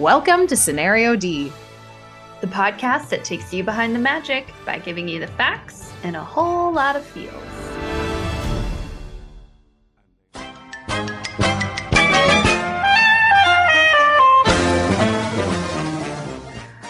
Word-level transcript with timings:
Welcome 0.00 0.46
to 0.46 0.56
Scenario 0.56 1.14
D, 1.14 1.52
the 2.40 2.46
podcast 2.46 3.10
that 3.10 3.22
takes 3.22 3.52
you 3.52 3.62
behind 3.62 3.94
the 3.94 3.98
magic 3.98 4.48
by 4.64 4.78
giving 4.78 5.06
you 5.06 5.20
the 5.20 5.26
facts 5.26 5.92
and 6.04 6.16
a 6.16 6.24
whole 6.24 6.72
lot 6.72 6.96
of 6.96 7.04
feels. 7.04 7.34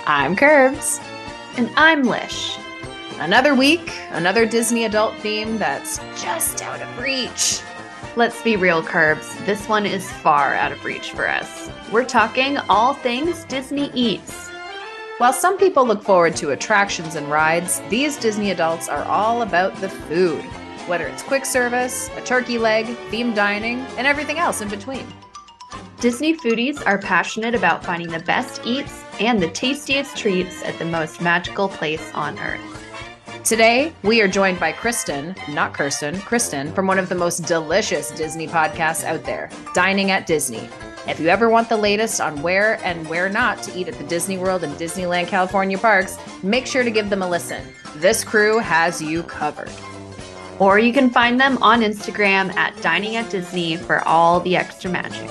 I'm 0.06 0.36
Curbs. 0.36 1.00
And 1.56 1.68
I'm 1.76 2.04
Lish. 2.04 2.56
Another 3.18 3.56
week, 3.56 3.92
another 4.10 4.46
Disney 4.46 4.84
adult 4.84 5.16
theme 5.16 5.58
that's 5.58 5.98
just 6.14 6.62
out 6.62 6.80
of 6.80 6.98
reach. 7.00 7.60
Let's 8.14 8.40
be 8.40 8.54
real, 8.54 8.84
Curbs. 8.84 9.34
This 9.46 9.68
one 9.68 9.84
is 9.84 10.08
far 10.08 10.54
out 10.54 10.70
of 10.70 10.84
reach 10.84 11.10
for 11.10 11.26
us. 11.28 11.70
We're 11.92 12.04
talking 12.04 12.56
all 12.68 12.94
things 12.94 13.42
Disney 13.46 13.90
eats. 13.94 14.48
While 15.18 15.32
some 15.32 15.58
people 15.58 15.84
look 15.84 16.04
forward 16.04 16.36
to 16.36 16.50
attractions 16.50 17.16
and 17.16 17.28
rides, 17.28 17.82
these 17.88 18.16
Disney 18.16 18.52
adults 18.52 18.88
are 18.88 19.02
all 19.02 19.42
about 19.42 19.74
the 19.80 19.88
food. 19.88 20.40
Whether 20.86 21.08
it's 21.08 21.24
quick 21.24 21.44
service, 21.44 22.08
a 22.16 22.20
turkey 22.20 22.58
leg, 22.58 22.86
themed 23.10 23.34
dining, 23.34 23.80
and 23.98 24.06
everything 24.06 24.38
else 24.38 24.60
in 24.60 24.68
between. 24.68 25.04
Disney 25.98 26.36
foodies 26.36 26.80
are 26.86 26.96
passionate 26.96 27.56
about 27.56 27.84
finding 27.84 28.08
the 28.08 28.20
best 28.20 28.60
eats 28.64 29.02
and 29.18 29.42
the 29.42 29.50
tastiest 29.50 30.16
treats 30.16 30.62
at 30.62 30.78
the 30.78 30.84
most 30.84 31.20
magical 31.20 31.68
place 31.68 32.08
on 32.14 32.38
earth. 32.38 32.62
Today, 33.42 33.92
we 34.04 34.20
are 34.20 34.28
joined 34.28 34.60
by 34.60 34.70
Kristen, 34.70 35.34
not 35.48 35.74
Kirsten, 35.74 36.20
Kristen, 36.20 36.72
from 36.72 36.86
one 36.86 37.00
of 37.00 37.08
the 37.08 37.16
most 37.16 37.46
delicious 37.46 38.12
Disney 38.12 38.46
podcasts 38.46 39.02
out 39.02 39.24
there, 39.24 39.50
Dining 39.74 40.12
at 40.12 40.28
Disney. 40.28 40.68
If 41.10 41.18
you 41.18 41.26
ever 41.26 41.48
want 41.48 41.68
the 41.68 41.76
latest 41.76 42.20
on 42.20 42.40
where 42.40 42.74
and 42.84 43.08
where 43.08 43.28
not 43.28 43.64
to 43.64 43.76
eat 43.76 43.88
at 43.88 43.98
the 43.98 44.04
Disney 44.04 44.38
World 44.38 44.62
and 44.62 44.72
Disneyland 44.74 45.26
California 45.26 45.76
parks, 45.76 46.16
make 46.44 46.68
sure 46.68 46.84
to 46.84 46.90
give 46.90 47.10
them 47.10 47.20
a 47.20 47.28
listen. 47.28 47.66
This 47.96 48.22
crew 48.22 48.58
has 48.58 49.02
you 49.02 49.24
covered. 49.24 49.72
Or 50.60 50.78
you 50.78 50.92
can 50.92 51.10
find 51.10 51.40
them 51.40 51.60
on 51.64 51.80
Instagram 51.80 52.54
at 52.54 52.80
Dining 52.80 53.16
at 53.16 53.28
Disney 53.28 53.76
for 53.76 54.06
all 54.06 54.38
the 54.38 54.54
extra 54.54 54.88
magic. 54.88 55.28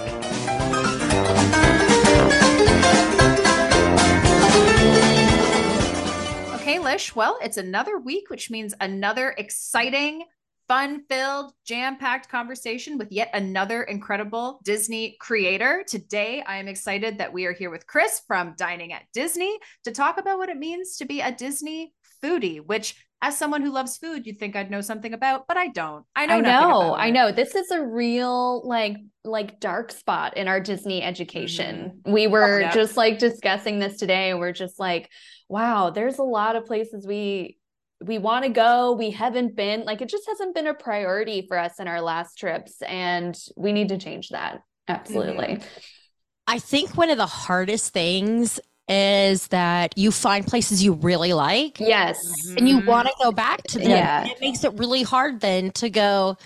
Okay, 6.55 6.77
Lish. 6.79 7.15
Well, 7.15 7.39
it's 7.41 7.55
another 7.55 7.97
week, 7.97 8.29
which 8.29 8.51
means 8.51 8.73
another 8.81 9.33
exciting, 9.37 10.25
fun 10.69 11.01
filled, 11.09 11.51
jam 11.65 11.97
packed 11.97 12.29
conversation 12.29 12.99
with 12.99 13.11
yet 13.11 13.31
another 13.33 13.83
incredible 13.83 14.61
Disney 14.63 15.17
creator. 15.19 15.83
Today, 15.85 16.43
I 16.45 16.57
am 16.57 16.67
excited 16.67 17.17
that 17.17 17.33
we 17.33 17.45
are 17.47 17.53
here 17.53 17.71
with 17.71 17.87
Chris 17.87 18.21
from 18.27 18.53
Dining 18.55 18.93
at 18.93 19.01
Disney 19.11 19.57
to 19.83 19.91
talk 19.91 20.19
about 20.19 20.37
what 20.37 20.47
it 20.47 20.57
means 20.57 20.97
to 20.97 21.05
be 21.05 21.21
a 21.21 21.31
Disney 21.31 21.91
foodie, 22.23 22.63
which 22.63 22.95
as 23.21 23.37
someone 23.37 23.63
who 23.63 23.71
loves 23.71 23.97
food, 23.97 24.25
you'd 24.25 24.37
think 24.37 24.55
I'd 24.55 24.71
know 24.71 24.81
something 24.81 25.13
about, 25.13 25.47
but 25.47 25.57
I 25.57 25.69
don't. 25.69 26.05
I 26.15 26.27
know. 26.27 26.35
I 26.35 26.41
know. 26.41 26.95
I 26.95 27.09
know. 27.09 27.31
This 27.31 27.55
is 27.55 27.71
a 27.71 27.83
real 27.83 28.65
like 28.65 28.95
like 29.25 29.59
dark 29.59 29.91
spot 29.91 30.37
in 30.37 30.47
our 30.47 30.61
Disney 30.61 31.01
education. 31.01 31.99
Mm-hmm. 32.05 32.11
We 32.11 32.27
were 32.27 32.59
oh, 32.59 32.59
yeah. 32.59 32.71
just 32.71 32.95
like 32.95 33.17
discussing 33.19 33.79
this 33.79 33.97
today. 33.97 34.33
We're 34.35 34.53
just 34.53 34.79
like, 34.79 35.09
wow, 35.49 35.89
there's 35.89 36.19
a 36.19 36.23
lot 36.23 36.55
of 36.55 36.65
places 36.65 37.05
we 37.05 37.58
we 38.01 38.17
want 38.17 38.45
to 38.45 38.49
go 38.49 38.93
we 38.93 39.11
haven't 39.11 39.55
been 39.55 39.83
like 39.83 40.01
it 40.01 40.09
just 40.09 40.25
hasn't 40.27 40.55
been 40.55 40.67
a 40.67 40.73
priority 40.73 41.45
for 41.47 41.57
us 41.57 41.79
in 41.79 41.87
our 41.87 42.01
last 42.01 42.37
trips 42.37 42.81
and 42.83 43.37
we 43.57 43.73
need 43.73 43.89
to 43.89 43.97
change 43.97 44.29
that. 44.29 44.61
Absolutely. 44.87 45.45
Mm-hmm. 45.45 45.67
i 46.47 46.57
think 46.59 46.97
one 46.97 47.09
of 47.09 47.17
the 47.17 47.25
hardest 47.25 47.93
things 47.93 48.59
is 48.87 49.47
that 49.49 49.95
you 49.95 50.11
find 50.11 50.47
places 50.47 50.83
you 50.83 50.93
really 50.93 51.33
like 51.33 51.79
yes. 51.79 52.47
and 52.57 52.67
you 52.67 52.79
want 52.85 53.07
to 53.07 53.13
go 53.21 53.31
back 53.31 53.61
to 53.61 53.77
them. 53.77 53.91
Yeah. 53.91 54.25
it 54.25 54.41
makes 54.41 54.63
it 54.63 54.73
really 54.73 55.03
hard 55.03 55.41
then 55.41 55.69
to 55.71 55.89
go 55.89 56.37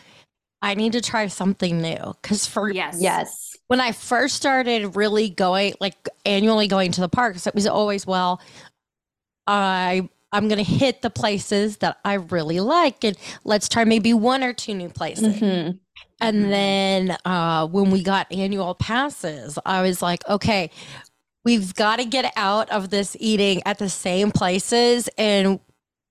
i 0.62 0.74
need 0.74 0.94
to 0.94 1.02
try 1.02 1.28
something 1.28 1.82
new. 1.82 2.14
Because 2.22 2.46
for 2.46 2.70
yes. 2.70 2.98
Yes. 3.00 3.56
when 3.68 3.80
i 3.80 3.92
first 3.94 4.36
started 4.36 4.96
really 4.96 5.30
going 5.30 5.76
like 5.80 6.10
annually 6.26 6.68
going 6.68 6.92
to 6.94 7.02
the 7.02 7.10
parks 7.10 7.48
it 7.48 7.56
was 7.56 7.68
always 7.68 8.06
well 8.06 8.42
I 9.46 10.10
I'm 10.34 10.48
going 10.48 10.58
to 10.58 10.70
hit 10.70 11.02
the 11.02 11.10
places 11.10 11.78
that 11.78 12.00
I 12.04 12.16
really 12.16 12.60
like 12.60 13.04
and 13.04 13.16
let's 13.46 13.70
try 13.70 13.86
maybe 13.86 14.14
one 14.14 14.44
or 14.44 14.52
two 14.52 14.74
new 14.74 14.90
places. 14.90 15.36
Mm-hmm. 15.36 15.78
And 16.20 16.38
mm-hmm. 16.38 16.50
then 16.50 17.18
uh, 17.24 17.68
when 17.68 17.92
we 17.92 18.04
got 18.04 18.32
annual 18.32 18.74
passes, 18.76 19.60
I 19.66 19.84
was 19.84 20.02
like, 20.02 20.28
okay, 20.28 20.72
we've 21.46 21.76
got 21.76 21.98
to 21.98 22.06
get 22.06 22.34
out 22.36 22.70
of 22.72 22.90
this 22.90 23.16
eating 23.20 23.62
at 23.66 23.78
the 23.78 23.90
same 23.90 24.32
places. 24.32 25.08
And 25.18 25.60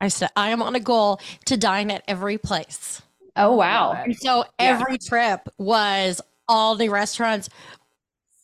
I 0.00 0.08
said, 0.08 0.30
I 0.36 0.50
am 0.50 0.62
on 0.62 0.74
a 0.74 0.80
goal 0.80 1.20
to 1.46 1.56
dine 1.56 1.90
at 1.90 2.04
every 2.06 2.38
place. 2.38 3.02
Oh, 3.36 3.56
wow. 3.56 3.92
And 3.92 4.16
so 4.16 4.44
every 4.58 4.98
yeah. 5.00 5.08
trip 5.08 5.48
was 5.58 6.20
all 6.48 6.76
the 6.76 6.90
restaurants 6.90 7.48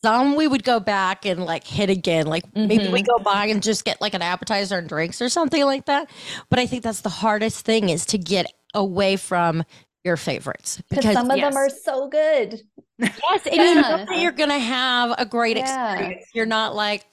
some 0.02 0.36
we 0.36 0.46
would 0.46 0.64
go 0.64 0.80
back 0.80 1.26
and 1.26 1.44
like 1.44 1.66
hit 1.66 1.90
again. 1.90 2.26
Like 2.26 2.46
mm-hmm. 2.52 2.66
maybe 2.68 2.88
we 2.88 3.02
mm-hmm. 3.02 3.18
go 3.18 3.22
by 3.22 3.46
and 3.46 3.62
just 3.62 3.84
get 3.84 4.00
like 4.00 4.14
an 4.14 4.22
appetizer 4.22 4.78
and 4.78 4.88
drinks 4.88 5.20
or 5.20 5.28
something 5.28 5.64
like 5.64 5.86
that. 5.86 6.10
But 6.50 6.58
I 6.58 6.66
think 6.66 6.82
that's 6.82 7.00
the 7.00 7.08
hardest 7.08 7.64
thing 7.64 7.88
is 7.88 8.06
to 8.06 8.18
get 8.18 8.46
away 8.74 9.16
from 9.16 9.64
your 10.04 10.16
favorites 10.16 10.80
because 10.90 11.14
some 11.14 11.30
of 11.30 11.36
yes. 11.36 11.52
them 11.52 11.56
are 11.56 11.68
so 11.70 12.08
good. 12.08 12.62
Yes, 12.98 13.46
and 13.46 13.54
yeah. 13.54 13.64
you 13.64 13.74
know 13.74 14.04
that 14.06 14.18
you're 14.20 14.32
gonna 14.32 14.58
have 14.58 15.14
a 15.18 15.24
great 15.24 15.56
yeah. 15.56 15.92
experience. 15.92 16.26
You're 16.34 16.46
not 16.46 16.74
like 16.74 17.06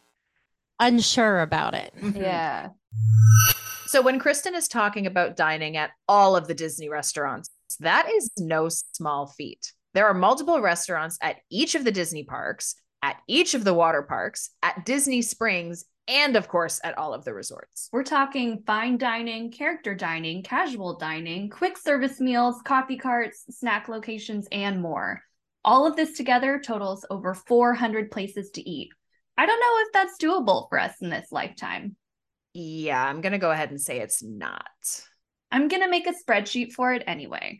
unsure 0.80 1.42
about 1.42 1.74
it. 1.76 1.94
Mm-hmm. 2.02 2.22
Yeah. 2.22 2.70
So 3.88 4.02
when 4.02 4.20
Kristen 4.20 4.56
is 4.56 4.68
talking 4.68 5.06
about 5.06 5.38
dining 5.38 5.78
at 5.78 5.92
all 6.08 6.36
of 6.36 6.48
the 6.48 6.54
Disney 6.54 6.90
restaurants, 6.90 7.50
that 7.80 8.10
is 8.12 8.30
no 8.38 8.68
small 8.70 9.28
feat. 9.28 9.74
There 9.96 10.08
are 10.08 10.14
multiple 10.14 10.60
restaurants 10.60 11.18
at 11.22 11.38
each 11.50 11.74
of 11.74 11.86
the 11.86 11.92
Disney 11.92 12.26
parks, 12.26 12.76
at 13.02 13.16
each 13.30 13.54
of 13.54 13.64
the 13.64 13.74
water 13.74 14.02
parks, 14.02 14.50
at 14.62 14.86
Disney 14.86 15.22
Springs, 15.22 15.86
and 16.10 16.36
of 16.36 16.50
course 16.50 16.82
at 16.84 16.98
all 16.98 17.14
of 17.14 17.24
the 17.24 17.34
resorts. 17.34 17.88
We're 17.94 18.04
talking 18.04 18.62
fine 18.68 18.98
dining, 18.98 19.52
character 19.52 19.96
dining, 19.96 20.44
casual 20.44 20.98
dining, 20.98 21.50
quick 21.50 21.78
service 21.78 22.20
meals, 22.20 22.62
coffee 22.66 22.98
carts, 22.98 23.46
snack 23.50 23.88
locations, 23.88 24.50
and 24.52 24.82
more. 24.82 25.22
All 25.64 25.88
of 25.88 25.96
this 25.96 26.18
together 26.18 26.60
totals 26.60 27.06
over 27.10 27.34
400 27.34 28.12
places 28.12 28.52
to 28.52 28.70
eat. 28.70 28.90
I 29.38 29.46
don't 29.46 29.62
know 29.62 29.78
if 29.78 29.94
that's 29.94 30.22
doable 30.22 30.68
for 30.68 30.78
us 30.78 30.96
in 31.02 31.10
this 31.10 31.32
lifetime. 31.32 31.96
Yeah, 32.54 33.02
I'm 33.02 33.22
going 33.22 33.32
to 33.32 33.38
go 33.38 33.52
ahead 33.52 33.70
and 33.70 33.80
say 33.80 34.02
it's 34.02 34.22
not. 34.22 34.66
I'm 35.54 35.70
going 35.70 35.84
to 35.84 35.90
make 35.90 36.06
a 36.06 36.12
spreadsheet 36.14 36.74
for 36.74 36.92
it 36.92 37.04
anyway. 37.08 37.60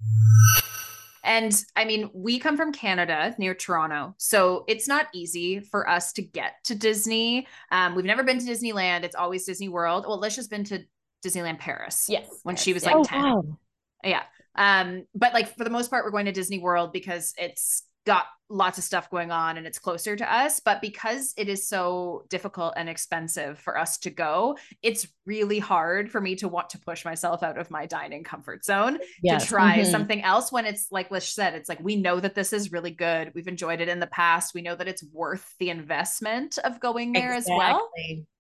And 1.26 1.54
I 1.76 1.86
mean, 1.86 2.10
we 2.14 2.40
come 2.40 2.56
from 2.56 2.72
Canada 2.72 3.36
near 3.38 3.54
Toronto. 3.56 4.14
So 4.18 4.64
it's 4.68 4.88
not 4.88 5.08
easy 5.14 5.60
for 5.60 5.90
us 5.90 6.14
to 6.14 6.22
get 6.22 6.64
to 6.66 6.76
Disney. 6.76 7.48
Um, 7.72 7.96
we've 7.96 8.06
never 8.06 8.24
been 8.24 8.40
to 8.40 8.46
Disneyland. 8.46 9.04
It's 9.04 9.16
always 9.16 9.44
Disney 9.46 9.68
World. 9.68 10.06
Well, 10.08 10.20
Lish 10.20 10.36
has 10.38 10.48
been 10.48 10.64
to 10.66 10.84
Disneyland 11.26 11.60
Paris. 11.60 12.06
Yes. 12.08 12.30
When 12.44 12.56
yes, 12.56 12.64
she 12.64 12.74
was 12.74 12.84
yes. 12.84 12.94
like 12.94 13.08
10. 13.08 13.26
Oh, 13.26 13.36
wow. 13.36 13.60
Yeah. 14.04 14.24
Um, 14.56 15.06
but 15.16 15.34
like 15.34 15.58
for 15.58 15.64
the 15.64 15.70
most 15.70 15.90
part, 15.90 16.06
we're 16.06 16.12
going 16.12 16.28
to 16.28 16.32
Disney 16.32 16.60
World 16.60 16.94
because 16.94 17.34
it's 17.38 17.84
got 18.06 18.26
lots 18.50 18.78
of 18.78 18.84
stuff 18.84 19.10
going 19.10 19.32
on 19.32 19.58
and 19.58 19.66
it's 19.66 19.80
closer 19.80 20.16
to 20.16 20.34
us. 20.34 20.60
But 20.60 20.82
because 20.82 21.34
it 21.38 21.50
is 21.50 21.68
so 21.68 22.26
difficult 22.30 22.76
and 22.78 22.88
expensive 22.88 23.58
for 23.60 23.78
us 23.78 23.98
to 24.00 24.10
go, 24.10 24.58
it's 24.84 25.08
really 25.26 25.60
hard 25.60 26.12
for 26.12 26.22
me 26.22 26.36
to 26.36 26.48
want 26.48 26.70
to 26.72 26.80
push 26.80 27.06
myself 27.06 27.42
out 27.42 27.58
of 27.58 27.72
my 27.72 27.86
dining 27.86 28.24
comfort 28.24 28.64
zone 28.64 29.00
yes. 29.24 29.44
to 29.44 29.50
try 29.50 29.80
mm-hmm. 29.80 29.90
something 29.90 30.22
else 30.22 30.52
when 30.52 30.66
it's 30.66 30.88
like 30.92 31.10
Lish 31.12 31.34
said, 31.34 31.56
it's 31.56 31.70
like 31.70 31.80
we 31.82 31.96
know 31.96 32.20
that 32.20 32.36
this 32.36 32.54
is 32.54 32.72
really 32.72 32.92
good. 32.92 33.32
We've 33.34 33.48
enjoyed 33.48 33.82
it 33.82 33.90
in 33.90 34.00
the 34.00 34.08
past. 34.08 34.54
We 34.54 34.62
know 34.62 34.76
that 34.76 34.88
it's 34.88 35.04
worth 35.12 35.56
the 35.60 35.70
investment 35.70 36.60
of 36.60 36.80
going 36.80 37.14
there 37.14 37.34
exactly. 37.34 37.54
as 37.54 37.58
well. 37.58 37.90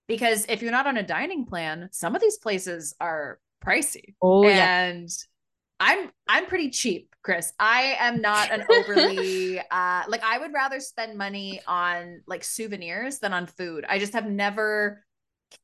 Because 0.07 0.45
if 0.47 0.61
you're 0.61 0.71
not 0.71 0.85
on 0.85 0.97
a 0.97 1.03
dining 1.03 1.45
plan, 1.45 1.89
some 1.91 2.15
of 2.15 2.21
these 2.21 2.37
places 2.37 2.93
are 3.01 3.39
pricey. 3.65 4.13
Oh, 4.21 4.47
and 4.47 5.09
yeah. 5.09 5.15
I'm 5.79 6.09
I'm 6.27 6.45
pretty 6.45 6.69
cheap, 6.69 7.13
Chris. 7.23 7.53
I 7.59 7.97
am 7.99 8.21
not 8.21 8.51
an 8.51 8.65
overly 8.69 9.59
uh 9.71 10.03
like 10.07 10.23
I 10.23 10.37
would 10.37 10.53
rather 10.53 10.79
spend 10.79 11.17
money 11.17 11.61
on 11.67 12.21
like 12.27 12.43
souvenirs 12.43 13.19
than 13.19 13.33
on 13.33 13.47
food. 13.47 13.85
I 13.87 13.99
just 13.99 14.13
have 14.13 14.25
never 14.25 15.03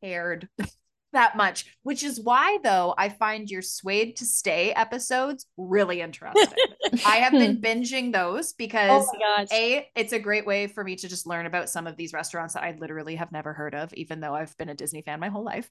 cared 0.01 0.49
that 1.13 1.35
much, 1.35 1.65
which 1.83 2.03
is 2.03 2.19
why 2.19 2.57
though 2.63 2.93
I 2.97 3.09
find 3.09 3.49
your 3.49 3.61
Swayed 3.61 4.17
to 4.17 4.25
Stay 4.25 4.73
episodes 4.73 5.45
really 5.57 6.01
interesting. 6.01 6.57
I 7.05 7.17
have 7.17 7.31
been 7.33 7.57
binging 7.61 8.11
those 8.11 8.53
because 8.53 9.07
oh 9.09 9.45
A, 9.51 9.87
it's 9.95 10.13
a 10.13 10.19
great 10.19 10.45
way 10.45 10.67
for 10.67 10.83
me 10.83 10.95
to 10.97 11.07
just 11.07 11.27
learn 11.27 11.45
about 11.45 11.69
some 11.69 11.87
of 11.87 11.95
these 11.95 12.13
restaurants 12.13 12.53
that 12.53 12.63
I 12.63 12.75
literally 12.79 13.15
have 13.15 13.31
never 13.31 13.53
heard 13.53 13.75
of, 13.75 13.93
even 13.93 14.19
though 14.19 14.35
I've 14.35 14.57
been 14.57 14.69
a 14.69 14.75
Disney 14.75 15.01
fan 15.01 15.19
my 15.19 15.29
whole 15.29 15.43
life. 15.43 15.69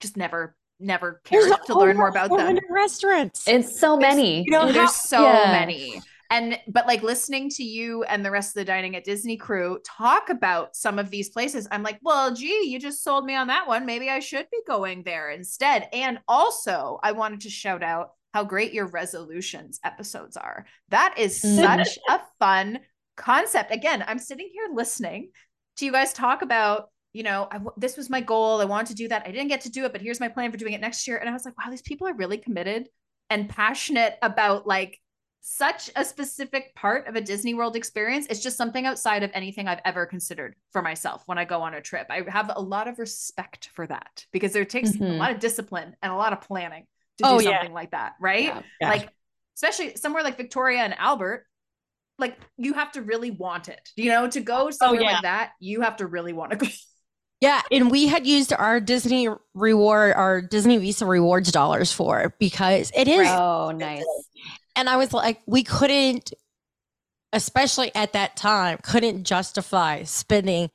Just 0.00 0.16
never 0.16 0.56
never 0.78 1.20
cared 1.24 1.52
to 1.66 1.78
learn 1.78 1.96
more 1.96 2.08
about 2.08 2.30
them. 2.30 2.58
Restaurants. 2.70 3.46
It's 3.48 3.78
so 3.78 3.96
many. 3.96 4.44
You 4.44 4.50
know, 4.50 4.70
there's 4.72 4.94
so 4.94 5.22
yeah. 5.22 5.52
many. 5.52 6.00
and 6.30 6.58
but 6.68 6.86
like 6.86 7.02
listening 7.02 7.48
to 7.50 7.62
you 7.62 8.02
and 8.04 8.24
the 8.24 8.30
rest 8.30 8.50
of 8.50 8.54
the 8.54 8.64
dining 8.64 8.96
at 8.96 9.04
Disney 9.04 9.36
crew 9.36 9.78
talk 9.84 10.28
about 10.30 10.74
some 10.76 10.98
of 10.98 11.10
these 11.10 11.30
places, 11.30 11.68
I'm 11.70 11.82
like, 11.82 11.98
well, 12.02 12.34
gee, 12.34 12.66
you 12.66 12.78
just 12.78 13.02
sold 13.02 13.24
me 13.24 13.34
on 13.34 13.46
that 13.48 13.68
one. 13.68 13.86
Maybe 13.86 14.10
I 14.10 14.20
should 14.20 14.46
be 14.50 14.60
going 14.66 15.02
there 15.02 15.30
instead. 15.30 15.88
And 15.92 16.18
also, 16.28 16.98
I 17.02 17.12
wanted 17.12 17.42
to 17.42 17.50
shout 17.50 17.82
out 17.82 18.10
how 18.34 18.44
great 18.44 18.74
your 18.74 18.86
resolutions 18.86 19.80
episodes 19.82 20.36
are. 20.36 20.66
That 20.90 21.14
is 21.16 21.40
mm. 21.40 21.56
such 21.56 21.98
a 22.08 22.20
fun 22.38 22.80
concept. 23.16 23.72
Again, 23.72 24.04
I'm 24.06 24.18
sitting 24.18 24.50
here 24.52 24.68
listening 24.74 25.30
to 25.76 25.86
you 25.86 25.92
guys 25.92 26.12
talk 26.12 26.42
about 26.42 26.90
you 27.16 27.22
know, 27.22 27.48
I, 27.50 27.58
this 27.78 27.96
was 27.96 28.10
my 28.10 28.20
goal. 28.20 28.60
I 28.60 28.66
wanted 28.66 28.88
to 28.88 28.94
do 28.94 29.08
that. 29.08 29.22
I 29.24 29.30
didn't 29.30 29.48
get 29.48 29.62
to 29.62 29.70
do 29.70 29.86
it, 29.86 29.92
but 29.92 30.02
here's 30.02 30.20
my 30.20 30.28
plan 30.28 30.52
for 30.52 30.58
doing 30.58 30.74
it 30.74 30.82
next 30.82 31.08
year. 31.08 31.16
And 31.16 31.30
I 31.30 31.32
was 31.32 31.46
like, 31.46 31.56
wow, 31.56 31.70
these 31.70 31.80
people 31.80 32.06
are 32.06 32.12
really 32.12 32.36
committed 32.36 32.90
and 33.30 33.48
passionate 33.48 34.18
about 34.20 34.66
like 34.66 35.00
such 35.40 35.90
a 35.96 36.04
specific 36.04 36.74
part 36.74 37.06
of 37.06 37.16
a 37.16 37.22
Disney 37.22 37.54
World 37.54 37.74
experience. 37.74 38.26
It's 38.28 38.42
just 38.42 38.58
something 38.58 38.84
outside 38.84 39.22
of 39.22 39.30
anything 39.32 39.66
I've 39.66 39.80
ever 39.86 40.04
considered 40.04 40.56
for 40.72 40.82
myself 40.82 41.22
when 41.24 41.38
I 41.38 41.46
go 41.46 41.62
on 41.62 41.72
a 41.72 41.80
trip. 41.80 42.06
I 42.10 42.22
have 42.28 42.52
a 42.54 42.60
lot 42.60 42.86
of 42.86 42.98
respect 42.98 43.70
for 43.72 43.86
that 43.86 44.26
because 44.30 44.52
there 44.52 44.66
takes 44.66 44.90
mm-hmm. 44.90 45.04
a 45.04 45.16
lot 45.16 45.30
of 45.30 45.40
discipline 45.40 45.96
and 46.02 46.12
a 46.12 46.16
lot 46.16 46.34
of 46.34 46.42
planning 46.42 46.84
to 47.16 47.26
oh, 47.26 47.38
do 47.38 47.44
something 47.44 47.70
yeah. 47.70 47.74
like 47.74 47.92
that, 47.92 48.12
right? 48.20 48.44
Yeah. 48.44 48.62
Yeah. 48.78 48.90
Like, 48.90 49.08
especially 49.54 49.96
somewhere 49.96 50.22
like 50.22 50.36
Victoria 50.36 50.80
and 50.80 50.92
Albert, 50.98 51.46
like 52.18 52.36
you 52.58 52.74
have 52.74 52.92
to 52.92 53.00
really 53.00 53.30
want 53.30 53.70
it, 53.70 53.88
you 53.96 54.10
know, 54.10 54.28
to 54.28 54.40
go 54.40 54.66
oh, 54.66 54.70
somewhere 54.70 55.00
oh, 55.00 55.04
like 55.04 55.22
that, 55.22 55.52
you 55.60 55.80
have 55.80 55.96
to 55.96 56.06
really 56.06 56.34
want 56.34 56.50
to 56.50 56.58
go. 56.58 56.66
Yeah, 57.40 57.60
and 57.70 57.90
we 57.90 58.06
had 58.06 58.26
used 58.26 58.52
our 58.52 58.80
Disney 58.80 59.28
reward, 59.54 60.14
our 60.14 60.40
Disney 60.40 60.78
Visa 60.78 61.04
rewards 61.04 61.52
dollars 61.52 61.92
for 61.92 62.34
because 62.38 62.90
it 62.96 63.08
is. 63.08 63.28
Oh, 63.28 63.72
nice. 63.72 64.04
And 64.74 64.88
I 64.88 64.96
was 64.96 65.12
like, 65.12 65.40
we 65.46 65.62
couldn't, 65.62 66.32
especially 67.32 67.94
at 67.94 68.14
that 68.14 68.36
time, 68.36 68.78
couldn't 68.82 69.24
justify 69.24 70.04
spending 70.04 70.70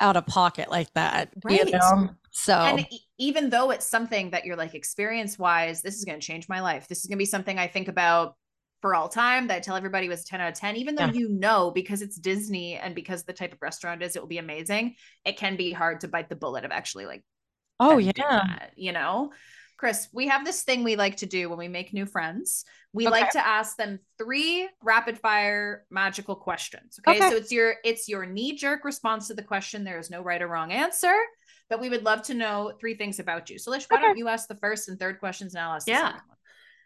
out 0.00 0.16
of 0.16 0.26
pocket 0.26 0.70
like 0.70 0.92
that. 0.92 1.30
Right. 1.42 1.64
You 1.64 1.72
know? 1.72 2.10
So, 2.30 2.54
and 2.54 2.86
even 3.18 3.50
though 3.50 3.70
it's 3.70 3.86
something 3.86 4.30
that 4.30 4.44
you're 4.44 4.56
like 4.56 4.74
experience 4.74 5.38
wise, 5.38 5.82
this 5.82 5.96
is 5.96 6.04
going 6.04 6.20
to 6.20 6.26
change 6.26 6.48
my 6.48 6.60
life. 6.60 6.86
This 6.86 6.98
is 7.00 7.06
going 7.06 7.16
to 7.16 7.22
be 7.22 7.26
something 7.26 7.58
I 7.58 7.66
think 7.66 7.88
about 7.88 8.36
for 8.80 8.94
all 8.94 9.08
time 9.08 9.48
that 9.48 9.56
I 9.56 9.60
tell 9.60 9.76
everybody 9.76 10.08
was 10.08 10.24
10 10.24 10.40
out 10.40 10.52
of 10.52 10.54
10, 10.54 10.76
even 10.76 10.94
though 10.94 11.06
yeah. 11.06 11.12
you 11.12 11.28
know 11.28 11.70
because 11.70 12.02
it's 12.02 12.16
Disney 12.16 12.76
and 12.76 12.94
because 12.94 13.24
the 13.24 13.32
type 13.32 13.52
of 13.52 13.60
restaurant 13.60 14.02
is, 14.02 14.14
it 14.14 14.22
will 14.22 14.28
be 14.28 14.38
amazing. 14.38 14.94
It 15.24 15.36
can 15.36 15.56
be 15.56 15.72
hard 15.72 16.00
to 16.00 16.08
bite 16.08 16.28
the 16.28 16.36
bullet 16.36 16.64
of 16.64 16.70
actually 16.70 17.06
like, 17.06 17.24
oh, 17.80 17.98
yeah, 17.98 18.12
that, 18.16 18.72
you 18.76 18.92
know. 18.92 19.32
Chris, 19.76 20.08
we 20.12 20.26
have 20.26 20.44
this 20.44 20.62
thing 20.62 20.82
we 20.82 20.96
like 20.96 21.18
to 21.18 21.26
do 21.26 21.48
when 21.48 21.58
we 21.58 21.68
make 21.68 21.92
new 21.92 22.04
friends. 22.04 22.64
We 22.92 23.06
okay. 23.06 23.20
like 23.20 23.30
to 23.30 23.46
ask 23.46 23.76
them 23.76 24.00
three 24.18 24.68
rapid 24.82 25.18
fire 25.20 25.84
magical 25.88 26.34
questions. 26.34 26.98
Okay? 27.06 27.18
okay. 27.18 27.30
So 27.30 27.36
it's 27.36 27.52
your 27.52 27.76
it's 27.84 28.08
your 28.08 28.26
knee 28.26 28.56
jerk 28.56 28.84
response 28.84 29.28
to 29.28 29.34
the 29.34 29.42
question. 29.42 29.84
There 29.84 30.00
is 30.00 30.10
no 30.10 30.20
right 30.20 30.42
or 30.42 30.48
wrong 30.48 30.72
answer, 30.72 31.14
but 31.70 31.80
we 31.80 31.90
would 31.90 32.02
love 32.02 32.22
to 32.22 32.34
know 32.34 32.72
three 32.80 32.94
things 32.96 33.20
about 33.20 33.50
you. 33.50 33.58
So 33.58 33.70
Lish, 33.70 33.86
why 33.88 33.98
okay. 33.98 34.06
don't 34.06 34.18
you 34.18 34.26
ask 34.26 34.48
the 34.48 34.56
first 34.56 34.88
and 34.88 34.98
third 34.98 35.20
questions 35.20 35.54
and 35.54 35.62
I'll 35.62 35.76
ask 35.76 35.86
yeah. 35.86 36.14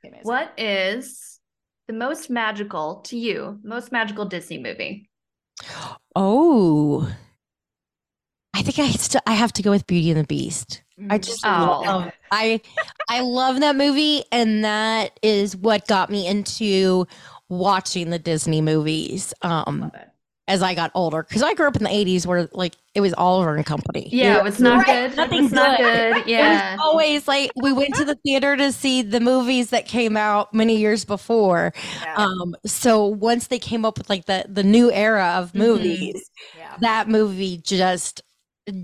Okay, 0.04 0.18
what 0.22 0.52
is 0.58 1.40
the 1.86 1.92
most 1.92 2.30
magical 2.30 2.96
to 3.02 3.16
you, 3.16 3.58
most 3.62 3.92
magical 3.92 4.24
Disney 4.24 4.58
movie? 4.58 5.08
Oh, 6.14 7.12
I 8.54 8.62
think 8.62 8.78
I 8.78 8.90
still 8.92 9.20
I 9.26 9.32
have 9.32 9.52
to 9.54 9.62
go 9.62 9.70
with 9.70 9.86
Beauty 9.86 10.10
and 10.10 10.20
the 10.20 10.24
Beast. 10.24 10.82
I 11.10 11.18
mm. 11.18 11.24
just 11.24 11.44
oh. 11.44 11.82
love, 11.84 12.12
I 12.30 12.60
I 13.08 13.20
love 13.20 13.60
that 13.60 13.76
movie, 13.76 14.24
and 14.30 14.64
that 14.64 15.18
is 15.22 15.56
what 15.56 15.88
got 15.88 16.10
me 16.10 16.26
into 16.26 17.06
watching 17.48 18.10
the 18.10 18.18
Disney 18.18 18.60
movies. 18.60 19.32
Um, 19.42 19.90
as 20.48 20.62
I 20.62 20.74
got 20.74 20.90
older, 20.94 21.22
because 21.22 21.42
I 21.42 21.54
grew 21.54 21.66
up 21.66 21.76
in 21.76 21.84
the 21.84 21.90
'80s 21.90 22.26
where 22.26 22.48
like 22.52 22.76
it 22.94 23.00
was 23.00 23.14
all 23.14 23.36
Oliver 23.36 23.56
and 23.56 23.64
Company. 23.64 24.08
Yeah, 24.12 24.38
it 24.38 24.44
was 24.44 24.60
not 24.60 24.86
right? 24.86 25.10
good. 25.10 25.16
Nothing 25.16 25.50
not 25.50 25.78
good. 25.78 26.26
Yeah, 26.26 26.76
always 26.80 27.26
like 27.26 27.50
we 27.56 27.72
went 27.72 27.94
to 27.94 28.04
the 28.04 28.16
theater 28.16 28.56
to 28.56 28.70
see 28.72 29.02
the 29.02 29.20
movies 29.20 29.70
that 29.70 29.86
came 29.86 30.16
out 30.16 30.52
many 30.52 30.76
years 30.76 31.04
before. 31.04 31.72
Yeah. 32.02 32.14
Um, 32.16 32.54
so 32.66 33.06
once 33.06 33.46
they 33.46 33.58
came 33.58 33.84
up 33.84 33.98
with 33.98 34.10
like 34.10 34.26
the 34.26 34.44
the 34.48 34.62
new 34.62 34.92
era 34.92 35.36
of 35.38 35.48
mm-hmm. 35.48 35.58
movies, 35.58 36.16
mm-hmm. 36.16 36.58
yeah. 36.58 36.76
that 36.80 37.08
movie 37.08 37.58
just 37.58 38.22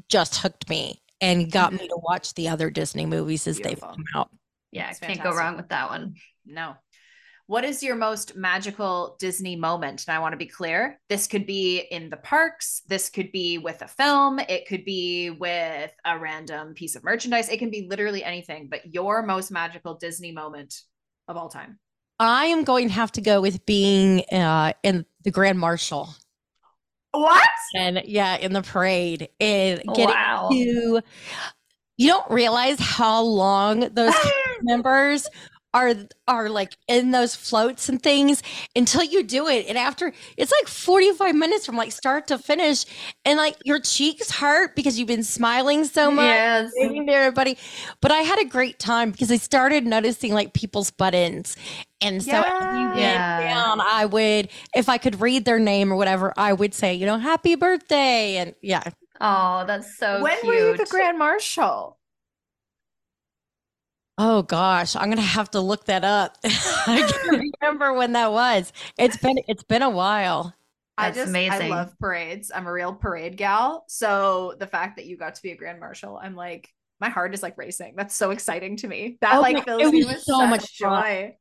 just 0.08 0.36
hooked 0.38 0.68
me 0.70 1.02
and 1.20 1.50
got 1.50 1.72
me 1.72 1.86
to 1.88 1.98
watch 2.02 2.34
the 2.34 2.48
other 2.48 2.70
Disney 2.70 3.04
movies 3.04 3.46
as 3.46 3.58
Beautiful. 3.58 3.88
they 3.88 3.94
come 3.94 4.04
out. 4.14 4.30
Yeah, 4.70 4.92
can't 4.94 5.22
go 5.22 5.32
wrong 5.32 5.56
with 5.56 5.68
that 5.68 5.90
one. 5.90 6.14
No. 6.46 6.76
What 7.48 7.64
is 7.64 7.82
your 7.82 7.96
most 7.96 8.36
magical 8.36 9.16
Disney 9.18 9.56
moment? 9.56 10.04
And 10.06 10.14
I 10.14 10.18
want 10.18 10.34
to 10.34 10.36
be 10.36 10.44
clear 10.44 11.00
this 11.08 11.26
could 11.26 11.46
be 11.46 11.78
in 11.78 12.10
the 12.10 12.18
parks, 12.18 12.82
this 12.88 13.08
could 13.08 13.32
be 13.32 13.56
with 13.56 13.80
a 13.80 13.88
film, 13.88 14.38
it 14.38 14.68
could 14.68 14.84
be 14.84 15.30
with 15.30 15.90
a 16.04 16.18
random 16.18 16.74
piece 16.74 16.94
of 16.94 17.02
merchandise, 17.02 17.48
it 17.48 17.58
can 17.58 17.70
be 17.70 17.86
literally 17.88 18.22
anything, 18.22 18.68
but 18.70 18.92
your 18.92 19.22
most 19.22 19.50
magical 19.50 19.94
Disney 19.94 20.30
moment 20.30 20.82
of 21.26 21.38
all 21.38 21.48
time. 21.48 21.78
I 22.18 22.44
am 22.46 22.64
going 22.64 22.88
to 22.88 22.92
have 22.92 23.12
to 23.12 23.22
go 23.22 23.40
with 23.40 23.64
being 23.64 24.24
uh, 24.30 24.74
in 24.82 25.06
the 25.24 25.30
Grand 25.30 25.58
Marshal. 25.58 26.10
What? 27.12 27.48
And 27.74 28.02
yeah, 28.04 28.36
in 28.36 28.52
the 28.52 28.60
parade 28.60 29.30
and 29.40 29.80
getting 29.94 30.14
wow. 30.14 30.50
to 30.52 31.00
you 31.96 32.08
don't 32.08 32.30
realize 32.30 32.78
how 32.78 33.22
long 33.22 33.88
those 33.94 34.14
members 34.62 35.26
are 35.74 35.94
are 36.26 36.48
like 36.48 36.76
in 36.88 37.10
those 37.10 37.34
floats 37.34 37.88
and 37.88 38.02
things 38.02 38.42
until 38.74 39.02
you 39.02 39.22
do 39.22 39.48
it 39.48 39.66
and 39.68 39.76
after 39.76 40.12
it's 40.38 40.50
like 40.50 40.66
45 40.66 41.34
minutes 41.34 41.66
from 41.66 41.76
like 41.76 41.92
start 41.92 42.26
to 42.28 42.38
finish 42.38 42.86
and 43.26 43.36
like 43.36 43.56
your 43.64 43.78
cheeks 43.78 44.30
hurt 44.30 44.74
because 44.74 44.98
you've 44.98 45.08
been 45.08 45.22
smiling 45.22 45.84
so 45.84 46.10
much 46.10 46.24
yes. 46.24 46.72
to 46.72 47.04
everybody 47.10 47.58
but 48.00 48.10
i 48.10 48.18
had 48.18 48.38
a 48.40 48.46
great 48.46 48.78
time 48.78 49.10
because 49.10 49.30
i 49.30 49.36
started 49.36 49.86
noticing 49.86 50.32
like 50.32 50.54
people's 50.54 50.90
buttons 50.90 51.54
and 52.00 52.22
so 52.22 52.30
yeah. 52.30 52.96
yeah. 52.96 53.40
down 53.54 53.80
i 53.82 54.06
would 54.06 54.48
if 54.74 54.88
i 54.88 54.96
could 54.96 55.20
read 55.20 55.44
their 55.44 55.58
name 55.58 55.92
or 55.92 55.96
whatever 55.96 56.32
i 56.38 56.50
would 56.50 56.72
say 56.72 56.94
you 56.94 57.04
know 57.04 57.18
happy 57.18 57.54
birthday 57.56 58.36
and 58.36 58.54
yeah 58.62 58.84
oh 59.20 59.64
that's 59.66 59.98
so 59.98 60.22
when 60.22 60.40
cute. 60.40 60.46
were 60.46 60.70
you 60.70 60.76
the 60.78 60.86
grand 60.86 61.18
marshal 61.18 61.97
Oh 64.18 64.42
gosh, 64.42 64.96
I'm 64.96 65.08
gonna 65.08 65.22
have 65.22 65.50
to 65.52 65.60
look 65.60 65.84
that 65.84 66.04
up. 66.04 66.36
I 66.44 67.08
can't 67.08 67.52
remember 67.60 67.94
when 67.94 68.12
that 68.12 68.32
was. 68.32 68.72
It's 68.98 69.16
been 69.16 69.38
it's 69.46 69.62
been 69.62 69.82
a 69.82 69.90
while. 69.90 70.54
That's 70.98 71.16
I 71.16 71.20
just 71.20 71.28
amazing. 71.28 71.72
I 71.72 71.76
love 71.76 71.96
parades. 72.00 72.50
I'm 72.52 72.66
a 72.66 72.72
real 72.72 72.92
parade 72.92 73.36
gal. 73.36 73.84
So 73.86 74.54
the 74.58 74.66
fact 74.66 74.96
that 74.96 75.06
you 75.06 75.16
got 75.16 75.36
to 75.36 75.42
be 75.42 75.52
a 75.52 75.56
grand 75.56 75.78
marshal, 75.78 76.18
I'm 76.20 76.34
like, 76.34 76.68
my 77.00 77.08
heart 77.08 77.32
is 77.32 77.42
like 77.44 77.56
racing. 77.56 77.94
That's 77.96 78.16
so 78.16 78.32
exciting 78.32 78.76
to 78.78 78.88
me. 78.88 79.18
That 79.20 79.36
oh, 79.36 79.40
like 79.40 79.64
fills 79.64 79.92
me 79.92 80.04
with 80.04 80.20
so 80.20 80.44
much 80.48 80.76
joy. 80.76 81.36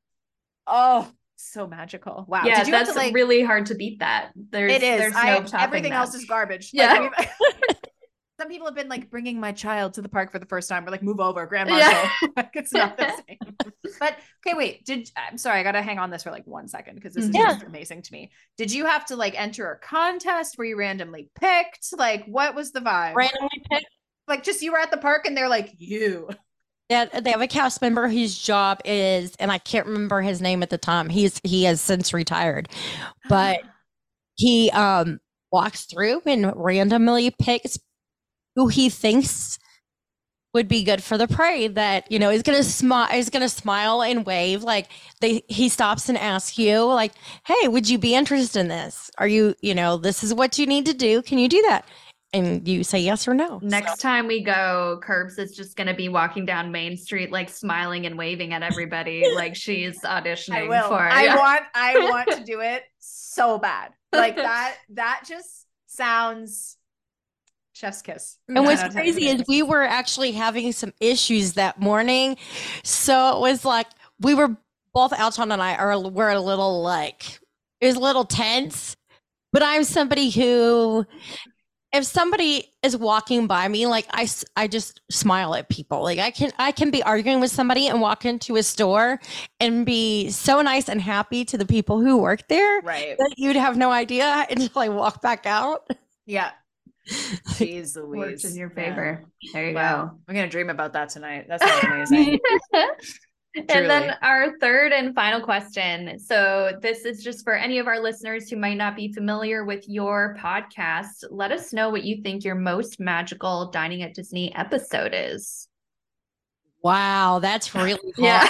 Oh, 0.67 1.09
so 1.37 1.65
magical. 1.65 2.25
Wow. 2.27 2.43
Yeah, 2.45 2.63
that's 2.63 2.91
to, 2.91 2.95
like, 2.95 3.13
really 3.13 3.43
hard 3.43 3.67
to 3.67 3.75
beat 3.75 3.99
that. 3.99 4.31
There's 4.51 4.73
it 4.73 4.83
is. 4.83 4.99
There's 4.99 5.13
no 5.13 5.19
I, 5.19 5.63
everything 5.63 5.91
that. 5.91 5.99
else 5.99 6.13
is 6.13 6.25
garbage. 6.25 6.69
Yeah. 6.73 7.09
Like, 7.17 7.29
some 8.39 8.49
people 8.49 8.67
have 8.67 8.75
been 8.75 8.87
like 8.87 9.09
bringing 9.09 9.39
my 9.39 9.51
child 9.51 9.93
to 9.95 10.01
the 10.01 10.09
park 10.09 10.31
for 10.31 10.39
the 10.39 10.45
first 10.45 10.69
time. 10.69 10.85
We're 10.85 10.91
like, 10.91 11.03
move 11.03 11.19
over, 11.19 11.45
grandma. 11.47 11.77
Yeah. 11.77 12.09
like 12.37 12.51
it's 12.53 12.71
not 12.71 12.97
the 12.97 13.11
same. 13.27 13.55
but 13.99 14.15
okay, 14.45 14.55
wait. 14.55 14.85
Did 14.85 15.09
I'm 15.17 15.37
sorry, 15.37 15.59
I 15.59 15.63
gotta 15.63 15.81
hang 15.81 15.97
on 15.97 16.11
this 16.11 16.23
for 16.23 16.31
like 16.31 16.45
one 16.45 16.67
second 16.67 16.95
because 16.95 17.13
this 17.13 17.25
is 17.25 17.31
yeah. 17.33 17.53
just 17.53 17.63
amazing 17.63 18.03
to 18.03 18.13
me. 18.13 18.31
Did 18.57 18.71
you 18.71 18.85
have 18.85 19.05
to 19.07 19.15
like 19.15 19.39
enter 19.39 19.71
a 19.71 19.79
contest? 19.79 20.57
Were 20.57 20.65
you 20.65 20.77
randomly 20.77 21.29
picked? 21.39 21.87
Like, 21.97 22.25
what 22.25 22.53
was 22.53 22.71
the 22.71 22.81
vibe? 22.81 23.15
Randomly 23.15 23.63
picked. 23.71 23.87
Like, 24.27 24.43
just 24.43 24.61
you 24.61 24.71
were 24.71 24.79
at 24.79 24.91
the 24.91 24.97
park 24.97 25.25
and 25.25 25.35
they're 25.35 25.49
like, 25.49 25.73
you. 25.77 26.29
Yeah, 26.89 27.05
they 27.05 27.31
have 27.31 27.41
a 27.41 27.47
cast 27.47 27.81
member 27.81 28.07
whose 28.07 28.37
job 28.37 28.79
is, 28.85 29.35
and 29.39 29.51
I 29.51 29.57
can't 29.57 29.87
remember 29.87 30.21
his 30.21 30.41
name 30.41 30.63
at 30.63 30.69
the 30.69 30.77
time. 30.77 31.09
He's 31.09 31.41
he 31.43 31.63
has 31.65 31.81
since 31.81 32.13
retired, 32.13 32.69
but 33.29 33.59
he 34.35 34.69
um 34.71 35.19
walks 35.51 35.85
through 35.85 36.21
and 36.25 36.53
randomly 36.55 37.31
picks 37.31 37.77
who 38.57 38.67
he 38.67 38.89
thinks 38.89 39.59
would 40.53 40.67
be 40.67 40.83
good 40.83 41.03
for 41.03 41.19
the 41.19 41.27
prey 41.27 41.67
that 41.67 42.11
you 42.11 42.17
know 42.17 42.31
is 42.31 42.41
gonna 42.41 42.63
smile 42.63 43.07
is 43.15 43.29
gonna 43.29 43.47
smile 43.47 44.01
and 44.01 44.25
wave 44.25 44.63
like 44.63 44.89
they 45.21 45.43
he 45.47 45.69
stops 45.69 46.09
and 46.09 46.17
asks 46.17 46.57
you 46.57 46.83
like 46.83 47.13
hey 47.45 47.67
would 47.67 47.87
you 47.87 47.99
be 47.99 48.15
interested 48.15 48.59
in 48.59 48.67
this 48.67 49.11
are 49.19 49.27
you 49.27 49.53
you 49.61 49.75
know 49.75 49.97
this 49.97 50.23
is 50.23 50.33
what 50.33 50.57
you 50.57 50.65
need 50.65 50.87
to 50.87 50.93
do 50.95 51.21
can 51.21 51.37
you 51.37 51.47
do 51.47 51.61
that 51.67 51.87
and 52.33 52.67
you 52.67 52.83
say 52.83 52.97
yes 52.97 53.27
or 53.27 53.35
no 53.35 53.59
next 53.61 54.01
so. 54.01 54.07
time 54.07 54.25
we 54.25 54.41
go 54.41 54.99
curbs 55.03 55.37
is 55.37 55.55
just 55.55 55.75
gonna 55.75 55.93
be 55.93 56.09
walking 56.09 56.43
down 56.43 56.71
main 56.71 56.97
street 56.97 57.31
like 57.31 57.49
smiling 57.49 58.07
and 58.07 58.17
waving 58.17 58.53
at 58.53 58.63
everybody 58.63 59.23
like 59.35 59.55
she's 59.63 60.01
auditioning 60.01 60.65
I 60.65 60.67
will. 60.67 60.87
for 60.87 60.97
i 60.97 61.25
yeah. 61.25 61.35
want 61.35 61.63
i 61.75 61.99
want 61.99 62.31
to 62.35 62.43
do 62.43 62.61
it 62.61 62.81
so 62.97 63.59
bad 63.59 63.91
like 64.11 64.35
that 64.37 64.77
that 64.89 65.23
just 65.27 65.67
sounds 65.85 66.76
chef's 67.77 68.01
kiss. 68.01 68.37
And 68.47 68.65
what's 68.65 68.83
crazy 68.93 69.27
is 69.27 69.43
we 69.47 69.61
were 69.61 69.83
actually 69.83 70.31
having 70.31 70.71
some 70.71 70.93
issues 70.99 71.53
that 71.53 71.79
morning. 71.79 72.37
So 72.83 73.37
it 73.37 73.39
was 73.39 73.63
like 73.63 73.87
we 74.19 74.33
were 74.33 74.57
both 74.93 75.17
Alton 75.17 75.51
and 75.51 75.61
I 75.61 75.75
are 75.75 75.99
we're 75.99 76.29
a 76.29 76.41
little 76.41 76.81
like 76.81 77.39
it 77.79 77.87
was 77.87 77.95
a 77.95 77.99
little 77.99 78.25
tense, 78.25 78.97
but 79.53 79.61
I'm 79.61 79.83
somebody 79.83 80.29
who 80.31 81.05
if 81.93 82.03
somebody 82.03 82.73
is 82.83 82.97
walking 82.97 83.47
by 83.47 83.67
me 83.67 83.87
like 83.87 84.05
I, 84.11 84.27
I 84.57 84.67
just 84.67 84.99
smile 85.09 85.53
at 85.55 85.69
people. 85.69 86.01
Like 86.01 86.19
i 86.19 86.31
can 86.31 86.51
i 86.57 86.71
can 86.71 86.89
be 86.89 87.03
arguing 87.03 87.39
with 87.39 87.51
somebody 87.51 87.87
and 87.87 88.01
walk 88.01 88.25
into 88.25 88.55
a 88.55 88.63
store 88.63 89.19
and 89.59 89.85
be 89.85 90.29
so 90.31 90.61
nice 90.63 90.89
and 90.89 90.99
happy 90.99 91.45
to 91.45 91.57
the 91.57 91.65
people 91.65 92.01
who 92.01 92.17
work 92.17 92.47
there 92.47 92.81
right. 92.81 93.15
that 93.17 93.35
you'd 93.37 93.55
have 93.55 93.77
no 93.77 93.91
idea 93.91 94.47
until 94.49 94.81
i 94.81 94.89
walk 94.89 95.21
back 95.21 95.45
out. 95.45 95.87
Yeah 96.25 96.51
Jeez 97.51 97.95
Louise. 97.95 98.19
Works 98.19 98.45
in 98.45 98.55
your 98.55 98.69
favor. 98.69 99.23
Yeah. 99.41 99.49
There 99.53 99.69
you 99.69 99.75
wow. 99.75 100.05
go. 100.05 100.19
I'm 100.27 100.35
gonna 100.35 100.49
dream 100.49 100.69
about 100.69 100.93
that 100.93 101.09
tonight. 101.09 101.45
That's 101.47 101.63
amazing. 101.83 102.39
and 103.55 103.89
then 103.89 104.15
our 104.21 104.57
third 104.59 104.91
and 104.91 105.15
final 105.15 105.39
question. 105.41 106.19
So, 106.19 106.73
this 106.81 107.05
is 107.05 107.23
just 107.23 107.45
for 107.45 107.55
any 107.55 107.79
of 107.79 107.87
our 107.87 107.99
listeners 107.99 108.49
who 108.49 108.57
might 108.57 108.77
not 108.77 108.95
be 108.95 109.13
familiar 109.13 109.63
with 109.63 109.87
your 109.87 110.35
podcast. 110.39 111.23
Let 111.29 111.51
us 111.51 111.71
know 111.71 111.89
what 111.89 112.03
you 112.03 112.21
think 112.21 112.43
your 112.43 112.55
most 112.55 112.99
magical 112.99 113.71
Dining 113.71 114.03
at 114.03 114.13
Disney 114.13 114.53
episode 114.53 115.13
is. 115.15 115.69
Wow, 116.83 117.39
that's 117.39 117.73
really 117.75 118.13
hard. 118.17 118.49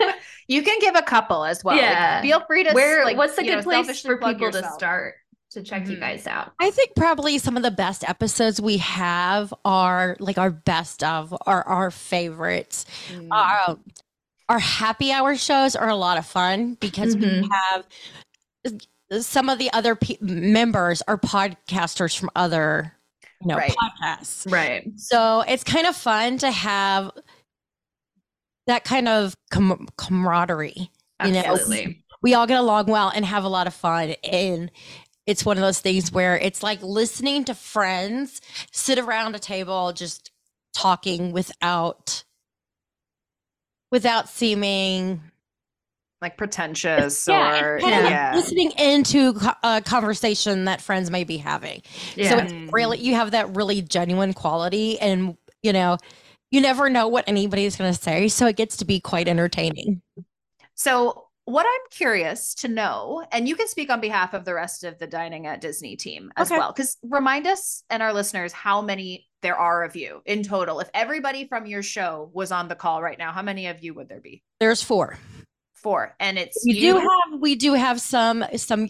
yeah. 0.00 0.12
you 0.48 0.62
can 0.62 0.78
give 0.80 0.94
a 0.94 1.02
couple 1.02 1.44
as 1.44 1.62
well. 1.62 1.76
Yeah. 1.76 2.14
Like, 2.14 2.22
feel 2.22 2.40
free 2.46 2.64
to 2.64 2.72
where 2.72 3.04
like, 3.04 3.18
what's 3.18 3.36
a 3.36 3.42
good 3.42 3.56
know, 3.56 3.62
place 3.62 4.00
for 4.00 4.16
people 4.16 4.46
yourself. 4.46 4.64
to 4.64 4.72
start 4.72 5.14
to 5.54 5.62
check 5.62 5.82
mm-hmm. 5.82 5.92
you 5.92 5.98
guys 5.98 6.26
out? 6.26 6.52
I 6.60 6.70
think 6.70 6.94
probably 6.96 7.38
some 7.38 7.56
of 7.56 7.62
the 7.62 7.70
best 7.70 8.08
episodes 8.08 8.60
we 8.60 8.78
have 8.78 9.52
are 9.64 10.16
like 10.20 10.38
our 10.38 10.50
best 10.50 11.02
of 11.02 11.34
are 11.46 11.62
our 11.62 11.90
favorites. 11.90 12.86
Mm. 13.10 13.28
Uh, 13.30 13.76
our 14.48 14.58
happy 14.58 15.12
hour 15.12 15.36
shows 15.36 15.76
are 15.76 15.88
a 15.88 15.96
lot 15.96 16.18
of 16.18 16.26
fun 16.26 16.74
because 16.74 17.16
mm-hmm. 17.16 17.42
we 17.42 17.48
have 17.50 17.84
some 19.22 19.48
of 19.48 19.58
the 19.58 19.72
other 19.72 19.94
pe- 19.94 20.18
members 20.20 21.02
are 21.02 21.18
podcasters 21.18 22.18
from 22.18 22.30
other 22.34 22.94
you 23.40 23.48
know 23.48 23.56
right. 23.56 23.72
podcasts 23.72 24.50
right 24.50 24.88
so 24.96 25.42
it's 25.48 25.64
kind 25.64 25.86
of 25.86 25.96
fun 25.96 26.38
to 26.38 26.50
have 26.50 27.10
that 28.66 28.84
kind 28.84 29.08
of 29.08 29.36
com- 29.50 29.88
camaraderie 29.96 30.90
Absolutely. 31.20 31.80
you 31.80 31.88
know 31.88 31.94
we 32.22 32.34
all 32.34 32.46
get 32.46 32.58
along 32.58 32.86
well 32.86 33.10
and 33.14 33.24
have 33.24 33.44
a 33.44 33.48
lot 33.48 33.66
of 33.66 33.74
fun 33.74 34.14
and 34.22 34.70
it's 35.26 35.44
one 35.44 35.56
of 35.56 35.62
those 35.62 35.80
things 35.80 36.12
where 36.12 36.36
it's 36.36 36.62
like 36.62 36.82
listening 36.82 37.44
to 37.44 37.54
friends 37.54 38.40
sit 38.72 38.98
around 38.98 39.34
a 39.34 39.38
table 39.38 39.92
just 39.92 40.30
talking 40.74 41.32
without 41.32 42.24
without 43.90 44.28
seeming 44.28 45.20
like 46.20 46.36
pretentious 46.36 47.26
yeah, 47.28 47.60
or 47.60 47.80
yeah. 47.80 48.32
listening 48.34 48.70
into 48.78 49.34
a 49.64 49.82
conversation 49.84 50.66
that 50.66 50.80
friends 50.80 51.10
may 51.10 51.24
be 51.24 51.36
having. 51.36 51.82
Yeah. 52.14 52.30
So 52.30 52.38
it's 52.38 52.72
really 52.72 52.98
you 52.98 53.14
have 53.14 53.32
that 53.32 53.54
really 53.56 53.82
genuine 53.82 54.32
quality 54.32 54.98
and 55.00 55.36
you 55.62 55.72
know, 55.72 55.98
you 56.50 56.60
never 56.60 56.88
know 56.88 57.08
what 57.08 57.24
anybody's 57.28 57.76
going 57.76 57.92
to 57.92 58.00
say, 58.00 58.28
so 58.28 58.46
it 58.46 58.56
gets 58.56 58.78
to 58.78 58.84
be 58.84 59.00
quite 59.00 59.28
entertaining. 59.28 60.02
So 60.74 61.21
what 61.44 61.66
I'm 61.66 61.90
curious 61.90 62.54
to 62.56 62.68
know, 62.68 63.24
and 63.32 63.48
you 63.48 63.56
can 63.56 63.68
speak 63.68 63.90
on 63.90 64.00
behalf 64.00 64.32
of 64.34 64.44
the 64.44 64.54
rest 64.54 64.84
of 64.84 64.98
the 64.98 65.06
Dining 65.06 65.46
at 65.46 65.60
Disney 65.60 65.96
team 65.96 66.32
as 66.36 66.48
okay. 66.50 66.58
well, 66.58 66.72
because 66.72 66.96
remind 67.02 67.46
us 67.46 67.82
and 67.90 68.02
our 68.02 68.12
listeners 68.12 68.52
how 68.52 68.80
many 68.80 69.28
there 69.42 69.56
are 69.56 69.82
of 69.82 69.96
you 69.96 70.22
in 70.24 70.44
total. 70.44 70.78
If 70.80 70.88
everybody 70.94 71.48
from 71.48 71.66
your 71.66 71.82
show 71.82 72.30
was 72.32 72.52
on 72.52 72.68
the 72.68 72.76
call 72.76 73.02
right 73.02 73.18
now, 73.18 73.32
how 73.32 73.42
many 73.42 73.66
of 73.66 73.82
you 73.82 73.92
would 73.94 74.08
there 74.08 74.20
be? 74.20 74.42
There's 74.60 74.82
four. 74.82 75.18
Four, 75.74 76.14
and 76.20 76.38
it's 76.38 76.62
we 76.64 76.74
you. 76.74 76.92
do 76.92 76.98
have 77.00 77.40
we 77.40 77.56
do 77.56 77.74
have 77.74 78.00
some 78.00 78.44
some. 78.56 78.88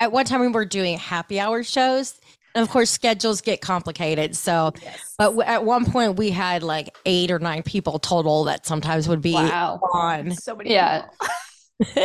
At 0.00 0.10
one 0.10 0.24
time, 0.24 0.40
we 0.40 0.48
were 0.48 0.64
doing 0.64 0.98
happy 0.98 1.38
hour 1.38 1.62
shows, 1.62 2.18
and 2.54 2.62
of 2.62 2.70
course, 2.70 2.90
schedules 2.90 3.40
get 3.40 3.60
complicated. 3.60 4.36
So, 4.36 4.72
yes. 4.80 5.14
but 5.18 5.38
at 5.40 5.64
one 5.64 5.84
point, 5.84 6.16
we 6.16 6.30
had 6.30 6.62
like 6.62 6.94
eight 7.04 7.30
or 7.30 7.38
nine 7.38 7.62
people 7.62 7.98
total 7.98 8.44
that 8.44 8.64
sometimes 8.66 9.08
would 9.08 9.20
be 9.20 9.34
wow. 9.34 9.80
on. 9.92 10.32
So 10.32 10.54
many. 10.54 10.70
Yeah. 10.70 11.06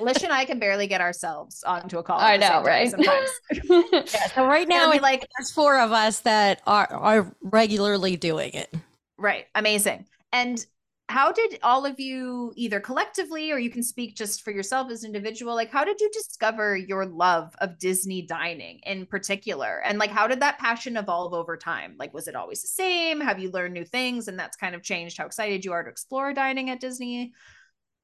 Lish 0.00 0.22
and 0.22 0.32
I 0.32 0.44
can 0.44 0.58
barely 0.58 0.86
get 0.86 1.00
ourselves 1.00 1.64
onto 1.64 1.98
a 1.98 2.02
call. 2.02 2.20
I 2.20 2.36
know, 2.36 2.62
right? 2.62 2.90
Sometimes. 2.90 3.30
yeah, 3.92 4.26
so 4.34 4.46
right 4.46 4.68
now, 4.68 4.92
like 5.00 5.26
there's 5.36 5.50
four 5.50 5.80
of 5.80 5.92
us 5.92 6.20
that 6.20 6.60
are 6.66 6.92
are 6.92 7.34
regularly 7.40 8.16
doing 8.16 8.52
it. 8.52 8.72
Right. 9.16 9.46
Amazing. 9.54 10.06
And 10.32 10.64
how 11.08 11.30
did 11.30 11.58
all 11.62 11.86
of 11.86 12.00
you 12.00 12.52
either 12.56 12.80
collectively 12.80 13.52
or 13.52 13.58
you 13.58 13.70
can 13.70 13.82
speak 13.82 14.16
just 14.16 14.42
for 14.42 14.50
yourself 14.50 14.90
as 14.90 15.04
an 15.04 15.14
individual 15.14 15.54
like 15.54 15.70
how 15.70 15.84
did 15.84 16.00
you 16.00 16.10
discover 16.10 16.76
your 16.76 17.06
love 17.06 17.54
of 17.60 17.78
disney 17.78 18.22
dining 18.22 18.80
in 18.84 19.06
particular? 19.06 19.82
And 19.84 19.98
like 19.98 20.10
how 20.10 20.26
did 20.26 20.40
that 20.40 20.58
passion 20.58 20.96
evolve 20.96 21.32
over 21.32 21.56
time? 21.56 21.94
Like 21.98 22.12
was 22.12 22.26
it 22.26 22.34
always 22.34 22.62
the 22.62 22.68
same? 22.68 23.20
Have 23.20 23.38
you 23.38 23.50
learned 23.50 23.74
new 23.74 23.84
things 23.84 24.26
and 24.26 24.38
that's 24.38 24.56
kind 24.56 24.74
of 24.74 24.82
changed 24.82 25.18
how 25.18 25.26
excited 25.26 25.64
you 25.64 25.72
are 25.72 25.84
to 25.84 25.90
explore 25.90 26.32
dining 26.32 26.70
at 26.70 26.80
disney? 26.80 27.32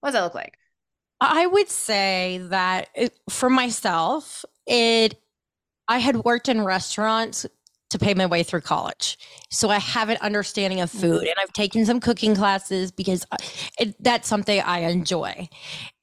What 0.00 0.10
does 0.10 0.14
that 0.14 0.24
look 0.24 0.34
like? 0.34 0.58
I 1.20 1.46
would 1.46 1.68
say 1.68 2.40
that 2.50 2.88
it, 2.94 3.18
for 3.28 3.50
myself 3.50 4.44
it 4.66 5.20
i 5.88 5.98
had 5.98 6.16
worked 6.18 6.48
in 6.48 6.64
restaurants 6.64 7.46
to 7.92 7.98
pay 7.98 8.14
my 8.14 8.26
way 8.26 8.42
through 8.42 8.62
college. 8.62 9.18
So 9.50 9.70
I 9.70 9.78
have 9.78 10.08
an 10.08 10.18
understanding 10.20 10.80
of 10.80 10.90
food 10.90 11.22
and 11.22 11.34
I've 11.40 11.52
taken 11.52 11.86
some 11.86 12.00
cooking 12.00 12.34
classes 12.34 12.90
because 12.90 13.24
it, 13.78 13.94
that's 14.02 14.28
something 14.28 14.60
I 14.60 14.80
enjoy. 14.80 15.48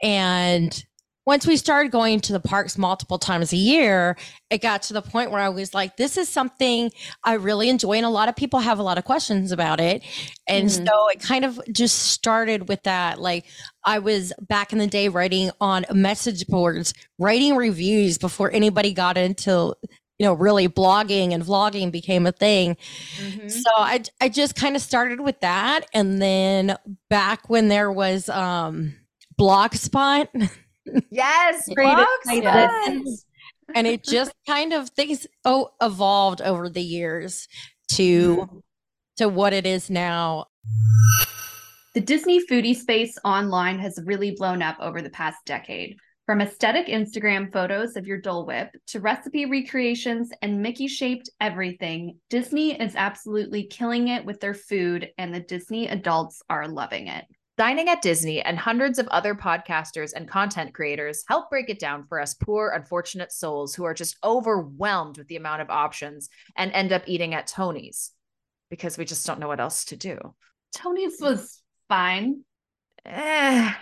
And 0.01 0.83
once 1.25 1.45
we 1.45 1.57
started 1.57 1.91
going 1.91 2.19
to 2.19 2.33
the 2.33 2.39
parks 2.39 2.75
multiple 2.75 3.19
times 3.19 3.53
a 3.53 3.55
year, 3.55 4.17
it 4.49 4.63
got 4.63 4.81
to 4.81 4.93
the 4.93 5.01
point 5.01 5.29
where 5.29 5.41
I 5.41 5.49
was 5.49 5.75
like, 5.75 5.95
this 5.95 6.17
is 6.17 6.27
something 6.27 6.89
I 7.23 7.33
really 7.33 7.69
enjoy. 7.69 7.97
And 7.97 8.05
a 8.05 8.09
lot 8.09 8.29
of 8.29 8.35
people 8.35 8.59
have 8.59 8.79
a 8.79 8.83
lot 8.83 8.97
of 8.97 9.03
questions 9.03 9.51
about 9.51 9.79
it. 9.79 10.03
And 10.47 10.67
mm-hmm. 10.67 10.85
so 10.87 11.09
it 11.09 11.21
kind 11.21 11.45
of 11.45 11.61
just 11.71 11.99
started 11.99 12.67
with 12.67 12.81
that. 12.81 13.19
Like, 13.19 13.45
I 13.83 13.99
was 13.99 14.33
back 14.39 14.73
in 14.73 14.79
the 14.79 14.87
day 14.87 15.07
writing 15.07 15.51
on 15.61 15.85
message 15.93 16.47
boards, 16.47 16.95
writing 17.19 17.55
reviews 17.55 18.17
before 18.17 18.51
anybody 18.51 18.91
got 18.91 19.15
into 19.15 19.75
you 20.19 20.25
know 20.25 20.33
really 20.33 20.67
blogging 20.67 21.33
and 21.33 21.43
vlogging 21.43 21.91
became 21.91 22.27
a 22.27 22.31
thing 22.31 22.77
mm-hmm. 23.17 23.47
so 23.47 23.69
i 23.77 24.03
i 24.21 24.29
just 24.29 24.55
kind 24.55 24.75
of 24.75 24.81
started 24.81 25.21
with 25.21 25.39
that 25.39 25.85
and 25.93 26.21
then 26.21 26.75
back 27.09 27.49
when 27.49 27.69
there 27.69 27.91
was 27.91 28.29
um 28.29 28.93
blogspot 29.39 30.27
yes 31.09 31.69
blogspot. 31.77 33.05
and 33.73 33.87
it 33.87 34.03
just 34.03 34.33
kind 34.45 34.73
of 34.73 34.89
things 34.89 35.25
oh 35.45 35.71
evolved 35.81 36.41
over 36.41 36.69
the 36.69 36.83
years 36.83 37.47
to 37.93 38.37
mm-hmm. 38.37 38.57
to 39.15 39.29
what 39.29 39.53
it 39.53 39.65
is 39.65 39.89
now 39.89 40.45
the 41.95 42.01
disney 42.01 42.45
foodie 42.45 42.75
space 42.75 43.17
online 43.23 43.79
has 43.79 43.99
really 44.03 44.35
blown 44.37 44.61
up 44.61 44.75
over 44.81 45.01
the 45.01 45.09
past 45.09 45.37
decade 45.45 45.95
from 46.29 46.41
aesthetic 46.41 46.85
Instagram 46.85 47.51
photos 47.51 47.95
of 47.95 48.05
your 48.05 48.21
Dole 48.21 48.45
Whip 48.45 48.69
to 48.85 48.99
recipe 48.99 49.47
recreations 49.47 50.29
and 50.43 50.61
Mickey 50.61 50.87
shaped 50.87 51.27
everything, 51.41 52.19
Disney 52.29 52.79
is 52.79 52.95
absolutely 52.95 53.63
killing 53.63 54.09
it 54.09 54.23
with 54.23 54.39
their 54.39 54.53
food, 54.53 55.09
and 55.17 55.33
the 55.33 55.39
Disney 55.39 55.87
adults 55.87 56.43
are 56.47 56.67
loving 56.67 57.07
it. 57.07 57.25
Dining 57.57 57.89
at 57.89 58.03
Disney 58.03 58.43
and 58.43 58.59
hundreds 58.59 58.99
of 58.99 59.07
other 59.07 59.33
podcasters 59.33 60.13
and 60.13 60.27
content 60.27 60.71
creators 60.71 61.23
help 61.27 61.49
break 61.49 61.67
it 61.67 61.79
down 61.79 62.05
for 62.05 62.21
us 62.21 62.35
poor, 62.35 62.73
unfortunate 62.75 63.31
souls 63.31 63.73
who 63.73 63.83
are 63.83 63.95
just 63.95 64.15
overwhelmed 64.23 65.17
with 65.17 65.27
the 65.29 65.35
amount 65.35 65.63
of 65.63 65.71
options 65.71 66.29
and 66.55 66.71
end 66.73 66.91
up 66.91 67.01
eating 67.07 67.33
at 67.33 67.47
Tony's 67.47 68.11
because 68.69 68.99
we 68.99 69.05
just 69.05 69.25
don't 69.25 69.39
know 69.39 69.47
what 69.47 69.59
else 69.59 69.83
to 69.85 69.97
do. 69.97 70.19
Tony's 70.75 71.17
was 71.19 71.59
fine. 71.87 72.43
Eh. 73.03 73.73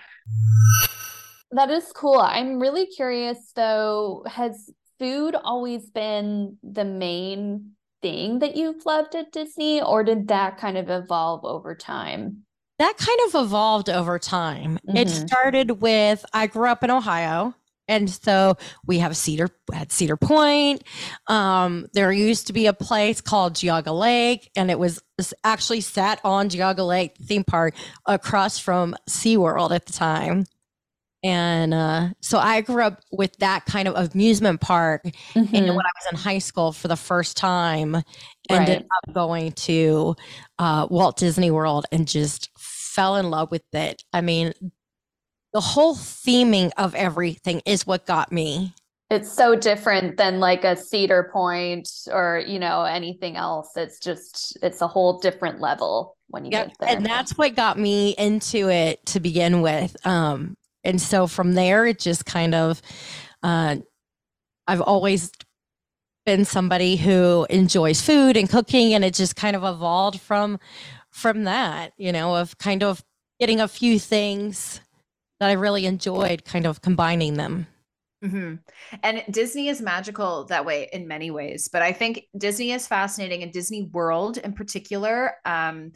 That 1.52 1.70
is 1.70 1.92
cool. 1.94 2.20
I'm 2.20 2.60
really 2.60 2.86
curious 2.86 3.52
though, 3.56 4.24
has 4.28 4.70
food 5.00 5.36
always 5.36 5.90
been 5.90 6.58
the 6.64 6.86
main 6.86 7.72
thing 8.02 8.40
that 8.40 8.56
you've 8.56 8.86
loved 8.86 9.16
at 9.16 9.32
Disney, 9.32 9.82
or 9.82 10.04
did 10.04 10.28
that 10.28 10.58
kind 10.58 10.78
of 10.78 10.90
evolve 10.90 11.46
over 11.46 11.76
time? 11.76 12.44
That 12.80 12.98
kind 12.98 13.20
of 13.28 13.46
evolved 13.46 13.90
over 13.90 14.20
time. 14.20 14.80
Mm-hmm. 14.88 14.98
It 14.98 15.10
started 15.10 15.82
with 15.82 16.26
I 16.34 16.48
grew 16.48 16.68
up 16.68 16.84
in 16.84 16.92
Ohio. 16.92 17.56
And 17.88 18.10
so 18.10 18.58
we 18.86 19.00
have 19.00 19.16
Cedar 19.16 19.50
at 19.74 19.94
Cedar 19.94 20.18
Point. 20.18 20.84
Um, 21.28 21.88
there 21.94 22.12
used 22.12 22.48
to 22.48 22.54
be 22.54 22.66
a 22.66 22.74
place 22.74 23.22
called 23.22 23.54
Geauga 23.54 23.98
Lake, 23.98 24.52
and 24.58 24.70
it 24.70 24.78
was 24.78 25.02
actually 25.44 25.80
sat 25.80 26.20
on 26.24 26.50
Geauga 26.50 26.86
Lake 26.86 27.16
theme 27.16 27.46
park 27.46 27.76
across 28.06 28.60
from 28.60 28.94
SeaWorld 29.10 29.72
at 29.72 29.86
the 29.86 29.94
time. 29.94 30.44
And 31.28 31.74
uh, 31.74 32.10
so 32.22 32.38
I 32.38 32.62
grew 32.62 32.84
up 32.84 33.02
with 33.12 33.36
that 33.40 33.66
kind 33.66 33.90
of 33.90 34.14
amusement 34.14 34.62
park. 34.62 35.04
Mm-hmm. 35.04 35.54
And 35.54 35.68
when 35.68 35.86
I 35.86 35.92
was 36.00 36.08
in 36.14 36.18
high 36.18 36.38
school 36.38 36.72
for 36.72 36.88
the 36.88 36.96
first 36.96 37.36
time, 37.36 37.98
ended 38.50 38.78
right. 38.78 39.10
up 39.10 39.14
going 39.14 39.52
to 39.52 40.16
uh, 40.58 40.88
Walt 40.90 41.18
Disney 41.18 41.52
World 41.52 41.86
and 41.92 42.08
just 42.08 42.50
fell 42.58 43.18
in 43.18 43.30
love 43.30 43.52
with 43.52 43.66
it. 43.74 44.06
I 44.14 44.22
mean, 44.22 44.54
the 45.52 45.60
whole 45.60 45.96
theming 45.96 46.72
of 46.78 46.96
everything 46.96 47.62
is 47.66 47.86
what 47.86 48.06
got 48.06 48.32
me. 48.32 48.74
It's 49.10 49.30
so 49.30 49.54
different 49.54 50.16
than 50.16 50.40
like 50.40 50.64
a 50.64 50.78
Cedar 50.78 51.30
Point 51.34 51.90
or, 52.10 52.42
you 52.48 52.58
know, 52.58 52.84
anything 52.84 53.36
else. 53.36 53.72
It's 53.76 54.00
just, 54.00 54.58
it's 54.64 54.82
a 54.82 54.88
whole 54.88 55.20
different 55.20 55.60
level 55.60 56.16
when 56.28 56.46
you 56.46 56.52
yep. 56.52 56.68
get 56.70 56.78
there. 56.80 56.90
And 56.96 57.06
that's 57.06 57.38
what 57.38 57.54
got 57.54 57.78
me 57.78 58.12
into 58.18 58.70
it 58.70 59.06
to 59.08 59.20
begin 59.20 59.62
with. 59.62 59.94
Um, 60.08 60.56
and 60.88 61.00
so 61.00 61.28
from 61.28 61.54
there, 61.54 61.86
it 61.86 62.00
just 62.00 62.26
kind 62.26 62.56
of, 62.56 62.82
uh, 63.44 63.76
I've 64.66 64.82
always 64.82 65.32
been 66.26 66.46
somebody 66.46 66.96
who 66.96 67.46
enjoys 67.50 68.02
food 68.02 68.36
and 68.36 68.50
cooking, 68.50 68.94
and 68.94 69.06
it 69.06 69.14
just 69.14 69.36
kind 69.36 69.56
of 69.56 69.64
evolved 69.64 70.20
from 70.20 70.60
from 71.12 71.46
that, 71.46 71.94
you 71.98 72.12
know, 72.12 72.36
of 72.36 72.58
kind 72.58 72.84
of 72.84 73.04
getting 73.40 73.60
a 73.60 73.68
few 73.68 74.00
things 74.00 74.82
that 75.40 75.50
I 75.50 75.54
really 75.54 75.86
enjoyed, 75.86 76.44
kind 76.46 76.66
of 76.66 76.82
combining 76.82 77.36
them. 77.36 77.68
Mm-hmm. 78.24 78.56
And 79.04 79.24
Disney 79.30 79.68
is 79.70 79.82
magical 79.82 80.46
that 80.46 80.66
way 80.66 80.90
in 80.92 81.08
many 81.08 81.30
ways, 81.32 81.70
but 81.72 81.82
I 81.82 81.94
think 81.94 82.24
Disney 82.38 82.72
is 82.72 82.88
fascinating 82.88 83.44
and 83.44 83.54
Disney 83.54 83.84
World 83.84 84.38
in 84.38 84.54
particular, 84.54 85.36
um, 85.46 85.92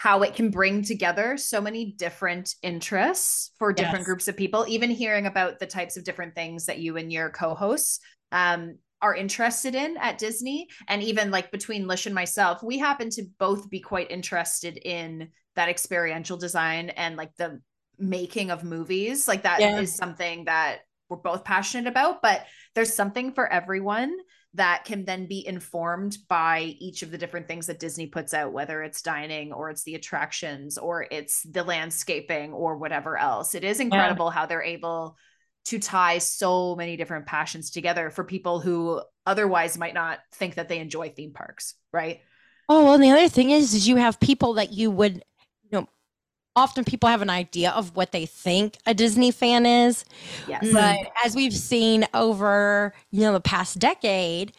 how 0.00 0.22
it 0.22 0.34
can 0.34 0.48
bring 0.48 0.82
together 0.82 1.36
so 1.36 1.60
many 1.60 1.92
different 1.92 2.54
interests 2.62 3.50
for 3.58 3.70
different 3.70 3.98
yes. 3.98 4.06
groups 4.06 4.28
of 4.28 4.34
people. 4.34 4.64
Even 4.66 4.88
hearing 4.88 5.26
about 5.26 5.58
the 5.58 5.66
types 5.66 5.98
of 5.98 6.04
different 6.04 6.34
things 6.34 6.64
that 6.64 6.78
you 6.78 6.96
and 6.96 7.12
your 7.12 7.28
co-hosts 7.28 8.00
um, 8.32 8.78
are 9.02 9.14
interested 9.14 9.74
in 9.74 9.98
at 9.98 10.16
Disney, 10.16 10.68
and 10.88 11.02
even 11.02 11.30
like 11.30 11.50
between 11.50 11.86
Lish 11.86 12.06
and 12.06 12.14
myself, 12.14 12.62
we 12.62 12.78
happen 12.78 13.10
to 13.10 13.26
both 13.38 13.68
be 13.68 13.78
quite 13.78 14.10
interested 14.10 14.78
in 14.78 15.28
that 15.54 15.68
experiential 15.68 16.38
design 16.38 16.88
and 16.88 17.16
like 17.16 17.36
the 17.36 17.60
making 17.98 18.50
of 18.50 18.64
movies. 18.64 19.28
Like 19.28 19.42
that 19.42 19.60
yeah. 19.60 19.80
is 19.80 19.94
something 19.94 20.46
that 20.46 20.78
we're 21.10 21.18
both 21.18 21.44
passionate 21.44 21.86
about, 21.86 22.22
but 22.22 22.46
there's 22.74 22.94
something 22.94 23.34
for 23.34 23.46
everyone 23.52 24.16
that 24.54 24.84
can 24.84 25.04
then 25.04 25.26
be 25.26 25.46
informed 25.46 26.18
by 26.28 26.74
each 26.80 27.02
of 27.02 27.10
the 27.10 27.18
different 27.18 27.46
things 27.46 27.66
that 27.66 27.78
Disney 27.78 28.06
puts 28.06 28.34
out, 28.34 28.52
whether 28.52 28.82
it's 28.82 29.02
dining 29.02 29.52
or 29.52 29.70
it's 29.70 29.84
the 29.84 29.94
attractions 29.94 30.76
or 30.76 31.06
it's 31.10 31.42
the 31.44 31.62
landscaping 31.62 32.52
or 32.52 32.76
whatever 32.76 33.16
else. 33.16 33.54
It 33.54 33.62
is 33.62 33.78
incredible 33.78 34.26
yeah. 34.26 34.32
how 34.32 34.46
they're 34.46 34.62
able 34.62 35.16
to 35.66 35.78
tie 35.78 36.18
so 36.18 36.74
many 36.74 36.96
different 36.96 37.26
passions 37.26 37.70
together 37.70 38.10
for 38.10 38.24
people 38.24 38.60
who 38.60 39.00
otherwise 39.24 39.78
might 39.78 39.94
not 39.94 40.18
think 40.32 40.56
that 40.56 40.68
they 40.68 40.80
enjoy 40.80 41.10
theme 41.10 41.32
parks, 41.32 41.74
right? 41.92 42.20
Oh, 42.68 42.84
well, 42.84 42.94
and 42.94 43.04
the 43.04 43.10
other 43.10 43.28
thing 43.28 43.50
is, 43.50 43.74
is 43.74 43.86
you 43.86 43.96
have 43.96 44.18
people 44.18 44.54
that 44.54 44.72
you 44.72 44.90
would 44.90 45.22
often 46.56 46.84
people 46.84 47.08
have 47.08 47.22
an 47.22 47.30
idea 47.30 47.70
of 47.70 47.94
what 47.96 48.12
they 48.12 48.26
think 48.26 48.76
a 48.86 48.94
Disney 48.94 49.30
fan 49.30 49.66
is. 49.66 50.04
Yes. 50.48 50.68
But 50.72 50.98
as 51.24 51.34
we've 51.34 51.54
seen 51.54 52.06
over, 52.12 52.92
you 53.10 53.20
know, 53.22 53.32
the 53.32 53.40
past 53.40 53.78
decade, 53.78 54.52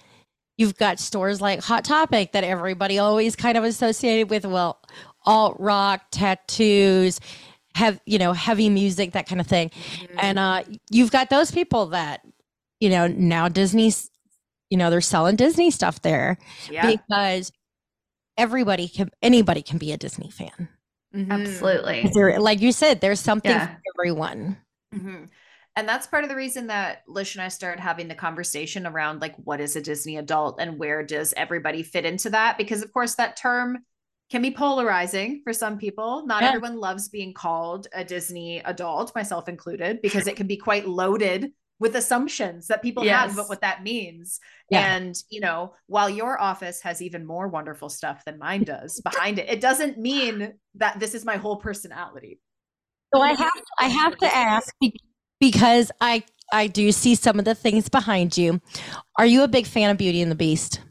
you've 0.57 0.77
got 0.77 0.99
stores 0.99 1.41
like 1.41 1.61
Hot 1.61 1.83
Topic 1.83 2.31
that 2.31 2.43
everybody 2.43 2.99
always 2.99 3.35
kind 3.35 3.57
of 3.57 3.63
associated 3.63 4.29
with, 4.29 4.45
well, 4.45 4.79
alt 5.25 5.57
rock, 5.59 6.03
tattoos, 6.11 7.19
have, 7.75 7.99
you 8.05 8.17
know, 8.17 8.33
heavy 8.33 8.69
music, 8.69 9.13
that 9.13 9.27
kind 9.27 9.41
of 9.41 9.47
thing. 9.47 9.69
Mm-hmm. 9.69 10.17
And 10.19 10.39
uh, 10.39 10.63
you've 10.89 11.11
got 11.11 11.29
those 11.29 11.51
people 11.51 11.87
that, 11.87 12.21
you 12.79 12.89
know, 12.89 13.07
now 13.07 13.47
Disney's, 13.47 14.09
you 14.69 14.77
know, 14.77 14.89
they're 14.89 15.01
selling 15.01 15.35
Disney 15.35 15.71
stuff 15.71 16.01
there 16.01 16.37
yeah. 16.69 16.87
because 16.87 17.51
everybody 18.37 18.87
can, 18.87 19.11
anybody 19.21 19.61
can 19.61 19.77
be 19.77 19.91
a 19.91 19.97
Disney 19.97 20.29
fan. 20.29 20.69
Mm-hmm. 21.15 21.31
Absolutely. 21.31 22.09
There, 22.13 22.39
like 22.39 22.61
you 22.61 22.71
said, 22.71 23.01
there's 23.01 23.19
something 23.19 23.51
yeah. 23.51 23.67
for 23.67 23.81
everyone. 23.99 24.57
Mm-hmm. 24.93 25.25
And 25.75 25.87
that's 25.87 26.07
part 26.07 26.23
of 26.23 26.29
the 26.29 26.35
reason 26.35 26.67
that 26.67 27.03
Lish 27.07 27.35
and 27.35 27.41
I 27.41 27.47
started 27.47 27.81
having 27.81 28.07
the 28.07 28.15
conversation 28.15 28.85
around 28.85 29.21
like 29.21 29.35
what 29.37 29.61
is 29.61 29.75
a 29.75 29.81
Disney 29.81 30.17
adult 30.17 30.59
and 30.59 30.77
where 30.77 31.03
does 31.03 31.33
everybody 31.37 31.81
fit 31.81 32.05
into 32.05 32.29
that? 32.31 32.57
Because 32.57 32.81
of 32.81 32.91
course 32.91 33.15
that 33.15 33.37
term 33.37 33.79
can 34.29 34.41
be 34.41 34.51
polarizing 34.51 35.41
for 35.43 35.53
some 35.53 35.77
people. 35.77 36.25
Not 36.25 36.41
yeah. 36.41 36.49
everyone 36.49 36.77
loves 36.77 37.09
being 37.09 37.33
called 37.33 37.87
a 37.93 38.03
Disney 38.03 38.59
adult, 38.59 39.15
myself 39.15 39.47
included, 39.47 40.01
because 40.01 40.27
it 40.27 40.35
can 40.35 40.47
be 40.47 40.57
quite 40.57 40.87
loaded 40.87 41.51
with 41.81 41.95
assumptions 41.95 42.67
that 42.67 42.83
people 42.83 43.03
yes. 43.03 43.19
have 43.19 43.33
about 43.33 43.49
what 43.49 43.61
that 43.61 43.81
means. 43.81 44.39
Yeah. 44.69 44.95
And, 44.95 45.15
you 45.31 45.41
know, 45.41 45.73
while 45.87 46.11
your 46.11 46.39
office 46.39 46.79
has 46.83 47.01
even 47.01 47.25
more 47.25 47.47
wonderful 47.47 47.89
stuff 47.89 48.23
than 48.23 48.37
mine 48.37 48.63
does 48.63 49.01
behind 49.01 49.39
it, 49.39 49.49
it 49.49 49.59
doesn't 49.59 49.97
mean 49.97 50.53
that 50.75 50.99
this 50.99 51.15
is 51.15 51.25
my 51.25 51.37
whole 51.37 51.57
personality. 51.57 52.39
So 53.13 53.19
I 53.19 53.33
have 53.33 53.51
I 53.79 53.87
have 53.87 54.15
to 54.19 54.33
ask 54.33 54.73
because 55.39 55.91
I 55.99 56.23
I 56.53 56.67
do 56.67 56.91
see 56.91 57.15
some 57.15 57.39
of 57.39 57.45
the 57.45 57.55
things 57.55 57.89
behind 57.89 58.37
you. 58.37 58.61
Are 59.17 59.25
you 59.25 59.41
a 59.41 59.47
big 59.47 59.65
fan 59.65 59.89
of 59.89 59.97
Beauty 59.97 60.21
and 60.21 60.31
the 60.31 60.35
Beast? 60.35 60.81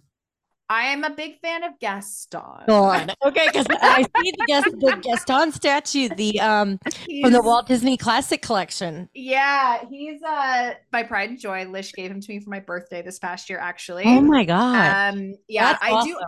I 0.70 0.84
am 0.92 1.02
a 1.02 1.10
big 1.10 1.40
fan 1.40 1.64
of 1.64 1.80
Gaston. 1.80 2.40
God. 2.68 3.12
Okay, 3.24 3.48
because 3.52 3.66
I 3.82 4.02
see 4.02 4.30
the, 4.30 4.44
Gas- 4.46 4.64
the 4.64 5.00
Gaston 5.02 5.50
statue, 5.50 6.08
the 6.10 6.40
um 6.40 6.78
he's, 7.08 7.24
from 7.24 7.32
the 7.32 7.42
Walt 7.42 7.66
Disney 7.66 7.96
Classic 7.96 8.40
Collection. 8.40 9.08
Yeah, 9.12 9.84
he's 9.90 10.22
uh 10.22 10.74
my 10.92 11.02
pride 11.02 11.30
and 11.30 11.40
joy. 11.40 11.64
Lish 11.66 11.92
gave 11.92 12.08
him 12.08 12.20
to 12.20 12.32
me 12.32 12.38
for 12.38 12.50
my 12.50 12.60
birthday 12.60 13.02
this 13.02 13.18
past 13.18 13.50
year, 13.50 13.58
actually. 13.58 14.04
Oh 14.06 14.20
my 14.20 14.44
god. 14.44 15.14
Um, 15.14 15.34
yeah, 15.48 15.72
That's 15.72 15.82
I 15.82 15.90
awesome. 15.90 16.12
do. 16.12 16.18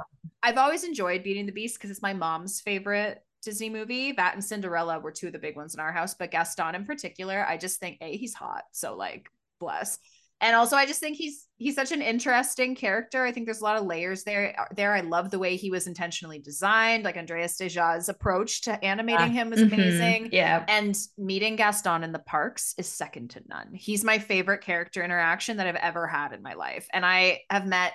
I've 0.43 0.59
always 0.59 0.83
enjoyed 0.83 1.23
Beauty 1.23 1.39
and 1.39 1.49
the 1.49 1.53
Beast 1.53 1.79
because 1.79 1.93
it's 1.93 2.03
my 2.03 2.13
mom's 2.13 2.61
favorite 2.61 3.23
Disney 3.45 3.71
movie. 3.71 4.11
That 4.11 4.35
and 4.35 4.45
Cinderella 4.45 4.99
were 4.99 5.13
two 5.13 5.29
of 5.29 5.33
the 5.33 5.39
big 5.39 5.55
ones 5.55 5.75
in 5.75 5.79
our 5.79 5.93
house, 5.93 6.15
but 6.15 6.33
Gaston 6.33 6.75
in 6.75 6.85
particular, 6.85 7.47
I 7.49 7.59
just 7.59 7.79
think 7.79 7.99
a 8.01 8.17
he's 8.17 8.35
hot, 8.35 8.65
so 8.73 8.97
like 8.97 9.29
bless 9.61 10.01
and 10.43 10.55
also 10.55 10.77
i 10.77 10.85
just 10.85 11.01
think 11.01 11.17
he's 11.17 11.47
he's 11.63 11.75
such 11.75 11.93
an 11.93 12.03
interesting 12.03 12.75
character. 12.75 13.25
I 13.25 13.33
think 13.33 13.47
there's 13.47 13.61
a 13.61 13.65
lot 13.65 13.77
of 13.77 13.87
layers 13.87 14.25
there 14.25 14.55
there. 14.75 14.93
I 14.93 15.01
love 15.01 15.31
the 15.31 15.39
way 15.39 15.57
he 15.57 15.71
was 15.71 15.87
intentionally 15.87 16.39
designed 16.39 17.05
like 17.05 17.17
andreas 17.17 17.57
deja's 17.57 18.09
approach 18.09 18.63
to 18.63 18.85
animating 18.85 19.33
him 19.33 19.51
was 19.51 19.61
mm-hmm. 19.61 19.75
amazing. 19.75 20.29
Yeah. 20.33 20.65
And 20.69 20.97
meeting 21.17 21.57
gaston 21.57 22.03
in 22.03 22.13
the 22.13 22.19
parks 22.19 22.75
is 22.77 22.89
second 22.89 23.31
to 23.31 23.43
none. 23.49 23.73
He's 23.73 24.05
my 24.05 24.19
favorite 24.19 24.63
character 24.63 25.03
interaction 25.03 25.57
that 25.59 25.67
i've 25.67 25.77
ever 25.77 26.07
had 26.07 26.33
in 26.33 26.43
my 26.43 26.55
life. 26.55 26.87
And 26.93 27.07
i 27.07 27.41
have 27.49 27.67
met 27.67 27.93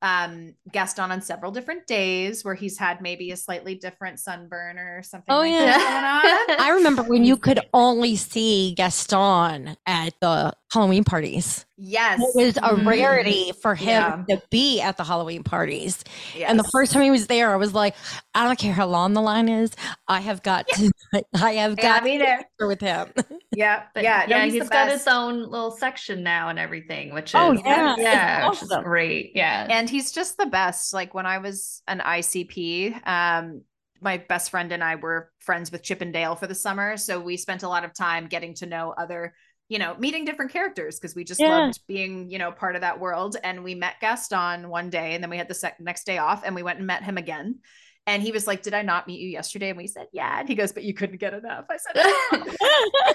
um 0.00 0.54
Gaston 0.70 1.10
on 1.10 1.20
several 1.20 1.50
different 1.50 1.86
days 1.88 2.44
where 2.44 2.54
he's 2.54 2.78
had 2.78 3.00
maybe 3.00 3.32
a 3.32 3.36
slightly 3.36 3.74
different 3.74 4.20
sunburn 4.20 4.78
or 4.78 5.02
something. 5.02 5.34
Oh 5.34 5.38
like 5.38 5.50
yeah, 5.50 5.76
I 6.58 6.72
remember 6.76 7.02
when 7.02 7.24
you 7.24 7.36
could 7.36 7.58
only 7.74 8.14
see 8.14 8.74
Gaston 8.76 9.76
at 9.86 10.14
the 10.20 10.52
Halloween 10.70 11.02
parties. 11.02 11.64
Yes. 11.78 12.20
It 12.20 12.30
was 12.34 12.56
a 12.58 12.60
mm-hmm. 12.60 12.88
rarity 12.88 13.52
for 13.62 13.74
him 13.74 14.26
yeah. 14.28 14.36
to 14.36 14.42
be 14.50 14.80
at 14.80 14.98
the 14.98 15.04
Halloween 15.04 15.42
parties. 15.42 16.04
Yes. 16.36 16.50
And 16.50 16.58
the 16.58 16.68
first 16.72 16.92
time 16.92 17.02
he 17.02 17.10
was 17.10 17.26
there, 17.26 17.52
I 17.52 17.56
was 17.56 17.72
like, 17.72 17.94
I 18.34 18.44
don't 18.44 18.58
care 18.58 18.74
how 18.74 18.86
long 18.86 19.14
the 19.14 19.22
line 19.22 19.48
is. 19.48 19.70
I 20.08 20.20
have 20.20 20.42
got 20.42 20.68
to, 20.68 20.92
I 21.34 21.52
have 21.52 21.76
got 21.76 22.00
to 22.00 22.04
be 22.04 22.18
there 22.18 22.44
with 22.60 22.80
him. 22.80 23.08
Yeah. 23.50 23.84
But 23.92 24.04
yeah. 24.04 24.24
Yeah. 24.28 24.44
He's, 24.44 24.52
he's 24.52 24.68
got 24.68 24.88
his 24.88 25.08
own 25.08 25.42
little 25.50 25.72
section 25.72 26.22
now 26.22 26.48
and 26.48 26.60
everything, 26.60 27.12
which 27.12 27.34
oh, 27.34 27.54
is, 27.54 27.60
oh, 27.60 27.68
yeah. 27.68 27.96
yeah 27.98 28.48
which 28.48 28.62
is 28.62 28.72
great. 28.84 29.32
Yeah. 29.34 29.66
And 29.68 29.90
he's 29.90 30.12
just 30.12 30.36
the 30.36 30.46
best. 30.46 30.94
Like 30.94 31.12
when 31.12 31.26
I 31.26 31.38
was 31.38 31.82
an 31.88 31.98
ICP, 31.98 33.04
um, 33.08 33.62
my 34.00 34.18
best 34.18 34.50
friend 34.50 34.70
and 34.70 34.84
I 34.84 34.94
were 34.96 35.32
friends 35.40 35.72
with 35.72 35.82
Chip 35.82 36.02
'n 36.02 36.12
Dale 36.12 36.36
for 36.36 36.46
the 36.46 36.54
summer. 36.54 36.96
So 36.96 37.18
we 37.20 37.36
spent 37.36 37.64
a 37.64 37.68
lot 37.68 37.84
of 37.84 37.94
time 37.94 38.28
getting 38.28 38.54
to 38.54 38.66
know 38.66 38.94
other 38.96 39.34
you 39.68 39.78
know, 39.78 39.94
meeting 39.98 40.24
different 40.24 40.50
characters 40.50 40.98
because 40.98 41.14
we 41.14 41.24
just 41.24 41.40
yeah. 41.40 41.58
loved 41.58 41.80
being, 41.86 42.30
you 42.30 42.38
know, 42.38 42.50
part 42.50 42.74
of 42.74 42.80
that 42.80 42.98
world. 42.98 43.36
And 43.44 43.62
we 43.62 43.74
met 43.74 44.00
Gaston 44.00 44.68
one 44.68 44.88
day 44.88 45.14
and 45.14 45.22
then 45.22 45.30
we 45.30 45.36
had 45.36 45.48
the 45.48 45.54
sec- 45.54 45.80
next 45.80 46.04
day 46.04 46.18
off 46.18 46.42
and 46.44 46.54
we 46.54 46.62
went 46.62 46.78
and 46.78 46.86
met 46.86 47.04
him 47.04 47.18
again. 47.18 47.58
And 48.06 48.22
he 48.22 48.32
was 48.32 48.46
like, 48.46 48.62
Did 48.62 48.72
I 48.72 48.80
not 48.80 49.06
meet 49.06 49.20
you 49.20 49.28
yesterday? 49.28 49.68
And 49.68 49.76
we 49.76 49.86
said, 49.86 50.06
Yeah. 50.12 50.40
And 50.40 50.48
he 50.48 50.54
goes, 50.54 50.72
But 50.72 50.84
you 50.84 50.94
couldn't 50.94 51.20
get 51.20 51.34
enough. 51.34 51.66
I 51.68 51.76
said, 51.76 52.02
oh. 52.02 53.12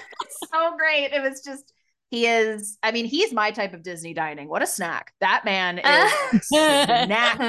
So 0.52 0.76
great. 0.76 1.12
It 1.12 1.20
was 1.20 1.40
just, 1.40 1.72
he 2.10 2.26
is, 2.26 2.78
I 2.80 2.92
mean, 2.92 3.06
he's 3.06 3.32
my 3.32 3.50
type 3.50 3.74
of 3.74 3.82
Disney 3.82 4.14
dining. 4.14 4.48
What 4.48 4.62
a 4.62 4.68
snack. 4.68 5.12
That 5.20 5.44
man 5.44 5.78
is 5.78 6.12
snack. 6.46 7.40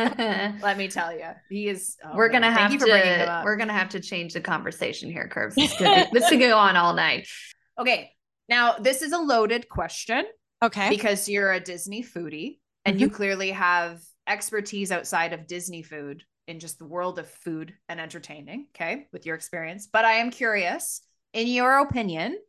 Let 0.63 0.75
me 0.75 0.87
tell 0.87 1.13
you. 1.13 1.27
He 1.51 1.67
is. 1.67 1.97
Oh, 2.03 2.15
we're 2.15 2.29
gonna 2.29 2.51
have 2.51 2.71
to 2.71 3.41
we're 3.45 3.57
gonna 3.57 3.73
have 3.73 3.89
to 3.89 3.99
change 3.99 4.33
the 4.33 4.41
conversation 4.41 5.11
here, 5.11 5.27
Curbs. 5.27 5.53
This 5.53 5.77
could, 5.77 6.07
this 6.11 6.27
could 6.29 6.39
go 6.39 6.57
on 6.57 6.75
all 6.75 6.93
night. 6.93 7.27
Okay. 7.77 8.14
Now, 8.47 8.75
this 8.79 9.01
is 9.01 9.12
a 9.12 9.17
loaded 9.17 9.69
question. 9.69 10.25
Okay. 10.63 10.89
Because 10.89 11.27
you're 11.27 11.51
a 11.51 11.60
Disney 11.60 12.03
foodie 12.03 12.60
and 12.86 12.95
mm-hmm. 12.95 13.03
you 13.03 13.10
clearly 13.10 13.51
have 13.51 14.01
expertise 14.27 14.91
outside 14.91 15.34
of 15.34 15.47
Disney 15.47 15.84
food 15.84 16.23
in 16.47 16.60
just 16.60 16.79
the 16.79 16.86
world 16.86 17.19
of 17.19 17.29
food 17.29 17.73
and 17.89 17.99
entertaining. 17.99 18.67
Okay. 18.75 19.08
With 19.12 19.25
your 19.25 19.36
experience. 19.36 19.88
But 19.91 20.05
I 20.05 20.13
am 20.13 20.31
curious, 20.31 21.01
in 21.34 21.47
your 21.47 21.79
opinion, 21.79 22.39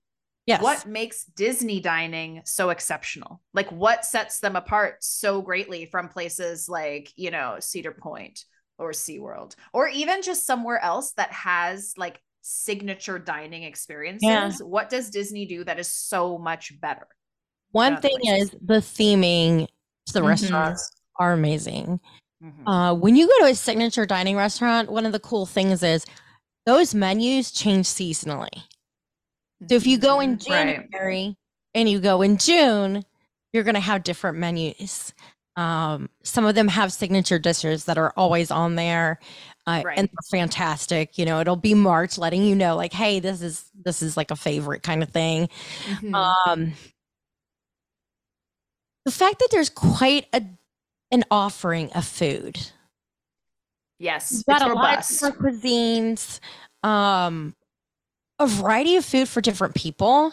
yes. 0.46 0.62
what 0.62 0.87
makes 0.87 1.24
Disney 1.24 1.80
dining 1.80 2.42
so 2.44 2.70
exceptional? 2.70 3.42
Like, 3.52 3.70
what 3.72 4.04
sets 4.04 4.40
them 4.40 4.56
apart 4.56 4.98
so 5.00 5.42
greatly 5.42 5.87
from 5.87 6.09
places 6.09 6.68
like, 6.68 7.12
you 7.16 7.30
know, 7.30 7.56
Cedar 7.61 7.92
Point 7.92 8.44
or 8.78 8.92
SeaWorld, 8.92 9.56
or 9.72 9.88
even 9.88 10.22
just 10.22 10.46
somewhere 10.46 10.82
else 10.82 11.12
that 11.16 11.32
has 11.32 11.94
like 11.96 12.20
signature 12.48 13.18
dining 13.18 13.64
experiences, 13.64 14.22
yeah. 14.22 14.52
what 14.61 14.88
does 14.88 15.11
Disney 15.11 15.46
do 15.46 15.64
that 15.64 15.80
is 15.80 15.88
so 15.88 16.38
much 16.38 16.80
better? 16.80 17.09
One 17.72 18.00
thing 18.00 18.16
places? 18.22 18.54
is 18.54 18.59
the 18.62 18.74
theming 18.74 19.66
to 20.06 20.12
the 20.12 20.20
mm-hmm. 20.20 20.28
restaurants 20.28 20.90
are 21.18 21.32
amazing. 21.32 21.98
Mm-hmm. 22.42 22.68
Uh, 22.68 22.94
when 22.94 23.16
you 23.16 23.26
go 23.26 23.46
to 23.46 23.50
a 23.50 23.54
signature 23.54 24.06
dining 24.06 24.37
restaurant, 24.37 24.92
one 24.92 25.06
of 25.06 25.12
the 25.12 25.18
cool 25.18 25.44
things 25.44 25.82
is 25.82 26.06
those 26.66 26.94
menus 26.94 27.50
change 27.50 27.87
seasonally. 27.87 28.62
So 29.68 29.74
if 29.74 29.87
you 29.87 29.98
go 29.98 30.20
in 30.20 30.37
mm-hmm. 30.37 30.48
January 30.48 31.26
right. 31.26 31.37
and 31.74 31.88
you 31.88 31.98
go 31.98 32.22
in 32.22 32.37
June, 32.37 33.04
you're 33.52 33.64
going 33.64 33.74
to 33.74 33.80
have 33.80 34.04
different 34.04 34.38
menus. 34.38 35.12
Um, 35.56 36.11
some 36.22 36.44
of 36.44 36.54
them 36.54 36.68
have 36.68 36.92
signature 36.92 37.38
dishes 37.38 37.87
that 37.87 37.98
are 37.98 38.12
always 38.16 38.50
on 38.50 38.76
there, 38.76 39.18
uh, 39.66 39.83
right. 39.85 39.98
and 39.98 40.09
they're 40.09 40.40
fantastic. 40.40 41.18
You 41.18 41.24
know, 41.24 41.40
it'll 41.40 41.57
be 41.57 41.74
March, 41.74 42.18
letting 42.18 42.44
you 42.44 42.55
know, 42.55 42.76
like, 42.76 42.92
hey, 42.92 43.20
this 43.20 43.42
is 43.42 43.64
this 43.85 44.02
is 44.02 44.16
like 44.16 44.31
a 44.31 44.37
favorite 44.37 44.83
kind 44.83 45.02
of 45.02 45.11
thing. 45.11 45.48
Mm-hmm. 45.87 46.14
Um, 46.14 46.72
the 49.05 49.11
fact 49.11 49.38
that 49.40 49.48
there's 49.50 49.70
quite 49.70 50.26
a 50.33 50.42
an 51.11 51.24
offering 51.31 51.92
of 51.92 52.05
food. 52.05 52.59
Yes, 53.98 54.33
You've 54.33 54.46
got 54.46 54.66
a 54.66 54.70
robust. 54.70 55.22
lot 55.22 55.33
of 55.33 55.38
cuisines, 55.38 56.40
um, 56.83 57.55
a 58.38 58.46
variety 58.46 58.96
of 58.96 59.05
food 59.05 59.29
for 59.29 59.40
different 59.40 59.74
people. 59.74 60.33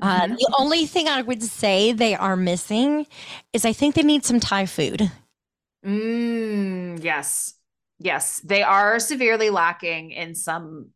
Uh, 0.00 0.22
mm-hmm. 0.22 0.34
the 0.34 0.54
only 0.58 0.86
thing 0.86 1.08
I 1.08 1.22
would 1.22 1.42
say 1.42 1.92
they 1.92 2.14
are 2.14 2.36
missing 2.36 3.06
is 3.52 3.64
I 3.64 3.72
think 3.72 3.94
they 3.94 4.02
need 4.02 4.24
some 4.24 4.40
Thai 4.40 4.66
food. 4.66 5.10
Mm, 5.84 7.02
yes. 7.02 7.55
Yes. 7.98 8.40
They 8.40 8.62
are 8.62 8.98
severely 8.98 9.50
lacking 9.50 10.10
in 10.10 10.34
some 10.34 10.90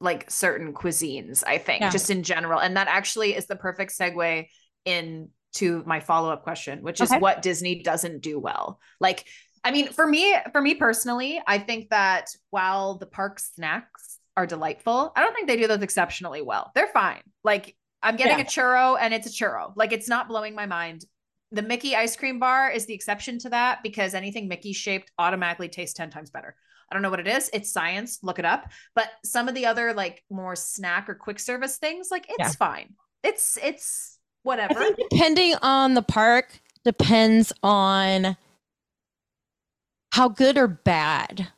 like 0.00 0.30
certain 0.30 0.72
cuisines, 0.72 1.42
I 1.46 1.58
think, 1.58 1.80
yeah. 1.80 1.90
just 1.90 2.10
in 2.10 2.22
general. 2.22 2.60
And 2.60 2.76
that 2.76 2.88
actually 2.88 3.34
is 3.34 3.46
the 3.46 3.56
perfect 3.56 3.96
segue 3.98 4.46
into 4.84 5.82
my 5.84 6.00
follow 6.00 6.30
up 6.30 6.44
question, 6.44 6.82
which 6.82 7.00
is 7.00 7.10
okay. 7.10 7.18
what 7.18 7.42
Disney 7.42 7.82
doesn't 7.82 8.22
do 8.22 8.38
well. 8.38 8.78
Like, 9.00 9.26
I 9.64 9.72
mean, 9.72 9.88
for 9.88 10.06
me, 10.06 10.36
for 10.52 10.62
me 10.62 10.74
personally, 10.74 11.42
I 11.46 11.58
think 11.58 11.90
that 11.90 12.30
while 12.50 12.96
the 12.96 13.06
park 13.06 13.40
snacks 13.40 14.18
are 14.36 14.46
delightful, 14.46 15.12
I 15.16 15.22
don't 15.22 15.34
think 15.34 15.48
they 15.48 15.56
do 15.56 15.66
those 15.66 15.82
exceptionally 15.82 16.42
well. 16.42 16.70
They're 16.76 16.86
fine. 16.86 17.22
Like 17.42 17.76
I'm 18.02 18.16
getting 18.16 18.38
yeah. 18.38 18.44
a 18.44 18.46
churro 18.46 18.96
and 19.00 19.12
it's 19.12 19.26
a 19.26 19.30
churro. 19.30 19.72
Like 19.74 19.92
it's 19.92 20.08
not 20.08 20.28
blowing 20.28 20.54
my 20.54 20.66
mind. 20.66 21.04
The 21.52 21.62
Mickey 21.62 21.96
ice 21.96 22.16
cream 22.16 22.38
bar 22.38 22.70
is 22.70 22.86
the 22.86 22.94
exception 22.94 23.38
to 23.40 23.50
that 23.50 23.82
because 23.82 24.14
anything 24.14 24.48
Mickey 24.48 24.72
shaped 24.72 25.10
automatically 25.18 25.68
tastes 25.68 25.94
10 25.94 26.10
times 26.10 26.30
better. 26.30 26.54
I 26.90 26.94
don't 26.94 27.02
know 27.02 27.10
what 27.10 27.20
it 27.20 27.28
is. 27.28 27.50
It's 27.52 27.70
science. 27.70 28.18
Look 28.22 28.38
it 28.38 28.44
up. 28.44 28.70
But 28.94 29.08
some 29.24 29.48
of 29.48 29.54
the 29.54 29.66
other 29.66 29.92
like 29.92 30.24
more 30.30 30.56
snack 30.56 31.08
or 31.08 31.14
quick 31.14 31.38
service 31.38 31.76
things, 31.76 32.08
like 32.10 32.26
it's 32.28 32.38
yeah. 32.38 32.50
fine. 32.50 32.94
It's 33.22 33.58
it's 33.62 34.18
whatever. 34.42 34.86
depending 35.10 35.54
on 35.60 35.94
the 35.94 36.02
park, 36.02 36.60
depends 36.84 37.52
on 37.62 38.36
how 40.12 40.28
good 40.28 40.56
or 40.56 40.68
bad 40.68 41.48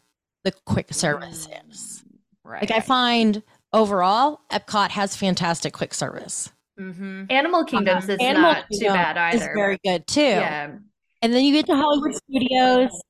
the 0.44 0.53
quick 0.64 0.92
service 0.92 1.46
mm, 1.46 1.70
is. 1.70 2.03
Right. 2.44 2.62
Like 2.62 2.72
I 2.72 2.81
find 2.81 3.42
overall, 3.72 4.40
Epcot 4.50 4.90
has 4.90 5.16
fantastic 5.16 5.72
quick 5.72 5.94
service. 5.94 6.50
Mm-hmm. 6.81 7.25
Animal 7.29 7.64
Kingdoms 7.66 8.05
um, 8.05 8.11
is 8.11 8.19
Animal 8.21 8.53
not 8.53 8.69
Kingdom 8.71 8.88
too 8.88 8.95
bad 8.95 9.16
either. 9.19 9.37
Is 9.37 9.51
very 9.55 9.79
good 9.85 10.07
too. 10.07 10.21
Yeah. 10.21 10.77
And 11.21 11.35
then 11.35 11.45
you 11.45 11.53
get 11.53 11.66
to 11.66 11.77
Hollywood 11.77 12.14
Studios, 12.14 13.03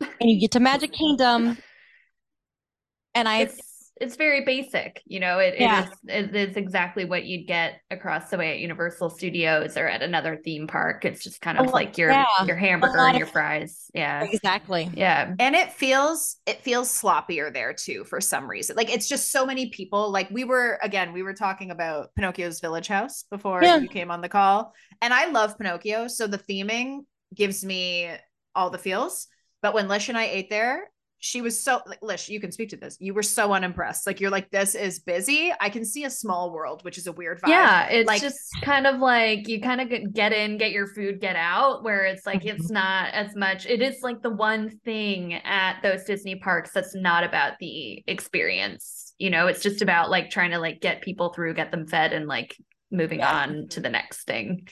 and 0.00 0.30
you 0.30 0.38
get 0.40 0.52
to 0.52 0.60
Magic 0.60 0.92
Kingdom, 0.92 1.58
and 3.14 3.28
I. 3.28 3.40
It's, 3.40 3.67
it's 4.00 4.16
very 4.16 4.44
basic 4.44 5.02
you 5.06 5.20
know 5.20 5.38
it, 5.38 5.54
yeah. 5.58 5.86
it 5.86 5.88
is 5.88 6.28
it 6.28 6.36
is 6.36 6.56
exactly 6.56 7.04
what 7.04 7.24
you'd 7.24 7.46
get 7.46 7.80
across 7.90 8.30
the 8.30 8.38
way 8.38 8.52
at 8.52 8.58
universal 8.58 9.10
studios 9.10 9.76
or 9.76 9.86
at 9.88 10.02
another 10.02 10.36
theme 10.36 10.66
park. 10.66 11.04
It's 11.04 11.22
just 11.22 11.40
kind 11.40 11.58
of 11.58 11.68
oh, 11.68 11.70
like 11.70 11.98
your 11.98 12.10
yeah. 12.10 12.24
your 12.46 12.56
hamburger 12.56 12.98
and 12.98 13.18
your 13.18 13.26
fries. 13.26 13.90
Yeah. 13.94 14.24
Exactly. 14.24 14.90
Yeah. 14.94 15.34
And 15.38 15.54
it 15.54 15.72
feels 15.72 16.36
it 16.46 16.62
feels 16.62 16.90
sloppier 16.90 17.52
there 17.52 17.72
too 17.72 18.04
for 18.04 18.20
some 18.20 18.48
reason. 18.48 18.76
Like 18.76 18.92
it's 18.92 19.08
just 19.08 19.32
so 19.32 19.46
many 19.46 19.70
people. 19.70 20.10
Like 20.10 20.30
we 20.30 20.44
were 20.44 20.78
again 20.82 21.12
we 21.12 21.22
were 21.22 21.34
talking 21.34 21.70
about 21.70 22.14
pinocchio's 22.14 22.60
village 22.60 22.88
house 22.88 23.24
before 23.30 23.62
yeah. 23.62 23.78
you 23.78 23.88
came 23.88 24.10
on 24.10 24.20
the 24.20 24.28
call 24.28 24.74
and 25.00 25.12
i 25.12 25.26
love 25.26 25.56
pinocchio 25.58 26.08
so 26.08 26.26
the 26.26 26.38
theming 26.38 27.00
gives 27.34 27.64
me 27.64 28.10
all 28.54 28.70
the 28.70 28.78
feels. 28.78 29.28
But 29.62 29.74
when 29.74 29.88
lish 29.88 30.08
and 30.08 30.18
i 30.18 30.24
ate 30.24 30.50
there 30.50 30.88
she 31.20 31.42
was 31.42 31.62
so 31.62 31.80
like 31.86 32.00
Lish, 32.02 32.28
you 32.28 32.40
can 32.40 32.52
speak 32.52 32.70
to 32.70 32.76
this. 32.76 32.96
You 33.00 33.12
were 33.12 33.22
so 33.22 33.52
unimpressed. 33.52 34.06
Like 34.06 34.20
you're 34.20 34.30
like, 34.30 34.50
this 34.50 34.74
is 34.74 35.00
busy. 35.00 35.52
I 35.60 35.68
can 35.68 35.84
see 35.84 36.04
a 36.04 36.10
small 36.10 36.52
world, 36.52 36.84
which 36.84 36.96
is 36.96 37.06
a 37.06 37.12
weird 37.12 37.40
vibe. 37.40 37.48
Yeah, 37.48 37.88
it's 37.88 38.06
like, 38.06 38.20
just 38.20 38.38
kind 38.62 38.86
of 38.86 39.00
like 39.00 39.48
you 39.48 39.60
kind 39.60 39.80
of 39.80 40.12
get 40.12 40.32
in, 40.32 40.58
get 40.58 40.70
your 40.70 40.86
food, 40.86 41.20
get 41.20 41.36
out. 41.36 41.82
Where 41.82 42.04
it's 42.04 42.24
like 42.24 42.44
it's 42.44 42.66
mm-hmm. 42.66 42.74
not 42.74 43.14
as 43.14 43.34
much. 43.34 43.66
It 43.66 43.82
is 43.82 43.96
like 44.02 44.22
the 44.22 44.30
one 44.30 44.70
thing 44.84 45.34
at 45.34 45.80
those 45.82 46.04
Disney 46.04 46.36
parks 46.36 46.70
that's 46.72 46.94
not 46.94 47.24
about 47.24 47.54
the 47.58 48.02
experience. 48.06 49.14
You 49.18 49.30
know, 49.30 49.48
it's 49.48 49.62
just 49.62 49.82
about 49.82 50.10
like 50.10 50.30
trying 50.30 50.52
to 50.52 50.58
like 50.58 50.80
get 50.80 51.02
people 51.02 51.32
through, 51.32 51.54
get 51.54 51.72
them 51.72 51.86
fed, 51.86 52.12
and 52.12 52.26
like 52.26 52.56
moving 52.90 53.18
yeah. 53.18 53.42
on 53.42 53.68
to 53.70 53.80
the 53.80 53.90
next 53.90 54.24
thing. 54.24 54.68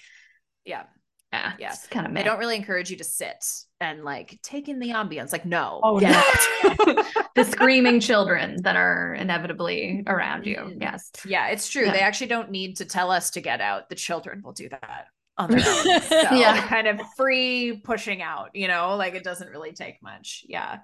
Yeah 0.64 0.84
yeah, 1.32 1.52
yeah. 1.58 1.74
kind 1.90 2.06
of. 2.06 2.14
They 2.14 2.22
don't 2.22 2.38
really 2.38 2.56
encourage 2.56 2.90
you 2.90 2.96
to 2.96 3.04
sit 3.04 3.44
and 3.80 4.04
like 4.04 4.38
take 4.42 4.68
in 4.68 4.78
the 4.78 4.90
ambience. 4.90 5.32
Like, 5.32 5.44
no, 5.44 5.80
oh, 5.82 6.00
yeah. 6.00 6.22
the 7.34 7.44
screaming 7.44 8.00
children 8.00 8.62
that 8.62 8.76
are 8.76 9.14
inevitably 9.14 10.04
around 10.06 10.46
you. 10.46 10.56
Mm-hmm. 10.56 10.82
Yes, 10.82 11.10
yeah, 11.24 11.48
it's 11.48 11.68
true. 11.68 11.86
Yeah. 11.86 11.92
They 11.92 12.00
actually 12.00 12.28
don't 12.28 12.50
need 12.50 12.76
to 12.76 12.84
tell 12.84 13.10
us 13.10 13.30
to 13.30 13.40
get 13.40 13.60
out. 13.60 13.88
The 13.88 13.96
children 13.96 14.42
will 14.44 14.52
do 14.52 14.68
that 14.68 15.06
on 15.36 15.50
their 15.50 15.60
own. 15.60 16.00
So 16.02 16.34
yeah, 16.34 16.66
kind 16.68 16.86
of 16.86 17.00
free 17.16 17.80
pushing 17.84 18.22
out. 18.22 18.50
You 18.54 18.68
know, 18.68 18.96
like 18.96 19.14
it 19.14 19.24
doesn't 19.24 19.50
really 19.50 19.72
take 19.72 20.02
much. 20.02 20.44
Yeah. 20.48 20.78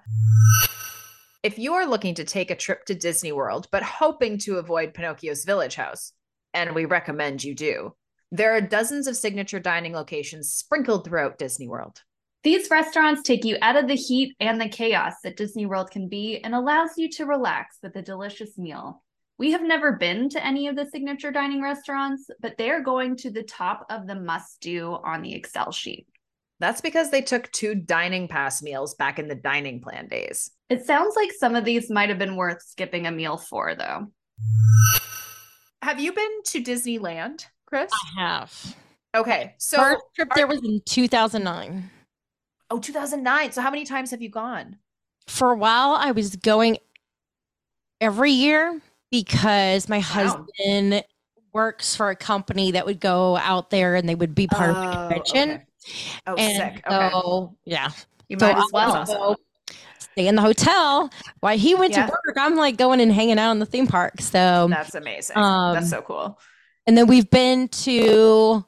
If 1.41 1.59
you 1.59 1.73
are 1.73 1.85
looking 1.85 2.15
to 2.15 2.23
take 2.23 2.51
a 2.51 2.55
trip 2.55 2.85
to 2.85 2.95
Disney 2.95 3.33
World, 3.33 3.67
but 3.71 3.83
hoping 3.83 4.37
to 4.39 4.57
avoid 4.57 4.93
Pinocchio's 4.93 5.43
Village 5.43 5.75
House, 5.75 6.13
and 6.53 6.73
we 6.73 6.85
recommend 6.85 7.43
you 7.43 7.53
do, 7.53 7.93
there 8.33 8.51
are 8.55 8.61
dozens 8.61 9.05
of 9.05 9.15
signature 9.15 9.59
dining 9.59 9.93
locations 9.93 10.51
sprinkled 10.51 11.05
throughout 11.05 11.37
Disney 11.37 11.67
World. 11.67 12.01
These 12.41 12.71
restaurants 12.71 13.21
take 13.21 13.45
you 13.45 13.57
out 13.61 13.75
of 13.75 13.87
the 13.87 13.95
heat 13.95 14.35
and 14.39 14.59
the 14.59 14.67
chaos 14.67 15.13
that 15.23 15.37
Disney 15.37 15.67
World 15.67 15.91
can 15.91 16.09
be 16.09 16.39
and 16.43 16.55
allows 16.55 16.97
you 16.97 17.09
to 17.11 17.27
relax 17.27 17.77
with 17.83 17.95
a 17.95 18.01
delicious 18.01 18.57
meal. 18.57 19.03
We 19.37 19.51
have 19.51 19.61
never 19.61 19.91
been 19.97 20.29
to 20.29 20.43
any 20.43 20.67
of 20.67 20.75
the 20.75 20.87
signature 20.87 21.29
dining 21.29 21.61
restaurants, 21.61 22.27
but 22.41 22.57
they 22.57 22.71
are 22.71 22.81
going 22.81 23.17
to 23.17 23.29
the 23.29 23.43
top 23.43 23.85
of 23.91 24.07
the 24.07 24.15
must 24.15 24.61
do 24.61 24.97
on 25.03 25.21
the 25.21 25.35
Excel 25.35 25.71
sheet. 25.71 26.07
That's 26.59 26.81
because 26.81 27.11
they 27.11 27.21
took 27.21 27.51
two 27.51 27.75
dining 27.75 28.27
pass 28.27 28.63
meals 28.63 28.95
back 28.95 29.19
in 29.19 29.27
the 29.27 29.35
dining 29.35 29.79
plan 29.79 30.07
days. 30.07 30.49
It 30.69 30.87
sounds 30.87 31.15
like 31.15 31.31
some 31.33 31.53
of 31.53 31.65
these 31.65 31.91
might 31.91 32.09
have 32.09 32.19
been 32.19 32.35
worth 32.35 32.63
skipping 32.63 33.05
a 33.05 33.11
meal 33.11 33.37
for, 33.37 33.75
though. 33.75 34.07
Have 35.83 35.99
you 35.99 36.13
been 36.13 36.43
to 36.45 36.63
Disneyland? 36.63 37.45
Chris? 37.73 37.91
I 37.91 38.21
have. 38.21 38.75
Okay. 39.15 39.55
So 39.57 39.77
first 39.77 40.03
trip 40.15 40.29
there 40.35 40.45
was 40.45 40.63
in 40.63 40.79
2009. 40.85 41.89
Oh, 42.69 42.77
2009. 42.77 43.51
So 43.51 43.61
how 43.61 43.71
many 43.71 43.83
times 43.83 44.11
have 44.11 44.21
you 44.21 44.29
gone? 44.29 44.77
For 45.25 45.51
a 45.53 45.55
while, 45.55 45.93
I 45.93 46.11
was 46.11 46.35
going 46.35 46.77
every 47.99 48.29
year 48.29 48.79
because 49.09 49.89
my 49.89 49.97
wow. 49.97 50.03
husband 50.03 51.03
works 51.51 51.95
for 51.95 52.11
a 52.11 52.15
company 52.15 52.69
that 52.71 52.85
would 52.85 52.99
go 52.99 53.37
out 53.37 53.71
there 53.71 53.95
and 53.95 54.07
they 54.07 54.13
would 54.13 54.35
be 54.35 54.45
part 54.45 54.69
oh, 54.69 54.73
of 54.75 54.75
the 54.75 54.89
oh, 54.89 55.07
convention. 55.07 55.49
Okay. 55.49 55.63
Oh, 56.27 56.35
and 56.35 56.75
sick. 56.75 56.83
Okay. 56.87 57.09
So, 57.09 57.55
yeah. 57.65 57.89
You 58.29 58.37
might 58.37 58.55
as 58.55 58.69
well. 58.71 59.35
Stay 59.97 60.27
in 60.27 60.35
the 60.35 60.43
hotel 60.43 61.09
while 61.39 61.57
he 61.57 61.73
went 61.73 61.93
yeah. 61.93 62.05
to 62.05 62.11
work. 62.11 62.37
I'm 62.37 62.55
like 62.55 62.77
going 62.77 63.01
and 63.01 63.11
hanging 63.11 63.39
out 63.39 63.51
in 63.51 63.57
the 63.57 63.65
theme 63.65 63.87
park. 63.87 64.21
So 64.21 64.67
that's 64.69 64.93
amazing. 64.93 65.37
Um, 65.37 65.73
that's 65.73 65.89
so 65.89 66.03
cool. 66.03 66.37
And 66.85 66.97
then 66.97 67.07
we've 67.07 67.29
been 67.29 67.69
to 67.69 68.65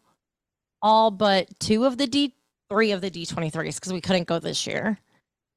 all 0.82 1.12
but 1.12 1.48
two 1.60 1.86
of 1.86 1.98
the 1.98 2.08
D, 2.08 2.34
three 2.70 2.92
of 2.92 3.02
the 3.02 3.12
D23s 3.12 3.76
because 3.76 3.92
we 3.92 4.02
couldn't 4.02 4.28
go 4.28 4.40
this 4.40 4.66
year. 4.66 5.00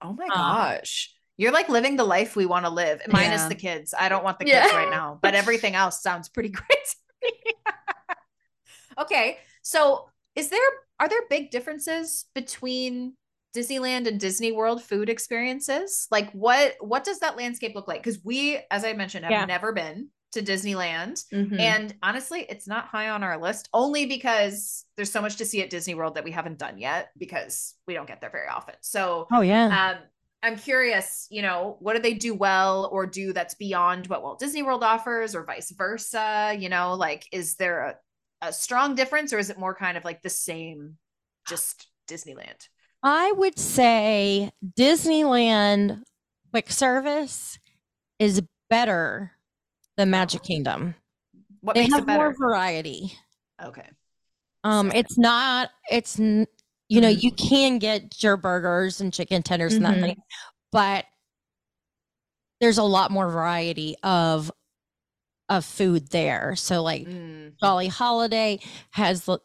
Oh 0.03 0.13
my 0.13 0.25
um, 0.25 0.31
gosh. 0.31 1.15
You're 1.37 1.53
like 1.53 1.69
living 1.69 1.97
the 1.97 2.05
life 2.05 2.35
we 2.35 2.47
want 2.47 2.65
to 2.65 2.71
live, 2.71 3.01
minus 3.09 3.43
yeah. 3.43 3.49
the 3.49 3.55
kids. 3.55 3.95
I 3.97 4.09
don't 4.09 4.25
want 4.25 4.41
the 4.41 4.45
kids 4.45 4.73
yeah. 4.73 4.77
right 4.77 4.91
now, 4.91 5.21
but 5.23 5.35
everything 5.35 5.77
else 5.77 6.03
sounds 6.03 6.29
pretty 6.29 6.49
great. 7.23 7.33
okay. 8.99 9.39
So, 9.63 10.09
is 10.35 10.49
there 10.49 10.61
are 10.99 11.09
there 11.09 11.21
big 11.31 11.51
differences 11.51 12.27
between 12.35 13.15
Disneyland 13.57 14.07
and 14.07 14.19
Disney 14.19 14.53
World 14.53 14.83
food 14.83 15.09
experiences? 15.09 16.09
Like 16.11 16.31
what 16.33 16.75
what 16.81 17.05
does 17.05 17.21
that 17.21 17.37
landscape 17.37 17.75
look 17.75 17.89
like? 17.89 18.03
Cuz 18.03 18.19
we 18.25 18.61
as 18.71 18.85
I 18.85 18.93
mentioned 18.93 19.25
have 19.25 19.33
yeah. 19.33 19.45
never 19.45 19.73
been 19.73 20.11
to 20.33 20.43
Disneyland. 20.43 21.25
Mm-hmm. 21.33 21.59
And 21.59 21.95
honestly, 22.03 22.47
it's 22.49 22.67
not 22.67 22.87
high 22.87 23.09
on 23.09 23.23
our 23.23 23.41
list 23.41 23.69
only 23.73 24.07
because 24.07 24.85
there's 24.97 25.11
so 25.11 25.23
much 25.23 25.37
to 25.37 25.45
see 25.45 25.63
at 25.63 25.71
Disney 25.71 25.95
World 25.95 26.15
that 26.17 26.25
we 26.25 26.31
haven't 26.31 26.59
done 26.59 26.79
yet 26.79 27.11
because 27.17 27.75
we 27.87 27.95
don't 27.95 28.07
get 28.07 28.21
there 28.21 28.31
very 28.31 28.49
often. 28.49 28.75
So, 28.81 29.27
oh, 29.33 29.41
yeah. 29.41 29.95
Um, 29.97 29.99
I'm 30.43 30.57
curious, 30.57 31.27
you 31.31 31.43
know, 31.43 31.77
what 31.81 31.97
do 31.97 32.03
they 32.03 32.15
do 32.15 32.35
well 32.35 32.89
or 32.93 33.07
do 33.07 33.33
that's 33.33 33.55
beyond 33.55 34.07
what 34.07 34.23
Walt 34.23 34.39
Disney 34.39 34.63
World 34.63 34.85
offers 34.85 35.35
or 35.35 35.45
vice 35.45 35.73
versa? 35.73 36.57
You 36.57 36.69
know, 36.69 36.95
like, 36.95 37.27
is 37.33 37.57
there 37.57 37.81
a, 37.81 37.97
a 38.43 38.53
strong 38.53 38.95
difference 38.95 39.33
or 39.33 39.39
is 39.39 39.51
it 39.51 39.59
more 39.59 39.75
kind 39.75 39.97
of 39.97 40.05
like 40.05 40.23
the 40.23 40.31
same, 40.31 40.97
just 41.49 41.89
Disneyland? 42.09 42.69
I 43.03 43.33
would 43.33 43.59
say 43.59 44.51
Disneyland 44.77 46.03
quick 46.51 46.71
service 46.71 47.59
is 48.19 48.43
better 48.71 49.33
than 49.99 50.11
Magic 50.11 50.43
Kingdom. 50.43 50.95
What 51.61 51.75
they 51.75 51.83
makes 51.83 51.93
have 51.95 52.05
it 52.05 52.07
better? 52.07 52.31
more 52.31 52.35
variety. 52.39 53.13
Okay. 53.63 53.87
Um, 54.65 54.91
So- 54.91 54.97
it's 54.97 55.19
not. 55.19 55.71
It's 55.91 56.19
n- 56.19 56.47
you 56.89 57.01
know 57.03 57.13
Mhm. 57.13 57.23
you 57.23 57.33
can 57.33 57.79
get 57.79 58.23
your 58.23 58.37
burgers 58.39 59.01
and 59.03 59.13
chicken 59.13 59.43
tenders 59.43 59.75
and 59.75 59.85
that 59.85 59.97
Mhm. 59.97 60.01
thing, 60.01 60.23
but 60.73 61.05
there's 62.61 62.79
a 62.79 62.83
lot 62.85 63.11
more 63.11 63.29
variety 63.29 63.97
of 64.03 64.51
of 65.51 65.65
food 65.65 66.09
there. 66.11 66.55
So 66.57 66.83
like 66.83 67.07
Mm, 67.07 67.59
Jolly 67.59 67.89
Holiday 67.89 68.61
has 68.91 69.25
the 69.25 69.39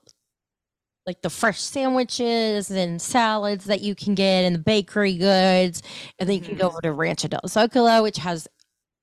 like 1.06 1.22
the 1.22 1.30
fresh 1.30 1.60
sandwiches 1.62 2.70
and 2.72 3.02
salads 3.02 3.66
that 3.66 3.82
you 3.82 3.96
can 3.96 4.14
get 4.14 4.44
and 4.46 4.56
the 4.56 4.60
bakery 4.60 5.18
goods. 5.18 5.82
And 6.20 6.28
then 6.30 6.36
you 6.38 6.42
can 6.42 6.56
go 6.58 6.66
Mhm. 6.70 6.72
over 6.74 6.82
to 6.82 6.92
Rancho 6.94 7.28
del 7.30 7.40
Zocalo, 7.46 8.04
which 8.04 8.18
has 8.18 8.48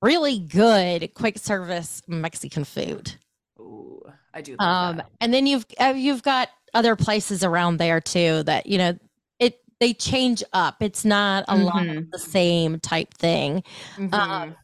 really 0.01 0.39
good 0.39 1.13
quick 1.13 1.37
service 1.37 2.01
Mexican 2.07 2.63
food. 2.63 3.13
ooh, 3.59 4.01
I 4.33 4.41
do 4.41 4.55
love 4.59 4.99
Um, 4.99 5.01
and 5.19 5.33
then 5.33 5.45
you've 5.47 5.65
uh, 5.79 5.93
you've 5.95 6.23
got 6.23 6.49
other 6.73 6.95
places 6.95 7.43
around 7.43 7.77
there 7.77 7.99
too 8.01 8.43
that 8.43 8.65
you 8.65 8.77
know 8.77 8.97
it 9.39 9.59
they 9.79 9.93
change 9.93 10.43
up. 10.53 10.81
It's 10.81 11.03
not 11.05 11.45
a 11.47 11.55
lot 11.57 11.83
Mhm. 11.83 11.97
of 11.99 12.11
the 12.11 12.19
same 12.19 12.79
type 12.79 13.13
thing. 13.13 13.63
Mhm. 13.97 14.13
Um, 14.13 14.55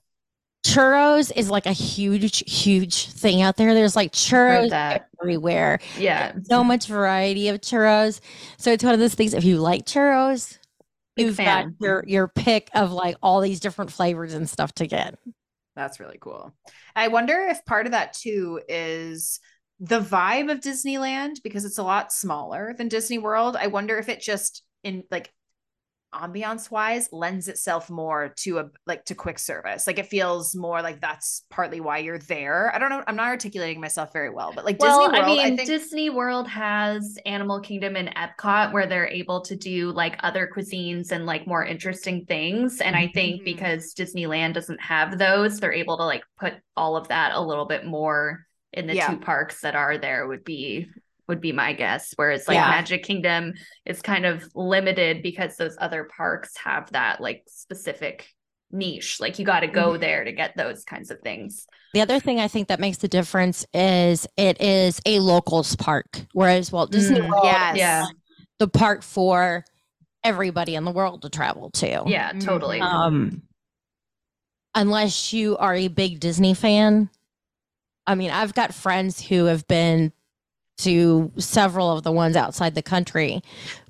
churros 0.66 1.32
is 1.36 1.50
like 1.50 1.66
a 1.66 1.72
huge 1.72 2.44
huge 2.52 3.08
thing 3.10 3.42
out 3.42 3.56
there. 3.58 3.74
There's 3.74 3.96
like 3.96 4.12
churros 4.12 5.00
everywhere. 5.22 5.80
Yeah. 5.98 6.34
So 6.50 6.64
much 6.64 6.88
variety 6.88 7.48
of 7.50 7.62
churros. 7.62 8.20
So 8.58 8.72
it's 8.72 8.84
one 8.84 8.94
of 8.94 9.00
those 9.00 9.16
things. 9.16 9.34
If 9.34 9.44
you 9.46 9.58
like 9.60 9.86
churros, 9.86 10.57
Big 11.18 11.28
you've 11.28 11.36
fan. 11.36 11.76
got 11.80 11.86
your 11.86 12.04
your 12.08 12.28
pick 12.30 12.70
of 12.74 12.92
like 12.92 13.18
all 13.22 13.42
these 13.42 13.60
different 13.60 13.92
flavors 13.92 14.34
and 14.34 14.50
stuff 14.50 14.74
to 14.76 14.88
get. 14.88 15.16
That's 15.76 16.00
really 16.00 16.18
cool. 16.20 16.54
I 16.96 17.10
wonder 17.10 17.48
if 17.50 17.66
part 17.66 17.86
of 17.86 17.92
that 17.92 18.14
too 18.14 18.62
is 18.68 19.40
the 19.80 20.00
vibe 20.00 20.52
of 20.52 20.60
Disneyland 20.60 21.44
because 21.44 21.66
it's 21.66 21.78
a 21.78 21.84
lot 21.84 22.12
smaller 22.12 22.74
than 22.78 22.88
Disney 22.88 23.20
World. 23.20 23.56
I 23.56 23.68
wonder 23.68 23.98
if 23.98 24.10
it 24.10 24.22
just 24.22 24.64
in 24.84 25.04
like 25.12 25.32
ambiance 26.16 26.72
wise 26.72 27.10
lends 27.12 27.48
itself 27.48 27.90
more 27.90 28.34
to 28.38 28.60
a 28.60 28.70
like 28.86 29.04
to 29.06 29.16
quick 29.16 29.38
service. 29.38 29.86
Like 29.88 30.00
it 30.00 30.08
feels 30.08 30.56
more 30.56 30.82
like 30.82 31.02
that's 31.02 31.44
partly 31.50 31.80
why 31.82 32.00
you're 32.00 32.18
there. 32.18 32.74
I 32.74 32.80
don't 32.80 32.90
know. 32.90 33.04
I'm 33.08 33.16
not 33.18 33.28
articulating 33.28 33.82
myself 33.82 34.14
very 34.14 34.30
well, 34.30 34.54
but 34.54 34.64
like 34.66 34.80
Well, 34.80 35.10
Disney 35.10 35.20
World, 35.20 35.22
I 35.22 35.22
I, 35.22 35.26
mean, 35.26 35.58
think 35.58 35.68
Disney 35.68 36.10
World 36.10 36.48
has 36.48 37.18
Animal 37.26 37.60
Kingdom 37.60 37.96
and 37.98 38.14
Epcot 38.16 38.72
where 38.72 38.88
they're 38.88 39.08
able 39.08 39.42
to 39.42 39.56
do 39.56 39.92
like 39.92 40.18
other 40.24 40.50
cuisines 40.56 41.12
and 41.12 41.26
like 41.26 41.46
more 41.46 41.66
interesting 41.66 42.26
things. 42.26 42.80
And 42.82 42.96
I 42.96 43.08
think 43.14 43.42
Mhm. 43.42 43.46
because 43.46 43.94
Disneyland 43.94 44.54
doesn't 44.54 44.82
have 44.82 45.18
those, 45.18 45.60
they're 45.60 45.74
able 45.74 45.98
to 45.98 46.04
like 46.04 46.24
put 46.40 46.54
all 46.78 46.96
of 46.96 47.10
that 47.10 47.34
a 47.36 47.42
little 47.42 47.66
bit 47.66 47.86
more 47.86 48.46
in 48.74 48.88
the 48.88 48.96
Yeah. 48.96 49.08
two 49.08 49.18
parks 49.18 49.62
that 49.62 49.76
are 49.76 49.98
there 49.98 50.28
would 50.28 50.44
be 50.44 50.88
would 51.28 51.42
be 51.42 51.52
my 51.52 51.74
guess. 51.74 52.14
Whereas 52.16 52.48
like 52.48 52.56
Yeah. 52.56 52.70
Magic 52.70 53.04
Kingdom 53.04 53.54
is 53.86 54.02
kind 54.02 54.26
of 54.26 54.44
limited 54.56 55.22
because 55.22 55.58
those 55.58 55.76
other 55.80 56.06
parks 56.06 56.56
have 56.58 56.92
that 56.92 57.20
like 57.22 57.44
specific 57.48 58.28
niche. 58.72 59.20
Like 59.20 59.40
you 59.40 59.46
got 59.46 59.62
to 59.62 59.68
go 59.68 59.94
Mhm. 59.94 60.00
there 60.00 60.24
to 60.24 60.32
get 60.32 60.56
those 60.58 60.84
kinds 60.84 61.12
of 61.12 61.20
things. 61.22 61.68
The 61.94 62.02
other 62.02 62.20
thing 62.20 62.40
I 62.40 62.48
think 62.48 62.68
that 62.68 62.80
makes 62.80 62.98
the 62.98 63.08
difference 63.08 63.66
is 63.74 64.28
it 64.38 64.62
is 64.62 65.00
a 65.06 65.20
locals 65.20 65.76
park, 65.76 66.26
whereas 66.34 66.72
Walt 66.72 66.92
Disney 66.92 67.20
Mm, 67.20 67.30
World 67.30 67.44
yes. 67.46 67.78
Yeah. 67.78 68.06
the 68.60 68.68
park 68.68 69.04
for 69.04 69.64
everybody 70.24 70.76
in 70.76 70.84
the 70.84 70.92
world 70.92 71.22
to 71.22 71.30
travel 71.30 71.70
to. 71.72 72.04
Yeah, 72.08 72.34
totally. 72.34 72.80
Mhm. 72.80 72.84
Um, 72.84 73.42
unless 74.76 75.32
you 75.34 75.58
are 75.58 75.74
a 75.76 75.88
big 75.88 76.20
Disney 76.20 76.54
fan. 76.54 77.10
I 78.06 78.16
mean, 78.16 78.32
I've 78.32 78.54
got 78.54 78.74
friends 78.74 79.22
who 79.28 79.46
have 79.46 79.68
been 79.68 80.12
to 80.78 81.32
several 81.38 81.92
of 81.92 82.04
the 82.04 82.12
ones 82.12 82.36
outside 82.36 82.76
the 82.76 82.82
country, 82.82 83.42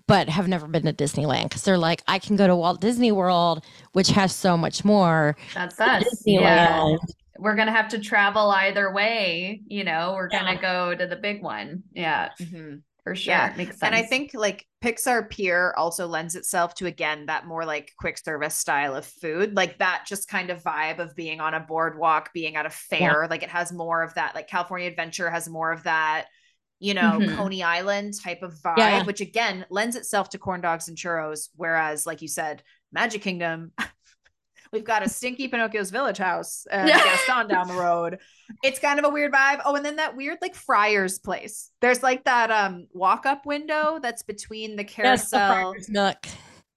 but 0.08 0.30
have 0.30 0.48
never 0.48 0.68
been 0.68 0.84
to 0.84 0.94
Disneyland 0.94 1.44
because 1.44 1.64
they're 1.64 1.78
like, 1.78 2.02
I 2.08 2.18
can 2.20 2.36
go 2.36 2.48
to 2.48 2.56
Walt 2.56 2.80
Disney 2.82 3.12
World, 3.12 3.64
which 3.94 4.08
has 4.10 4.34
so 4.34 4.58
much 4.58 4.86
more. 4.86 5.36
That's 5.54 5.80
us. 5.80 6.24
Yeah. 6.26 6.96
We're 7.40 7.56
gonna 7.56 7.72
have 7.72 7.90
to 7.90 8.00
travel 8.00 8.50
either 8.50 8.92
way 8.92 9.62
you 9.68 9.84
know 9.84 10.14
we're 10.16 10.28
Yeah. 10.32 10.40
gonna 10.44 10.60
go 10.60 10.96
to 10.96 11.06
the 11.06 11.16
big 11.16 11.44
one 11.44 11.84
yeah 11.94 12.30
Mhm. 12.42 12.82
for 13.04 13.14
sure 13.14 13.32
Yeah, 13.32 13.54
makes 13.56 13.74
sense 13.78 13.84
And 13.84 13.94
I 13.94 14.02
think 14.02 14.32
like 14.34 14.66
Pixar 14.84 15.30
Pier 15.30 15.72
also 15.78 16.08
lends 16.08 16.34
itself 16.34 16.74
to 16.76 16.88
again 16.88 17.28
that 17.28 17.46
more 17.46 17.64
like 17.64 17.92
quick 18.00 18.18
service 18.18 18.56
style 18.56 18.96
of 18.96 19.06
food, 19.06 19.56
like 19.56 19.78
that 19.78 20.06
just 20.08 20.28
kind 20.28 20.50
of 20.50 20.64
vibe 20.64 20.98
of 20.98 21.16
being 21.16 21.40
on 21.40 21.54
a 21.54 21.60
boardwalk, 21.60 22.34
being 22.34 22.56
at 22.56 22.66
a 22.66 22.72
fair. 22.72 23.28
Like 23.30 23.44
it 23.44 23.50
has 23.50 23.72
more 23.72 24.02
of 24.02 24.16
that. 24.16 24.34
Like 24.34 24.48
California 24.48 24.88
Adventure 24.88 25.30
has 25.30 25.48
more 25.48 25.72
of 25.72 25.84
that, 25.84 26.26
you 26.80 26.94
know, 26.94 27.20
Mhm. 27.20 27.36
Coney 27.36 27.64
Island 27.64 28.14
type 28.22 28.42
of 28.44 28.54
vibe, 28.56 28.78
Yeah. 28.78 29.04
which 29.04 29.22
again 29.22 29.66
lends 29.70 29.96
itself 29.96 30.30
to 30.30 30.38
corn 30.38 30.62
dogs 30.62 30.88
and 30.88 30.98
churros. 30.98 31.50
Whereas, 31.56 32.06
like 32.06 32.22
you 32.22 32.28
said, 32.28 32.64
Magic 32.92 33.22
Kingdom. 33.22 33.72
We've 34.74 34.84
got 34.84 35.02
a 35.02 35.08
stinky 35.10 35.48
Pinocchio's 35.48 35.92
Village 35.92 36.18
House 36.18 36.66
Yeah. 36.70 36.86
Gaston 37.04 37.48
down 37.48 37.68
the 37.70 37.74
road 37.76 38.20
it's 38.64 38.80
kind 38.80 38.98
of 38.98 39.04
a 39.04 39.10
weird 39.10 39.34
vibe. 39.34 39.62
Oh, 39.66 39.76
and 39.76 39.84
then 39.86 39.98
that 39.98 40.16
weird 40.16 40.38
like 40.42 40.56
Friars 40.56 41.20
place. 41.20 41.70
There's 41.82 42.02
like 42.02 42.24
that 42.26 42.50
um 42.50 42.88
walk-up 42.94 43.46
window 43.46 44.00
that's 44.02 44.24
between 44.24 44.76
the 44.78 44.84
Yes, 44.84 45.30
the 45.32 45.38
carousel. 45.38 45.76
Nook. 45.90 46.26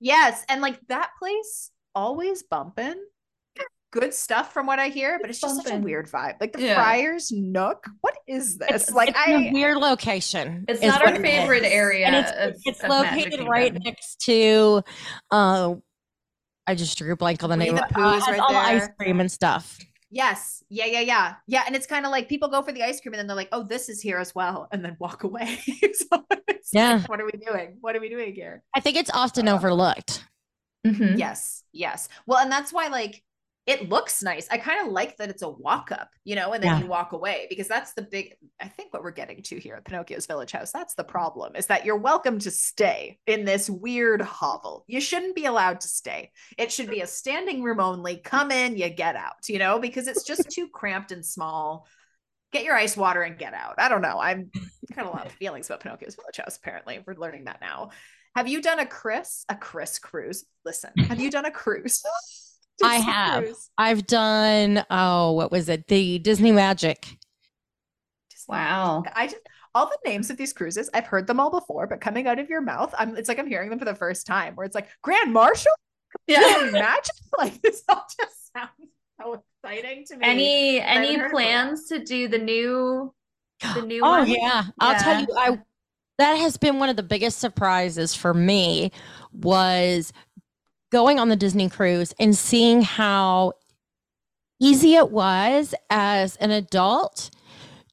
Yes, 0.01 0.45
and 0.49 0.63
like 0.63 0.81
that 0.89 1.11
place 1.19 1.71
always 1.95 2.43
bumping. 2.43 2.97
Good 3.93 4.15
stuff 4.15 4.53
from 4.53 4.67
what 4.67 4.79
I 4.79 4.89
hear, 4.89 5.19
but 5.21 5.31
it's 5.31 5.41
just 5.41 5.63
such 5.65 5.73
a 5.73 5.77
weird 5.79 6.09
vibe. 6.09 6.37
Like 6.41 6.53
the 6.53 6.63
Yeah. 6.63 6.75
Friars 6.77 7.33
Nook. 7.33 7.87
What 8.03 8.17
is 8.29 8.57
this? 8.59 8.69
It's 8.71 8.91
like 8.93 9.09
it's 9.11 9.19
I 9.19 9.33
a 9.49 9.53
weird 9.53 9.79
location. 9.79 10.65
it's 10.69 10.81
not 10.81 11.05
our 11.05 11.17
favorite 11.17 11.65
is. 11.65 11.73
area 11.73 12.07
and 12.07 12.17
it's 12.17 12.31
of, 12.31 12.63
it's 12.65 12.81
of 12.85 12.89
Magic 12.89 13.33
located 13.33 13.49
right 13.49 13.73
Kingdom. 13.73 13.83
next 13.85 14.21
to 14.27 14.83
uh 15.33 15.75
I 16.69 16.75
just 16.77 16.97
drew 16.99 17.13
a 17.13 17.17
blank 17.17 17.43
on 17.43 17.51
the 17.51 17.57
Winnie 17.57 17.71
name 17.71 17.77
the 17.77 17.85
of 17.85 17.91
it. 17.91 17.95
Pooh's 17.95 18.25
has 18.27 18.29
right 18.33 18.41
all 18.41 18.53
the 18.53 18.59
ice 18.59 18.89
cream 18.97 19.19
and 19.19 19.33
stuff. 19.33 19.77
yes, 20.09 20.63
yeah, 20.69 20.85
yeah, 20.85 21.01
yeah. 21.01 21.35
Yeah. 21.49 21.65
And 21.67 21.75
it's 21.75 21.87
kind 21.89 22.05
of 22.07 22.13
like 22.13 22.29
people 22.29 22.49
go 22.49 22.63
for 22.63 22.71
the 22.71 22.85
ice 22.85 23.01
cream 23.01 23.15
and 23.15 23.19
then 23.19 23.27
they're 23.27 23.35
like, 23.37 23.49
oh, 23.51 23.65
this 23.65 23.89
is 23.89 24.01
here 24.01 24.19
as 24.19 24.33
well, 24.37 24.69
and 24.71 24.85
then 24.85 24.97
walk 25.01 25.25
away. 25.25 25.59
so 25.67 26.25
it's 26.47 26.71
Yeah. 26.73 26.97
like, 26.99 27.09
what 27.09 27.21
are 27.21 27.25
we 27.27 27.33
doing? 27.33 27.79
What 27.81 27.97
are 27.97 28.01
we 28.01 28.09
doing 28.09 28.35
here? 28.35 28.63
I 28.73 28.79
think 28.79 28.97
it's 28.97 29.11
often 29.13 29.49
Uh, 29.49 29.55
overlooked. 29.57 30.25
Mhm. 30.87 31.19
Yes, 31.19 31.65
yes. 31.73 32.09
Well, 32.27 32.39
and 32.39 32.53
that's 32.53 32.73
why 32.73 32.87
like 32.87 33.23
it 33.67 33.89
looks 33.89 34.23
nice. 34.23 34.49
I 34.51 34.57
kind 34.59 34.85
of 34.87 34.93
like 34.93 35.17
that 35.19 35.29
it's 35.29 35.43
a 35.43 35.49
walk 35.49 35.93
up, 35.93 36.09
you 36.25 36.35
know, 36.35 36.53
and 36.55 36.63
then 36.63 36.73
Yeah. 36.73 36.81
you 36.81 36.87
walk 36.87 37.13
away 37.13 37.47
because 37.51 37.69
that's 37.69 37.93
the 37.93 38.03
big 38.03 38.35
I 38.59 38.69
think 38.69 38.93
what 38.93 39.03
we're 39.03 39.11
getting 39.11 39.43
to 39.45 39.61
here 39.61 39.75
at 39.77 39.85
Pinocchio's 39.85 40.27
Village 40.27 40.53
House. 40.53 40.73
That's 40.73 40.95
the 40.95 41.05
problem 41.05 41.55
is 41.55 41.67
that 41.67 41.85
you're 41.85 41.97
welcome 41.99 42.39
to 42.41 42.51
stay 42.51 43.19
in 43.27 43.45
this 43.45 43.69
weird 43.71 44.23
hovel. 44.23 44.85
You 44.89 45.01
shouldn't 45.01 45.37
be 45.37 45.45
allowed 45.45 45.81
to 45.83 45.89
stay. 45.89 46.33
It 46.59 46.73
should 46.73 46.89
be 46.91 47.03
a 47.03 47.07
standing 47.07 47.63
room 47.63 47.81
only. 47.81 48.17
Come 48.17 48.51
in, 48.51 48.77
you 48.77 48.89
get 48.89 49.15
out, 49.15 49.49
you 49.49 49.59
know, 49.59 49.79
because 49.79 50.09
it's 50.09 50.25
just 50.25 50.51
too 50.51 50.69
cramped 50.69 51.13
and 51.13 51.25
small. 51.25 51.87
Get 52.53 52.65
your 52.65 52.75
ice 52.75 52.97
water 52.97 53.23
and 53.23 53.39
get 53.39 53.55
out. 53.55 53.75
I 53.79 53.89
don't 53.89 54.03
know. 54.03 54.19
I'm 54.19 54.51
kind 54.93 55.07
of 55.07 55.15
a 55.15 55.17
lot 55.17 55.27
of 55.27 55.33
feelings 55.33 55.67
about 55.69 55.81
Pinocchio's 55.81 56.17
Village 56.17 56.39
House, 56.39 56.57
apparently. 56.57 57.05
We're 57.07 57.15
learning 57.15 57.45
that 57.45 57.61
now. 57.61 57.91
Have 58.35 58.49
you 58.49 58.61
done 58.63 58.81
a 58.81 58.87
Chris, 58.87 59.45
a 59.49 59.55
Chris 59.55 59.99
cruise? 60.01 60.45
Listen, 60.65 60.91
have 60.99 61.21
you 61.21 61.31
done 61.31 61.45
a 61.45 61.51
cruise? 61.53 62.03
I 62.83 62.95
have. 62.99 63.45
cruise? 63.45 63.71
I've 63.79 64.07
done 64.07 64.85
oh, 64.91 65.33
what 65.33 65.51
was 65.51 65.69
it? 65.69 65.87
The 65.89 66.19
Disney 66.19 66.53
Magic. 66.53 67.17
Wow. 68.49 69.05
I 69.15 69.27
just 69.29 69.43
all 69.75 69.87
the 69.87 69.99
names 70.05 70.31
of 70.31 70.37
these 70.37 70.53
cruises, 70.53 70.91
I've 70.93 71.07
heard 71.07 71.27
them 71.29 71.39
all 71.39 71.51
before, 71.51 71.87
but 71.87 72.01
coming 72.01 72.27
out 72.27 72.41
of 72.41 72.49
your 72.49 72.61
mouth, 72.61 72.93
I'm 72.99 73.17
it's 73.17 73.29
like 73.29 73.39
I'm 73.39 73.47
hearing 73.47 73.71
them 73.71 73.79
for 73.79 73.85
the 73.85 73.95
first 73.95 74.27
time. 74.27 74.57
Where 74.57 74.67
it's 74.67 74.75
like 74.75 74.89
Grand 75.03 75.33
Marshal, 75.33 75.71
yeah 76.27 76.69
Magic, 76.73 77.15
like 77.39 77.61
this 77.63 77.83
all 77.89 78.05
just 78.19 78.53
sounds 78.53 78.71
so 79.21 79.43
exciting 79.63 80.05
to 80.07 80.17
me. 80.17 80.27
any 80.27 80.81
any 80.81 81.29
plans 81.31 81.87
to 81.89 82.03
do 82.05 82.27
the 82.29 82.39
new 82.39 83.15
the 83.75 83.83
new 83.83 84.01
Oh 84.03 84.21
one 84.21 84.29
yeah. 84.29 84.65
I'll 84.81 84.99
tell 85.01 85.21
you 85.21 85.27
I 85.37 85.61
that 86.19 86.35
has 86.35 86.57
been 86.57 86.79
one 86.79 86.89
of 86.89 86.97
the 86.97 87.03
biggest 87.03 87.39
surprises 87.39 88.15
for 88.15 88.35
me 88.35 88.91
was 89.33 90.13
going 90.91 91.19
on 91.19 91.29
the 91.29 91.37
Disney 91.37 91.69
cruise 91.69 92.13
and 92.19 92.37
seeing 92.37 92.83
how 92.83 93.53
easy 94.61 94.95
it 94.95 95.11
was 95.11 95.75
as 95.89 96.37
an 96.37 96.51
adult 96.51 97.31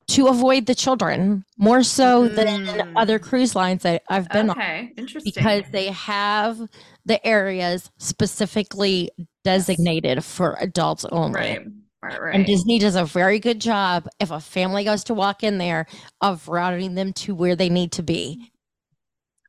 to 0.10 0.27
avoid 0.27 0.65
the 0.67 0.75
children 0.75 1.43
more 1.57 1.83
so 1.83 2.27
than 2.29 2.65
Mm. 2.65 2.93
other 2.95 3.19
cruise 3.19 3.55
lines 3.55 3.83
that 3.83 4.03
I've 4.10 4.29
been 4.29 4.49
on 4.49 4.57
okay 4.57 4.93
interesting 4.97 5.33
because 5.36 5.63
they 5.71 5.88
have 5.88 6.60
the 7.05 7.25
areas 7.27 7.91
specifically 7.97 9.12
designated 9.43 10.23
for 10.23 10.57
adults 10.60 11.05
only. 11.12 11.39
Right. 11.39 11.62
Right, 12.03 12.21
right. 12.21 12.36
And 12.36 12.45
Disney 12.45 12.77
does 12.79 12.95
a 12.95 13.05
very 13.05 13.39
good 13.39 13.60
job 13.60 14.07
if 14.19 14.29
a 14.29 14.39
family 14.39 14.83
goes 14.83 15.03
to 15.05 15.13
walk 15.15 15.43
in 15.43 15.57
there 15.57 15.88
of 16.21 16.47
routing 16.47 16.93
them 16.95 17.12
to 17.13 17.33
where 17.33 17.55
they 17.55 17.69
need 17.69 17.91
to 17.93 18.03
be. 18.03 18.51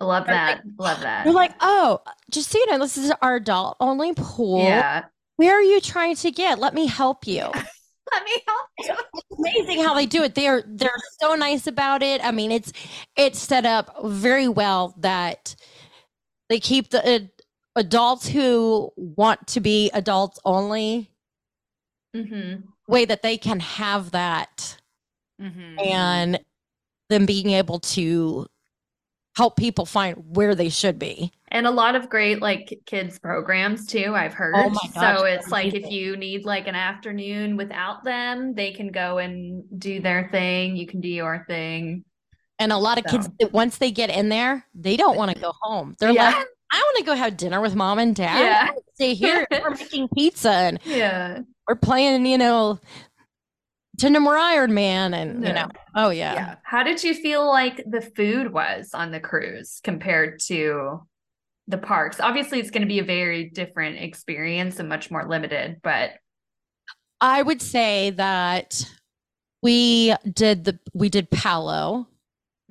Love 0.00 0.26
that. 0.26 0.62
Love 0.78 1.00
that. 1.00 1.24
You're 1.24 1.34
like, 1.34 1.54
oh, 1.60 2.00
just 2.30 2.50
so 2.50 2.58
you 2.58 2.66
know, 2.70 2.78
this 2.78 2.96
is 2.96 3.12
our 3.20 3.36
adult 3.36 3.76
only 3.80 4.12
pool. 4.14 4.60
yeah. 4.62 5.04
Where 5.36 5.54
are 5.56 5.62
you 5.62 5.80
trying 5.80 6.16
to 6.16 6.30
get? 6.30 6.58
Let 6.58 6.74
me 6.74 6.86
help 6.86 7.26
you. 7.26 7.42
Let 8.12 8.24
me 8.24 8.42
help 8.46 8.66
you. 8.80 8.94
It's 9.14 9.38
amazing 9.38 9.84
how 9.84 9.94
they 9.94 10.06
do 10.06 10.22
it. 10.22 10.34
They're 10.34 10.64
they're 10.66 10.90
so 11.20 11.34
nice 11.34 11.66
about 11.66 12.02
it. 12.02 12.24
I 12.24 12.30
mean, 12.32 12.50
it's 12.50 12.72
it's 13.16 13.38
set 13.38 13.66
up 13.66 13.94
very 14.04 14.48
well 14.48 14.94
that 15.00 15.54
they 16.48 16.58
keep 16.58 16.90
the 16.90 17.04
uh, 17.06 17.18
adults 17.76 18.26
who 18.26 18.90
want 18.96 19.46
to 19.48 19.60
be 19.60 19.90
adults 19.94 20.38
only 20.44 21.10
Mm-hmm. 22.16 22.62
way 22.90 23.04
that 23.04 23.22
they 23.22 23.36
can 23.36 23.60
have 23.60 24.12
that 24.12 24.78
Mm-hmm. 25.40 25.78
and 25.78 26.40
them 27.10 27.26
being 27.26 27.50
able 27.50 27.78
to 27.80 28.46
help 29.38 29.56
people 29.56 29.86
find 29.86 30.16
where 30.36 30.56
they 30.56 30.68
should 30.68 30.98
be. 30.98 31.32
And 31.52 31.64
a 31.64 31.70
lot 31.70 31.94
of 31.94 32.10
great 32.10 32.42
like 32.42 32.76
kids 32.86 33.20
programs 33.20 33.86
too, 33.86 34.12
I've 34.16 34.34
heard. 34.34 34.52
Oh 34.56 34.68
my 34.68 34.90
gosh, 34.92 35.18
so 35.18 35.24
it's 35.26 35.48
like 35.52 35.74
if 35.74 35.88
you 35.90 36.16
need 36.16 36.44
like 36.44 36.66
an 36.66 36.74
afternoon 36.74 37.56
without 37.56 38.02
them, 38.02 38.54
they 38.56 38.72
can 38.72 38.88
go 38.90 39.18
and 39.18 39.62
do 39.78 40.00
their 40.00 40.28
thing. 40.32 40.74
You 40.76 40.88
can 40.88 41.00
do 41.00 41.08
your 41.08 41.44
thing. 41.46 42.04
And 42.58 42.72
a 42.72 42.76
lot 42.76 42.98
of 42.98 43.04
kids, 43.04 43.26
So- 43.26 43.32
that 43.38 43.52
once 43.52 43.78
they 43.78 43.92
get 43.92 44.10
in 44.10 44.28
there, 44.28 44.66
they 44.74 44.96
don't 44.96 45.16
want 45.16 45.32
to 45.32 45.40
go 45.40 45.52
home. 45.62 45.94
They're 46.00 46.10
Yeah. 46.10 46.30
like, 46.30 46.46
I 46.72 46.76
want 46.80 46.98
to 46.98 47.04
go 47.04 47.14
have 47.14 47.36
dinner 47.36 47.60
with 47.60 47.76
mom 47.76 48.00
and 48.00 48.16
dad. 48.16 48.40
Yeah. 48.40 48.68
Stay 48.94 49.14
here. 49.14 49.46
We're 49.52 49.70
making 49.78 50.08
pizza 50.08 50.50
and 50.50 50.80
Yeah. 50.84 51.38
we're 51.68 51.76
playing, 51.76 52.26
you 52.26 52.36
know, 52.38 52.80
Tender 53.98 54.20
Iron 54.28 54.72
Man 54.74 55.12
and, 55.14 55.44
you 55.44 55.52
know, 55.52 55.68
oh, 55.94 56.10
yeah. 56.10 56.34
yeah. 56.34 56.54
How 56.62 56.82
did 56.82 57.02
you 57.02 57.14
feel 57.14 57.46
like 57.48 57.82
the 57.86 58.00
food 58.00 58.52
was 58.52 58.90
on 58.94 59.10
the 59.10 59.20
cruise 59.20 59.80
compared 59.82 60.38
to 60.46 61.00
the 61.66 61.78
parks? 61.78 62.20
Obviously, 62.20 62.60
it's 62.60 62.70
going 62.70 62.82
to 62.82 62.88
be 62.88 63.00
a 63.00 63.04
very 63.04 63.50
different 63.50 63.98
experience 63.98 64.78
and 64.78 64.88
much 64.88 65.10
more 65.10 65.26
limited, 65.28 65.80
but 65.82 66.12
I 67.20 67.42
would 67.42 67.60
say 67.60 68.10
that 68.10 68.88
we 69.62 70.14
did 70.32 70.64
the, 70.64 70.78
we 70.94 71.08
did 71.08 71.30
Palo 71.30 72.06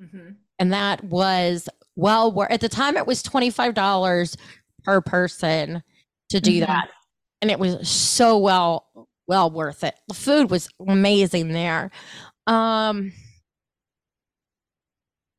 Mm-hmm. 0.00 0.30
and 0.60 0.72
that 0.72 1.02
was 1.02 1.68
well 1.96 2.30
worth 2.30 2.52
at 2.52 2.60
the 2.60 2.68
time 2.68 2.96
it 2.96 3.04
was 3.04 3.20
$25 3.24 4.36
per 4.84 5.00
person 5.00 5.82
to 6.28 6.40
do 6.40 6.52
Mhm. 6.62 6.66
that 6.68 6.88
and 7.42 7.50
it 7.50 7.58
was 7.58 7.88
so 7.88 8.38
well 8.38 9.07
well 9.28 9.50
worth 9.50 9.84
it 9.84 9.94
the 10.08 10.14
food 10.14 10.50
was 10.50 10.68
amazing 10.88 11.48
there 11.52 11.90
um 12.46 13.12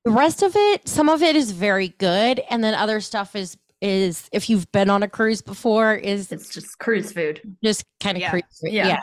the 0.06 0.12
rest 0.12 0.42
of 0.44 0.56
it 0.56 0.88
some 0.88 1.10
of 1.10 1.22
it 1.22 1.36
is 1.36 1.52
very 1.52 1.90
good 1.98 2.40
and 2.50 2.64
then 2.64 2.74
other 2.74 3.02
stuff 3.02 3.36
is 3.36 3.58
is 3.82 4.30
if 4.34 4.50
you've 4.50 4.70
been 4.72 4.90
on 4.90 5.04
a 5.04 5.08
cruise 5.10 5.42
before 5.42 5.94
is 5.96 6.32
it's 6.32 6.50
just 6.50 6.78
cruise 6.80 7.12
food. 7.14 7.42
just 7.64 7.84
kind 8.02 8.18
of 8.18 8.22
Yeah. 8.22 8.30
crazy 8.30 8.46
Yeah. 8.64 8.88
yeah 8.88 9.00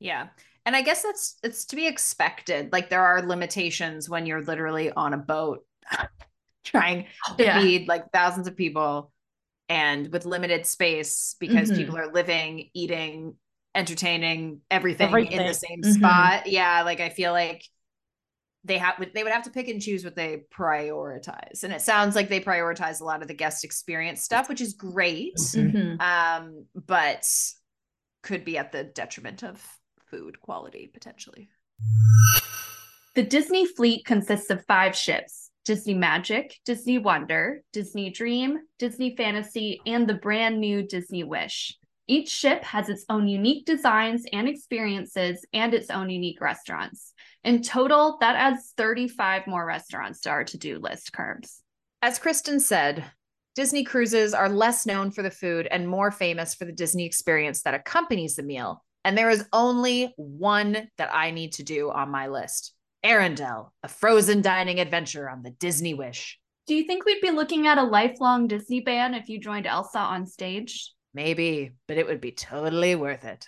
Yeah. 0.00 0.26
And 0.66 0.74
I 0.74 0.80
guess 0.82 1.02
that's 1.02 1.36
it's 1.42 1.66
to 1.66 1.76
be 1.76 1.86
expected. 1.86 2.72
Like 2.72 2.88
there 2.88 3.04
are 3.04 3.20
limitations 3.20 4.08
when 4.08 4.24
you're 4.24 4.40
literally 4.42 4.90
on 4.90 5.12
a 5.12 5.18
boat 5.18 5.64
trying 6.64 7.06
to 7.36 7.44
Yeah. 7.44 7.60
feed 7.60 7.86
like 7.86 8.10
thousands 8.12 8.46
of 8.48 8.56
people 8.56 9.12
and 9.68 10.10
with 10.12 10.24
limited 10.24 10.64
space 10.66 11.36
because 11.38 11.70
Mhm. 11.70 11.76
people 11.76 11.98
are 11.98 12.10
living, 12.12 12.70
eating, 12.72 13.36
entertaining 13.74 14.60
everything, 14.70 15.12
in 15.26 15.46
the 15.46 15.54
same 15.54 15.82
Mhm. 15.82 15.94
spot. 15.94 16.46
Yeah, 16.46 16.82
like 16.82 17.00
I 17.00 17.08
feel 17.08 17.32
like 17.32 17.64
they 18.64 18.78
have 18.78 18.94
they 19.12 19.22
would 19.22 19.32
have 19.32 19.44
to 19.44 19.50
pick 19.50 19.68
and 19.68 19.80
choose 19.82 20.04
what 20.04 20.16
they 20.16 20.42
prioritize. 20.52 21.64
And 21.64 21.72
it 21.72 21.82
sounds 21.82 22.14
like 22.16 22.28
they 22.28 22.40
prioritize 22.40 23.00
a 23.00 23.04
lot 23.04 23.20
of 23.20 23.28
the 23.28 23.34
guest 23.34 23.64
experience 23.64 24.22
stuff, 24.22 24.48
which 24.48 24.60
is 24.60 24.72
great. 24.74 25.36
Mhm. 25.36 26.00
Um, 26.00 26.66
but 26.74 27.26
could 28.22 28.44
be 28.44 28.56
at 28.56 28.72
the 28.72 28.84
detriment 28.84 29.42
of 29.42 29.62
food 30.10 30.40
quality 30.40 30.86
potentially. 30.86 31.50
The 33.14 33.22
Disney 33.22 33.66
fleet 33.66 34.04
consists 34.06 34.50
of 34.50 34.64
five 34.66 34.96
ships 34.96 35.50
Disney 35.64 35.94
Magic, 35.94 36.58
Disney 36.64 36.98
Wonder, 36.98 37.62
Disney 37.72 38.10
Dream, 38.10 38.58
Disney 38.78 39.14
Fantasy, 39.16 39.80
and 39.86 40.06
the 40.08 40.14
brand 40.14 40.58
new 40.60 40.82
Disney 40.82 41.24
Wish. 41.24 41.76
Each 42.06 42.28
ship 42.28 42.62
has 42.64 42.88
its 42.88 43.04
own 43.08 43.28
unique 43.28 43.64
designs 43.64 44.26
and 44.32 44.46
experiences 44.46 45.44
and 45.52 45.72
its 45.72 45.90
own 45.90 46.10
unique 46.10 46.40
restaurants. 46.40 47.14
In 47.42 47.62
total, 47.62 48.18
that 48.20 48.36
adds 48.36 48.74
35 48.76 49.46
more 49.46 49.64
restaurants 49.64 50.20
to 50.20 50.30
our 50.30 50.44
to 50.44 50.58
do 50.58 50.78
list, 50.78 51.12
Curbs. 51.12 51.62
As 52.02 52.18
Kristen 52.18 52.60
said, 52.60 53.04
Disney 53.54 53.84
cruises 53.84 54.34
are 54.34 54.48
less 54.48 54.84
known 54.84 55.10
for 55.10 55.22
the 55.22 55.30
food 55.30 55.66
and 55.70 55.88
more 55.88 56.10
famous 56.10 56.54
for 56.54 56.64
the 56.64 56.72
Disney 56.72 57.06
experience 57.06 57.62
that 57.62 57.74
accompanies 57.74 58.34
the 58.34 58.42
meal. 58.42 58.84
And 59.04 59.16
there 59.16 59.30
is 59.30 59.46
only 59.52 60.12
one 60.16 60.88
that 60.98 61.14
I 61.14 61.30
need 61.30 61.52
to 61.54 61.62
do 61.62 61.90
on 61.90 62.10
my 62.10 62.26
list 62.26 62.74
Arendelle, 63.04 63.70
a 63.82 63.88
frozen 63.88 64.40
dining 64.40 64.80
adventure 64.80 65.28
on 65.28 65.42
the 65.42 65.50
Disney 65.50 65.92
Wish. 65.92 66.38
Do 66.66 66.74
you 66.74 66.84
think 66.84 67.04
we'd 67.04 67.20
be 67.20 67.30
looking 67.30 67.66
at 67.66 67.76
a 67.76 67.82
lifelong 67.82 68.48
Disney 68.48 68.80
ban 68.80 69.12
if 69.12 69.28
you 69.28 69.38
joined 69.38 69.66
Elsa 69.66 69.98
on 69.98 70.26
stage? 70.26 70.90
Maybe, 71.14 71.72
but 71.86 71.96
it 71.96 72.06
would 72.06 72.20
be 72.20 72.32
totally 72.32 72.96
worth 72.96 73.24
it. 73.24 73.46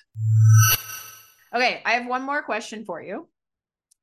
Okay, 1.55 1.83
I 1.85 1.93
have 1.95 2.07
one 2.07 2.23
more 2.23 2.43
question 2.43 2.85
for 2.85 3.03
you 3.03 3.29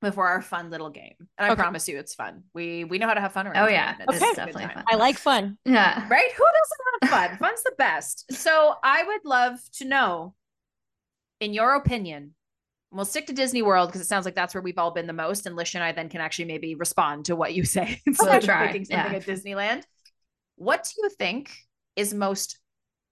before 0.02 0.28
our 0.28 0.42
fun 0.42 0.70
little 0.70 0.90
game. 0.90 1.16
And 1.38 1.48
I 1.48 1.52
Okay. 1.52 1.62
promise 1.62 1.88
you 1.88 1.98
it's 1.98 2.14
fun. 2.14 2.44
We 2.54 2.84
we 2.84 2.98
know 2.98 3.08
how 3.08 3.14
to 3.14 3.22
have 3.22 3.32
fun 3.32 3.48
around 3.48 3.66
Oh, 3.66 3.70
yeah. 3.70 3.96
and 4.00 4.10
it's 4.10 4.22
It's 4.22 4.36
definitely 4.36 4.66
fun. 4.66 4.84
i 4.88 4.96
like 4.96 5.18
fun 5.18 5.58
Yeah. 5.66 6.06
Right? 6.10 6.32
Who 6.34 6.44
doesn't 6.44 7.12
have 7.14 7.30
fun? 7.30 7.38
Fun's 7.38 7.64
the 7.64 7.74
best. 7.78 8.26
So 8.34 8.76
I 8.84 9.04
would 9.04 9.22
love 9.24 9.60
to 9.78 9.86
know, 9.86 10.36
in 11.40 11.54
your 11.54 11.76
opinion, 11.76 12.18
and 12.92 12.98
we'll 12.98 13.06
stick 13.06 13.28
to 13.28 13.34
Disney 13.34 13.62
World 13.62 13.90
because 13.90 14.02
it 14.02 14.08
sounds 14.08 14.26
like 14.26 14.36
that's 14.36 14.54
where 14.54 14.62
we've 14.62 14.78
all 14.78 14.92
been 14.92 15.08
the 15.08 15.14
most, 15.14 15.46
and 15.46 15.56
Lish 15.56 15.74
and 15.76 15.84
I 15.84 15.94
then 15.94 16.10
can 16.10 16.22
actually 16.22 16.46
maybe 16.46 16.76
respond 16.76 17.26
to 17.26 17.36
what 17.36 17.54
you 17.54 17.64
say 17.64 18.02
instead 18.06 18.36
of 18.38 18.44
try, 18.44 18.68
picking 18.68 18.86
something 18.86 19.12
yeah. 19.14 19.18
at 19.18 19.26
Disneyland. 19.26 19.84
What 20.56 20.84
do 20.84 21.02
you 21.02 21.10
think 21.10 21.52
is 21.96 22.14
most 22.14 22.58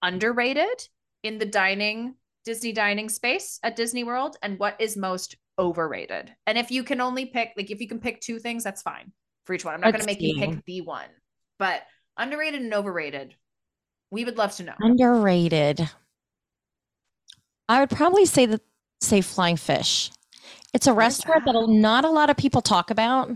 underrated 0.02 0.88
in 1.24 1.38
the 1.38 1.46
dining 1.46 2.16
Disney 2.44 2.72
dining 2.72 3.08
space 3.10 3.60
at 3.62 3.76
Disney 3.76 4.04
World, 4.04 4.36
and 4.42 4.58
what 4.58 4.76
is 4.80 4.98
most 4.98 5.36
overrated? 5.60 6.34
And 6.48 6.58
if 6.58 6.72
you 6.72 6.84
can 6.84 7.00
only 7.00 7.28
pick, 7.28 7.52
like, 7.56 7.70
if 7.70 7.80
you 7.80 7.88
can 7.88 8.00
pick 8.00 8.20
two 8.20 8.40
things, 8.40 8.64
that's 8.64 8.82
fine 8.82 9.12
for 9.46 9.54
each 9.54 9.64
one. 9.64 9.76
I'm 9.76 9.82
not 9.82 9.92
going 9.92 10.02
to 10.02 10.08
make 10.08 10.22
you 10.22 10.36
pick 10.40 10.66
the 10.66 10.82
one, 10.82 11.10
but 11.60 11.84
underrated 12.18 12.62
and 12.62 12.74
overrated. 12.74 13.36
We 14.10 14.26
would 14.26 14.38
love 14.38 14.56
to 14.58 14.64
know. 14.64 14.74
underrated 14.80 15.88
i 17.70 17.80
would 17.80 17.90
probably 17.90 18.26
say 18.26 18.46
that 18.46 18.60
say 19.00 19.22
flying 19.22 19.56
fish 19.56 20.12
it's 20.74 20.88
a 20.88 20.94
restaurant 20.94 21.46
that? 21.46 21.54
that 21.54 21.68
not 21.70 22.04
a 22.04 22.10
lot 22.10 22.30
of 22.30 22.36
people 22.36 22.62
talk 22.62 22.92
about 22.92 23.30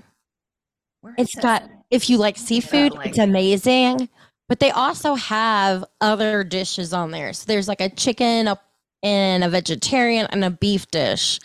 Where 1.02 1.14
It's 1.18 1.38
it? 1.38 1.42
got 1.42 1.64
if 1.92 2.10
you 2.10 2.18
like 2.18 2.38
seafood, 2.38 2.94
like- 2.94 3.08
it's 3.08 3.20
amazing. 3.20 4.10
But 4.48 4.60
they 4.60 4.72
also 4.72 5.16
have 5.16 5.84
other 6.02 6.44
dishes 6.44 6.94
on 6.94 7.12
there. 7.12 7.34
So 7.34 7.46
there's 7.48 7.68
like 7.68 7.82
a 7.82 7.90
chicken, 7.90 8.48
a 8.48 8.60
and 9.04 9.44
a 9.44 9.50
vegetarian 9.50 10.28
and 10.32 10.44
a 10.44 10.50
beef 10.50 10.88
dish. 10.92 11.40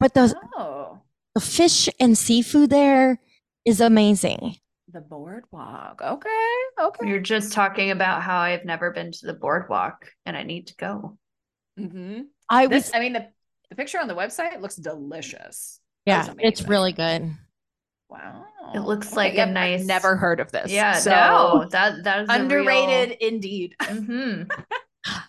But 0.00 0.14
those 0.14 0.34
Oh, 0.56 1.00
the 1.34 1.40
fish 1.40 1.88
and 2.00 2.16
seafood 2.18 2.70
there 2.70 3.20
is 3.64 3.80
amazing. 3.80 4.56
the 4.92 5.00
boardwalk. 5.00 6.00
Okay, 6.02 6.54
okay. 6.80 7.08
You're 7.08 7.20
just 7.20 7.52
talking 7.52 7.90
about 7.90 8.22
how 8.22 8.38
I've 8.38 8.64
never 8.64 8.90
been 8.90 9.12
to 9.12 9.26
the 9.26 9.34
boardwalk 9.34 10.10
and 10.26 10.36
I 10.36 10.42
need 10.44 10.68
to 10.68 10.76
go. 10.76 11.18
Mm-hmm. 11.78 12.22
I 12.48 12.66
was 12.66 12.90
I 12.94 13.00
mean, 13.00 13.12
the 13.12 13.28
the 13.70 13.76
picture 13.76 13.98
on 14.00 14.08
the 14.08 14.14
website 14.14 14.60
looks 14.60 14.76
delicious. 14.76 15.80
yeah, 16.06 16.32
it's 16.38 16.62
really 16.62 16.92
good. 16.92 17.30
Wow, 18.10 18.46
It 18.74 18.80
looks 18.80 19.08
Okay, 19.08 19.16
like 19.16 19.32
a 19.34 19.36
yep, 19.36 19.48
I've 19.48 19.54
nice- 19.54 19.84
never 19.84 20.16
heard 20.16 20.40
of 20.40 20.50
this. 20.52 20.70
Yeah, 20.70 20.94
so 20.94 21.10
no, 21.10 21.68
that 21.70 22.04
that 22.04 22.20
is 22.22 22.28
underrated 22.30 23.16
indeed. 23.20 23.76
hmm 23.82 24.42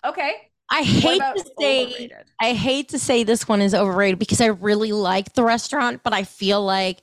okay, 0.04 0.32
I 0.70 0.82
hate 0.82 1.18
to 1.20 1.44
say 1.58 1.84
overrated? 1.84 2.26
I 2.40 2.52
hate 2.54 2.88
to 2.90 2.98
say 2.98 3.22
this 3.24 3.46
one 3.48 3.60
is 3.60 3.74
overrated 3.74 4.18
because 4.18 4.40
I 4.40 4.46
really 4.46 4.92
like 4.92 5.32
the 5.34 5.44
restaurant, 5.44 6.02
but 6.02 6.12
I 6.12 6.24
feel 6.24 6.62
like 6.64 7.00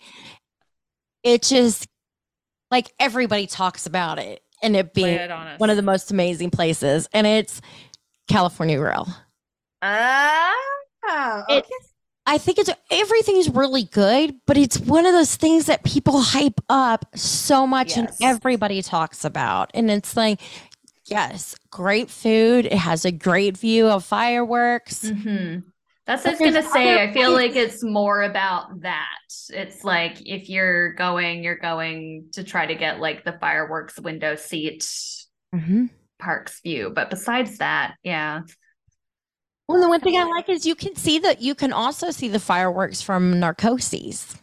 it 1.23 1.43
just 1.43 1.87
like 2.71 2.91
everybody 2.99 3.45
talks 3.47 3.85
about 3.85 4.19
it 4.19 4.41
and 4.63 4.75
it 4.75 4.87
Lay 4.95 5.03
being 5.03 5.07
it 5.19 5.31
on 5.31 5.57
one 5.59 5.69
of 5.69 5.75
the 5.75 5.83
most 5.83 6.09
amazing 6.11 6.49
places, 6.49 7.07
and 7.13 7.27
it's 7.27 7.61
California 8.27 8.77
Grill. 8.77 9.07
Ah, 9.81 10.53
It- 11.49 11.63
okay. 11.63 11.73
I 12.29 12.37
think 12.37 12.59
it's 12.59 12.69
everything's 12.91 13.49
really 13.49 13.83
good, 13.83 14.35
but 14.45 14.57
it's 14.57 14.77
one 14.79 15.05
of 15.05 15.13
those 15.13 15.35
things 15.37 15.65
that 15.67 15.83
people 15.83 16.21
hype 16.21 16.59
up 16.69 17.05
so 17.15 17.65
much 17.65 17.95
Yes. 17.95 17.97
and 17.97 18.09
everybody 18.21 18.81
talks 18.81 19.23
about. 19.23 19.71
And 19.73 19.89
it's 19.89 20.15
like 20.15 20.41
Yes, 21.09 21.55
great 21.71 22.09
food. 22.09 22.65
It 22.65 22.73
has 22.73 23.05
a 23.05 23.11
great 23.11 23.57
view 23.57 23.87
of 23.87 24.03
fireworks. 24.03 25.05
Mm-hmm. 25.05 25.59
That's 26.05 26.23
what 26.23 26.39
I 26.39 26.43
was 26.43 26.53
gonna 26.53 26.69
say. 26.69 27.01
I 27.01 27.13
feel 27.13 27.31
like 27.31 27.55
it's 27.55 27.83
more 27.83 28.23
about 28.23 28.81
that. 28.81 29.19
It's 29.49 29.83
like 29.83 30.21
if 30.25 30.49
you're 30.49 30.93
going, 30.93 31.43
you're 31.43 31.57
going 31.57 32.29
to 32.33 32.43
try 32.43 32.65
to 32.65 32.75
get 32.75 32.99
like 32.99 33.25
the 33.25 33.37
fireworks 33.39 33.99
window 33.99 34.35
seat 34.35 34.87
mm-hmm. 35.53 35.85
parks 36.19 36.61
view. 36.61 36.91
But 36.93 37.09
besides 37.09 37.57
that, 37.57 37.95
yeah. 38.03 38.41
Well, 39.67 39.81
the 39.81 39.89
one 39.89 39.99
thing 39.99 40.17
I 40.17 40.23
like 40.23 40.47
is 40.49 40.65
you 40.65 40.75
can 40.75 40.95
see 40.95 41.19
that 41.19 41.41
you 41.41 41.53
can 41.53 41.73
also 41.73 42.11
see 42.11 42.29
the 42.29 42.39
fireworks 42.39 43.01
from 43.01 43.33
Narcoossee's. 43.33 44.37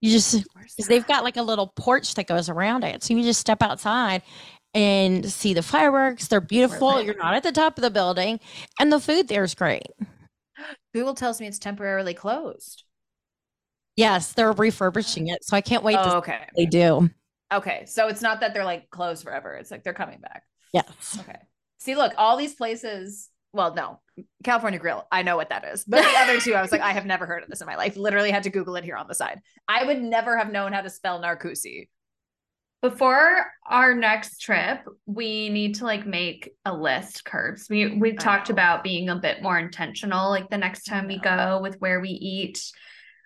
You 0.00 0.10
just 0.12 0.44
because 0.54 0.86
they've 0.86 1.06
got 1.06 1.24
like 1.24 1.36
a 1.36 1.42
little 1.42 1.68
porch 1.68 2.14
that 2.14 2.26
goes 2.26 2.48
around 2.48 2.84
it, 2.84 3.02
so 3.02 3.14
you 3.14 3.22
just 3.22 3.40
step 3.40 3.62
outside 3.62 4.22
and 4.74 5.24
see 5.30 5.54
the 5.54 5.62
fireworks. 5.62 6.28
They're 6.28 6.40
beautiful. 6.40 7.02
You're 7.02 7.16
not 7.16 7.34
at 7.34 7.42
the 7.42 7.50
top 7.50 7.78
of 7.78 7.82
the 7.82 7.90
building, 7.90 8.38
and 8.78 8.92
the 8.92 9.00
food 9.00 9.28
there 9.28 9.42
is 9.42 9.54
great. 9.54 9.86
Google 10.94 11.14
tells 11.14 11.40
me 11.40 11.46
it's 11.46 11.58
temporarily 11.58 12.14
closed. 12.14 12.84
Yes, 13.96 14.32
they're 14.32 14.52
refurbishing 14.52 15.28
it, 15.28 15.44
so 15.44 15.56
I 15.56 15.62
can't 15.62 15.82
wait. 15.82 15.96
Oh, 15.98 16.18
okay, 16.18 16.46
they 16.56 16.66
do. 16.66 17.10
Okay, 17.52 17.84
so 17.86 18.08
it's 18.08 18.22
not 18.22 18.40
that 18.40 18.52
they're 18.52 18.64
like 18.64 18.90
closed 18.90 19.24
forever. 19.24 19.54
It's 19.54 19.70
like 19.70 19.82
they're 19.82 19.94
coming 19.94 20.20
back. 20.20 20.44
Yes. 20.72 21.18
Okay. 21.20 21.38
See, 21.78 21.94
look, 21.94 22.12
all 22.18 22.36
these 22.36 22.54
places. 22.54 23.30
Well, 23.56 23.74
no, 23.74 24.00
California 24.44 24.78
Grill. 24.78 25.06
I 25.10 25.22
know 25.22 25.36
what 25.36 25.48
that 25.48 25.64
is, 25.64 25.84
but 25.84 26.02
the 26.02 26.18
other 26.18 26.38
two, 26.38 26.54
I 26.54 26.60
was 26.60 26.70
like, 26.70 26.82
I 26.82 26.92
have 26.92 27.06
never 27.14 27.24
heard 27.24 27.42
of 27.42 27.48
this 27.48 27.62
in 27.62 27.66
my 27.66 27.76
life. 27.76 27.96
Literally 27.96 28.30
had 28.30 28.42
to 28.42 28.50
Google 28.50 28.76
it 28.76 28.84
here 28.84 28.96
on 28.96 29.08
the 29.08 29.14
side. 29.14 29.40
I 29.66 29.84
would 29.84 30.02
never 30.02 30.36
have 30.36 30.52
known 30.52 30.72
how 30.72 30.82
to 30.82 30.90
spell 30.90 31.20
Narcoossee. 31.20 31.88
Before 32.82 33.46
our 33.66 33.94
next 33.94 34.42
trip, 34.42 34.80
we 35.06 35.48
need 35.48 35.76
to 35.76 35.84
like 35.84 36.06
make 36.06 36.50
a 36.66 36.76
list, 36.76 37.24
Curbs. 37.24 37.68
We 37.70 37.96
we 37.96 38.12
talked 38.12 38.50
about 38.50 38.84
being 38.84 39.08
a 39.08 39.16
bit 39.16 39.42
more 39.42 39.58
intentional, 39.58 40.28
like 40.28 40.50
the 40.50 40.58
next 40.58 40.84
time 40.84 41.08
we 41.08 41.18
go 41.18 41.60
with 41.62 41.80
where 41.80 42.00
we 42.00 42.10
eat 42.10 42.62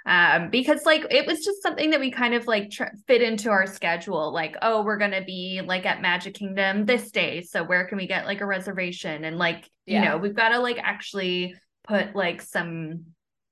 um 0.07 0.48
because 0.51 0.84
like 0.86 1.05
it 1.11 1.26
was 1.26 1.44
just 1.44 1.62
something 1.62 1.90
that 1.90 2.01
we 2.01 2.11
kind 2.11 2.34
of 2.34 2.46
like 2.46 2.70
tr- 2.70 2.84
fit 3.07 3.22
into 3.22 3.51
our 3.51 3.66
schedule 3.66 4.32
like 4.32 4.57
oh 4.62 4.82
we're 4.82 4.96
going 4.96 5.11
to 5.11 5.22
be 5.22 5.61
like 5.64 5.84
at 5.84 6.01
magic 6.01 6.34
kingdom 6.34 6.86
this 6.86 7.11
day 7.11 7.42
so 7.42 7.62
where 7.62 7.84
can 7.84 7.98
we 7.98 8.07
get 8.07 8.26
like 8.26 8.40
a 8.40 8.46
reservation 8.46 9.24
and 9.24 9.36
like 9.36 9.68
yeah. 9.86 10.03
you 10.03 10.09
know 10.09 10.16
we've 10.16 10.34
got 10.34 10.51
to 10.51 10.59
like 10.59 10.78
actually 10.78 11.55
put 11.86 12.14
like 12.16 12.40
some 12.40 13.05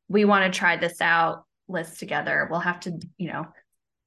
we 0.08 0.24
want 0.24 0.50
to 0.50 0.58
try 0.58 0.76
this 0.76 1.00
out 1.00 1.44
list 1.68 1.98
together 1.98 2.48
we'll 2.50 2.60
have 2.60 2.80
to 2.80 2.98
you 3.18 3.30
know 3.30 3.46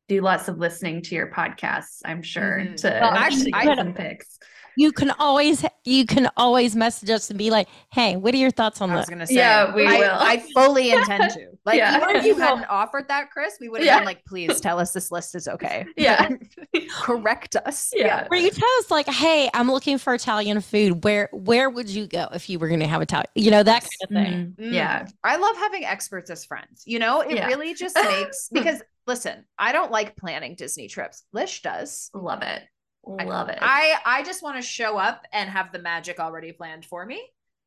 do 0.07 0.21
lots 0.21 0.47
of 0.47 0.57
listening 0.57 1.01
to 1.01 1.15
your 1.15 1.31
podcasts 1.31 2.01
i'm 2.05 2.23
sure 2.23 2.59
mm-hmm. 2.59 2.75
to 2.75 2.87
well, 3.01 3.11
actually 3.11 3.51
get 3.51 3.77
some 3.77 3.93
picks 3.93 4.39
you 4.75 4.91
can 4.91 5.11
always 5.19 5.65
you 5.83 6.05
can 6.05 6.29
always 6.37 6.75
message 6.75 7.09
us 7.09 7.29
and 7.29 7.37
be 7.37 7.49
like, 7.49 7.67
"Hey, 7.91 8.15
what 8.15 8.33
are 8.33 8.37
your 8.37 8.51
thoughts 8.51 8.81
on 8.81 8.89
that?" 8.89 8.95
I 8.95 8.99
was 8.99 9.09
gonna 9.09 9.27
say, 9.27 9.35
yeah, 9.35 9.73
we 9.73 9.85
I, 9.85 9.99
will. 9.99 10.15
I 10.17 10.43
fully 10.53 10.91
intend 10.91 11.31
to. 11.33 11.47
Like, 11.65 11.77
yeah. 11.77 11.97
even 11.97 12.15
if 12.15 12.25
you 12.25 12.35
hadn't 12.39 12.65
offered 12.65 13.07
that, 13.09 13.29
Chris, 13.29 13.57
we 13.59 13.69
would 13.69 13.81
have 13.81 13.85
yeah. 13.85 13.99
been 13.99 14.05
like, 14.05 14.25
"Please 14.25 14.59
tell 14.59 14.79
us 14.79 14.93
this 14.93 15.11
list 15.11 15.35
is 15.35 15.47
okay." 15.47 15.85
Yeah, 15.97 16.29
correct 16.89 17.55
us. 17.55 17.91
Yeah. 17.93 18.05
yeah, 18.05 18.27
where 18.27 18.39
you 18.39 18.49
tell 18.49 18.69
us 18.79 18.89
like, 18.89 19.07
"Hey, 19.07 19.49
I'm 19.53 19.69
looking 19.69 19.97
for 19.97 20.13
Italian 20.15 20.59
food. 20.61 21.03
Where 21.03 21.29
where 21.31 21.69
would 21.69 21.89
you 21.89 22.07
go 22.07 22.27
if 22.33 22.49
you 22.49 22.57
were 22.57 22.67
going 22.67 22.79
to 22.79 22.87
have 22.87 23.01
Italian? 23.01 23.27
You 23.35 23.51
know 23.51 23.61
that 23.61 23.81
kind 23.81 23.89
of 24.03 24.09
thing." 24.09 24.55
Mm-hmm. 24.57 24.73
Yeah, 24.73 25.07
I 25.23 25.35
love 25.35 25.55
having 25.57 25.85
experts 25.85 26.31
as 26.31 26.43
friends. 26.45 26.83
You 26.85 26.97
know, 26.97 27.21
it 27.21 27.45
really 27.45 27.75
just 27.75 27.95
makes 27.95 28.49
because 28.51 28.81
listen, 29.05 29.45
I 29.59 29.71
don't 29.71 29.91
like 29.91 30.15
planning 30.15 30.55
Disney 30.55 30.87
trips. 30.87 31.23
Lish 31.33 31.61
does. 31.61 32.09
Love 32.13 32.41
it. 32.41 32.63
Love 33.03 33.49
it. 33.49 33.59
I 33.61 33.95
I 34.05 34.23
just 34.23 34.41
want 34.41 34.57
to 34.57 34.61
show 34.61 34.97
up 34.97 35.25
and 35.33 35.49
have 35.49 35.71
the 35.71 35.79
magic 35.79 36.19
already 36.19 36.51
planned 36.51 36.85
for 36.85 37.05
me. 37.05 37.21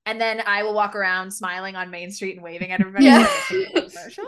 And 0.07 0.21
then 0.21 0.43
I 0.47 0.63
will 0.63 0.75
walk 0.75 0.95
around 0.95 1.31
smiling 1.31 1.77
on 1.77 1.91
Main 1.91 2.11
Street 2.11 2.35
and 2.35 2.45
waving 2.45 2.71
at 2.71 2.81
everybody. 2.81 3.07
Yeah. 3.07 3.27
commercial. 3.51 4.27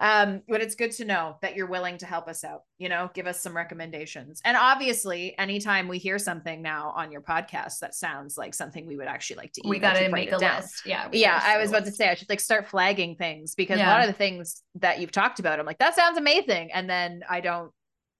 Um, 0.00 0.42
but 0.48 0.60
it's 0.60 0.74
good 0.74 0.90
to 0.92 1.04
know 1.04 1.36
that 1.42 1.54
you're 1.54 1.68
willing 1.68 1.98
to 1.98 2.06
help 2.06 2.26
us 2.26 2.42
out, 2.42 2.62
you 2.76 2.88
know, 2.88 3.08
give 3.14 3.28
us 3.28 3.40
some 3.40 3.54
recommendations. 3.54 4.40
And 4.44 4.56
obviously, 4.56 5.38
anytime 5.38 5.86
we 5.86 5.98
hear 5.98 6.18
something 6.18 6.60
now 6.60 6.92
on 6.96 7.12
your 7.12 7.20
podcast 7.20 7.78
that 7.80 7.94
sounds 7.94 8.36
like 8.36 8.52
something 8.52 8.84
we 8.84 8.96
would 8.96 9.06
actually 9.06 9.36
like 9.36 9.52
to 9.52 9.60
eat, 9.64 9.68
we 9.68 9.78
got 9.78 9.94
to 9.94 10.08
make 10.08 10.32
a 10.32 10.38
down. 10.38 10.60
list. 10.60 10.86
Yeah. 10.86 11.08
Yeah. 11.12 11.40
I 11.40 11.58
was 11.58 11.70
about 11.70 11.84
list. 11.84 11.92
to 11.92 11.96
say, 11.96 12.10
I 12.10 12.14
should 12.14 12.28
like 12.28 12.40
start 12.40 12.66
flagging 12.66 13.14
things 13.14 13.54
because 13.54 13.78
yeah. 13.78 13.88
a 13.88 13.92
lot 13.92 14.00
of 14.00 14.08
the 14.08 14.18
things 14.18 14.62
that 14.76 14.98
you've 14.98 15.12
talked 15.12 15.38
about, 15.38 15.60
I'm 15.60 15.66
like, 15.66 15.78
that 15.78 15.94
sounds 15.94 16.18
amazing. 16.18 16.72
And 16.72 16.90
then 16.90 17.22
I 17.30 17.40
don't 17.40 17.70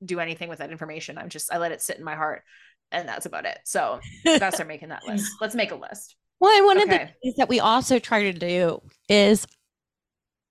do 0.05 0.21
anything 0.21 0.49
with 0.49 0.59
that 0.59 0.71
information. 0.71 1.19
I'm 1.19 1.29
just 1.29 1.53
I 1.53 1.59
let 1.59 1.73
it 1.73 1.83
sit 1.83 1.99
in 1.99 2.05
my 2.05 2.15
heart, 2.15 2.43
and 2.91 3.09
that's 3.09 3.27
about 3.27 3.45
it. 3.45 3.59
So 3.65 4.01
gotta 4.25 4.53
start 4.53 4.69
making 4.69 4.91
that 4.91 5.05
list. 5.07 5.31
Let's 5.41 5.55
make 5.55 5.71
a 5.71 5.77
list. 5.77 6.17
Well, 6.43 6.51
and 6.59 6.67
one 6.67 6.79
okay. 6.79 6.83
of 6.83 6.91
the 6.91 7.15
things 7.23 7.37
that 7.37 7.49
we 7.49 7.61
also 7.61 8.01
try 8.01 8.25
to 8.25 8.33
do 8.33 8.83
is 9.09 9.47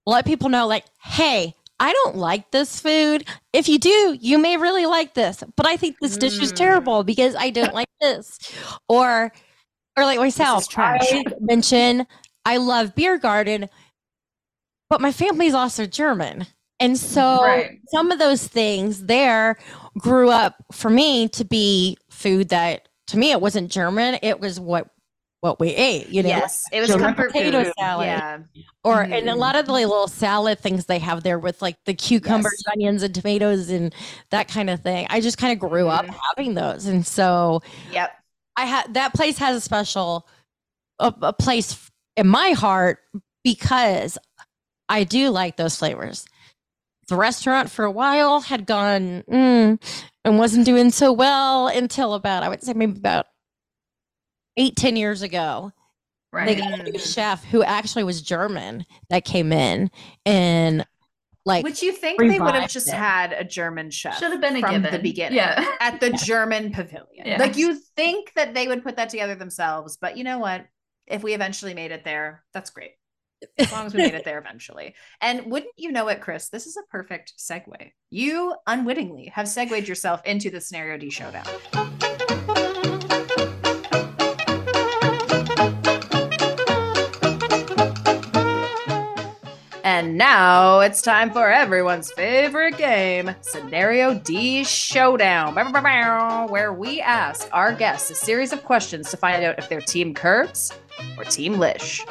let 0.05 0.25
people 0.25 0.47
know, 0.47 0.65
like, 0.65 0.85
hey, 1.03 1.53
I 1.81 1.91
don't 1.91 2.15
like 2.15 2.49
this 2.51 2.79
food. 2.79 3.27
If 3.51 3.67
you 3.67 3.77
do, 3.77 4.17
you 4.21 4.37
may 4.37 4.55
really 4.55 4.85
like 4.85 5.15
this, 5.15 5.43
but 5.57 5.67
I 5.67 5.75
think 5.75 5.97
this 5.99 6.15
dish 6.15 6.39
is 6.39 6.53
mm. 6.53 6.55
terrible 6.55 7.03
because 7.03 7.35
I 7.35 7.49
don't 7.49 7.73
like 7.73 7.89
this. 7.99 8.39
Or, 8.87 9.33
or 9.97 10.05
like 10.05 10.17
myself, 10.17 10.65
I 10.77 11.25
mention 11.41 12.07
I 12.45 12.55
love 12.55 12.95
beer 12.95 13.17
garden, 13.17 13.67
but 14.89 15.01
my 15.01 15.11
family's 15.11 15.53
also 15.53 15.85
German. 15.85 16.47
And 16.79 16.97
so 16.97 17.43
right. 17.43 17.79
some 17.89 18.11
of 18.11 18.17
those 18.19 18.47
things 18.47 19.07
there 19.07 19.57
grew 19.97 20.29
up 20.29 20.55
for 20.71 20.89
me 20.89 21.27
to 21.27 21.43
be 21.43 21.97
food 22.09 22.47
that 22.47 22.87
to 23.07 23.17
me 23.17 23.31
it 23.31 23.41
wasn't 23.41 23.69
German. 23.69 24.19
It 24.23 24.39
was 24.39 24.57
what 24.57 24.87
what 25.41 25.59
we 25.59 25.69
ate, 25.69 26.07
you 26.09 26.23
know. 26.23 26.29
Yes, 26.29 26.63
it 26.71 26.79
was 26.79 26.89
German 26.89 27.15
potato 27.15 27.63
food. 27.63 27.73
salad. 27.77 28.05
Yeah. 28.05 28.39
Or 28.83 28.97
mm-hmm. 28.97 29.13
and 29.13 29.29
a 29.29 29.35
lot 29.35 29.55
of 29.55 29.65
the 29.65 29.73
little 29.73 30.07
salad 30.07 30.59
things 30.59 30.85
they 30.85 30.99
have 30.99 31.23
there 31.23 31.37
with 31.37 31.61
like 31.61 31.77
the 31.85 31.93
cucumbers, 31.93 32.63
yes. 32.65 32.73
onions, 32.73 33.03
and 33.03 33.13
tomatoes 33.13 33.69
and 33.69 33.93
that 34.29 34.47
kind 34.47 34.69
of 34.69 34.81
thing. 34.81 35.07
I 35.09 35.19
just 35.19 35.37
kind 35.37 35.51
of 35.51 35.69
grew 35.69 35.85
mm-hmm. 35.85 36.09
up 36.09 36.15
having 36.29 36.53
those. 36.53 36.85
And 36.85 37.05
so 37.05 37.61
Yep. 37.91 38.11
I 38.55 38.65
had 38.65 38.93
that 38.93 39.13
place 39.13 39.37
has 39.39 39.57
a 39.57 39.61
special 39.61 40.27
a, 40.99 41.13
a 41.21 41.33
place 41.33 41.89
in 42.15 42.27
my 42.27 42.51
heart 42.51 42.99
because 43.43 44.17
I 44.87 45.03
do 45.03 45.29
like 45.29 45.57
those 45.57 45.75
flavors 45.75 46.25
the 47.11 47.17
restaurant 47.17 47.69
for 47.69 47.83
a 47.83 47.91
while 47.91 48.39
had 48.39 48.65
gone 48.65 49.23
mm, 49.29 49.83
and 50.23 50.37
wasn't 50.39 50.65
doing 50.65 50.91
so 50.91 51.11
well 51.11 51.67
until 51.67 52.13
about, 52.13 52.41
I 52.41 52.47
would 52.47 52.63
say 52.63 52.71
maybe 52.73 52.97
about 52.97 53.25
eight, 54.57 54.75
10 54.75 54.95
years 54.95 55.21
ago. 55.21 55.71
Right. 56.33 56.47
They 56.47 56.55
got 56.55 56.79
a 56.79 56.83
new 56.83 56.97
chef 56.97 57.43
who 57.43 57.61
actually 57.61 58.03
was 58.03 58.21
German 58.21 58.85
that 59.09 59.25
came 59.25 59.51
in 59.51 59.91
and 60.25 60.85
like 61.43 61.63
would 61.63 61.81
you 61.81 61.91
think 61.91 62.19
they 62.19 62.39
would 62.39 62.53
have 62.53 62.69
just 62.69 62.87
it. 62.87 62.93
had 62.93 63.33
a 63.33 63.43
German 63.43 63.89
chef 63.89 64.17
should 64.19 64.31
have 64.31 64.39
been 64.39 64.59
from 64.61 64.71
given. 64.75 64.93
the 64.93 64.99
beginning 64.99 65.37
yeah. 65.37 65.65
at 65.81 65.99
the 65.99 66.11
German 66.11 66.71
pavilion. 66.71 67.25
Yeah. 67.25 67.37
Like 67.37 67.57
you 67.57 67.75
think 67.95 68.31
that 68.35 68.53
they 68.53 68.67
would 68.67 68.83
put 68.83 68.95
that 68.97 69.09
together 69.09 69.35
themselves, 69.35 69.97
but 69.99 70.17
you 70.17 70.23
know 70.23 70.37
what? 70.37 70.65
If 71.07 71.23
we 71.23 71.33
eventually 71.33 71.73
made 71.73 71.91
it 71.91 72.05
there, 72.05 72.43
that's 72.53 72.69
great 72.69 72.91
as 73.57 73.71
long 73.71 73.85
as 73.85 73.93
we 73.93 74.01
made 74.03 74.13
it 74.13 74.23
there 74.23 74.37
eventually. 74.45 74.95
And 75.19 75.51
wouldn't 75.51 75.73
you 75.77 75.91
know 75.91 76.07
it, 76.07 76.21
Chris? 76.21 76.49
This 76.49 76.67
is 76.67 76.77
a 76.77 76.89
perfect 76.91 77.33
segue. 77.37 77.91
You 78.09 78.55
unwittingly 78.67 79.31
have 79.33 79.47
segued 79.47 79.87
yourself 79.87 80.21
into 80.25 80.49
the 80.49 80.61
Scenario 80.61 80.97
D 80.97 81.09
showdown. 81.09 81.45
And 90.01 90.17
now 90.17 90.79
it's 90.79 90.99
time 90.99 91.29
for 91.29 91.51
everyone's 91.51 92.11
favorite 92.11 92.75
game, 92.75 93.35
Scenario 93.41 94.15
D 94.15 94.63
Showdown, 94.63 95.53
where 96.49 96.73
we 96.73 96.99
ask 96.99 97.47
our 97.53 97.71
guests 97.71 98.09
a 98.09 98.15
series 98.15 98.51
of 98.51 98.63
questions 98.63 99.11
to 99.11 99.17
find 99.17 99.43
out 99.43 99.59
if 99.59 99.69
they're 99.69 99.79
Team 99.79 100.15
Curbs 100.15 100.71
or 101.19 101.23
Team 101.25 101.59
Lish. 101.59 102.03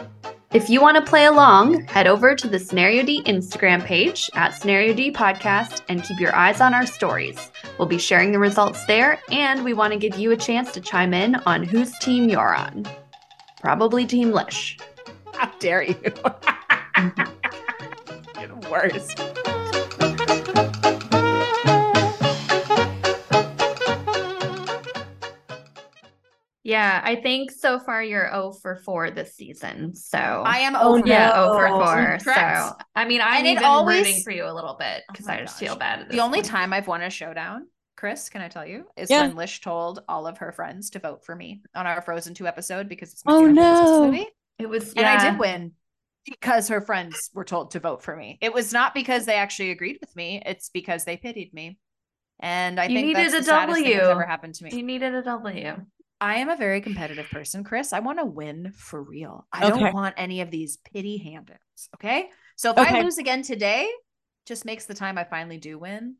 If 0.52 0.70
you 0.70 0.80
want 0.80 0.98
to 0.98 1.10
play 1.10 1.24
along, 1.24 1.82
head 1.88 2.06
over 2.06 2.36
to 2.36 2.46
the 2.46 2.60
Scenario 2.60 3.02
D 3.02 3.24
Instagram 3.24 3.84
page 3.84 4.30
at 4.34 4.50
Scenario 4.50 4.94
D 4.94 5.10
Podcast 5.10 5.82
and 5.88 6.04
keep 6.04 6.20
your 6.20 6.36
eyes 6.36 6.60
on 6.60 6.72
our 6.72 6.86
stories. 6.86 7.50
We'll 7.76 7.88
be 7.88 7.98
sharing 7.98 8.30
the 8.30 8.38
results 8.38 8.84
there, 8.84 9.18
and 9.32 9.64
we 9.64 9.74
want 9.74 9.92
to 9.94 9.98
give 9.98 10.16
you 10.16 10.30
a 10.30 10.36
chance 10.36 10.70
to 10.74 10.80
chime 10.80 11.12
in 11.12 11.34
on 11.34 11.64
whose 11.64 11.98
team 11.98 12.28
you're 12.28 12.54
on. 12.54 12.86
Probably 13.60 14.06
Team 14.06 14.30
Lish. 14.30 14.78
How 15.34 15.50
dare 15.58 15.82
you? 15.82 16.00
You're 18.70 18.88
the 18.88 18.98
worst. 18.98 20.30
Yeah, 26.62 27.00
I 27.02 27.16
think 27.16 27.50
so 27.50 27.78
far 27.80 28.02
you're 28.02 28.28
0 28.30 28.52
for 28.52 28.76
4 28.76 29.10
this 29.12 29.34
season. 29.34 29.94
So 29.94 30.18
I 30.18 30.58
am 30.58 30.74
0 30.74 30.98
for 30.98 31.06
yeah, 31.06 31.32
0 31.32 31.54
for 31.54 31.68
4. 31.68 32.18
So 32.34 32.76
I 32.94 33.06
mean, 33.06 33.22
I'm 33.22 33.46
even 33.46 33.64
always, 33.64 34.06
rooting 34.06 34.22
for 34.22 34.30
you 34.30 34.44
a 34.44 34.52
little 34.52 34.76
bit 34.78 35.02
because 35.10 35.26
oh 35.26 35.32
I 35.32 35.38
just 35.40 35.58
gosh. 35.58 35.68
feel 35.68 35.76
bad. 35.76 36.10
the 36.10 36.20
only 36.20 36.42
time 36.42 36.74
I've 36.74 36.86
won 36.86 37.00
a 37.00 37.08
showdown, 37.08 37.66
Chris, 37.96 38.28
can 38.28 38.42
I 38.42 38.48
tell 38.48 38.66
you, 38.66 38.84
is 38.96 39.10
Yeah. 39.10 39.22
when 39.22 39.36
Lish 39.36 39.62
told 39.62 40.04
all 40.06 40.26
of 40.26 40.36
her 40.38 40.52
friends 40.52 40.90
to 40.90 40.98
vote 40.98 41.24
for 41.24 41.34
me 41.34 41.62
on 41.74 41.86
our 41.86 42.02
Frozen 42.02 42.34
2 42.34 42.46
episode 42.46 42.90
because 42.90 43.12
it's 43.14 43.24
my 43.24 43.32
Oh, 43.32 43.38
favorite 43.38 43.54
princess 43.54 43.90
no. 43.90 44.04
movie. 44.06 44.26
It 44.58 44.68
was 44.68 44.92
And 44.92 45.06
I 45.06 45.30
did 45.30 45.38
win 45.40 45.72
because 46.24 46.68
her 46.68 46.80
friends 46.80 47.30
were 47.34 47.44
told 47.44 47.72
to 47.72 47.80
vote 47.80 48.02
for 48.02 48.16
me. 48.16 48.38
It 48.40 48.52
was 48.52 48.72
not 48.72 48.94
because 48.94 49.26
they 49.26 49.34
actually 49.34 49.70
agreed 49.70 49.98
with 50.00 50.14
me, 50.16 50.42
it's 50.44 50.68
because 50.68 51.04
they 51.04 51.16
pitied 51.16 51.52
me. 51.54 51.78
And 52.40 52.80
I 52.80 52.88
You 52.88 52.96
think 52.96 53.06
needed 53.08 53.32
that's 53.32 53.48
a 53.48 53.74
thing 53.74 53.86
ever 53.94 54.26
happened 54.26 54.54
to 54.56 54.64
me. 54.64 54.70
You 54.74 54.82
needed 54.82 55.14
a 55.14 55.22
W. 55.22 55.76
I 56.22 56.36
am 56.36 56.48
a 56.50 56.56
very 56.56 56.80
competitive 56.80 57.30
person, 57.30 57.64
Chris. 57.64 57.92
I 57.92 58.00
want 58.00 58.18
to 58.18 58.24
win 58.26 58.72
for 58.76 59.02
real. 59.02 59.46
I 59.52 59.62
Okay. 59.64 59.80
don't 59.80 59.94
want 59.94 60.14
any 60.18 60.40
of 60.42 60.50
these 60.50 60.78
pity 60.92 61.16
handouts. 61.18 61.88
Okay. 61.96 62.28
So 62.56 62.70
if 62.72 62.78
I 62.78 63.00
lose 63.00 63.18
again 63.18 63.42
today, 63.42 63.88
just 64.46 64.64
makes 64.64 64.84
the 64.86 64.94
time 64.94 65.16
I 65.16 65.24
finally 65.24 65.58
do 65.58 65.78
win. 65.78 66.16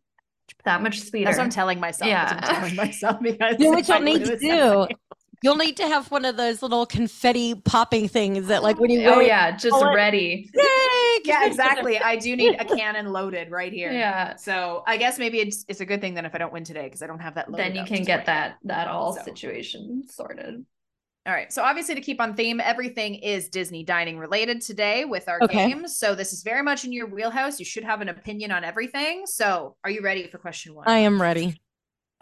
That 0.64 0.82
much 0.82 1.00
sweeter. 1.00 1.26
That's 1.26 1.38
what 1.38 1.44
I'm 1.44 1.50
telling 1.50 1.80
myself. 1.80 2.10
What 2.10 2.32
I'm 2.32 2.42
telling 2.42 2.76
myself 2.76 3.16
because 3.20 3.56
You 3.58 3.70
know 3.70 3.78
what 3.78 3.90
I 3.90 3.98
you'll 3.98 4.04
need 4.04 4.24
to 4.24 4.36
do? 4.36 4.86
I- 5.42 5.46
You'll 5.46 5.56
need 5.56 5.76
to 5.78 5.84
have 5.88 6.10
one 6.10 6.24
of 6.24 6.36
those 6.36 6.62
little 6.62 6.84
confetti 6.86 7.54
popping 7.54 8.08
things 8.08 8.48
that, 8.48 8.62
like, 8.62 8.78
when 8.78 8.90
you 8.90 9.04
oh 9.08 9.20
yeah, 9.20 9.50
just 9.56 9.72
Pull 9.72 9.94
ready. 9.94 10.50
yay! 10.54 11.20
yeah, 11.24 11.44
exactly. 11.46 11.98
I 11.98 12.16
do 12.16 12.36
need 12.36 12.56
a 12.60 12.64
cannon 12.76 13.12
loaded 13.12 13.50
right 13.50 13.72
here. 13.72 13.90
Yeah. 13.90 14.36
So 14.36 14.82
I 14.86 14.96
guess 14.96 15.18
maybe 15.18 15.38
it's 15.40 15.64
it's 15.68 15.80
a 15.80 15.86
good 15.86 16.00
thing 16.00 16.14
then 16.14 16.24
if 16.26 16.34
I 16.34 16.38
don't 16.38 16.52
win 16.52 16.64
today 16.64 16.84
because 16.84 17.02
I 17.02 17.06
don't 17.06 17.20
have 17.20 17.34
that. 17.36 17.50
Loaded 17.50 17.64
Then 17.66 17.74
you 17.74 17.84
can 17.84 18.04
get 18.04 18.20
win. 18.20 18.26
that 18.26 18.56
that 18.64 18.88
all 18.88 19.14
So. 19.14 19.22
situation 19.22 20.02
sorted. 20.08 20.64
All 21.26 21.34
right. 21.34 21.52
So 21.52 21.62
obviously 21.62 21.94
to 21.96 22.00
keep 22.00 22.18
on 22.20 22.34
theme, 22.34 22.60
everything 22.60 23.14
is 23.16 23.50
Disney 23.50 23.84
dining 23.84 24.18
related 24.18 24.62
today 24.62 25.04
with 25.04 25.28
our 25.28 25.38
Okay. 25.42 25.68
games. 25.68 25.98
So 25.98 26.14
this 26.14 26.32
is 26.32 26.42
very 26.42 26.62
much 26.62 26.84
in 26.86 26.92
your 26.94 27.06
wheelhouse. 27.06 27.58
You 27.58 27.66
should 27.66 27.84
have 27.84 28.00
an 28.00 28.08
opinion 28.08 28.50
on 28.52 28.64
everything. 28.64 29.24
So 29.26 29.76
are 29.84 29.90
you 29.90 30.00
ready 30.02 30.26
for 30.28 30.38
question 30.38 30.74
one? 30.74 30.88
I 30.88 30.98
am 31.00 31.20
ready. 31.20 31.60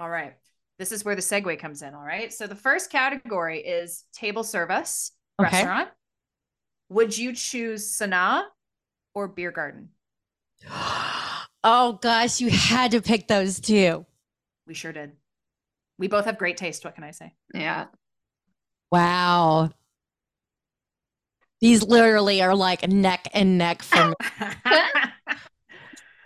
All 0.01 0.11
right. 0.11 0.35
This 0.79 0.93
is 0.93 1.05
where 1.05 1.17
the 1.17 1.23
segue 1.23 1.59
comes 1.59 1.83
in. 1.83 1.95
All 1.95 2.05
right. 2.05 2.33
So 2.33 2.47
the 2.47 2.55
first 2.55 2.91
category 2.91 3.59
is 3.61 4.05
table 4.13 4.45
service 4.45 5.13
Okay. 5.41 5.51
restaurant. 5.51 5.89
Would 6.91 7.17
you 7.17 7.35
choose 7.35 7.97
Sanaa 7.97 8.45
or 9.15 9.29
beer 9.29 9.51
garden? 9.51 9.91
Oh 11.65 11.95
gosh, 11.95 12.41
you 12.41 12.51
had 12.51 12.93
to 12.93 13.03
pick 13.03 13.27
those 13.27 13.59
two. 13.59 14.07
We 14.69 14.75
sure 14.75 14.93
did. 14.93 15.13
We 15.99 16.07
both 16.07 16.25
have 16.27 16.39
great 16.39 16.57
taste. 16.57 16.85
What 16.85 16.95
can 16.95 17.03
I 17.03 17.11
say? 17.11 17.35
Yeah. 17.53 17.87
Wow. 18.93 19.71
These 21.61 21.83
literally 21.83 22.41
are 22.43 22.55
like 22.55 22.89
neck 22.89 23.27
and 23.35 23.59
neck 23.59 23.83
for 23.83 24.11
me. 24.11 24.15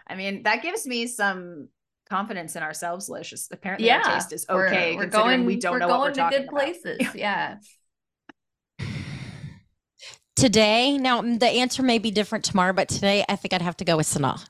I 0.07 0.15
mean, 0.17 0.43
that 0.43 0.63
gives 0.63 0.87
me 0.87 1.07
some 1.07 1.69
confidence 2.17 2.57
in 2.57 2.63
ourselves, 2.63 3.09
Lish. 3.09 3.31
Just 3.31 3.53
Apparently, 3.53 3.87
Yeah. 3.87 4.03
our 4.05 4.15
taste 4.15 4.33
is 4.33 4.45
We're- 4.49 4.69
okay. 4.69 4.97
We're, 4.97 5.07
going. 5.07 5.45
we 5.47 5.57
don't 5.57 5.73
we're 5.73 5.79
know 5.79 5.89
going 5.89 5.99
what 6.01 6.09
we're 6.09 6.15
to 6.15 6.21
talking 6.21 6.39
good 6.41 6.49
about. 6.49 6.61
places. 6.61 7.15
Yeah. 7.15 7.57
Today, 10.37 10.99
now 10.99 11.21
mm, 11.23 11.39
the 11.39 11.47
answer 11.47 11.83
may 11.83 11.99
be 11.99 12.11
different 12.11 12.45
tomorrow, 12.45 12.73
but 12.73 12.89
today 12.89 13.25
I 13.29 13.37
think 13.37 13.53
I'd 13.55 13.63
have 13.63 13.77
to 13.79 13.85
go 13.85 13.97
with 13.97 14.07
Sanaa. 14.07 14.45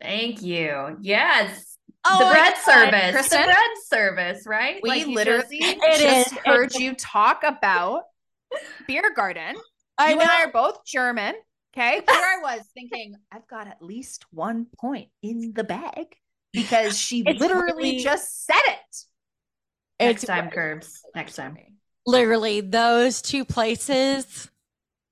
Thank 0.00 0.42
you. 0.42 0.96
Yes. 1.00 1.78
Oh 2.04 2.18
the 2.18 2.30
bread 2.32 2.54
service. 2.64 3.12
Kristen? 3.12 3.40
The 3.42 3.46
bread 3.46 3.70
service, 3.86 4.46
right? 4.46 4.80
We 4.82 4.88
Like 4.88 5.06
literally 5.06 5.58
just- 5.60 5.76
It 5.80 6.00
just 6.00 6.32
is. 6.32 6.38
heard 6.44 6.74
you 6.74 6.94
talk 6.94 7.44
about 7.44 8.02
beer 8.88 9.12
garden. 9.14 9.54
I 9.98 10.10
you 10.10 10.16
know. 10.16 10.22
and 10.22 10.30
I 10.30 10.44
are 10.44 10.50
both 10.52 10.84
German. 10.84 11.34
Okay. 11.76 11.94
Here 11.96 12.04
I 12.08 12.38
was 12.42 12.62
thinking, 12.74 13.14
I've 13.30 13.46
got 13.46 13.66
at 13.68 13.80
least 13.80 14.24
one 14.30 14.66
point 14.78 15.08
in 15.22 15.52
the 15.54 15.64
bag 15.64 16.06
because 16.52 16.98
she 16.98 17.22
literally 17.24 17.72
really- 17.72 17.98
just 18.02 18.44
said 18.46 18.54
it. 18.66 18.96
next 20.00 20.22
It's 20.22 20.24
time, 20.24 20.50
curbs. 20.50 21.02
Next 21.14 21.36
time. 21.36 21.56
literally 22.06 22.60
those 22.60 23.22
two 23.22 23.44
places 23.44 24.50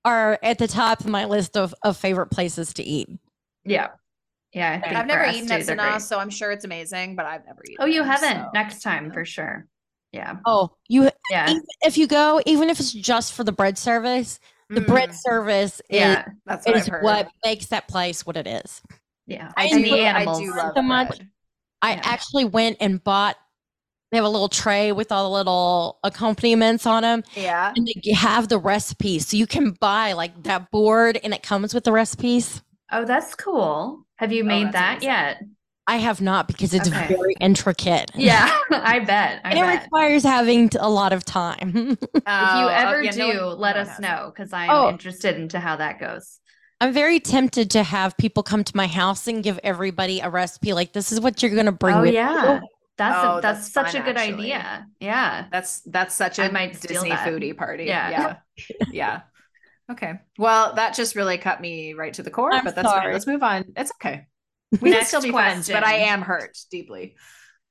are 0.05 0.38
at 0.43 0.59
the 0.59 0.66
top 0.66 1.01
of 1.01 1.07
my 1.07 1.24
list 1.26 1.57
of, 1.57 1.74
of 1.84 1.97
favorite 1.97 2.28
places 2.30 2.72
to 2.74 2.82
eat. 2.82 3.09
Yeah. 3.64 3.88
Yeah. 4.53 4.72
I 4.72 4.80
think 4.80 4.97
I've 4.97 5.07
never 5.07 5.24
eaten 5.26 5.47
too, 5.47 5.55
at 5.55 5.66
they're 5.66 5.76
Sanaa, 5.76 6.01
so 6.01 6.18
I'm 6.18 6.30
sure 6.30 6.51
it's 6.51 6.64
amazing, 6.64 7.14
but 7.16 7.26
I've 7.26 7.45
never 7.47 7.62
eaten. 7.64 7.76
Oh, 7.80 7.86
you 7.86 8.03
there, 8.03 8.11
haven't. 8.11 8.45
so- 8.47 8.51
Next 8.55 8.82
time 8.82 9.12
for 9.12 9.24
sure. 9.24 9.66
Yeah. 10.12 10.38
Oh, 10.47 10.74
you 10.88 11.11
Yeah. 11.30 11.51
even 11.51 11.62
if 11.82 11.97
you 11.97 12.07
go, 12.09 12.41
even 12.47 12.68
if 12.70 12.80
it's 12.80 12.93
just 12.93 13.32
for 13.34 13.45
the 13.45 13.53
bread 13.53 13.78
service, 13.78 14.41
the 14.68 14.80
bread 14.80 15.11
Mm, 15.11 15.14
service 15.14 15.80
Yeah. 15.88 16.24
that's 16.47 16.66
is, 16.66 16.66
what 16.66 16.76
is 16.76 16.82
I've 16.86 16.91
heard. 16.93 17.03
what 17.05 17.28
makes 17.45 17.66
that 17.66 17.86
place 17.86 18.26
what 18.26 18.36
it 18.36 18.47
is. 18.49 18.82
Yeah. 19.30 19.52
I 19.56 19.66
And 19.66 19.84
do, 19.84 19.90
the 19.90 20.02
I 20.04 20.08
animals. 20.20 20.38
do 20.40 20.54
love 20.56 20.72
so 20.76 20.82
much. 20.82 21.08
bread. 21.08 21.28
I 21.82 21.92
Yeah. 21.94 22.00
actually 22.04 22.44
went 22.44 22.76
and 22.80 23.02
bought. 23.02 23.36
They 24.10 24.16
have 24.16 24.26
a 24.26 24.28
little 24.28 24.48
tray 24.48 24.90
with 24.90 25.12
all 25.12 25.30
the 25.30 25.36
little 25.36 26.00
accompaniments 26.02 26.84
on 26.84 27.02
them, 27.02 27.22
Yeah. 27.36 27.72
and 27.76 27.86
they 28.04 28.12
have 28.12 28.48
the 28.48 28.58
recipes, 28.58 29.28
so 29.28 29.36
you 29.36 29.46
can 29.46 29.70
buy 29.70 30.14
like 30.14 30.42
that 30.42 30.70
board, 30.72 31.20
and 31.22 31.32
it 31.32 31.44
comes 31.44 31.72
with 31.72 31.84
the 31.84 31.92
recipes. 31.92 32.60
Oh, 32.90 33.04
that's 33.04 33.36
cool. 33.36 34.04
Have 34.16 34.32
you 34.32 34.42
Oh, 34.42 34.46
made 34.46 34.72
that's 34.72 34.74
that 34.74 34.90
amazing. 34.94 35.08
yet? 35.08 35.42
I 35.86 35.96
have 35.98 36.20
not 36.20 36.48
because 36.48 36.74
it's 36.74 36.88
Okay. 36.88 37.06
very 37.06 37.34
intricate. 37.40 38.10
Yeah, 38.16 38.50
I 38.72 38.98
bet. 38.98 39.40
I 39.44 39.50
and 39.50 39.58
it 39.60 39.80
requires 39.82 40.24
having 40.24 40.68
t- 40.70 40.78
a 40.80 40.88
lot 40.90 41.12
of 41.12 41.24
time. 41.24 41.96
If 42.02 42.10
you 42.14 42.20
Oh, 42.26 42.66
ever 42.68 43.02
yeah, 43.02 43.10
do, 43.12 43.32
no 43.34 43.46
one- 43.48 43.58
let 43.60 43.76
no 43.76 43.82
us 43.82 44.00
know 44.00 44.32
because 44.34 44.52
I'm 44.52 44.70
Oh. 44.70 44.88
interested 44.88 45.36
into 45.36 45.60
how 45.60 45.76
that 45.76 46.00
goes. 46.00 46.39
I'm 46.80 46.92
very 46.92 47.20
tempted 47.20 47.70
to 47.72 47.82
have 47.82 48.16
people 48.16 48.42
come 48.42 48.64
to 48.64 48.76
my 48.76 48.86
house 48.86 49.26
and 49.26 49.42
give 49.42 49.60
everybody 49.62 50.20
a 50.20 50.30
recipe. 50.30 50.72
Like 50.72 50.92
this 50.92 51.12
is 51.12 51.20
what 51.20 51.42
you're 51.42 51.52
going 51.54 51.66
to 51.66 51.72
bring. 51.72 51.96
oh 51.96 52.02
with 52.02 52.14
yeah, 52.14 52.60
you. 52.60 52.68
that's 52.96 53.24
Oh, 53.24 53.38
a, 53.38 53.40
that's, 53.40 53.68
that's 53.68 53.72
such 53.72 53.92
fun, 53.92 54.02
a 54.02 54.04
good 54.04 54.16
actually. 54.16 54.52
idea. 54.52 54.86
Yeah, 55.00 55.46
That's 55.52 55.80
that's 55.82 56.14
such 56.14 56.38
a 56.38 56.44
I 56.44 56.50
might 56.50 56.80
Disney 56.80 57.10
foodie 57.10 57.56
party. 57.56 57.84
Yeah. 57.84 58.10
Yeah. 58.10 58.36
Yeah. 58.90 59.20
Okay. 59.90 60.14
Well, 60.38 60.74
that 60.74 60.94
just 60.94 61.16
really 61.16 61.36
cut 61.38 61.60
me 61.60 61.94
right 61.94 62.14
to 62.14 62.22
the 62.22 62.30
core, 62.30 62.52
I'm 62.52 62.64
but 62.64 62.74
that's 62.76 62.86
fine. 62.88 63.00
sorry. 63.02 63.12
Let's 63.12 63.26
move 63.26 63.42
on. 63.42 63.64
It's 63.76 63.92
okay. 64.00 64.26
We 64.80 64.92
can 64.92 65.04
still 65.04 65.20
be 65.20 65.32
friends, 65.32 65.68
but 65.68 65.84
I 65.84 65.94
am 65.94 66.22
hurt 66.22 66.56
deeply. 66.70 67.16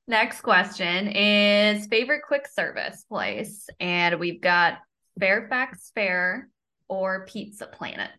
Next 0.06 0.42
question 0.42 1.08
is 1.08 1.86
favorite 1.86 2.22
quick 2.26 2.46
service 2.46 3.04
place, 3.08 3.68
and 3.78 4.18
we've 4.20 4.40
got 4.40 4.78
Fairfax 5.18 5.92
Fare 5.94 6.48
or 6.88 7.24
Pizza 7.26 7.66
Planet. 7.66 8.10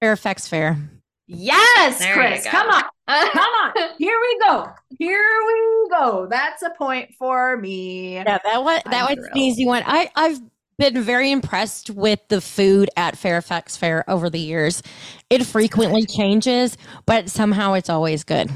Fairfax 0.00 0.48
Fare. 0.48 0.78
Yes, 1.26 1.98
There 1.98 2.14
Chris. 2.14 2.46
Come 2.46 2.68
on. 2.68 2.82
Come 3.08 3.54
on. 3.62 3.72
Here 3.98 4.18
we 4.20 4.38
go. 4.40 4.68
Here 4.98 5.30
we 5.46 5.88
go. 5.90 6.26
That's 6.30 6.62
a 6.62 6.70
point 6.70 7.14
for 7.18 7.56
me. 7.56 8.14
Yeah, 8.14 8.38
that 8.44 8.62
was 8.62 8.82
that 8.84 9.10
I'm 9.10 9.16
was 9.16 9.26
an 9.26 9.38
easy 9.38 9.66
one. 9.66 9.82
I 9.86 10.10
I've 10.16 10.40
been 10.78 11.02
very 11.02 11.30
impressed 11.30 11.90
with 11.90 12.20
the 12.28 12.40
food 12.40 12.90
at 12.96 13.16
Fairfax 13.16 13.76
Fare 13.76 14.08
over 14.08 14.28
the 14.28 14.38
years. 14.38 14.82
It 15.30 15.44
frequently 15.44 16.04
changes, 16.04 16.76
but 17.06 17.30
somehow 17.30 17.74
it's 17.74 17.88
always 17.88 18.24
good. 18.24 18.50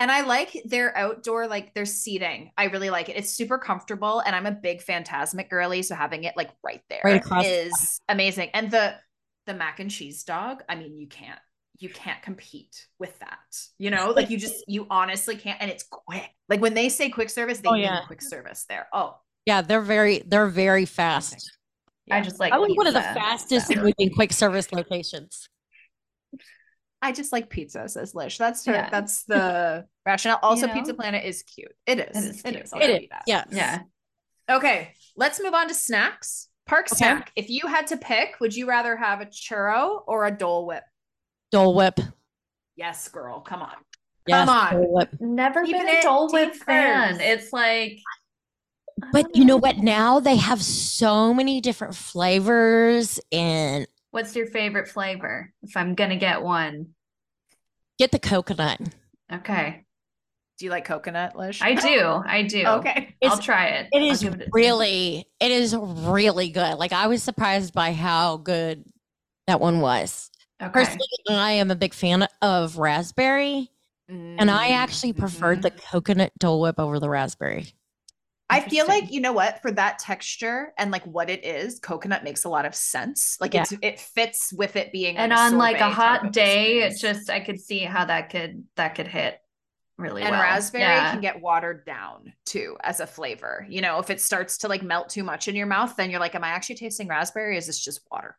And 0.00 0.10
I 0.10 0.22
like 0.22 0.60
their 0.64 0.96
outdoor, 0.96 1.46
like 1.46 1.72
their 1.72 1.86
seating. 1.86 2.50
I 2.58 2.64
really 2.64 2.90
like 2.90 3.08
it. 3.08 3.16
It's 3.16 3.30
super 3.30 3.58
comfortable. 3.58 4.20
And 4.20 4.34
I'm 4.34 4.44
a 4.44 4.52
big 4.52 4.82
Phantasmic 4.82 5.48
girly. 5.48 5.82
So 5.82 5.94
having 5.94 6.24
it 6.24 6.36
like 6.36 6.50
right 6.64 6.82
there 6.90 7.00
is 7.04 7.04
Right 7.04 7.24
across 7.24 7.44
the 7.44 7.70
amazing. 8.08 8.50
And 8.52 8.70
the 8.70 8.96
the 9.46 9.54
mac 9.54 9.80
and 9.80 9.90
cheese 9.90 10.24
dog, 10.24 10.62
I 10.68 10.74
mean, 10.74 10.96
you 10.98 11.06
can't 11.08 11.38
you 11.80 11.88
can't 11.88 12.22
compete 12.22 12.86
with 13.00 13.18
that. 13.18 13.38
You 13.78 13.90
know, 13.90 14.10
like 14.10 14.30
you 14.30 14.38
just 14.38 14.64
you 14.68 14.86
honestly 14.90 15.36
can't. 15.36 15.60
And 15.60 15.70
it's 15.70 15.82
quick. 15.84 16.30
Like 16.48 16.60
when 16.60 16.74
they 16.74 16.88
say 16.88 17.10
quick 17.10 17.30
service, 17.30 17.58
they 17.58 17.68
Oh, 17.68 17.72
mean 17.72 17.82
yeah. 17.82 18.00
quick 18.06 18.22
service 18.22 18.64
there. 18.68 18.86
Oh, 18.92 19.16
Yeah, 19.46 19.60
they're 19.62 19.80
very 19.80 20.22
they're 20.26 20.46
very 20.46 20.84
fast. 20.86 21.50
I 22.10 22.20
just 22.20 22.38
like 22.38 22.52
Probably 22.52 22.74
one 22.76 22.86
of 22.86 22.94
the 22.94 23.00
fastest 23.00 23.68
so. 23.68 23.74
moving 23.76 24.14
quick 24.14 24.32
service 24.32 24.70
locations. 24.72 25.48
I 27.02 27.12
just 27.12 27.32
like 27.32 27.50
pizza, 27.50 27.86
says 27.88 28.14
Lish. 28.14 28.38
That's 28.38 28.64
her, 28.66 28.72
Yeah. 28.72 28.88
that's 28.90 29.24
the 29.24 29.86
rationale. 30.06 30.38
Also, 30.42 30.66
know? 30.66 30.72
Pizza 30.74 30.94
Planet 30.94 31.24
is 31.24 31.42
cute. 31.42 31.72
It 31.86 31.98
is. 31.98 32.16
It 32.24 32.28
is 32.30 32.40
It 32.44 32.50
cute, 32.52 32.64
is. 32.64 32.72
I'll 32.72 32.80
yeah. 32.80 32.86
give 32.86 32.96
It 32.96 33.02
you 33.02 33.04
is. 33.06 33.10
that. 33.10 33.22
Yes. 33.26 33.46
Yeah. 33.50 33.80
Okay, 34.56 34.94
let's 35.16 35.42
move 35.42 35.54
on 35.54 35.68
to 35.68 35.74
snacks. 35.74 36.48
Park 36.66 36.86
Okay. 36.86 36.96
snack. 36.96 37.32
If 37.36 37.50
you 37.50 37.66
had 37.66 37.86
to 37.88 37.96
pick, 37.96 38.40
would 38.40 38.54
you 38.54 38.66
rather 38.66 38.96
have 38.96 39.20
a 39.20 39.26
churro 39.26 40.02
or 40.06 40.24
a 40.26 40.30
Dole 40.30 40.66
Whip? 40.66 40.84
Dole 41.50 41.74
Whip. 41.74 42.00
Yes, 42.76 43.08
girl. 43.08 43.40
Come 43.40 43.62
on. 43.62 43.74
Yes, 44.26 44.48
on. 44.48 44.72
Dole 44.74 44.92
Whip. 44.94 45.10
Never 45.20 45.64
Keeping 45.64 45.82
been 45.86 45.96
a 45.98 46.02
Dole 46.02 46.32
Whip 46.32 46.54
fan. 46.54 47.20
It's 47.20 47.52
like, 47.52 47.98
But 49.12 49.22
don't 49.24 49.36
you 49.36 49.44
know 49.44 49.56
what? 49.58 49.76
Now 49.78 50.20
they 50.20 50.36
have 50.36 50.62
so 50.62 51.34
many 51.34 51.60
different 51.60 51.94
flavors 51.94 53.20
and 53.30 53.86
What's 54.10 54.34
your 54.34 54.46
favorite 54.46 54.88
flavor? 54.88 55.52
If 55.62 55.76
I'm 55.76 55.94
gonna 55.94 56.16
get 56.16 56.42
one, 56.42 56.94
get 57.98 58.10
the 58.12 58.18
coconut. 58.18 58.80
okay. 59.32 59.83
Do 60.58 60.64
you 60.64 60.70
like 60.70 60.84
coconut, 60.84 61.36
Lish? 61.36 61.60
I 61.62 61.74
do. 61.74 62.22
I 62.26 62.42
do. 62.42 62.64
Okay. 62.64 63.16
I'll 63.22 63.32
It's- 63.32 63.44
try 63.44 63.66
it. 63.66 63.88
It 63.92 63.98
I'll 64.02 64.10
is 64.10 64.22
give 64.22 64.34
a- 64.34 64.46
really, 64.52 65.26
it 65.40 65.50
is 65.50 65.74
really 65.76 66.50
good. 66.50 66.76
Like 66.76 66.92
I 66.92 67.06
was 67.08 67.22
surprised 67.22 67.74
by 67.74 67.92
how 67.92 68.36
good 68.38 68.84
that 69.46 69.60
one 69.60 69.80
was. 69.80 70.30
okay. 70.62 70.70
Personally, 70.72 71.06
I 71.28 71.52
am 71.52 71.70
a 71.70 71.76
big 71.76 71.94
fan 71.94 72.26
of 72.40 72.78
raspberry. 72.78 73.70
And 74.06 74.50
I 74.50 74.68
mm, 74.68 74.72
actually 74.72 75.14
preferred 75.14 75.62
the 75.62 75.70
mm-hmm. 75.70 75.86
coconut 75.90 76.32
Dole 76.38 76.60
Whip 76.60 76.78
over 76.78 77.00
the 77.00 77.08
raspberry. 77.08 77.72
I 78.50 78.60
feel 78.60 78.86
like 78.86 79.10
you 79.10 79.22
know 79.22 79.32
what 79.32 79.62
for 79.62 79.72
that 79.72 79.98
texture 79.98 80.74
and 80.76 80.90
like 80.90 81.04
what 81.04 81.30
it 81.30 81.42
is, 81.44 81.80
coconut 81.80 82.22
makes 82.22 82.44
a 82.44 82.50
lot 82.50 82.66
of 82.66 82.74
sense. 82.74 83.38
Like 83.40 83.54
Yeah. 83.54 83.62
it's 83.62 83.72
it 83.80 83.98
fits 83.98 84.52
with 84.52 84.76
it 84.76 84.92
being 84.92 85.16
and 85.16 85.32
on 85.32 85.56
like 85.56 85.80
a 85.80 85.88
hot 85.88 86.32
day, 86.32 86.82
it 86.82 86.98
just 87.00 87.30
I 87.30 87.40
could 87.40 87.58
see 87.58 87.78
how 87.78 88.04
that 88.04 88.28
could 88.28 88.64
that 88.76 88.94
could 88.94 89.08
hit 89.08 89.40
really 89.96 90.22
and 90.22 90.30
well. 90.32 90.42
raspberry 90.42 90.82
Yeah. 90.82 91.12
can 91.12 91.20
get 91.20 91.40
watered 91.40 91.84
down 91.86 92.32
too 92.44 92.76
as 92.82 93.00
a 93.00 93.06
flavor. 93.06 93.66
You 93.68 93.80
know, 93.80 93.98
if 93.98 94.10
it 94.10 94.20
starts 94.20 94.58
to 94.58 94.68
like 94.68 94.82
melt 94.82 95.08
too 95.08 95.22
much 95.24 95.48
in 95.48 95.54
your 95.54 95.66
mouth, 95.66 95.94
then 95.96 96.10
you're 96.10 96.20
like, 96.20 96.34
Am 96.34 96.44
I 96.44 96.48
actually 96.48 96.76
tasting 96.76 97.08
raspberry? 97.08 97.56
Is 97.56 97.66
this 97.66 97.82
just 97.82 98.00
water? 98.10 98.36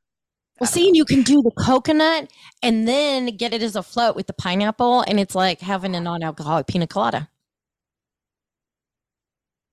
Well, 0.60 0.68
I 0.68 0.72
don't 0.72 0.74
see, 0.74 0.88
and 0.88 0.96
you 0.96 1.04
can 1.06 1.22
do 1.22 1.42
the 1.42 1.52
coconut 1.52 2.32
and 2.64 2.88
then 2.88 3.26
get 3.38 3.54
it 3.54 3.62
as 3.62 3.76
a 3.76 3.84
float 3.84 4.16
with 4.16 4.28
the 4.28 4.34
pineapple, 4.34 5.02
and 5.02 5.20
it's 5.20 5.36
like 5.36 5.60
having 5.60 5.96
a 5.96 6.00
non-alcoholic 6.00 6.68
pina 6.68 6.88
colada. 6.88 7.30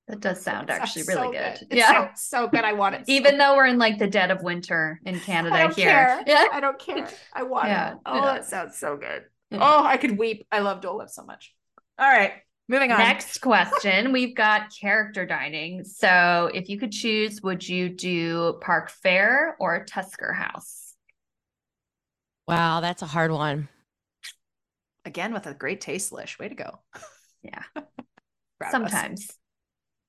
That 0.08 0.20
does 0.20 0.42
sound 0.42 0.68
It 0.68 0.72
actually 0.72 1.04
really 1.04 1.28
so 1.28 1.30
good. 1.32 1.66
It 1.70 1.78
Yeah. 1.78 2.12
so 2.14 2.48
good. 2.48 2.64
I 2.64 2.72
want 2.72 2.96
it. 2.96 3.06
so 3.06 3.12
Even 3.12 3.38
though 3.38 3.54
we're 3.56 3.66
in 3.66 3.78
like 3.78 3.98
the 3.98 4.08
dead 4.08 4.30
of 4.32 4.42
winter 4.42 5.00
in 5.06 5.20
Canada 5.20 5.54
I 5.54 5.62
don't 5.62 5.76
here. 5.76 5.88
care. 5.90 6.24
Yeah. 6.26 6.46
I 6.52 6.60
don't 6.60 6.78
care. 6.78 7.08
I 7.32 7.44
want 7.44 7.68
Yeah, 7.68 7.92
it. 7.92 7.98
Oh, 8.04 8.16
yeah. 8.16 8.20
that 8.34 8.44
sounds 8.44 8.76
so 8.76 8.96
good. 8.96 9.24
Yeah. 9.50 9.58
Oh, 9.62 9.84
I 9.84 9.96
could 9.98 10.18
weep. 10.18 10.46
I 10.50 10.58
love 10.60 10.80
Dole 10.80 10.98
Whip 10.98 11.08
so 11.10 11.22
much. 11.24 11.54
All 11.98 12.08
right, 12.08 12.32
moving 12.68 12.90
on. 12.90 12.98
Next 12.98 13.38
question, 13.40 14.12
we've 14.12 14.34
got 14.34 14.72
character 14.80 15.26
dining. 15.26 15.84
So, 15.84 16.50
if 16.52 16.68
you 16.68 16.78
could 16.78 16.92
choose, 16.92 17.42
would 17.42 17.66
you 17.66 17.88
do 17.88 18.58
Park 18.60 18.90
Fare 18.90 19.56
or 19.60 19.84
Tusker 19.84 20.32
House? 20.32 20.94
Wow, 22.48 22.80
that's 22.80 23.02
a 23.02 23.06
hard 23.06 23.30
one. 23.30 23.68
again 25.04 25.32
with 25.32 25.46
a 25.46 25.54
great 25.54 25.80
taste, 25.80 26.12
Lish. 26.12 26.38
Way 26.38 26.48
to 26.48 26.54
go. 26.54 26.78
Yeah. 27.42 27.62
Proud 27.74 28.74
of 28.74 28.82
us. 28.82 28.90
Sometimes. 28.92 29.38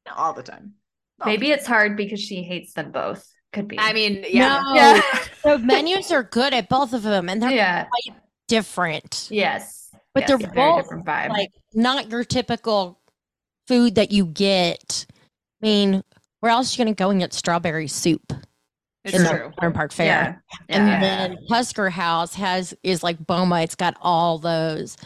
Not 0.06 0.18
all 0.18 0.34
the 0.34 0.44
time. 0.44 0.74
All 1.22 1.28
Maybe 1.28 1.48
the 1.48 1.54
it's 1.54 1.68
hard 1.68 1.98
because 1.98 2.22
she 2.22 2.44
hates 2.44 2.74
them 2.74 2.92
both. 2.92 3.28
Could 3.52 3.68
be. 3.68 3.80
I 3.80 3.94
mean, 3.94 4.26
yeah. 4.28 4.62
No, 4.62 4.74
yeah. 4.74 5.02
the 5.44 5.58
menus 5.60 6.12
are 6.12 6.24
good 6.24 6.54
at 6.54 6.70
both 6.70 6.94
of 6.94 7.04
them, 7.04 7.30
and 7.30 7.42
they're 7.42 7.52
yeah. 7.52 7.88
different. 8.48 9.28
Yes. 9.30 9.83
But 10.14 10.22
Yes, 10.22 10.28
they're 10.30 10.38
very 10.38 10.72
both 10.72 10.84
different 10.84 11.06
vibe. 11.06 11.30
like 11.30 11.50
not 11.74 12.12
your 12.12 12.24
typical 12.24 13.00
food 13.68 13.96
that 13.96 14.12
you 14.12 14.26
get. 14.26 15.06
I 15.10 15.66
mean, 15.66 16.04
where 16.42 16.52
else 16.52 16.72
are 16.72 16.74
you 16.82 16.86
going 16.86 16.96
to 16.96 17.00
go 17.04 17.10
and 17.10 17.20
get 17.20 17.34
strawberry 17.34 17.88
soup 17.88 18.34
It's 19.06 19.18
in 19.18 19.26
true. 19.26 19.52
the 19.62 19.72
Park 19.72 19.92
Fare? 19.94 20.06
yeah. 20.08 20.58
And 20.70 20.88
Yeah. 20.88 21.00
then 21.00 21.38
Tusker 21.50 21.90
House 21.90 22.36
has 22.36 22.74
is 22.84 23.02
like 23.04 23.26
Boma. 23.26 23.62
It's 23.62 23.76
got 23.76 23.96
all 24.02 24.38
those, 24.38 24.98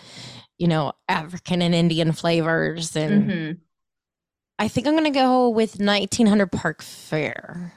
you 0.58 0.68
know, 0.68 0.94
African 1.08 1.62
and 1.62 1.74
Indian 1.76 2.12
flavors. 2.12 2.96
And 2.96 3.30
Mhm. 3.30 3.58
I 4.60 4.68
think 4.68 4.88
I'm 4.88 4.96
gonna 4.96 5.12
go 5.12 5.50
with 5.50 5.80
1900 5.80 6.52
Park 6.52 6.82
Fare. 6.82 7.74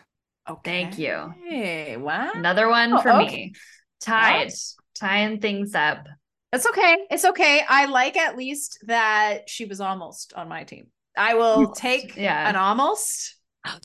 Okay. 0.49 0.85
Thank 0.85 0.99
you. 0.99 1.35
Hey, 1.47 1.97
wow. 1.97 2.31
Another 2.35 2.69
one 2.69 2.95
Oh, 2.95 3.03
for 3.03 3.11
okay. 3.13 3.37
me. 3.37 3.55
Tied. 4.01 4.51
Tying 4.95 5.41
things 5.41 5.75
up. 5.75 6.07
That's 6.53 6.67
okay. 6.67 7.07
It's 7.11 7.25
okay. 7.25 7.63
I 7.69 7.87
like 7.87 8.17
at 8.17 8.37
least 8.37 8.79
that 8.87 9.49
she 9.49 9.65
was 9.67 9.81
almost 9.81 10.33
on 10.35 10.49
my 10.49 10.65
team. 10.65 10.89
I 11.17 11.35
will 11.35 11.73
take 11.73 12.17
Yeah. 12.17 12.49
an 12.49 12.57
almost. 12.57 13.37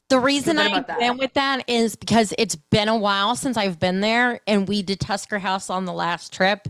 The 0.10 0.20
reason 0.20 0.56
good 0.56 0.68
I 0.68 0.70
about 0.70 0.88
that. 0.88 1.00
went 1.00 1.20
with 1.20 1.34
that 1.34 1.66
is 1.70 1.96
because 1.96 2.34
it's 2.38 2.56
been 2.56 2.88
a 2.88 2.96
while 2.98 3.36
since 3.36 3.58
I've 3.58 3.78
been 3.80 4.00
there, 4.00 4.40
and 4.48 4.68
we 4.68 4.82
did 4.82 5.00
Tusker 5.02 5.38
House 5.38 5.70
on 5.70 5.86
the 5.86 5.92
last 5.94 6.32
trip, 6.34 6.68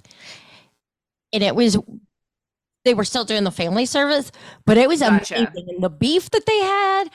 and 1.33 1.43
it 1.43 1.55
was. 1.55 1.77
They 2.83 2.93
were 2.93 3.03
still 3.05 3.25
doing 3.25 3.43
the 3.43 3.51
family 3.51 3.87
service, 3.87 4.31
but 4.67 4.77
it 4.77 4.87
was 4.87 4.99
Gotcha. 4.99 5.35
amazing. 5.35 5.65
And 5.69 5.83
the 5.83 5.89
beef 5.89 6.29
that 6.31 6.45
they 6.45 6.59
had, 6.59 7.05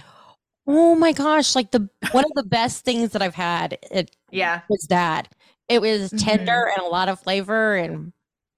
oh 0.66 0.94
my 0.96 1.12
gosh! 1.12 1.54
Like 1.54 1.70
the 1.70 1.88
one 2.12 2.24
of 2.24 2.32
the 2.34 2.42
best 2.48 2.84
things 2.84 3.10
that 3.12 3.22
I've 3.22 3.34
had. 3.36 3.78
It 3.90 4.14
Yeah. 4.30 4.62
was 4.68 4.86
that. 4.90 5.32
It 5.68 5.80
was 5.80 6.10
tender 6.10 6.52
mm-hmm. 6.68 6.80
and 6.80 6.86
a 6.86 6.90
lot 6.90 7.08
of 7.08 7.20
flavor 7.20 7.76
and 7.76 8.12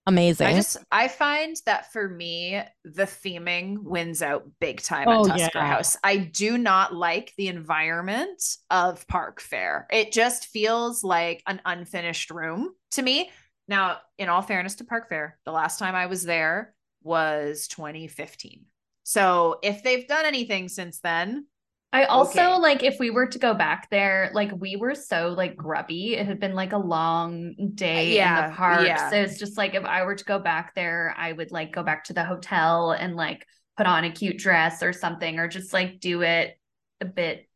amazing. 0.06 0.46
I 0.46 0.54
just 0.54 0.76
I 0.90 1.08
find 1.08 1.56
that 1.66 1.92
for 1.92 2.08
me, 2.08 2.60
the 2.84 3.04
theming 3.04 3.78
wins 3.78 4.22
out 4.22 4.48
big 4.60 4.80
time 4.80 5.08
Oh, 5.08 5.24
at 5.24 5.38
Tusker 5.38 5.58
yeah. 5.58 5.66
House. 5.66 5.96
I 6.02 6.16
do 6.16 6.58
not 6.58 6.94
like 6.94 7.32
the 7.36 7.48
environment 7.48 8.42
of 8.70 9.06
Park 9.08 9.40
Fare. 9.40 9.86
It 9.90 10.12
just 10.12 10.46
feels 10.46 11.04
like 11.04 11.42
an 11.46 11.60
unfinished 11.64 12.30
room 12.30 12.74
to 12.92 13.02
me. 13.02 13.30
Now, 13.68 13.98
in 14.18 14.28
all 14.28 14.42
fairness 14.42 14.76
to 14.76 14.84
Park 14.84 15.08
Fare, 15.08 15.38
the 15.44 15.52
last 15.52 15.78
time 15.78 15.94
I 15.94 16.06
was 16.06 16.22
there 16.24 16.74
was 17.02 17.68
2015. 17.68 18.64
So 19.04 19.58
if 19.62 19.82
they've 19.82 20.06
done 20.06 20.26
anything 20.26 20.68
since 20.68 21.00
then, 21.00 21.46
I 21.92 22.04
also 22.04 22.40
Okay. 22.40 22.56
like 22.58 22.82
if 22.82 22.98
we 22.98 23.10
were 23.10 23.26
to 23.26 23.38
go 23.38 23.52
back 23.54 23.90
there, 23.90 24.30
like 24.32 24.50
we 24.58 24.76
were 24.76 24.94
so 24.94 25.28
like 25.28 25.56
grubby. 25.56 26.14
It 26.16 26.26
had 26.26 26.40
been 26.40 26.54
like 26.54 26.72
a 26.72 26.78
long 26.78 27.54
day 27.74 28.10
in 28.12 28.16
Yeah, 28.16 28.48
the 28.48 28.54
park. 28.56 28.86
yeah. 28.86 29.10
So 29.10 29.16
it's 29.16 29.38
just 29.38 29.58
like 29.58 29.74
if 29.74 29.84
I 29.84 30.02
were 30.04 30.14
to 30.14 30.24
go 30.24 30.38
back 30.38 30.74
there, 30.74 31.14
I 31.18 31.32
would 31.32 31.50
like 31.52 31.72
go 31.72 31.82
back 31.82 32.04
to 32.04 32.14
the 32.14 32.24
hotel 32.24 32.92
and 32.92 33.14
like 33.14 33.46
put 33.76 33.86
on 33.86 34.04
a 34.04 34.10
cute 34.10 34.38
dress 34.38 34.82
or 34.82 34.92
something, 34.92 35.38
or 35.38 35.48
just 35.48 35.72
like 35.72 36.00
do 36.00 36.22
it 36.22 36.58
a 37.00 37.04
bit 37.04 37.48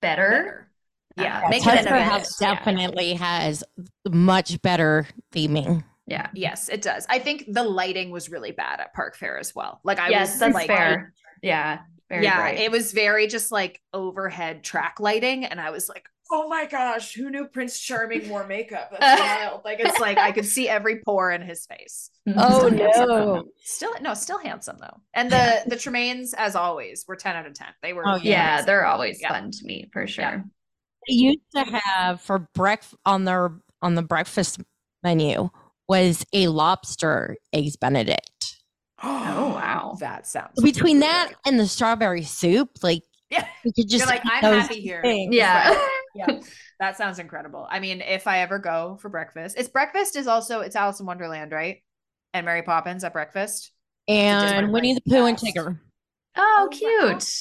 better. 0.00 0.42
better. 0.42 0.70
Yeah, 1.16 1.42
Uh, 1.44 1.48
make 1.48 1.66
it 1.66 1.74
an 1.74 1.84
Tusker 1.84 1.94
event. 1.94 2.10
House 2.10 2.40
Yeah. 2.40 2.54
definitely 2.54 3.14
has 3.14 3.64
much 4.10 4.60
better 4.62 5.06
theming. 5.32 5.84
Yeah. 6.06 6.28
Yes, 6.34 6.68
it 6.68 6.82
does. 6.82 7.06
I 7.08 7.18
think 7.18 7.44
the 7.48 7.62
lighting 7.64 8.10
was 8.10 8.28
really 8.28 8.52
bad 8.52 8.80
at 8.80 8.92
Park 8.94 9.16
Fare 9.16 9.38
as 9.38 9.54
well. 9.54 9.80
Like 9.84 9.98
I 9.98 10.08
yes, 10.08 10.30
was 10.32 10.38
that's 10.40 10.54
like 10.54 10.66
fair. 10.66 11.12
Yeah. 11.42 11.80
Very 12.14 12.24
yeah, 12.24 12.36
bright. 12.36 12.58
it 12.58 12.70
was 12.70 12.92
very 12.92 13.26
just 13.26 13.50
like 13.52 13.80
overhead 13.92 14.62
track 14.64 14.96
lighting, 15.00 15.44
and 15.44 15.60
I 15.60 15.70
was 15.70 15.88
like, 15.88 16.08
"Oh 16.30 16.48
my 16.48 16.66
gosh, 16.66 17.12
who 17.14 17.28
knew 17.30 17.46
Prince 17.46 17.78
Charming 17.80 18.28
wore 18.28 18.46
makeup? 18.46 18.90
That's 18.98 19.20
wild!" 19.50 19.62
Like 19.64 19.80
it's 19.80 19.98
like 20.00 20.18
I 20.18 20.32
could 20.32 20.46
see 20.46 20.68
every 20.68 21.00
pore 21.00 21.30
in 21.32 21.42
his 21.42 21.66
face. 21.66 22.10
Mm-hmm. 22.28 22.38
Oh, 22.42 22.58
Still 22.68 22.70
no. 22.70 23.06
though. 23.06 23.44
Still 23.62 23.94
no, 24.00 24.14
still 24.14 24.38
handsome 24.38 24.76
though. 24.80 25.00
And 25.14 25.30
the 25.30 25.62
the 25.66 25.76
Tremaines, 25.76 26.34
as 26.36 26.54
always, 26.56 27.04
were 27.08 27.16
ten 27.16 27.36
out 27.36 27.46
of 27.46 27.54
ten. 27.54 27.68
They 27.82 27.92
were 27.92 28.06
Oh, 28.06 28.16
yeah, 28.16 28.54
amazing. 28.54 28.66
they're 28.66 28.86
always 28.86 29.20
Yeah. 29.20 29.28
fun 29.30 29.50
to 29.50 29.64
meet 29.64 29.90
for 29.92 30.06
sure. 30.06 30.44
They 31.08 31.14
used 31.14 31.40
to 31.54 31.64
have 31.64 32.20
for 32.20 32.48
breakfast 32.54 32.94
on 33.04 33.24
their 33.24 33.50
on 33.82 33.94
the 33.94 34.02
breakfast 34.02 34.60
menu 35.02 35.50
was 35.88 36.24
a 36.32 36.48
lobster 36.48 37.36
eggs 37.52 37.76
benedict. 37.76 38.30
Oh, 39.06 39.48
wow. 39.54 39.96
that 40.00 40.26
sounds 40.26 40.60
Between 40.62 40.96
really 40.96 41.06
that 41.08 41.28
good. 41.28 41.36
and 41.46 41.60
the 41.60 41.66
strawberry 41.66 42.22
soup, 42.22 42.70
like 42.82 43.02
Yeah. 43.30 43.46
you 43.64 43.72
could 43.72 43.88
just 43.88 43.98
You're 43.98 44.06
like, 44.06 44.22
I'm 44.24 44.42
happy 44.42 44.80
here. 44.80 45.02
things. 45.02 45.34
Yeah. 45.34 45.76
yeah 46.16 46.38
that 46.78 46.96
sounds 46.96 47.18
incredible 47.18 47.66
i 47.70 47.80
mean 47.80 48.00
if 48.00 48.28
i 48.28 48.38
ever 48.38 48.60
go 48.60 48.96
for 49.02 49.08
breakfast 49.08 49.56
it's 49.58 49.68
breakfast 49.68 50.14
is 50.14 50.28
also 50.28 50.60
it's 50.60 50.76
alice 50.76 51.00
in 51.00 51.06
wonderland 51.06 51.50
right 51.50 51.78
and 52.32 52.46
mary 52.46 52.62
poppins 52.62 53.02
at 53.02 53.12
breakfast 53.12 53.72
And 54.06 54.72
Winnie 54.72 54.94
the 54.94 55.00
Pooh 55.00 55.24
and 55.26 55.36
fast. 55.36 55.56
Tigger. 55.56 55.80
Oh, 56.36 56.68
Oh, 56.72 56.78
wow. 56.80 57.18
cute. 57.18 57.32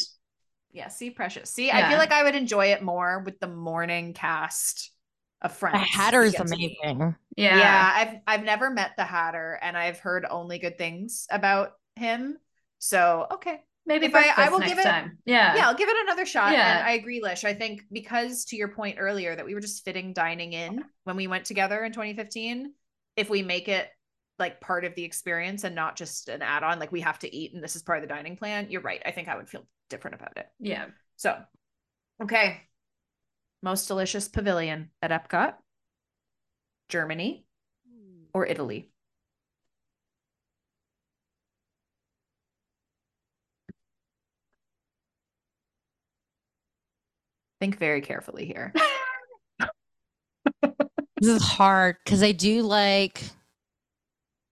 yeah 0.72 0.88
see 0.88 1.12
precious 1.12 1.52
see 1.52 1.70
i 1.72 1.88
feel 1.88 2.00
like 2.00 2.12
i 2.12 2.24
would 2.24 2.34
enjoy 2.36 2.68
it 2.68 2.82
more 2.82 3.20
with 3.26 3.40
the 3.40 3.48
morning 3.48 4.14
cast 4.14 4.92
of 5.44 5.52
friends 5.56 5.76
The 5.76 5.80
we 5.82 5.88
Hatter's 5.90 6.32
get 6.32 6.48
to 6.48 6.56
amazing. 6.56 7.16
Yeah. 7.38 7.58
yeah. 7.58 7.92
i've 7.96 8.40
i've 8.40 8.46
never 8.46 8.70
met 8.70 8.92
the 8.98 9.04
hatter 9.04 9.58
and 9.62 9.78
i've 9.78 10.00
heard 10.00 10.26
only 10.30 10.60
good 10.60 10.78
things 10.78 11.26
about 11.30 11.72
him 11.96 12.38
so 12.80 13.28
okay 13.32 13.62
Maybe 13.86 14.06
If 14.06 14.16
I- 14.16 14.34
I 14.38 14.50
will 14.50 14.62
give 14.62 14.80
it- 14.80 14.84
time. 14.84 15.18
Yeah. 15.26 15.56
yeah 15.56 15.68
i'll 15.68 15.76
give 15.76 15.90
it 15.90 15.98
another 16.04 16.26
shot 16.26 16.54
Yeah. 16.54 16.80
and 16.80 16.88
i 16.88 16.92
agree 16.94 17.22
lish 17.22 17.44
i 17.44 17.54
think 17.54 17.82
because 17.92 18.46
to 18.46 18.56
your 18.56 18.70
point 18.70 18.98
earlier 19.00 19.36
that 19.36 19.46
we 19.46 19.54
were 19.54 19.60
just 19.62 19.84
fitting 19.84 20.14
dining 20.14 20.54
in 20.54 20.84
when 21.04 21.16
we 21.18 21.28
went 21.28 21.46
together 21.46 21.84
in 21.84 21.92
2015 21.92 22.74
if 23.18 23.30
we 23.30 23.42
make 23.42 23.68
it 23.68 23.90
like 24.40 24.62
part 24.62 24.86
of 24.86 24.96
the 24.96 25.04
experience 25.04 25.64
and 25.66 25.76
not 25.76 25.96
just 25.98 26.30
an 26.30 26.42
add-on 26.42 26.80
like 26.80 26.92
we 26.92 27.02
have 27.02 27.20
to 27.20 27.36
eat 27.36 27.54
and 27.54 27.64
this 27.64 27.76
is 27.76 27.84
part 27.84 27.98
of 27.98 28.04
the 28.04 28.14
dining 28.14 28.38
plan 28.38 28.68
you're 28.70 28.82
right 28.82 29.02
i 29.06 29.12
think 29.12 29.28
i 29.28 29.36
would 29.36 29.50
feel 29.50 29.68
different 29.90 30.16
about 30.16 30.38
it 30.38 30.48
Yeah. 30.60 30.86
so 31.18 31.38
okay 32.22 32.62
most 33.62 33.88
delicious 33.88 34.28
pavilion 34.28 34.92
at 35.02 35.12
epcot 35.12 35.56
germany 36.94 37.44
or 38.36 38.46
italy 38.46 38.88
think 47.60 47.80
very 47.80 48.02
carefully 48.02 48.46
here 48.46 48.72
This 51.24 51.42
is 51.42 51.48
hard 51.48 51.96
because 52.04 52.22
I 52.22 52.34
do 52.34 52.64
like 52.64 53.24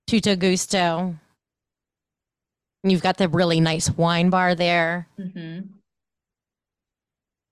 Tutto 0.07 0.37
Gusto. 0.37 1.15
You've 2.83 3.01
got 3.01 3.17
the 3.17 3.27
really 3.27 3.59
nice 3.59 3.89
wine 3.89 4.29
bar 4.29 4.55
there. 4.55 5.09
hmm 5.17 5.59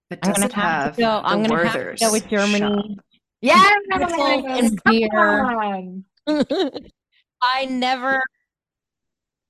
but 0.10 0.20
I'm 0.24 0.32
does 0.32 0.38
gonna 0.38 0.46
it 0.46 0.54
have 0.54 0.84
have 0.84 0.96
to 0.96 1.02
go. 1.02 1.22
I'm 1.22 1.44
the 1.44 1.50
gonna 1.50 1.68
have 1.68 1.98
to 1.98 2.06
go 2.06 2.12
with 2.14 2.30
Germany. 2.30 2.60
shop? 2.60 2.86
Yeah, 3.42 3.74
and 3.92 4.80
beer. 4.86 6.02
I 7.42 7.66
never 7.66 8.22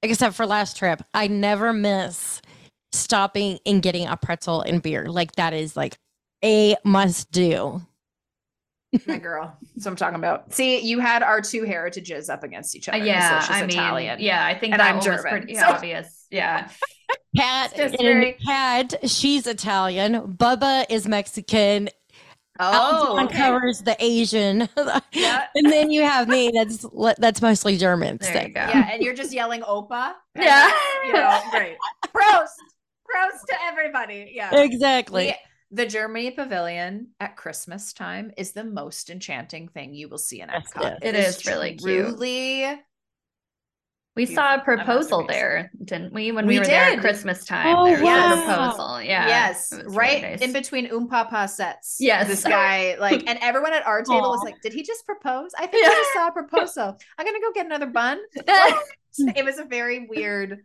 except 0.04 0.36
for 0.36 0.46
last 0.46 0.78
trip. 0.78 1.02
I 1.14 1.28
never 1.28 1.74
miss 1.74 2.42
stopping 2.92 3.60
and 3.66 3.82
getting 3.82 4.08
a 4.08 4.16
pretzel 4.18 4.62
and 4.62 4.82
beer. 4.82 5.10
Like 5.10 5.34
that 5.34 5.54
is 5.54 5.76
like 5.76 5.98
a 6.44 6.76
must 6.84 7.32
do. 7.32 7.82
My 9.08 9.18
girl. 9.20 9.56
That's 9.76 9.86
what 9.86 9.92
I'm 9.92 9.96
talking 9.98 10.16
about. 10.16 10.54
See, 10.54 10.80
you 10.80 11.00
had 11.00 11.22
our 11.22 11.42
two 11.42 11.64
heritages 11.64 12.30
up 12.30 12.44
against 12.44 12.76
each 12.76 12.90
Uh, 12.90 12.94
other. 12.94 13.06
yeah, 13.06 13.40
So 13.42 13.54
I 13.54 13.62
mean, 13.62 13.70
Italian. 13.72 14.20
yeah, 14.20 14.46
I 14.46 14.58
think 14.58 14.74
And 14.74 14.80
that 14.80 14.88
I'm 14.90 14.98
one 14.98 15.06
was 15.10 15.24
German, 15.24 15.32
pretty 15.32 15.56
so- 15.56 15.66
obvious. 15.68 16.26
Yeah. 16.32 16.70
Cat, 17.36 17.74
very- 18.00 18.34
Cat, 18.46 18.96
she's 19.10 19.46
Italian. 19.48 20.34
Bubba 20.38 20.86
is 20.90 21.08
Mexican. 21.08 21.90
Oh, 22.60 23.18
Alphonse 23.18 23.30
okay. 23.32 23.38
covers 23.38 23.82
the 23.82 23.96
Asian. 24.00 24.68
Yeah. 25.14 25.46
and 25.56 25.72
then 25.72 25.92
you 25.92 26.02
have 26.04 26.28
me. 26.28 26.52
That's 26.54 26.86
that's 27.18 27.42
mostly 27.42 27.78
German. 27.78 28.18
There 28.22 28.34
so- 28.34 28.42
you 28.42 28.50
go. 28.54 28.60
Yeah, 28.62 28.90
and 28.92 29.02
you're 29.02 29.14
just 29.16 29.34
yelling 29.34 29.62
Opa. 29.62 30.14
Yeah. 30.36 30.72
You 31.06 31.14
know, 31.14 31.40
great. 31.52 31.78
Prost. 32.08 32.48
Prost 33.10 33.46
to 33.48 33.56
everybody. 33.64 34.32
Yeah. 34.34 34.54
Exactly. 34.56 35.28
We- 35.28 35.36
the 35.72 35.86
Germany 35.86 36.32
Pavilion 36.32 37.10
at 37.20 37.38
Christmas 37.38 37.94
time 37.94 38.32
is 38.38 38.54
the 38.54 38.64
most 38.64 39.12
enchanting 39.12 39.68
thing 39.68 39.94
you 39.94 40.10
will 40.10 40.18
see 40.18 40.42
in 40.42 40.50
Yes, 40.50 40.72
Epcot. 40.74 40.98
it 41.04 41.14
is 41.16 41.46
really 41.46 41.76
cute. 41.76 42.08
Truly, 42.08 42.82
We 44.16 44.26
saw 44.26 44.56
a 44.56 44.60
proposal 44.60 45.26
there, 45.28 45.72
didn't 45.86 46.12
we? 46.14 46.32
When 46.34 46.46
we, 46.46 46.56
We 46.56 46.60
were 46.60 46.66
there 46.66 46.92
at. 46.92 47.00
Christmas 47.00 47.46
time, 47.46 47.74
Oh, 47.76 47.86
there 47.86 48.04
was 48.04 48.40
a 48.40 48.44
proposal. 48.44 49.02
Yeah. 49.02 49.28
yes, 49.28 49.72
It 49.72 49.86
really 49.86 49.96
right 49.98 50.22
nice. 50.24 50.42
in 50.42 50.52
between 50.52 50.90
Oompapa 50.90 51.50
sets. 51.50 51.98
Yes. 52.00 52.28
this 52.28 52.44
guy 52.44 52.98
like, 53.00 53.24
and 53.30 53.40
everyone 53.42 53.72
at 53.74 53.86
our 53.88 54.02
table 54.02 54.30
was 54.30 54.42
like, 54.44 54.62
"Did 54.62 54.74
he 54.74 54.84
just 54.84 55.06
propose? 55.06 55.52
I 55.58 55.68
think 55.68 55.84
Yeah. 55.86 55.92
I 55.92 55.94
just 55.94 56.14
saw 56.14 56.28
a 56.28 56.32
proposal. 56.32 56.98
I'm 57.18 57.26
gonna 57.26 57.40
go 57.40 57.52
get 57.54 57.66
another 57.66 57.86
bun." 57.88 58.20
it 59.18 59.46
was 59.46 59.58
a 59.58 59.64
very 59.66 60.08
weird, 60.10 60.58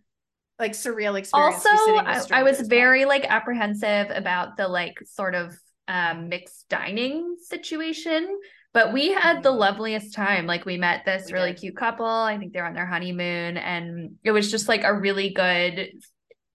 like 0.58 0.72
surreal 0.72 1.16
experience. 1.16 1.64
also 1.64 1.68
to 1.68 1.74
be 1.74 1.78
sitting 1.78 1.94
with 1.94 2.32
I, 2.32 2.40
I 2.40 2.42
was 2.42 2.58
but- 2.58 2.66
very 2.70 3.04
like 3.04 3.24
apprehensive 3.24 4.10
about 4.10 4.56
the 4.56 4.66
like 4.66 4.94
sort 5.06 5.34
of 5.36 5.54
um 5.86 6.28
mixed 6.30 6.66
dining 6.70 7.36
situation 7.40 8.40
but 8.74 8.92
we 8.92 9.12
had 9.12 9.42
the 9.42 9.50
Mhm. 9.52 9.58
loveliest 9.58 10.12
time 10.14 10.46
like 10.46 10.66
we 10.66 10.76
met 10.76 11.04
this 11.06 11.26
We 11.26 11.32
really 11.32 11.52
did. 11.52 11.60
cute 11.60 11.76
couple 11.76 12.06
i 12.06 12.36
think 12.38 12.52
they're 12.52 12.66
on 12.66 12.74
their 12.74 12.86
honeymoon 12.86 13.56
and 13.56 14.16
it 14.22 14.32
was 14.32 14.50
just 14.50 14.68
like 14.68 14.84
a 14.84 14.92
really 14.92 15.30
good 15.30 15.92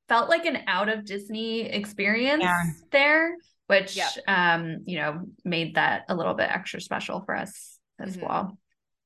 felt 0.07 0.30
like 0.30 0.45
an 0.45 0.59
out 0.67 0.89
of 0.89 1.05
disney 1.05 1.61
experience 1.61 2.43
Yeah. 2.43 2.63
there 2.91 3.36
which 3.67 3.95
Yeah. 3.95 4.09
um 4.28 4.80
you 4.86 4.97
know 4.99 5.26
made 5.43 5.76
that 5.76 6.05
a 6.09 6.15
little 6.15 6.34
bit 6.36 6.49
extra 6.51 6.80
special 6.82 7.22
for 7.22 7.36
us 7.36 7.80
as 7.99 8.17
Mhm. 8.17 8.24
well 8.28 8.57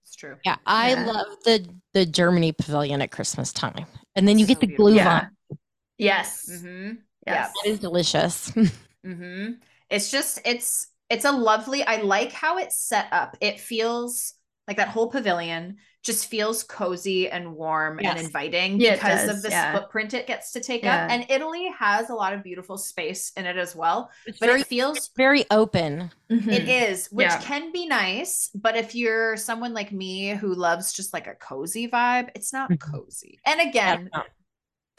It's 0.05 0.15
true. 0.15 0.35
Yeah, 0.43 0.57
I 0.65 0.91
Yeah. 0.91 1.05
love 1.05 1.27
the 1.45 1.65
the 1.93 2.05
Germany 2.05 2.51
pavilion 2.51 3.01
at 3.01 3.09
Christmas 3.09 3.53
time, 3.53 3.85
and 4.15 4.27
then 4.27 4.37
you 4.37 4.45
So 4.45 4.49
get 4.49 4.59
the 4.59 4.67
beautiful. 4.67 4.87
glue 4.91 4.95
yeah 4.97 5.19
on. 5.21 5.57
yes 5.97 6.49
Mm-hmm. 6.51 6.91
yes 7.25 7.51
It 7.63 7.69
is 7.69 7.79
delicious. 7.79 8.51
Mm-hmm. 9.05 9.53
It's 9.89 10.11
just 10.11 10.39
it's 10.45 10.87
it's 11.13 11.25
a 11.25 11.31
lovely. 11.31 11.83
I 11.83 11.97
like 12.01 12.31
how 12.31 12.57
it's 12.57 12.77
set 12.77 13.07
up. 13.11 13.37
It 13.41 13.59
feels 13.59 14.33
like 14.67 14.77
that 14.77 14.89
whole 14.89 15.09
pavilion 15.09 15.77
just 16.03 16.27
feels 16.27 16.63
cozy 16.63 17.29
and 17.29 17.53
warm 17.55 17.99
and 17.99 18.17
inviting 18.17 18.77
Yeah, 18.77 18.95
because 18.95 19.27
of 19.29 19.41
the 19.41 19.49
yeah. 19.49 19.71
footprint 19.73 20.13
it 20.13 20.27
gets 20.27 20.51
to 20.51 20.59
take 20.59 20.83
Yeah. 20.83 21.05
up. 21.05 21.11
And 21.11 21.25
Italy 21.29 21.69
has 21.79 22.09
a 22.09 22.13
lot 22.13 22.33
of 22.33 22.43
beautiful 22.43 22.77
space 22.77 23.31
in 23.37 23.45
it 23.45 23.57
as 23.57 23.75
well. 23.75 24.09
It's 24.25 24.39
But 24.39 24.49
very 24.49 24.61
it 24.61 24.67
feels 24.67 25.09
very 25.15 25.45
open. 25.49 26.11
Mhm. 26.29 26.53
it 26.53 26.67
is, 26.67 27.07
which 27.07 27.29
can 27.41 27.71
be 27.71 27.87
nice. 27.87 28.49
But 28.53 28.75
if 28.75 28.95
you're 28.95 29.37
someone 29.37 29.73
like 29.73 29.91
me 29.91 30.29
who 30.29 30.53
loves 30.53 30.91
just 30.93 31.13
like 31.13 31.27
a 31.27 31.35
cozy 31.35 31.87
vibe, 31.87 32.29
it's 32.35 32.51
not 32.51 32.69
Mhm. 32.71 32.79
cozy. 32.79 33.39
And 33.45 33.61
again, 33.61 34.09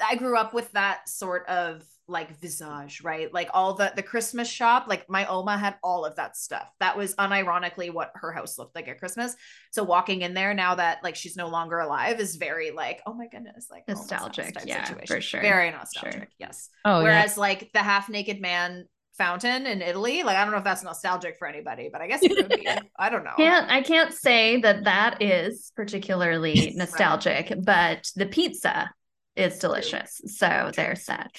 I 0.04 0.16
grew 0.16 0.36
up 0.36 0.54
with 0.54 0.72
that 0.72 1.08
sort 1.08 1.46
of 1.48 1.84
like 2.06 2.38
visage, 2.40 3.02
right? 3.02 3.32
Like 3.32 3.48
all 3.54 3.74
the 3.74 3.92
the 3.96 4.02
Christmas 4.02 4.48
shop, 4.48 4.86
like 4.88 5.08
my 5.08 5.26
Oma 5.26 5.56
had 5.56 5.76
all 5.82 6.04
of 6.04 6.16
that 6.16 6.36
stuff. 6.36 6.70
That 6.80 6.96
was 6.96 7.14
unironically 7.16 7.92
what 7.92 8.12
her 8.16 8.32
house 8.32 8.58
looked 8.58 8.74
like 8.74 8.88
at 8.88 8.98
Christmas. 8.98 9.34
So 9.72 9.82
walking 9.84 10.22
in 10.22 10.34
there 10.34 10.52
now 10.54 10.74
that 10.74 11.02
like 11.02 11.16
she's 11.16 11.36
no 11.36 11.48
longer 11.48 11.78
alive 11.78 12.20
is 12.20 12.36
very 12.36 12.70
like, 12.72 13.00
oh 13.06 13.14
my 13.14 13.26
goodness, 13.28 13.68
like 13.70 13.84
Nostalgic, 13.88 14.54
yeah, 14.66 14.84
situation. 14.84 15.06
for 15.16 15.20
sure. 15.20 15.40
Very 15.40 15.70
nostalgic, 15.70 16.12
Sure. 16.12 16.28
yes. 16.38 16.68
Oh, 16.84 17.02
Whereas 17.02 17.38
like 17.38 17.70
the 17.72 17.80
half 17.82 18.08
naked 18.08 18.40
man 18.40 18.86
fountain 19.16 19.64
in 19.66 19.80
Italy, 19.80 20.24
like 20.24 20.36
I 20.36 20.42
don't 20.42 20.50
know 20.52 20.58
if 20.58 20.64
that's 20.64 20.82
nostalgic 20.82 21.36
for 21.38 21.46
anybody, 21.48 21.88
but 21.90 22.02
I 22.02 22.08
guess 22.08 22.22
it 22.22 22.36
could 22.36 22.48
be. 22.48 22.68
I 22.98 23.08
don't 23.08 23.24
know. 23.24 23.32
can't 23.36 23.70
I 23.70 23.80
can't 23.80 24.12
say 24.12 24.60
that 24.60 24.84
that 24.84 25.22
is 25.22 25.72
particularly 25.74 26.72
nostalgic, 26.76 27.52
but 27.62 28.10
the 28.16 28.26
pizza 28.26 28.90
is 29.36 29.58
delicious. 29.58 30.20
So 30.26 30.70
there's 30.76 31.06
that. 31.06 31.30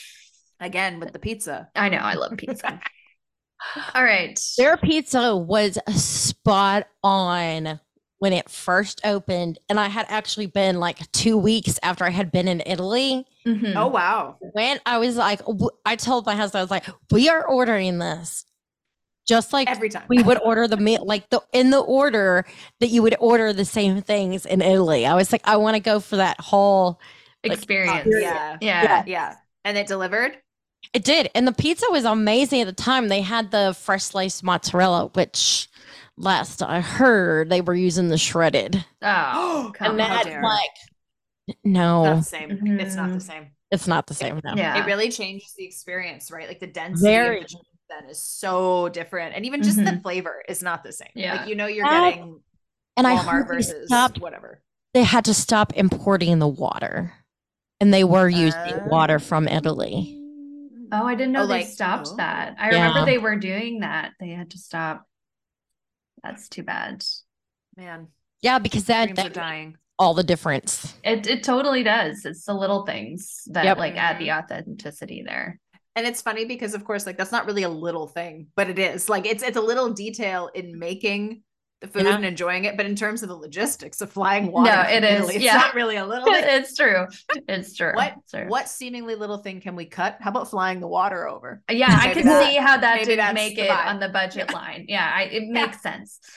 Again 0.60 0.99
with 0.99 1.14
the 1.14 1.20
pizza. 1.20 1.70
I 1.76 1.89
know 1.89 1.97
I 1.97 2.14
love 2.14 2.38
pizza. 2.38 2.80
All 3.95 4.03
right. 4.03 4.39
Their 4.58 4.78
pizza 4.78 5.36
was 5.36 5.78
spot 5.95 6.88
on 7.03 7.80
when 8.20 8.32
it 8.34 8.49
first 8.49 9.01
opened, 9.06 9.60
and 9.70 9.80
I 9.80 9.88
had 9.89 10.06
actually 10.10 10.45
been 10.47 10.80
like 10.80 11.12
two 11.12 11.38
weeks 11.38 11.80
after 11.84 12.06
I 12.06 12.10
had 12.10 12.32
been 12.32 12.47
in 12.47 12.62
Italy. 12.66 13.26
Mhm. 13.45 13.76
Oh 13.76 13.88
wow. 13.88 14.38
When 14.53 14.80
I 14.86 14.97
was 14.97 15.18
like, 15.18 15.41
I 15.86 15.95
told 15.95 16.26
my 16.26 16.36
husband, 16.36 16.60
I 16.60 16.64
was 16.64 16.72
like, 16.72 16.86
we 17.12 17.28
are 17.30 17.45
ordering 17.45 17.99
this, 17.99 18.45
just 19.28 19.51
like 19.51 19.70
Every 19.70 19.89
time. 19.89 20.06
we 20.08 20.24
would 20.24 20.39
order 20.41 20.68
the 20.68 20.78
meal, 20.78 21.06
like 21.06 21.30
the 21.30 21.41
in 21.51 21.70
the 21.72 21.80
order 21.80 22.45
that 22.80 22.88
you 22.88 23.01
would 23.03 23.16
order 23.20 23.51
the 23.51 23.66
same 23.66 24.01
things 24.01 24.45
in 24.45 24.62
Italy. 24.62 25.06
I 25.06 25.16
was 25.16 25.32
like, 25.32 25.41
I 25.43 25.58
want 25.58 25.76
to 25.76 25.82
go 25.82 25.99
for 25.99 26.16
that 26.16 26.39
whole. 26.39 26.99
like, 27.43 27.53
experience. 27.53 28.08
yeah. 28.20 28.58
Yeah. 28.62 29.03
Yeah. 29.06 29.36
And 29.66 29.78
it 29.78 29.88
delivered? 29.88 30.38
It 30.94 31.04
did, 31.04 31.30
and 31.36 31.48
the 31.48 31.52
pizza 31.54 31.86
was 31.90 32.06
amazing 32.06 32.62
at 32.62 32.68
the 32.68 32.74
time. 32.74 33.08
They 33.08 33.22
had 33.22 33.52
the 33.52 33.76
fresh 33.80 34.04
sliced 34.04 34.44
mozzarella, 34.44 35.08
which 35.14 35.68
last 36.18 36.62
I 36.64 36.80
heard 36.82 37.50
they 37.50 37.62
were 37.62 37.74
using 37.76 38.08
the 38.10 38.18
shredded, 38.18 38.84
Oh, 39.02 39.72
come 39.76 39.92
and 39.92 40.02
on. 40.02 40.08
how 40.10 40.16
that's 40.16 40.28
dare. 40.28 40.42
like, 40.44 40.72
Not 41.48 41.58
no, 41.64 42.16
the 42.18 42.22
same. 42.24 42.52
It's 42.80 42.96
not 42.96 43.10
the 43.10 43.18
Mhm. 43.18 43.22
same. 43.22 43.48
it's 43.72 43.88
not 43.88 44.08
the 44.08 44.14
same. 44.14 44.40
No. 44.44 44.54
Yeah. 44.56 44.82
It 44.82 44.86
really 44.86 45.12
changes 45.12 45.54
the 45.58 45.66
experience, 45.66 46.32
right? 46.32 46.48
Like 46.48 46.60
the 46.60 46.68
density 46.68 47.10
Very. 47.10 47.42
of 47.42 47.48
the 47.50 47.58
then 47.90 48.10
is 48.10 48.20
so 48.24 48.90
different. 48.90 49.36
And 49.36 49.46
even 49.46 49.62
just 49.62 49.78
the 49.78 49.84
Mhm. 49.84 50.02
flavor 50.02 50.44
is 50.50 50.64
not 50.64 50.84
the 50.84 50.92
same. 50.92 51.10
Yeah. 51.14 51.36
Like 51.36 51.48
you 51.50 51.56
know 51.56 51.68
you're 51.68 51.86
Uh, 51.86 52.10
getting 52.12 52.40
And 52.98 53.06
I 53.06 53.16
Walmart 53.18 53.30
heard 53.32 53.48
versus 53.48 53.88
stopped. 53.88 54.20
whatever. 54.20 54.64
They 54.94 55.04
had 55.04 55.26
to 55.26 55.34
stop 55.34 55.74
importing 55.76 56.40
the 56.40 56.48
water, 56.48 57.14
and 57.82 57.94
they 57.94 58.04
were 58.06 58.30
using 58.30 58.86
water 58.88 59.20
from 59.20 59.48
Italy. 59.50 60.18
Oh, 61.02 61.06
I 61.08 61.16
didn't 61.16 61.34
know 61.34 61.43
Oh, 61.43 61.48
they 61.48 61.62
like- 61.64 61.68
stopped 61.68 62.10
oh. 62.12 62.16
that. 62.18 62.56
I 62.60 62.68
remember 62.70 63.06
they 63.06 63.18
were 63.18 63.36
doing 63.38 63.80
that. 63.82 64.14
They 64.20 64.30
had 64.30 64.52
to 64.52 64.58
stop. 64.58 65.04
That's 66.24 66.50
too 66.50 66.64
bad. 66.64 67.04
Man, 67.78 68.08
Yeah, 68.41 68.60
because 68.60 68.86
that, 68.86 69.06
dreams 69.08 69.20
are 69.20 69.24
that 69.24 69.34
dying. 69.34 69.78
all 70.00 70.14
the 70.14 70.24
difference. 70.24 70.93
It 71.04 71.28
it 71.28 71.43
totally 71.43 71.84
does. 71.84 72.26
It's 72.26 72.46
the 72.46 72.54
little 72.54 72.86
things 72.86 73.43
that 73.48 73.66
Yep. 73.66 73.78
like 73.78 73.96
add 73.96 74.18
the 74.20 74.32
authenticity 74.32 75.24
there. 75.26 75.60
And 75.98 76.06
it's 76.08 76.22
funny 76.22 76.46
because 76.46 76.74
of 76.74 76.84
course, 76.86 77.06
like 77.06 77.18
that's 77.18 77.32
not 77.32 77.46
really 77.46 77.64
a 77.64 77.70
little 77.70 78.08
thing, 78.08 78.48
but 78.56 78.70
it 78.70 78.80
is. 78.80 79.08
Like 79.10 79.26
it's 79.26 79.43
it's 79.43 79.58
a 79.58 79.62
little 79.62 79.93
detail 79.93 80.50
in 80.56 80.80
making 80.80 81.43
the 81.82 81.88
food 81.88 82.03
Yeah. 82.05 82.15
and 82.15 82.26
enjoying 82.26 82.65
it. 82.65 82.78
But 82.78 82.86
in 82.86 82.95
terms 82.95 83.21
of 83.21 83.30
the 83.30 83.36
logistics 83.36 84.01
of 84.01 84.11
flying 84.11 84.51
water, 84.51 84.71
No, 84.71 84.82
it 84.84 85.03
is, 85.03 85.19
Italy, 85.19 85.36
It's 85.36 85.43
yeah. 85.43 85.57
not 85.57 85.76
really 85.76 85.97
a 85.97 86.05
little 86.05 86.26
thing. 86.26 86.43
it's 86.47 86.76
true. 86.76 87.05
It's 87.47 87.76
true. 87.76 87.91
What 87.93 88.13
It's 88.17 88.32
true. 88.32 88.47
what 88.47 88.69
seemingly 88.69 89.15
little 89.15 89.38
thing 89.39 89.59
can 89.61 89.76
we 89.76 89.86
cut? 89.86 90.17
How 90.21 90.30
about 90.32 90.49
flying 90.49 90.80
the 90.80 90.88
water 90.88 91.28
over? 91.28 91.61
Yeah, 91.69 91.88
I 92.01 92.13
can 92.13 92.26
that- 92.26 92.43
see 92.45 92.55
how 92.55 92.78
that 92.78 92.95
maybe 92.95 93.05
didn't 93.15 93.34
make 93.36 93.57
it 93.57 93.69
vibe. 93.69 93.86
on 93.88 93.99
the 93.99 94.09
budget 94.09 94.53
line. 94.53 94.86
Yeah, 94.88 95.11
I, 95.13 95.23
it 95.23 95.43
makes 95.47 95.82
sense. 95.82 96.19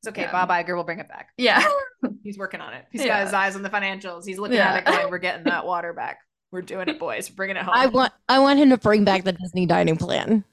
It's 0.00 0.08
okay. 0.10 0.22
Yeah. 0.22 0.30
Bob 0.32 0.50
Iger 0.50 0.76
will 0.76 0.84
bring 0.84 1.00
it 1.00 1.08
back. 1.08 1.30
Yeah. 1.38 1.66
He's 2.22 2.36
working 2.38 2.60
on 2.60 2.74
it. 2.74 2.84
He's 2.92 3.00
Yeah. 3.00 3.08
got 3.18 3.24
his 3.24 3.32
eyes 3.32 3.56
on 3.56 3.62
the 3.62 3.70
financials. 3.70 4.24
He's 4.26 4.38
looking 4.38 4.58
Yeah. 4.58 4.74
at 4.74 4.76
it 4.80 4.84
going, 4.84 5.10
"We're 5.10 5.18
getting 5.18 5.44
that 5.44 5.66
water 5.66 5.92
back. 5.94 6.18
We're 6.52 6.62
doing 6.62 6.88
it, 6.88 6.98
boys. 7.00 7.28
We're 7.30 7.34
bringing 7.36 7.56
it 7.56 7.62
home." 7.64 7.74
I 7.74 7.86
want 7.86 8.12
I 8.28 8.38
want 8.38 8.58
him 8.60 8.70
to 8.70 8.76
bring 8.76 9.04
back 9.04 9.24
the 9.24 9.32
Disney 9.32 9.64
dining 9.66 9.96
plan. 9.96 10.44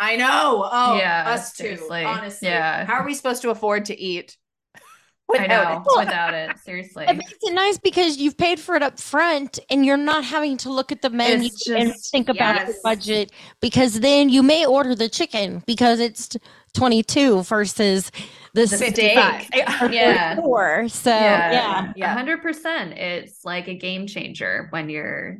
I 0.00 0.16
know. 0.16 0.68
Oh, 0.72 0.96
Yeah, 0.96 1.30
us 1.30 1.52
too. 1.52 1.64
seriously. 1.64 2.04
Honestly, 2.04 2.48
Yeah. 2.48 2.86
How 2.86 2.94
are 2.94 3.04
we 3.06 3.14
supposed 3.14 3.42
to 3.42 3.50
afford 3.50 3.84
to 3.86 4.00
eat? 4.00 4.36
I 5.32 5.46
know. 5.46 5.84
without 5.86 5.98
it? 5.98 5.98
Without 5.98 6.34
it. 6.34 6.58
Seriously. 6.64 7.04
It 7.06 7.16
makes 7.16 7.34
it 7.42 7.52
nice 7.54 7.78
because 7.78 8.16
you've 8.16 8.36
paid 8.36 8.58
for 8.58 8.74
it 8.74 8.82
up 8.82 8.98
front 8.98 9.60
and 9.70 9.84
you're 9.86 9.96
not 9.96 10.24
having 10.24 10.56
to 10.58 10.72
look 10.72 10.90
at 10.90 11.02
the 11.02 11.10
menu 11.10 11.46
It's 11.46 11.68
and 11.68 11.94
think 12.10 12.28
about 12.28 12.56
your 12.60 12.66
yes. 12.70 12.80
budget 12.82 13.30
because 13.60 14.00
then 14.00 14.28
you 14.30 14.42
may 14.42 14.66
order 14.66 14.94
the 14.96 15.08
chicken 15.08 15.62
because 15.66 16.00
it's 16.00 16.36
22 16.74 17.42
versus 17.44 18.10
the, 18.54 18.62
The 18.62 18.66
steak. 18.66 19.48
Yeah. 19.92 20.34
four. 20.36 20.88
So 20.88 21.10
yeah. 21.10 21.92
Yeah. 21.94 22.12
hundred 22.14 22.42
percent. 22.42 22.94
It's 22.94 23.44
like 23.44 23.68
a 23.68 23.74
game 23.74 24.06
changer 24.08 24.66
when 24.70 24.88
you're 24.88 25.38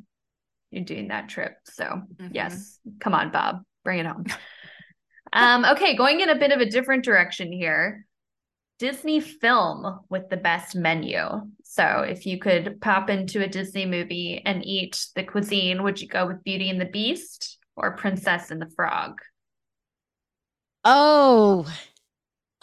you're 0.70 0.84
doing 0.84 1.08
that 1.08 1.28
trip. 1.28 1.56
So 1.64 1.84
Mhm. 1.84 2.30
yes, 2.32 2.78
come 3.00 3.12
on, 3.14 3.30
Bob, 3.32 3.62
bring 3.84 4.00
it 4.00 4.06
home. 4.06 4.26
um, 5.32 5.64
okay, 5.64 5.96
going 5.96 6.20
in 6.20 6.28
a 6.28 6.38
bit 6.38 6.52
of 6.52 6.60
a 6.60 6.70
different 6.70 7.04
direction 7.04 7.52
here. 7.52 8.06
Disney 8.78 9.20
film 9.20 10.00
with 10.08 10.30
the 10.30 10.38
best 10.38 10.74
menu. 10.74 11.20
So 11.64 12.00
if 12.00 12.24
you 12.24 12.38
could 12.38 12.80
pop 12.80 13.10
into 13.10 13.44
a 13.44 13.46
Disney 13.46 13.84
movie 13.84 14.42
and 14.44 14.64
eat 14.64 15.04
the 15.14 15.22
cuisine, 15.22 15.82
would 15.82 16.00
you 16.00 16.08
go 16.08 16.26
with 16.26 16.42
Beauty 16.42 16.70
and 16.70 16.80
the 16.80 16.86
Beast 16.86 17.58
or 17.76 17.96
Princess 17.96 18.50
and 18.50 18.60
the 18.60 18.70
Frog? 18.74 19.20
Oh. 20.82 21.70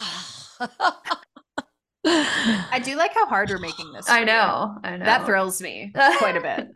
I 2.04 2.80
do 2.82 2.96
like 2.96 3.14
how 3.14 3.26
hard 3.26 3.50
we're 3.50 3.58
making 3.58 3.92
this. 3.92 4.08
I 4.08 4.24
know. 4.24 4.78
I 4.82 4.96
know. 4.96 5.04
That 5.04 5.24
thrills 5.24 5.62
me 5.62 5.92
quite 6.18 6.36
a 6.36 6.40
bit. 6.40 6.68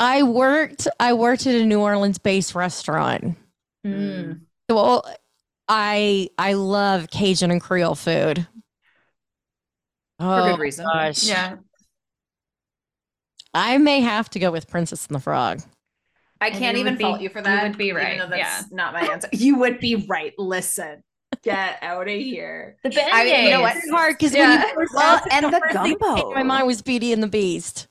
I 0.00 0.22
worked 0.22 0.88
I 0.98 1.12
worked 1.12 1.46
at 1.46 1.54
a 1.54 1.64
New 1.64 1.80
Orleans 1.80 2.18
based 2.18 2.54
restaurant. 2.54 3.36
Mm. 3.86 4.40
Well, 4.68 5.04
I 5.68 6.30
I 6.38 6.54
love 6.54 7.10
Cajun 7.10 7.50
and 7.50 7.60
Creole 7.60 7.94
food. 7.94 8.46
For 10.18 10.42
good 10.50 10.58
reason. 10.58 10.86
Gosh. 10.86 11.24
Yeah. 11.24 11.56
I 13.52 13.78
may 13.78 14.00
have 14.00 14.30
to 14.30 14.38
go 14.38 14.50
with 14.50 14.68
Princess 14.68 15.06
and 15.06 15.14
the 15.14 15.20
Frog. 15.20 15.60
I 16.40 16.50
can't 16.50 16.78
even 16.78 16.94
would 16.94 16.98
be- 16.98 17.04
fault 17.04 17.20
you 17.20 17.28
for 17.28 17.42
that. 17.42 17.50
you 17.50 17.56
that. 17.56 17.68
would 17.68 17.78
be 17.78 17.84
even 17.86 17.96
right, 17.96 18.18
though 18.18 18.28
that's 18.28 18.38
yeah. 18.38 18.62
not 18.70 18.94
my 18.94 19.00
answer. 19.02 19.28
You 19.32 19.58
would 19.58 19.80
be 19.80 20.06
right. 20.08 20.32
Listen, 20.38 21.02
get 21.42 21.78
out 21.82 22.08
of 22.08 22.14
here. 22.14 22.76
The 22.82 22.88
beignets. 22.90 23.08
I 23.12 23.24
mean, 23.24 23.44
you 23.44 23.50
know 23.50 23.60
what? 23.60 23.76
It's 23.76 23.90
hard 23.90 24.16
because 24.16 24.34
Yeah. 24.34 24.60
when 24.60 24.68
you 24.68 24.74
first 24.74 24.94
Well, 24.94 25.20
and 25.30 25.44
the 25.46 25.50
first 25.60 25.72
thing 25.74 25.98
that 25.98 26.00
gumbo. 26.00 26.32
My 26.32 26.42
mind 26.42 26.66
was 26.66 26.80
Beauty 26.80 27.12
and 27.12 27.22
the 27.22 27.28
Beast. 27.28 27.88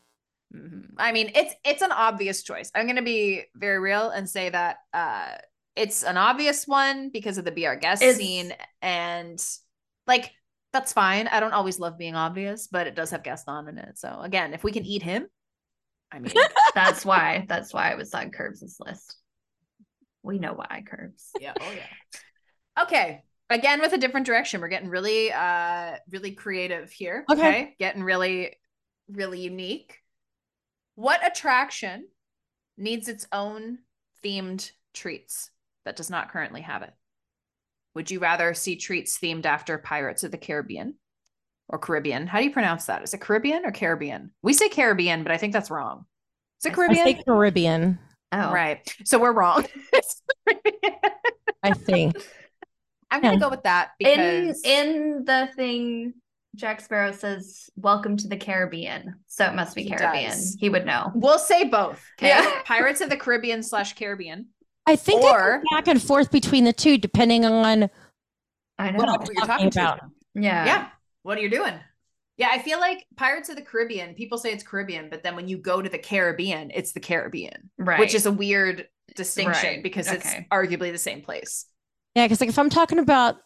Mhm. 0.55 0.93
I 0.97 1.11
mean, 1.11 1.31
it's 1.35 1.53
it's 1.63 1.81
an 1.81 1.91
obvious 1.91 2.43
choice. 2.43 2.71
I'm 2.73 2.87
gonna 2.87 3.01
be 3.03 3.43
very 3.55 3.79
real 3.79 4.09
and 4.09 4.27
say 4.29 4.49
that 4.49 4.77
uh 4.93 5.35
it's 5.75 6.03
an 6.03 6.17
obvious 6.17 6.67
one 6.67 7.09
because 7.11 7.37
of 7.37 7.45
the 7.45 7.51
Be 7.51 7.67
Our 7.67 7.75
Guest 7.75 8.01
It's- 8.01 8.17
scene 8.17 8.53
and 8.81 9.39
like 10.07 10.31
that's 10.73 10.93
fine. 10.93 11.27
I 11.27 11.39
don't 11.39 11.53
always 11.53 11.79
love 11.79 11.97
being 11.97 12.15
obvious, 12.15 12.67
but 12.67 12.85
it 12.87 12.95
does 12.95 13.11
have 13.11 13.23
Gaston 13.23 13.67
in 13.69 13.77
it. 13.77 13.97
So 13.97 14.19
again, 14.21 14.53
if 14.53 14.63
we 14.63 14.71
can 14.71 14.85
eat 14.85 15.01
him, 15.03 15.27
I 16.11 16.19
mean, 16.19 16.33
That's 16.75 17.05
why. 17.05 17.45
That's 17.47 17.73
why 17.73 17.89
it 17.91 17.97
was 17.97 18.13
on 18.13 18.31
Curbs' 18.31 18.77
list. 18.79 19.15
We 20.23 20.39
know 20.39 20.53
why 20.53 20.83
Curbs. 20.85 21.29
yeah, 21.39 21.53
oh 21.59 21.71
yeah. 21.71 22.83
Okay, 22.83 23.21
again 23.49 23.81
with 23.81 23.93
a 23.93 23.97
different 23.97 24.25
direction. 24.25 24.61
We're 24.61 24.67
getting 24.69 24.89
really, 24.89 25.31
uh, 25.31 25.97
really 26.09 26.31
creative 26.31 26.91
here. 26.91 27.23
Okay. 27.31 27.75
getting 27.79 28.03
really, 28.03 28.55
really 29.09 29.41
unique. 29.41 29.98
What 30.99 31.25
attraction 31.25 32.09
needs 32.77 33.07
its 33.07 33.25
own 33.31 33.77
themed 34.21 34.69
treats 34.93 35.49
that 35.85 35.95
does 35.95 36.09
not 36.09 36.29
currently 36.29 36.59
have 36.59 36.81
it? 36.81 36.93
Would 37.95 38.11
you 38.11 38.19
rather 38.19 38.53
see 38.53 38.75
treats 38.75 39.17
themed 39.17 39.45
after 39.45 39.77
Pirates 39.77 40.25
of 40.25 40.31
the 40.31 40.37
Caribbean 40.37 40.95
or 41.69 41.79
Caribbean? 41.79 42.27
How 42.27 42.39
do 42.39 42.43
you 42.43 42.51
pronounce 42.51 42.87
that? 42.87 43.01
Is 43.01 43.13
it 43.13 43.21
Caribbean 43.21 43.65
or 43.65 43.71
Caribbean? 43.71 44.31
We 44.41 44.51
say 44.51 44.67
Caribbean, 44.67 45.23
but 45.23 45.31
I 45.31 45.37
think 45.37 45.53
that's 45.53 45.71
wrong. 45.71 46.03
Is 46.59 46.65
it 46.65 46.69
I 46.69 46.71
I 46.71 46.75
Caribbean? 46.75 47.05
think 47.05 47.25
Caribbean. 47.25 47.99
Oh, 48.33 48.51
Right. 48.51 48.93
So 49.05 49.19
we're 49.19 49.31
wrong. 49.31 49.65
I 51.63 51.71
think. 51.75 52.17
I'm 53.09 53.21
gonna 53.21 53.35
Yeah. 53.35 53.39
go 53.39 53.49
with 53.49 53.63
that 53.63 53.91
In 54.01 54.17
because 54.17 54.61
in 54.65 55.23
the 55.23 55.49
thing, 55.55 56.15
Jack 56.55 56.81
Sparrow 56.81 57.11
says, 57.11 57.69
"Welcome 57.75 58.17
to 58.17 58.27
the 58.27 58.37
Caribbean," 58.37 59.15
so 59.27 59.45
it 59.45 59.53
must 59.55 59.75
be 59.75 59.83
He 59.83 59.89
Caribbean. 59.89 60.31
does. 60.31 60.57
He 60.59 60.69
would 60.69 60.85
know. 60.85 61.11
we'll 61.15 61.39
say 61.39 61.65
both. 61.65 62.03
Okay. 62.19 62.29
Yeah. 62.29 62.61
Pirates 62.65 63.01
of 63.01 63.09
the 63.09 63.17
Caribbean 63.17 63.61
slash 63.63 63.93
Caribbean. 63.93 64.47
I 64.85 64.95
think 64.95 65.21
Or- 65.23 65.59
go 65.69 65.75
back 65.77 65.87
and 65.87 66.01
forth 66.01 66.31
between 66.31 66.63
the 66.63 66.73
two 66.73 66.97
depending 66.97 67.45
on 67.45 67.89
I 68.79 68.91
know. 68.91 68.97
what 68.97 69.09
I'm 69.09 69.21
Who 69.21 69.33
you're 69.33 69.45
talking 69.45 69.69
talking 69.69 69.69
to. 69.71 69.79
about. 69.79 69.99
yeah. 70.33 70.65
yeah. 70.65 70.87
What 71.23 71.37
are 71.37 71.41
you 71.41 71.49
doing? 71.49 71.73
Yeah, 72.37 72.47
I 72.51 72.59
feel 72.59 72.79
like 72.79 73.05
Pirates 73.17 73.49
of 73.49 73.57
the 73.57 73.61
Caribbean, 73.61 74.15
people 74.15 74.37
say 74.37 74.51
it's 74.53 74.63
Caribbean, 74.63 75.09
but 75.09 75.21
then 75.23 75.35
when 75.35 75.47
you 75.49 75.57
go 75.57 75.81
to 75.81 75.89
the 75.89 75.97
Caribbean, 75.99 76.71
it's 76.73 76.93
the 76.93 77.01
Caribbean, 77.01 77.69
Right. 77.77 77.99
which 77.99 78.15
is 78.15 78.25
a 78.25 78.31
weird 78.31 78.87
distinction 79.15 79.69
Right. 79.69 79.83
because 79.83 80.09
it's 80.09 80.25
Okay. 80.25 80.47
arguably 80.49 80.91
the 80.93 80.97
same 80.97 81.21
place. 81.21 81.65
Yeah, 82.15 82.25
because 82.25 82.39
like 82.39 82.49
if 82.49 82.57
I'm 82.57 82.69
talking 82.69 82.97
about 82.99 83.37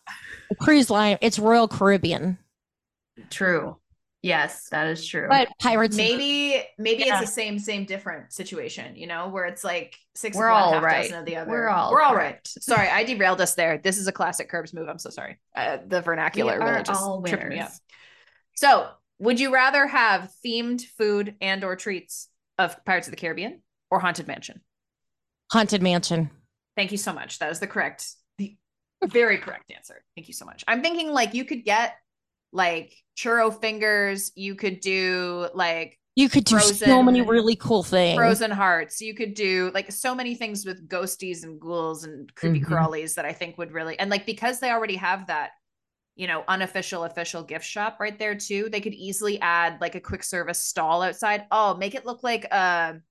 a 0.52 0.56
cruise 0.56 0.90
line, 0.92 1.18
it's 1.22 1.40
Royal 1.40 1.68
Caribbean. 1.68 2.38
True. 3.30 3.78
Yes, 4.22 4.70
that 4.70 4.88
is 4.88 5.06
true. 5.06 5.28
But 5.30 5.50
Pirates 5.60 5.98
Maybe 5.98 6.64
maybe 6.78 7.04
Yeah. 7.06 7.20
it's 7.20 7.28
the 7.30 7.34
same 7.34 7.60
same 7.60 7.84
different 7.84 8.32
situation, 8.32 8.96
you 8.96 9.06
know, 9.06 9.28
where 9.28 9.44
it's 9.46 9.66
like 9.66 9.98
six 10.16 10.38
We're 10.38 10.50
of 10.50 10.54
one, 10.54 10.64
all 10.64 10.74
half 10.76 10.84
right. 10.84 11.02
dozen 11.04 11.20
of 11.20 11.26
the 11.26 11.36
other. 11.36 11.52
We're 11.52 11.68
all 11.68 11.92
we're 11.92 12.02
all 12.02 12.16
right. 12.16 12.32
correct. 12.32 12.48
Sorry, 12.64 12.88
I 12.88 13.04
derailed 13.04 13.42
us 13.42 13.56
there. 13.56 13.80
This 13.80 13.98
is 13.98 14.08
a 14.08 14.14
classic 14.14 14.48
Curbs 14.48 14.74
move. 14.74 14.88
I'm 14.88 14.98
so 15.00 15.10
sorry. 15.10 15.40
Uh, 15.54 15.80
the 15.86 16.00
vernacular 16.02 16.54
we 16.58 16.64
really 16.64 16.80
are 16.80 16.84
just 16.84 17.04
all 17.04 17.22
tripped 17.22 17.44
me 17.50 17.60
up. 17.60 17.66
winners. 17.68 17.82
So, 18.56 18.88
would 19.20 19.42
you 19.42 19.54
rather 19.54 19.88
have 19.88 20.32
themed 20.46 20.82
food 20.98 21.36
and 21.42 21.64
or 21.66 21.76
treats 21.76 22.30
of 22.58 22.84
Pirates 22.86 23.08
of 23.08 23.12
the 23.12 23.18
Caribbean 23.18 23.62
or 23.92 24.00
Haunted 24.00 24.28
Mansion? 24.28 24.62
Haunted 25.52 25.82
Mansion. 25.82 26.30
Thank 26.78 26.92
you 26.94 26.98
so 26.98 27.12
much. 27.12 27.40
That 27.40 27.52
is 27.52 27.60
the 27.60 27.68
correct, 27.68 28.08
the 28.38 28.56
very 29.06 29.38
correct 29.38 29.70
answer. 29.76 30.02
Thank 30.16 30.30
you 30.30 30.34
so 30.34 30.46
much. 30.46 30.64
I'm 30.66 30.82
thinking 30.82 31.10
like 31.10 31.34
you 31.34 31.44
could 31.44 31.66
get 31.66 31.96
like 32.54 32.94
churro 33.18 33.54
fingers. 33.60 34.32
You 34.36 34.56
could 34.56 34.80
do 34.80 35.50
like 35.54 36.00
You 36.16 36.30
could 36.30 36.46
do 36.46 36.60
so 36.60 37.02
many 37.04 37.22
really 37.22 37.56
cool 37.56 37.84
things. 37.84 38.16
frozen 38.16 38.52
hearts. 38.52 39.02
You 39.02 39.14
could 39.16 39.34
do 39.34 39.72
like 39.74 39.92
so 39.92 40.14
many 40.16 40.36
things 40.36 40.66
with 40.66 40.88
ghosties 40.88 41.44
and 41.44 41.60
ghouls 41.60 42.04
and 42.06 42.34
creepy 42.36 42.62
Mhm. 42.62 42.68
crawlies 42.68 43.16
that 43.16 43.26
I 43.26 43.34
think 43.34 43.58
would 43.58 43.72
really 43.72 43.98
and 44.00 44.10
like 44.10 44.26
because 44.26 44.60
they 44.60 44.72
already 44.72 44.96
have 44.98 45.28
that, 45.28 45.52
you 46.16 46.28
know, 46.28 46.44
unofficial 46.48 47.04
official 47.06 47.44
gift 47.44 47.66
shop 47.66 47.98
right 48.00 48.18
there 48.20 48.36
too. 48.36 48.70
They 48.72 48.82
could 48.82 48.94
easily 48.94 49.42
add 49.42 49.82
like 49.82 49.96
a 49.96 50.00
quick 50.00 50.24
service 50.24 50.60
stall 50.60 51.02
outside. 51.02 51.46
Oh, 51.52 51.74
make 51.76 51.96
it 51.96 52.06
look 52.06 52.24
like 52.24 52.46
a 52.46 53.02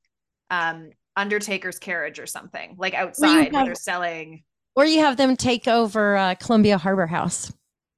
um 0.50 0.90
Undertaker's 1.14 1.78
carriage 1.78 2.18
or 2.18 2.26
something 2.26 2.74
like 2.78 2.94
outside 2.94 3.52
where 3.52 3.64
they're 3.66 3.74
selling. 3.74 4.44
Or 4.74 4.86
you 4.86 5.00
have 5.00 5.18
them 5.18 5.36
take 5.36 5.68
over 5.68 6.16
uh, 6.16 6.34
Columbia 6.36 6.78
Harbor 6.78 7.06
House. 7.06 7.52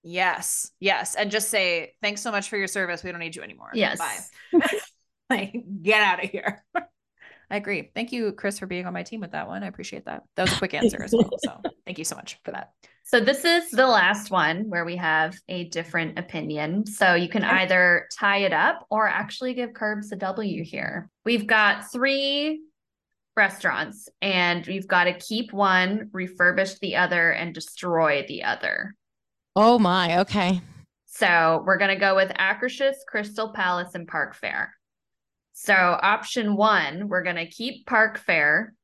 Yes, 0.04 0.70
yes, 0.80 1.14
and 1.14 1.30
just 1.30 1.48
say 1.48 1.94
thanks 2.02 2.20
so 2.20 2.30
much 2.30 2.50
for 2.50 2.58
your 2.58 2.66
service. 2.66 3.02
We 3.02 3.10
don't 3.10 3.20
need 3.20 3.34
you 3.34 3.42
anymore. 3.42 3.70
Yes. 3.72 3.98
Bye. 3.98 4.60
like 5.30 5.54
get 5.82 6.02
out 6.02 6.22
of 6.22 6.30
here. 6.30 6.62
I 7.50 7.56
agree. 7.56 7.90
Thank 7.94 8.12
you, 8.12 8.32
Chris, 8.32 8.58
for 8.58 8.66
being 8.66 8.86
on 8.86 8.92
my 8.92 9.02
team 9.02 9.20
with 9.20 9.32
that 9.32 9.46
one. 9.46 9.62
I 9.62 9.66
appreciate 9.66 10.06
that. 10.06 10.22
That 10.36 10.44
was 10.44 10.54
a 10.54 10.58
quick 10.58 10.74
answer 10.74 11.02
as 11.02 11.12
well. 11.12 11.30
So 11.38 11.60
thank 11.84 11.98
you 11.98 12.04
so 12.04 12.16
much 12.16 12.38
for 12.42 12.52
that. 12.52 12.72
So 13.04 13.20
this 13.20 13.44
is 13.44 13.70
the 13.70 13.86
last 13.86 14.30
one 14.30 14.70
where 14.70 14.84
we 14.84 14.96
have 14.96 15.36
a 15.48 15.64
different 15.64 16.18
opinion. 16.18 16.86
So 16.86 17.14
you 17.14 17.28
can 17.28 17.44
either 17.44 18.08
tie 18.18 18.38
it 18.38 18.54
up 18.54 18.86
or 18.90 19.06
actually 19.06 19.52
give 19.52 19.74
Curbs 19.74 20.10
a 20.10 20.16
W 20.16 20.64
here. 20.64 21.10
We've 21.24 21.46
got 21.46 21.92
three 21.92 22.62
restaurants 23.36 24.08
and 24.22 24.66
we've 24.66 24.88
got 24.88 25.04
to 25.04 25.12
keep 25.12 25.52
one, 25.52 26.10
refurbish 26.12 26.78
the 26.80 26.96
other, 26.96 27.30
and 27.30 27.54
destroy 27.54 28.24
the 28.26 28.44
other. 28.44 28.94
Oh 29.56 29.78
my, 29.78 30.20
okay. 30.20 30.60
So 31.06 31.62
we're 31.64 31.78
going 31.78 31.94
to 31.94 32.00
go 32.00 32.16
with 32.16 32.30
Akershus, 32.30 32.94
Crystal 33.06 33.52
Palace, 33.52 33.94
and 33.94 34.08
Park 34.08 34.34
Fare. 34.34 34.74
So 35.52 35.74
option 35.74 36.56
one, 36.56 37.08
we're 37.08 37.22
going 37.22 37.36
to 37.36 37.46
keep 37.46 37.86
Park 37.86 38.18
Fare, 38.18 38.74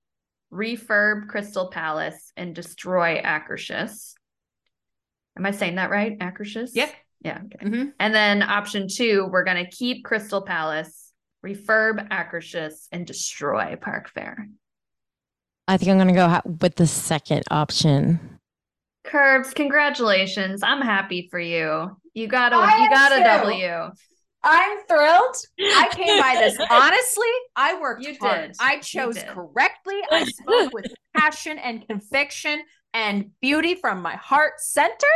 refurb 0.52 1.26
Crystal 1.26 1.68
Palace, 1.70 2.32
and 2.36 2.54
destroy 2.54 3.20
Akershus. 3.20 4.14
Am 5.36 5.44
I 5.44 5.50
saying 5.50 5.76
that 5.76 5.90
right? 5.90 6.16
Akershus? 6.18 6.70
Yeah. 6.74 6.90
Yeah. 7.20 7.40
Okay. 7.46 7.66
Mhm. 7.66 7.92
And 7.98 8.14
then 8.14 8.42
option 8.42 8.86
two, 8.88 9.28
we're 9.30 9.44
going 9.44 9.64
to 9.64 9.70
keep 9.70 10.04
Crystal 10.04 10.42
Palace, 10.42 11.12
refurb 11.44 12.08
Akershus, 12.10 12.86
and 12.92 13.06
destroy 13.06 13.76
Park 13.80 14.08
Fare. 14.08 14.46
I 15.66 15.76
think 15.76 15.90
I'm 15.90 15.98
going 15.98 16.08
to 16.08 16.14
go 16.14 16.40
with 16.60 16.76
the 16.76 16.86
second 16.86 17.42
option. 17.50 18.39
Curbs, 19.04 19.54
congratulations. 19.54 20.62
I'm 20.62 20.82
happy 20.82 21.28
for 21.30 21.40
you. 21.40 21.96
You 22.14 22.26
got 22.28 22.52
a 22.52 22.56
I 22.56 22.82
you 22.84 22.90
got 22.90 23.12
a 23.12 23.16
too. 23.16 23.22
W. 23.24 23.90
I'm 24.42 24.78
thrilled. 24.88 25.36
I 25.60 25.88
came 25.92 26.18
by 26.20 26.36
this 26.38 26.58
honestly. 26.70 27.28
I 27.56 27.80
worked 27.80 28.02
You 28.04 28.16
hard. 28.20 28.48
did. 28.52 28.56
I 28.60 28.74
You 28.74 28.82
chose 28.82 29.14
did. 29.14 29.26
correctly. 29.28 30.00
I 30.10 30.24
spoke 30.24 30.72
with 30.72 30.86
passion 31.16 31.58
and 31.58 31.86
conviction 31.86 32.62
and 32.94 33.30
beauty 33.40 33.74
from 33.74 34.02
my 34.02 34.16
heart 34.16 34.54
center. 34.60 35.06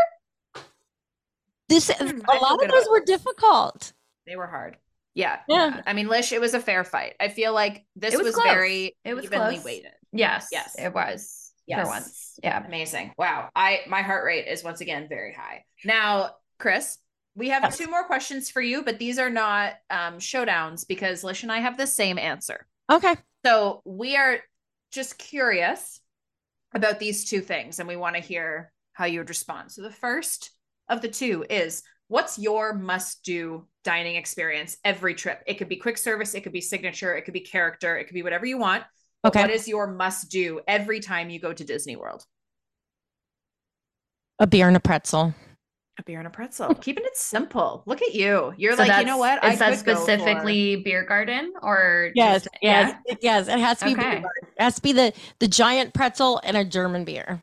This 1.69 1.91
hmm, 1.91 2.21
I 2.29 2.37
a 2.37 2.39
feel 2.39 2.43
lot 2.43 2.63
of 2.63 2.71
those 2.71 2.89
were 2.89 2.99
it. 2.99 3.07
difficult. 3.07 3.93
They 4.27 4.37
were 4.37 4.47
hard. 4.47 4.77
Yeah. 5.15 5.39
Yeah. 5.49 5.81
I 5.87 5.93
mean, 5.93 6.09
Lish, 6.09 6.33
it 6.33 6.41
was 6.41 6.55
a 6.55 6.61
fair 6.61 6.85
fight. 6.85 7.15
I 7.21 7.29
feel 7.29 7.53
like 7.55 7.85
this 7.97 8.15
It 8.15 8.19
was 8.19 8.35
was, 8.35 8.37
very 8.37 8.97
It 9.05 9.15
was 9.15 9.25
evenly 9.27 9.55
close. 9.57 9.65
weighted. 9.65 9.93
Yes. 10.13 10.49
Yes. 10.53 10.75
It 10.79 10.93
was. 10.93 11.44
Yes. 11.67 11.83
For 11.87 11.89
once. 11.89 12.39
Yeah. 12.43 12.65
Amazing. 12.67 13.13
Wow. 13.17 13.49
I 13.55 13.81
my 13.89 14.03
heart 14.03 14.25
rate 14.25 14.47
is 14.47 14.63
once 14.63 14.81
again 14.81 15.07
very 15.09 15.33
high. 15.33 15.65
Now, 15.85 16.33
Chris, 16.59 16.99
we 17.35 17.49
have 17.49 17.63
Yes. 17.63 17.79
two 17.79 17.89
more 17.89 18.05
questions 18.05 18.51
for 18.51 18.61
you, 18.61 18.83
but 18.83 18.99
these 18.99 19.19
are 19.19 19.31
not 19.31 19.75
um 19.91 20.19
showdowns 20.19 20.87
because 20.87 21.25
Lish 21.25 21.43
and 21.43 21.51
I 21.53 21.59
have 21.59 21.77
the 21.77 21.87
same 21.87 22.19
answer. 22.19 22.67
Okay. 22.91 23.15
So 23.45 23.83
we 23.85 24.17
are 24.17 24.39
just 24.93 25.19
curious 25.19 26.01
about 26.75 26.99
these 26.99 27.25
two 27.29 27.41
things 27.41 27.79
and 27.79 27.89
we 27.89 27.97
want 27.97 28.17
to 28.17 28.23
hear 28.23 28.73
how 28.93 29.07
you 29.07 29.21
would 29.21 29.29
respond. 29.29 29.73
So 29.73 29.83
the 29.83 29.91
first 29.91 30.51
of 30.89 31.01
the 31.01 31.09
two 31.09 31.45
is 31.49 31.83
what's 32.09 32.39
your 32.39 32.75
must 32.75 33.23
do 33.25 33.67
dining 33.85 34.17
experience 34.17 34.77
every 34.85 35.15
trip? 35.15 35.43
It 35.47 35.55
could 35.55 35.69
be 35.69 35.77
quick 35.77 35.99
service, 35.99 36.35
it 36.35 36.43
could 36.43 36.53
be 36.53 36.61
signature, 36.61 37.15
it 37.15 37.23
could 37.23 37.35
be 37.35 37.41
character, 37.41 37.97
it 37.97 38.05
could 38.05 38.15
be 38.15 38.23
whatever 38.23 38.47
you 38.47 38.59
want. 38.59 38.85
Okay. 39.25 39.41
What 39.41 39.51
is 39.51 39.67
your 39.67 39.87
must 39.87 40.31
do 40.31 40.61
every 40.69 41.01
time 41.01 41.31
you 41.31 41.41
go 41.41 41.53
to 41.53 41.65
Disney 41.65 41.97
World? 41.97 42.25
A 44.39 44.47
beer 44.47 44.69
and 44.69 44.77
a 44.77 44.81
pretzel. 44.81 45.35
A 45.99 46.03
beer 46.03 46.19
and 46.19 46.27
a 46.27 46.31
pretzel. 46.31 46.75
Keeping 46.75 47.05
it 47.05 47.17
simple. 47.17 47.85
Look 47.87 48.03
at 48.03 48.15
you. 48.15 48.53
You're 48.57 48.77
so 48.77 48.83
like, 48.83 49.01
you 49.01 49.07
know 49.07 49.17
what? 49.17 49.43
Is 49.45 49.63
I 49.63 49.71
that 49.71 49.79
specifically 49.79 50.77
beer 50.77 51.05
garden 51.05 51.53
or 51.63 52.11
yes, 52.15 52.43
just, 52.43 52.49
yes, 52.61 52.97
yeah? 53.07 53.15
yes. 53.23 53.49
It 53.49 53.61
has 53.61 53.79
to 53.79 53.85
be 53.87 53.93
okay. 53.93 54.01
beer 54.01 54.11
garden. 54.11 54.43
It 54.43 54.63
has 54.63 54.75
to 54.75 54.83
be 54.83 54.93
the 54.93 55.13
the 55.39 55.49
giant 55.49 55.95
pretzel 55.95 56.41
and 56.43 56.57
a 56.57 56.65
German 56.65 57.05
beer. 57.05 57.41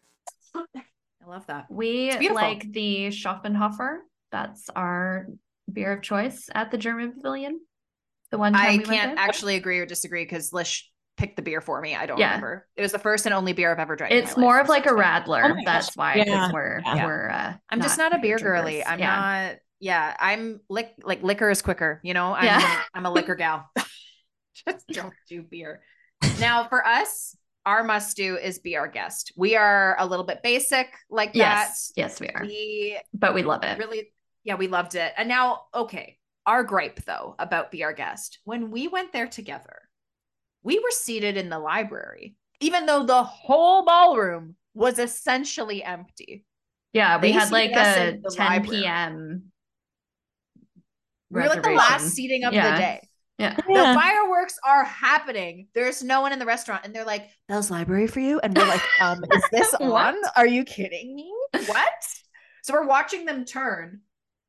I 0.54 0.84
love 1.26 1.48
that. 1.48 1.72
We 1.72 2.30
like 2.30 2.72
the 2.74 3.08
Schöfferhofer. 3.08 4.00
That's 4.34 4.70
our 4.76 5.28
beer 5.72 5.94
of 5.94 6.02
choice 6.02 6.50
at 6.54 6.72
the 6.72 6.78
German 6.78 7.14
Pavilion. 7.14 7.62
The 8.32 8.38
one 8.38 8.54
I 8.54 8.78
we 8.78 8.84
can't 8.84 9.18
actually 9.18 9.56
agree 9.56 9.80
or 9.80 9.86
disagree 9.86 10.26
because 10.26 10.52
Lish 10.52 10.91
picked 11.18 11.36
the 11.36 11.42
beer 11.42 11.62
for 11.62 11.82
me. 11.82 11.96
I 11.96 12.06
don't 12.06 12.18
yeah. 12.18 12.28
remember. 12.28 12.68
It 12.76 12.82
was 12.82 12.92
the 12.92 13.00
first 13.00 13.26
and 13.26 13.34
only 13.34 13.54
beer 13.54 13.72
I've 13.72 13.80
ever 13.80 13.96
drank. 13.96 14.14
It's 14.14 14.38
more 14.38 14.60
of 14.60 14.70
like 14.70 14.86
a 14.86 14.90
Radler. 14.90 15.56
Oh 15.56 15.62
That's 15.66 15.96
why 15.96 16.16
yeah. 16.16 16.52
we're 16.52 16.82
yeah. 16.86 17.06
we're. 17.06 17.30
Uh, 17.30 17.54
I'm 17.70 17.82
just 17.82 17.98
not 17.98 18.16
a 18.16 18.20
beer 18.20 18.38
girly. 18.38 18.84
I'm 18.84 19.00
not. 19.00 19.56
Yeah, 19.80 20.16
I'm 20.20 20.60
lick 20.70 20.94
like 21.04 21.24
liquor 21.24 21.50
is 21.50 21.62
quicker. 21.62 22.00
You 22.04 22.14
know, 22.14 22.34
I'm 22.34 22.46
yeah. 22.46 22.82
I'm 22.94 23.06
a 23.06 23.12
liquor 23.14 23.36
gal. 23.36 23.70
just 24.68 24.88
don't 24.88 25.14
do 25.28 25.42
beer. 25.42 25.82
Now 26.40 26.68
for 26.68 26.86
us, 26.86 27.36
our 27.66 27.84
must 27.84 28.16
do 28.18 28.38
is 28.38 28.60
be 28.60 28.78
our 28.78 28.88
guest. 28.88 29.34
We 29.36 29.56
are 29.56 29.96
a 30.00 30.06
little 30.06 30.26
bit 30.26 30.44
basic 30.44 30.88
like 31.10 31.32
yes. 31.34 31.92
that. 31.96 32.02
Yes, 32.02 32.20
we 32.20 32.30
are. 32.30 32.42
We 32.44 33.00
but 33.14 33.34
we 33.34 33.44
love 33.44 33.64
it. 33.64 33.78
Really, 33.78 34.14
yeah, 34.44 34.56
we 34.56 34.68
loved 34.68 34.96
it. 34.96 35.14
And 35.18 35.28
now, 35.28 35.64
okay, 35.74 36.18
our 36.46 36.64
gripe 36.64 37.04
though 37.06 37.36
about 37.38 37.72
be 37.72 37.84
our 37.84 37.94
guest. 37.94 38.40
When 38.44 38.72
we 38.72 38.88
went 38.88 39.14
there 39.14 39.28
together, 39.28 39.82
we 40.64 40.80
were 40.80 40.92
seated 40.92 41.38
in 41.38 41.50
the 41.50 41.60
library, 41.60 42.36
even 42.60 42.86
though 42.86 43.06
the 43.06 43.24
whole 43.24 43.86
ballroom 43.86 44.56
was 44.74 45.00
essentially 45.00 45.84
empty. 45.84 46.46
Yeah, 46.94 47.18
we 47.18 47.30
they 47.30 47.32
had 47.32 47.52
like 47.52 47.72
a 47.72 48.20
10 48.20 48.24
library. 48.38 48.82
p.m. 48.82 49.52
We 51.30 51.42
were 51.42 51.48
like 51.48 51.64
the 51.64 51.72
last 51.72 52.10
seating 52.10 52.44
of 52.44 52.54
yeah. 52.54 52.72
the 52.72 52.78
day. 52.78 53.08
Yeah. 53.38 53.56
The 53.56 53.64
fireworks 54.00 54.60
are 54.64 54.84
happening. 54.84 55.68
There's 55.74 56.04
no 56.04 56.22
one 56.22 56.32
in 56.32 56.38
the 56.38 56.46
restaurant. 56.46 56.86
And 56.86 56.94
they're 56.94 57.06
like, 57.06 57.28
Belle's 57.48 57.72
library 57.72 58.06
for 58.06 58.20
you. 58.20 58.40
And 58.42 58.56
we're 58.56 58.68
like, 58.68 58.84
um, 59.02 59.24
is 59.34 59.44
this 59.52 59.74
on? 59.76 60.16
Are 60.36 60.46
you 60.46 60.64
kidding 60.64 61.16
me? 61.16 61.34
What? 61.66 61.90
so 62.64 62.74
we're 62.74 62.86
watching 62.86 63.26
them 63.26 63.46
turn. 63.46 64.02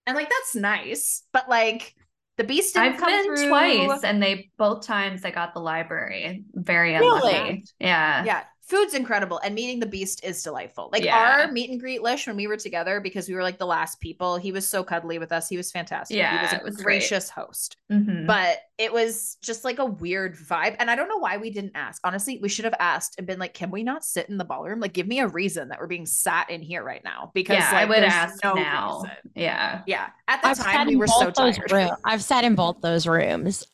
And 0.07 0.17
like 0.17 0.29
that's 0.29 0.55
nice. 0.55 1.23
But 1.33 1.49
like 1.49 1.95
the 2.43 2.49
beast 2.49 2.77
I've 2.77 2.99
been 2.99 3.25
through. 3.25 3.49
twice, 3.49 4.05
and 4.05 4.23
they 4.23 4.51
both 4.57 4.87
times 4.87 5.25
I 5.25 5.31
got 5.31 5.55
the 5.55 5.61
library. 5.61 6.45
Very 6.55 6.95
unlucky. 6.95 7.27
Really? 7.27 7.65
Yeah. 7.79 8.25
Yeah 8.25 8.43
food's 8.73 8.95
incredible 8.95 9.39
and 9.45 9.55
meeting 9.55 9.79
the 9.81 9.87
beast 9.87 10.25
is 10.25 10.43
delightful. 10.43 10.89
Like 10.93 11.05
yeah. 11.05 11.43
our 11.43 11.53
meet 11.53 11.69
and 11.69 11.79
greet 11.79 12.03
lish 12.03 12.27
when 12.27 12.37
we 12.37 12.47
were 12.47 12.57
together 12.57 13.01
because 13.01 13.29
we 13.29 13.35
were 13.35 13.43
like 13.43 13.59
the 13.59 13.67
last 13.67 14.01
people 14.01 14.39
he 14.39 14.51
was 14.51 14.67
so 14.67 14.83
cuddly 14.83 15.19
with 15.19 15.31
us 15.31 15.47
he 15.47 15.59
was 15.59 15.71
fantastic 15.71 16.17
yeah 16.17 16.39
he 16.39 16.43
was 16.43 16.63
a 16.63 16.65
was 16.65 16.77
gracious 16.77 17.31
great. 17.31 17.45
host. 17.45 17.77
Mm-hmm. 17.93 18.27
but 18.27 18.61
it 18.79 18.91
was 18.91 19.37
just 19.43 19.63
like 19.63 19.79
a 19.79 19.85
weird 19.85 20.35
vibe 20.35 20.77
and 20.79 20.91
i 20.91 20.97
don't 20.97 21.09
know 21.09 21.19
why 21.19 21.37
we 21.37 21.51
didn't 21.51 21.73
ask. 21.75 22.01
Honestly 22.03 22.39
we 22.41 22.49
should 22.49 22.65
have 22.65 22.75
asked 22.81 23.17
and 23.19 23.27
been 23.27 23.39
like 23.39 23.53
can 23.53 23.71
we 23.71 23.83
not 23.83 24.07
sit 24.07 24.31
in 24.31 24.39
the 24.39 24.45
ballroom? 24.45 24.81
Like 24.81 24.95
give 24.95 25.07
me 25.07 25.21
a 25.21 25.29
reason 25.29 25.69
that 25.69 25.79
we're 25.79 25.87
being 25.87 26.07
sat 26.07 26.49
in 26.49 26.63
here 26.63 26.83
right 26.83 27.05
now 27.05 27.31
because 27.35 27.59
yeah, 27.59 27.73
like, 27.73 27.75
i 27.75 27.85
would 27.85 28.03
ask 28.03 28.43
no 28.43 28.55
now. 28.55 29.03
reason. 29.03 29.17
yeah. 29.35 29.83
Yeah. 29.87 30.09
At 30.29 30.41
the 30.41 30.49
I've 30.49 30.59
time 30.59 30.87
we 30.87 30.97
were 30.97 31.07
so 31.07 31.31
tired. 31.31 31.91
i've 32.07 32.25
sat 32.25 32.45
in 32.45 32.55
both 32.55 32.81
those 32.81 33.07
rooms 33.07 33.67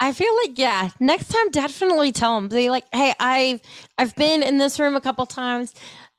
I 0.00 0.12
feel 0.12 0.34
like 0.42 0.58
yeah. 0.58 0.90
Next 1.00 1.28
time, 1.28 1.50
definitely 1.50 2.12
tell 2.12 2.34
them. 2.34 2.48
Be 2.48 2.70
like, 2.70 2.84
hey, 2.92 3.14
I've 3.20 3.60
I've 3.98 4.14
been 4.16 4.42
in 4.42 4.58
this 4.58 4.80
room 4.80 4.96
a 4.96 5.00
couple 5.00 5.24
times. 5.26 5.74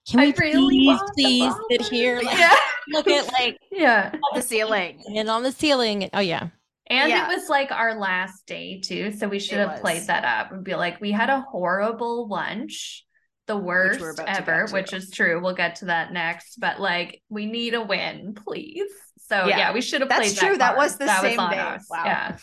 Can 0.10 0.20
I 0.20 0.26
we 0.26 0.34
really 0.38 0.86
please, 0.86 1.00
please 1.16 1.54
sit 1.70 1.82
here? 1.88 2.22
Like, 2.22 2.38
yeah. 2.38 2.56
Look 2.90 3.08
at 3.08 3.32
like 3.32 3.58
yeah 3.72 4.14
the 4.34 4.42
ceiling 4.42 5.02
and 5.16 5.30
on 5.30 5.44
the 5.44 5.52
ceiling. 5.52 6.10
Oh 6.14 6.20
yeah. 6.20 6.50
And 6.88 7.10
yeah. 7.10 7.26
it 7.26 7.36
was 7.36 7.50
like 7.50 7.72
our 7.72 7.96
last 7.96 8.46
day 8.46 8.82
too, 8.82 9.14
so 9.14 9.28
we 9.28 9.40
should 9.40 9.58
it 9.58 9.62
have 9.62 9.72
was. 9.72 9.80
played 9.80 10.08
that 10.08 10.26
up 10.26 10.52
and 10.52 10.64
be 10.64 10.76
like, 10.76 11.00
we 11.00 11.12
had 11.12 11.30
a 11.30 11.40
horrible 11.40 12.28
lunch, 12.28 13.06
the 13.48 13.56
worst 13.56 14.20
ever, 14.28 14.68
which 14.70 14.92
is 14.92 15.10
true. 15.10 15.42
We'll 15.42 15.56
get 15.56 15.76
to 15.78 15.86
that 15.86 16.12
next, 16.12 16.60
but 16.60 16.82
like, 16.82 17.22
we 17.30 17.46
need 17.46 17.74
a 17.74 17.82
win, 17.82 18.36
please. 18.36 18.92
So 19.30 19.48
yeah, 19.48 19.58
yeah 19.58 19.74
we 19.74 19.82
should 19.82 20.02
have 20.02 20.10
played. 20.10 20.20
That. 20.20 20.28
That's 20.28 20.40
true. 20.40 20.58
That, 20.58 20.58
that 20.58 20.78
was 20.78 20.98
the 20.98 21.06
that 21.06 21.22
same 21.22 21.38
was 21.38 21.52
day. 21.52 21.60
Us. 21.60 21.86
Wow. 21.90 22.04
Yeah. 22.06 22.38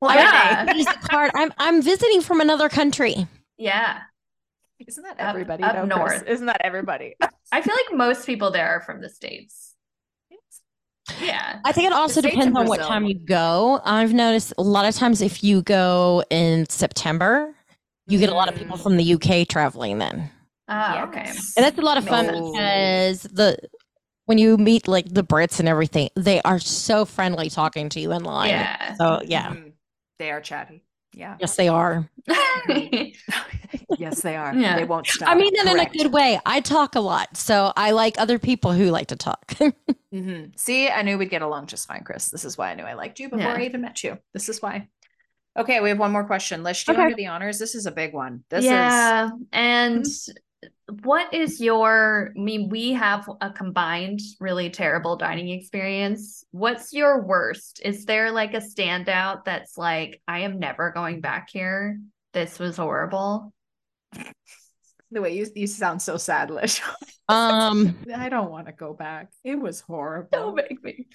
Well, 0.00 0.14
yeah. 0.14 0.84
card. 1.10 1.30
I'm 1.34 1.52
I'm 1.58 1.82
visiting 1.82 2.20
from 2.20 2.40
another 2.40 2.68
country. 2.68 3.26
Yeah. 3.56 4.00
Isn't 4.86 5.02
that 5.02 5.16
everybody 5.18 5.64
up, 5.64 5.74
up 5.74 5.88
north? 5.88 6.24
Isn't 6.26 6.46
that 6.46 6.60
everybody? 6.62 7.16
I 7.52 7.62
feel 7.62 7.74
like 7.74 7.96
most 7.96 8.26
people 8.26 8.50
there 8.50 8.68
are 8.68 8.80
from 8.80 9.00
the 9.00 9.08
states. 9.08 9.74
Yeah. 11.20 11.58
I 11.64 11.72
think 11.72 11.86
it 11.86 11.92
also 11.92 12.20
depends 12.20 12.56
on 12.56 12.66
what 12.66 12.80
time 12.80 13.04
you 13.04 13.18
go. 13.18 13.80
I've 13.84 14.12
noticed 14.12 14.52
a 14.58 14.62
lot 14.62 14.86
of 14.86 14.94
times 14.94 15.20
if 15.20 15.42
you 15.42 15.62
go 15.62 16.22
in 16.30 16.68
September, 16.68 17.54
you 18.06 18.18
get 18.18 18.30
a 18.30 18.34
lot 18.34 18.48
of 18.48 18.54
people 18.54 18.76
mm. 18.76 18.82
from 18.82 18.96
the 18.96 19.14
UK 19.14 19.48
traveling 19.48 19.98
then. 19.98 20.30
Oh, 20.68 20.74
yes. 20.74 21.08
okay. 21.08 21.30
And 21.56 21.64
that's 21.64 21.78
a 21.78 21.82
lot 21.82 21.96
of 21.96 22.06
fun 22.06 22.26
no. 22.26 22.52
because 22.52 23.22
the 23.22 23.58
when 24.26 24.36
you 24.36 24.58
meet 24.58 24.86
like 24.86 25.06
the 25.08 25.24
Brits 25.24 25.58
and 25.58 25.68
everything, 25.68 26.10
they 26.14 26.42
are 26.42 26.58
so 26.58 27.06
friendly 27.06 27.48
talking 27.48 27.88
to 27.88 28.00
you 28.00 28.12
in 28.12 28.22
line. 28.22 28.50
Yeah. 28.50 28.94
So 28.94 29.22
yeah. 29.24 29.48
Mm-hmm. 29.48 29.68
They 30.18 30.30
are 30.30 30.40
chatty. 30.40 30.84
Yeah. 31.14 31.36
Yes, 31.40 31.56
they 31.56 31.68
are. 31.68 32.08
yes, 33.98 34.20
they 34.22 34.36
are. 34.36 34.54
Yeah. 34.54 34.76
They 34.76 34.84
won't 34.84 35.06
stop. 35.06 35.28
I 35.28 35.34
mean 35.34 35.52
that 35.54 35.66
in 35.66 35.78
a 35.78 35.86
good 35.86 36.12
way. 36.12 36.38
I 36.44 36.60
talk 36.60 36.94
a 36.94 37.00
lot, 37.00 37.36
so 37.36 37.72
I 37.76 37.92
like 37.92 38.18
other 38.18 38.38
people 38.38 38.72
who 38.72 38.90
like 38.90 39.08
to 39.08 39.16
talk. 39.16 39.46
mm-hmm. 40.12 40.50
See, 40.56 40.88
I 40.88 41.02
knew 41.02 41.18
we'd 41.18 41.30
get 41.30 41.42
along 41.42 41.66
just 41.66 41.88
fine, 41.88 42.04
Chris. 42.04 42.28
This 42.28 42.44
is 42.44 42.58
why 42.58 42.70
I 42.70 42.74
knew 42.74 42.84
I 42.84 42.92
liked 42.92 43.18
you 43.20 43.28
before 43.28 43.44
yeah. 43.44 43.54
I 43.54 43.62
even 43.62 43.80
met 43.80 44.04
you. 44.04 44.18
This 44.34 44.48
is 44.48 44.60
why. 44.60 44.88
Okay, 45.58 45.80
we 45.80 45.88
have 45.88 45.98
one 45.98 46.12
more 46.12 46.24
question. 46.24 46.62
Lish, 46.62 46.84
do 46.84 46.92
you 46.92 46.94
okay. 46.94 47.02
want 47.02 47.10
to 47.10 47.16
do 47.16 47.22
the 47.22 47.28
honors? 47.28 47.58
This 47.58 47.74
is 47.74 47.86
a 47.86 47.90
big 47.90 48.12
one. 48.12 48.44
This 48.48 48.64
yeah, 48.64 49.26
is... 49.26 49.32
and 49.52 50.06
what 51.02 51.32
is 51.34 51.60
your 51.60 52.32
i 52.36 52.38
mean 52.38 52.68
we 52.68 52.92
have 52.92 53.28
a 53.40 53.50
combined 53.50 54.20
really 54.40 54.70
terrible 54.70 55.16
dining 55.16 55.50
experience. 55.50 56.44
What's 56.50 56.92
your 56.92 57.22
worst? 57.22 57.80
Is 57.84 58.04
there 58.06 58.32
like 58.32 58.54
a 58.54 58.58
standout 58.58 59.44
that's 59.44 59.76
like 59.76 60.20
i 60.26 60.40
am 60.40 60.58
never 60.58 60.90
going 60.90 61.20
back 61.20 61.50
here? 61.50 62.00
This 62.32 62.58
was 62.58 62.76
horrible. 62.76 63.52
The 65.10 65.22
way 65.22 65.36
you 65.36 65.46
you 65.54 65.66
sound 65.66 66.02
so 66.02 66.16
sad 66.16 66.50
lish 66.50 66.82
um 67.28 67.96
i 68.14 68.28
don't 68.28 68.50
want 68.50 68.66
to 68.66 68.72
go 68.72 68.94
back. 68.94 69.28
It 69.44 69.56
was 69.56 69.80
horrible. 69.80 70.28
Don't 70.32 70.56
make 70.56 70.82
me. 70.82 71.06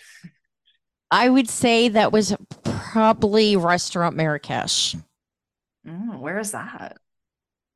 I 1.11 1.29
would 1.29 1.49
say 1.49 1.89
that 1.89 2.11
was 2.11 2.35
probably 2.63 3.55
restaurant 3.55 4.15
marrakesh. 4.15 4.95
Mm, 5.85 6.19
where 6.19 6.39
is 6.39 6.51
that 6.51 6.97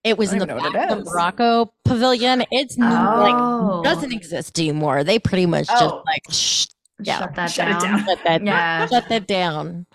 it 0.04 0.18
was 0.18 0.32
in 0.32 0.40
the, 0.40 0.46
back 0.46 0.92
of 0.92 1.04
the 1.04 1.04
Morocco 1.04 1.74
pavilion. 1.86 2.44
It's 2.52 2.78
oh. 2.80 2.82
like 2.82 3.84
doesn't 3.84 4.14
exist 4.14 4.60
anymore. 4.60 5.04
They 5.04 5.20
pretty 5.20 5.46
much 5.46 5.68
oh. 5.70 5.80
just 5.80 5.96
like 6.06 6.22
sh- 6.30 6.68
yeah, 7.00 7.20
shut 7.20 7.36
that 7.36 7.52
shut 7.52 7.68
down. 7.68 7.82
down. 7.82 8.06
Shut 8.06 8.20
that, 8.24 8.44
yeah. 8.44 8.88
shut 8.88 9.10
that 9.10 9.28
down. 9.28 9.86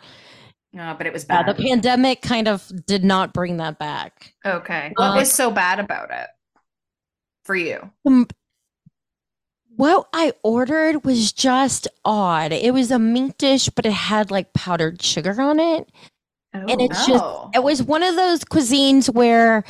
No, 0.72 0.94
but 0.96 1.06
it 1.06 1.12
was 1.12 1.24
bad. 1.24 1.46
Yeah, 1.46 1.52
the 1.52 1.62
pandemic 1.62 2.22
kind 2.22 2.48
of 2.48 2.70
did 2.86 3.04
not 3.04 3.32
bring 3.34 3.58
that 3.58 3.78
back. 3.78 4.34
Okay. 4.44 4.92
What 4.96 5.10
um, 5.10 5.16
was 5.16 5.30
so 5.30 5.50
bad 5.50 5.78
about 5.78 6.10
it 6.10 6.28
for 7.44 7.54
you? 7.54 7.90
Um, 8.06 8.26
what 9.76 10.08
I 10.12 10.32
ordered 10.42 11.04
was 11.04 11.32
just 11.32 11.88
odd. 12.04 12.52
It 12.52 12.72
was 12.72 12.90
a 12.90 12.98
meat 12.98 13.36
dish, 13.38 13.68
but 13.68 13.84
it 13.84 13.92
had 13.92 14.30
like 14.30 14.52
powdered 14.54 15.02
sugar 15.02 15.40
on 15.40 15.60
it. 15.60 15.90
Oh, 16.54 16.66
and 16.68 16.80
it's 16.82 17.06
just, 17.06 17.24
it 17.54 17.62
was 17.62 17.82
one 17.82 18.02
of 18.02 18.14
those 18.14 18.40
cuisines 18.44 19.08
where 19.08 19.64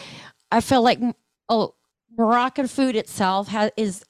I 0.50 0.60
feel 0.60 0.82
like 0.82 0.98
oh, 1.48 1.74
Moroccan 2.16 2.66
food 2.66 2.96
itself 2.96 3.48
has 3.48 3.70
is 3.76 4.04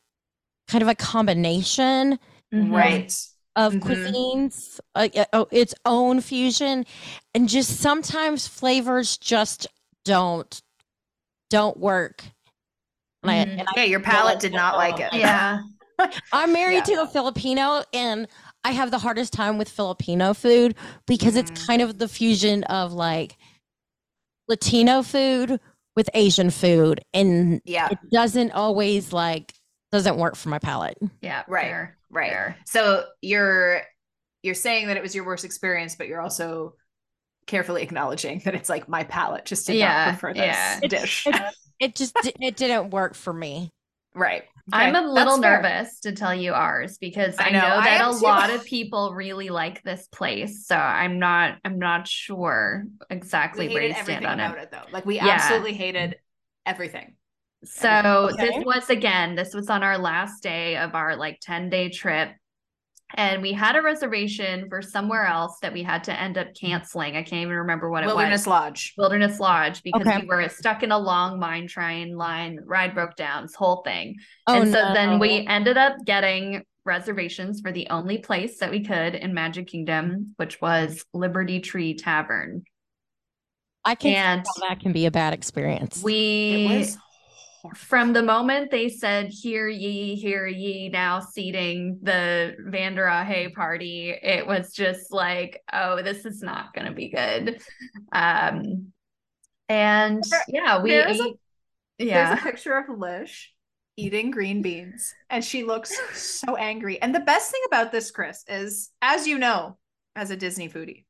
kind 0.69 0.83
of 0.83 0.89
a 0.89 0.95
combination, 0.95 2.19
mm-hmm. 2.53 2.75
right, 2.75 3.15
of 3.57 3.75
mm-hmm. 3.75 3.89
cuisines, 3.89 4.81
uh, 4.95 5.09
uh, 5.33 5.45
its 5.51 5.75
own 5.85 6.21
fusion, 6.21 6.87
and 7.35 7.49
just 7.49 7.79
sometimes 7.81 8.49
flavors 8.49 9.19
just 9.19 9.67
don't 10.05 10.63
don't 11.51 11.79
work. 11.79 12.25
Mm-hmm. 13.25 13.29
I, 13.29 13.35
and 13.35 13.63
yeah, 13.77 13.85
your 13.85 14.01
palate 14.01 14.41
did 14.41 14.53
not 14.53 14.77
like 14.77 14.99
it. 14.99 15.13
Yeah. 15.13 15.61
I'm 16.33 16.53
married 16.53 16.89
yeah. 16.89 16.97
to 16.97 17.03
a 17.03 17.07
Filipino 17.07 17.83
and 17.93 18.27
I 18.65 18.73
have 18.73 18.91
the 18.91 18.99
hardest 18.99 19.33
time 19.33 19.59
with 19.59 19.69
Filipino 19.69 20.35
food 20.35 20.75
because 21.07 21.35
mm. 21.35 21.39
it's 21.39 21.67
kind 21.67 21.83
of 21.83 21.99
the 21.99 22.09
fusion 22.09 22.65
of 22.65 22.93
like 22.93 23.37
Latino 24.49 25.03
food 25.03 25.61
with 25.97 26.09
Asian 26.15 26.51
food. 26.51 27.01
And 27.13 27.61
yeah, 27.65 27.89
it 27.91 27.99
doesn't 28.13 28.53
always 28.53 29.13
like 29.13 29.53
doesn't 29.91 30.17
work 30.17 30.37
for 30.37 30.49
my 30.49 30.59
palate. 30.59 30.99
Yeah. 31.21 31.43
Right. 31.49 31.65
fair, 31.65 31.99
right. 32.11 32.31
fair. 32.31 32.57
So 32.67 33.05
you're 33.21 33.83
you're 34.43 34.55
saying 34.55 34.89
that 34.89 34.97
it 34.97 35.03
was 35.03 35.15
your 35.15 35.25
worst 35.25 35.45
experience, 35.45 35.97
but 35.97 36.09
you're 36.09 36.21
also 36.21 36.75
carefully 37.47 37.83
acknowledging 37.83 38.41
that 38.45 38.55
it's 38.55 38.69
like 38.69 38.89
my 38.89 39.05
palate 39.05 39.45
just 39.45 39.67
did 39.67 39.77
Yeah, 39.77 40.07
not 40.07 40.19
prefer 40.19 40.35
this 40.35 40.45
yeah. 40.45 40.81
dish. 40.81 41.27
It 41.81 41.97
just 41.97 42.15
di- 42.23 42.35
it 42.41 42.57
didn't 42.57 42.91
work 42.91 43.15
for 43.15 43.33
me. 43.33 43.71
right. 44.15 44.45
I'm 44.71 44.95
a 44.95 45.01
little 45.03 45.37
that's 45.37 45.39
fair. 45.39 45.63
nervous 45.63 46.01
to 46.01 46.13
tell 46.13 46.35
you 46.35 46.53
ours 46.53 46.99
because 46.99 47.41
I 47.41 47.45
I 47.45 47.51
know, 47.51 47.61
know, 47.61 47.81
that 47.83 48.01
am 48.01 48.15
a 48.15 48.17
too. 48.19 48.27
lot 48.27 48.51
of 48.51 48.65
people 48.65 49.13
really 49.15 49.49
like 49.51 49.83
this 49.83 50.07
place. 50.09 50.67
So 50.67 50.77
I'm 50.77 51.19
not 51.19 51.59
I'm 51.65 51.79
not 51.79 52.07
sure 52.07 52.85
exactly 53.11 53.67
We 53.67 53.69
where 53.69 53.83
hated 53.83 53.97
you 53.97 53.97
stand 53.97 54.27
on 54.27 54.41
it. 54.41 54.57
it. 54.59 54.71
though. 54.71 54.87
Like 54.91 55.05
we 55.05 55.19
Yeah. 55.19 55.39
absolutely 55.43 55.75
hated 55.75 56.17
everything. 56.65 57.15
So 57.65 58.33
Okay. 58.33 58.41
this 58.41 58.57
was 58.65 58.91
again, 58.91 59.35
this 59.35 59.55
was 59.55 59.71
on 59.71 59.83
our 59.83 59.99
last 59.99 60.43
day 60.43 60.77
of 60.77 60.95
our 60.95 61.17
like 61.17 61.39
10 61.41 61.71
day 61.71 61.89
trip. 61.91 62.31
And 63.15 63.43
we 63.43 63.53
had 63.53 63.77
a 63.77 63.83
reservation 63.83 64.69
for 64.69 64.83
somewhere 64.83 65.27
else 65.27 65.59
that 65.63 65.73
we 65.73 65.83
had 65.83 66.05
to 66.05 66.21
end 66.21 66.39
up 66.39 66.49
canceling. 66.55 67.17
I 67.17 67.23
can't 67.23 67.43
even 67.43 67.55
remember 67.57 67.91
what 67.91 68.03
it 68.05 68.07
Wilderness 68.07 68.47
was. 68.47 68.47
Wilderness 68.47 68.47
Lodge. 68.47 68.95
Wilderness 68.99 69.41
Lodge 69.41 69.83
because 69.83 70.07
Okay. 70.07 70.21
we 70.21 70.27
were 70.27 70.49
stuck 70.49 70.83
in 70.83 70.93
a 70.93 70.99
long 70.99 71.39
mine 71.39 71.67
train 71.67 72.17
line, 72.17 72.59
ride 72.65 72.95
broke 72.95 73.17
down, 73.17 73.43
this 73.43 73.55
whole 73.55 73.83
thing. 73.83 74.17
Oh 74.47 74.63
and 74.63 74.73
so 74.73 74.89
no. 74.89 74.95
then 74.95 75.19
we 75.19 75.47
ended 75.47 75.77
up 75.77 75.97
getting 76.05 76.65
reservations 76.85 77.61
for 77.61 77.71
the 77.71 77.89
only 77.91 78.19
place 78.19 78.59
that 78.59 78.71
we 78.71 78.85
could 78.85 79.15
in 79.15 79.33
Magic 79.35 79.69
Kingdom, 79.69 80.35
which 80.37 80.61
was 80.61 81.05
Liberty 81.13 81.61
Tree 81.61 81.95
Tavern. 81.95 82.65
I 83.85 83.95
can 83.95 84.45
see 84.45 84.61
and 84.61 84.71
that 84.71 84.81
can 84.81 84.93
be 84.93 85.07
a 85.07 85.11
bad 85.11 85.33
experience. 85.35 85.99
It 85.99 86.05
We 86.05 86.67
was 86.69 86.99
horrible. 87.63 87.79
from 87.79 88.13
the 88.13 88.23
moment 88.23 88.71
they 88.71 88.89
said 88.89 89.29
hear 89.31 89.69
ye 89.69 90.15
hear 90.17 90.47
ye 90.47 90.89
now 90.89 91.21
seating 91.21 91.99
the 92.03 92.55
Vanderahe 92.69 93.55
party 93.55 94.11
it 94.11 94.47
was 94.47 94.73
just 94.73 95.13
like 95.13 95.63
oh 95.73 96.03
this 96.03 96.25
is 96.27 96.43
not 96.43 96.75
going 96.75 96.87
to 96.87 96.93
be 96.93 97.09
good 97.09 97.63
um 98.13 98.93
and 99.69 100.23
There- 100.31 100.45
yeah 100.49 100.83
we 100.83 100.91
there's 100.91 101.21
a- 101.21 101.33
yeah 101.99 102.29
There's 102.29 102.41
a 102.41 102.43
picture 102.43 102.77
of 102.77 102.99
Lish 102.99 103.53
eating 103.99 104.31
green 104.31 104.63
beans, 104.63 105.15
and 105.29 105.45
she 105.45 105.65
looks 105.65 105.93
so 106.45 106.57
angry. 106.57 107.01
And 107.03 107.15
the 107.15 107.21
best 107.21 107.51
thing 107.53 107.61
about 107.67 107.93
this, 107.93 108.11
Chris, 108.11 108.43
is 108.49 108.91
as 109.03 109.27
you 109.27 109.39
know, 109.39 109.77
as 110.17 110.31
a 110.31 110.37
Disney 110.37 110.69
foodie, 110.71 111.05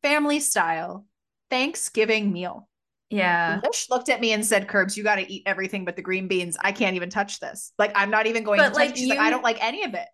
family 0.00 0.38
style 0.38 1.06
Thanksgiving 1.50 2.32
meal. 2.32 2.68
Yeah 3.14 3.60
Lish 3.64 3.88
looked 3.90 4.08
at 4.08 4.20
me 4.20 4.32
and 4.32 4.44
said, 4.44 4.68
Curbs, 4.68 4.96
you 4.96 5.04
got 5.04 5.16
to 5.16 5.32
eat 5.32 5.42
everything 5.46 5.84
but 5.84 5.96
the 5.96 6.02
green 6.02 6.28
beans. 6.28 6.56
I 6.60 6.72
can't 6.72 6.96
even 6.96 7.10
touch 7.10 7.40
this. 7.40 7.72
Like, 7.78 7.92
I'm 7.94 8.10
not 8.10 8.26
even 8.26 8.44
going 8.44 8.58
But, 8.58 8.64
to 8.64 8.68
touch 8.70 8.76
like, 8.78 8.90
it. 8.90 8.98
She's 8.98 9.08
like, 9.08 9.18
I 9.18 9.30
don't 9.30 9.44
like 9.44 9.62
any 9.62 9.84
of 9.84 9.94
it. 9.94 10.08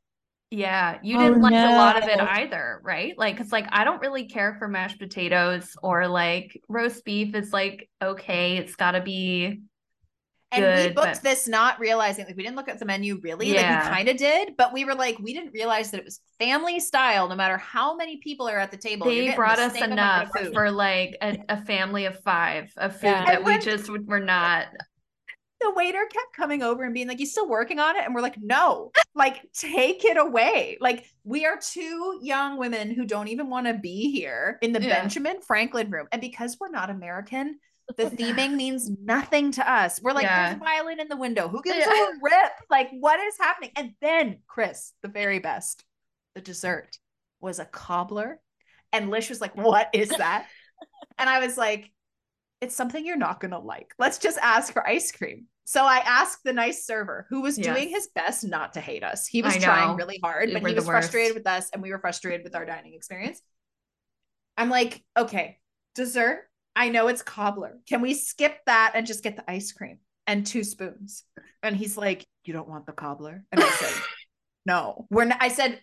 Yeah, 0.53 0.99
you 1.03 1.17
Oh, 1.17 1.21
didn't 1.21 1.43
like 1.43 1.53
a 1.53 1.77
lot 1.77 2.03
of 2.03 2.09
it 2.09 2.21
either, 2.21 2.81
right? 2.83 3.17
Like, 3.17 3.37
cause 3.37 3.53
like 3.53 3.67
I 3.71 3.85
don't 3.85 4.01
really 4.01 4.25
care 4.25 4.57
for 4.59 4.67
mashed 4.67 4.99
potatoes 4.99 5.77
or 5.81 6.09
like 6.09 6.61
roast 6.69 7.05
beef 7.05 7.37
is 7.37 7.53
like 7.53 7.89
okay, 8.03 8.57
it's 8.57 8.75
got 8.75 8.93
to 8.93 9.01
be 9.01 9.61
And 10.53 10.89
we 10.89 10.95
booked 10.95 11.07
but- 11.15 11.23
this 11.23 11.47
not 11.47 11.79
realizing, 11.79 12.27
like, 12.27 12.37
we 12.37 12.43
didn't 12.43 12.57
look 12.57 12.69
at 12.69 12.79
the 12.79 12.85
menu 12.85 13.21
really. 13.23 13.53
Like, 13.55 13.85
we 13.85 13.89
kind 13.91 14.09
of 14.09 14.17
did, 14.17 14.57
but 14.57 14.73
we 14.73 14.85
were 14.85 14.95
like, 14.95 15.19
we 15.21 15.33
didn't 15.33 15.53
realize 15.53 15.91
that 15.93 15.99
it 16.01 16.05
was 16.05 16.21
family 16.41 16.81
style, 16.81 17.29
no 17.29 17.37
matter 17.37 17.57
how 17.57 17.95
many 17.95 18.17
people 18.19 18.49
are 18.49 18.59
at 18.59 18.71
the 18.71 18.77
table. 18.77 19.07
they 19.07 19.35
brought 19.35 19.59
the 19.59 19.65
us 19.65 19.77
enough 19.81 20.31
for 20.53 20.71
like 20.71 21.17
a, 21.23 21.39
a 21.49 21.65
family 21.65 22.07
of 22.07 22.19
five 22.21 22.73
of 22.77 22.95
food 22.95 23.05
Yeah. 23.07 23.25
that 23.27 23.37
And 23.37 23.45
we 23.47 23.59
just 23.59 23.89
were 23.89 24.19
not. 24.21 24.67
the 25.61 25.71
waiter 25.77 26.01
kept 26.11 26.33
coming 26.35 26.63
over 26.63 26.85
and 26.85 26.95
being 26.95 27.07
like, 27.07 27.21
"You 27.21 27.27
still 27.27 27.47
working 27.49 27.79
on 27.79 27.95
it?" 27.95 28.05
And 28.07 28.15
we're 28.15 28.23
like, 28.23 28.39
"No, 28.41 28.91
like 29.15 29.43
take 29.53 30.05
it 30.07 30.17
away." 30.17 30.79
Like 30.81 31.05
we 31.23 31.45
are 31.45 31.59
two 31.63 32.19
young 32.23 32.57
women 32.57 32.91
who 32.95 33.05
don't 33.05 33.29
even 33.29 33.51
want 33.51 33.67
to 33.67 33.75
be 33.75 34.11
here 34.11 34.59
in 34.63 34.73
the 34.73 34.81
Yeah. 34.83 35.01
Benjamin 35.03 35.43
Franklin 35.43 35.91
room, 35.91 36.09
and 36.13 36.21
because 36.23 36.57
we're 36.59 36.71
not 36.71 36.89
American, 36.89 37.59
the 37.97 38.05
theming 38.17 38.55
means 38.55 38.91
nothing 39.03 39.53
to 39.53 39.71
us. 39.71 40.01
We're 40.03 40.13
like, 40.13 40.25
Yeah. 40.25 40.51
"There's 40.51 40.57
a 40.61 40.65
violin 40.65 41.01
in 41.01 41.09
the 41.09 41.17
window. 41.17 41.49
Who 41.49 41.63
gives 41.63 41.79
Yeah. 41.79 41.87
a 41.93 42.11
rip? 42.23 42.53
Like, 42.71 42.91
what 42.93 43.21
is 43.21 43.37
happening?" 43.39 43.71
And 43.77 43.93
then 44.01 44.39
Chris, 44.47 44.93
the 45.03 45.09
very 45.09 45.39
best, 45.39 45.85
the 46.35 46.41
dessert 46.41 46.99
was 47.41 47.59
a 47.59 47.65
cobbler, 47.65 48.41
and 48.93 49.11
Lish 49.11 49.29
was 49.29 49.41
like, 49.41 49.57
"What 49.57 49.89
is 49.93 50.09
that?" 50.11 50.47
and 51.19 51.29
I 51.29 51.39
was 51.41 51.57
like 51.57 51.91
it's 52.61 52.77
something 52.77 53.07
you're 53.07 53.17
not 53.17 53.41
going 53.41 53.53
to 53.53 53.59
like. 53.59 53.95
Let's 53.99 54.19
just 54.19 54.37
ask 54.43 54.71
for 54.71 54.87
ice 54.87 55.11
cream. 55.13 55.47
So 55.65 55.83
I 55.83 55.97
asked 56.05 56.41
the 56.45 56.53
nice 56.53 56.85
server 56.85 57.27
who 57.31 57.41
was 57.41 57.57
doing 57.57 57.89
Yes. 57.89 57.95
his 58.03 58.09
best 58.15 58.45
not 58.45 58.75
to 58.75 58.83
hate 58.83 59.03
us. 59.03 59.27
He 59.27 59.41
was 59.41 59.57
trying 59.57 59.97
really 59.97 60.21
hard, 60.23 60.51
but 60.53 60.61
We're 60.63 60.69
he 60.69 60.75
was 60.75 60.85
frustrated 60.85 61.35
with 61.35 61.47
us 61.47 61.71
and 61.73 61.83
we 61.83 61.91
were 61.91 61.99
frustrated 61.99 62.45
with 62.45 62.55
our 62.55 62.67
dining 62.67 62.93
experience. 62.93 63.41
I'm 64.59 64.69
like, 64.69 65.03
okay, 65.17 65.59
dessert. 65.95 66.50
I 66.77 66.89
know 66.89 67.09
it's 67.09 67.23
cobbler. 67.23 67.79
Can 67.89 68.01
we 68.01 68.15
skip 68.15 68.59
that 68.67 68.93
and 68.95 69.07
just 69.07 69.23
get 69.23 69.37
the 69.37 69.51
ice 69.51 69.73
cream 69.73 69.99
and 70.27 70.47
two 70.47 70.65
spoons? 70.65 71.25
And 71.63 71.77
he's 71.77 71.97
like, 71.97 72.27
you 72.45 72.53
don't 72.53 72.69
want 72.69 72.87
the 72.87 72.93
cobbler? 72.93 73.45
And 73.53 73.63
I 73.63 73.69
said, 73.69 74.03
no, 74.67 75.07
we're 75.11 75.25
not. 75.27 75.39
I 75.43 75.49
said, 75.49 75.81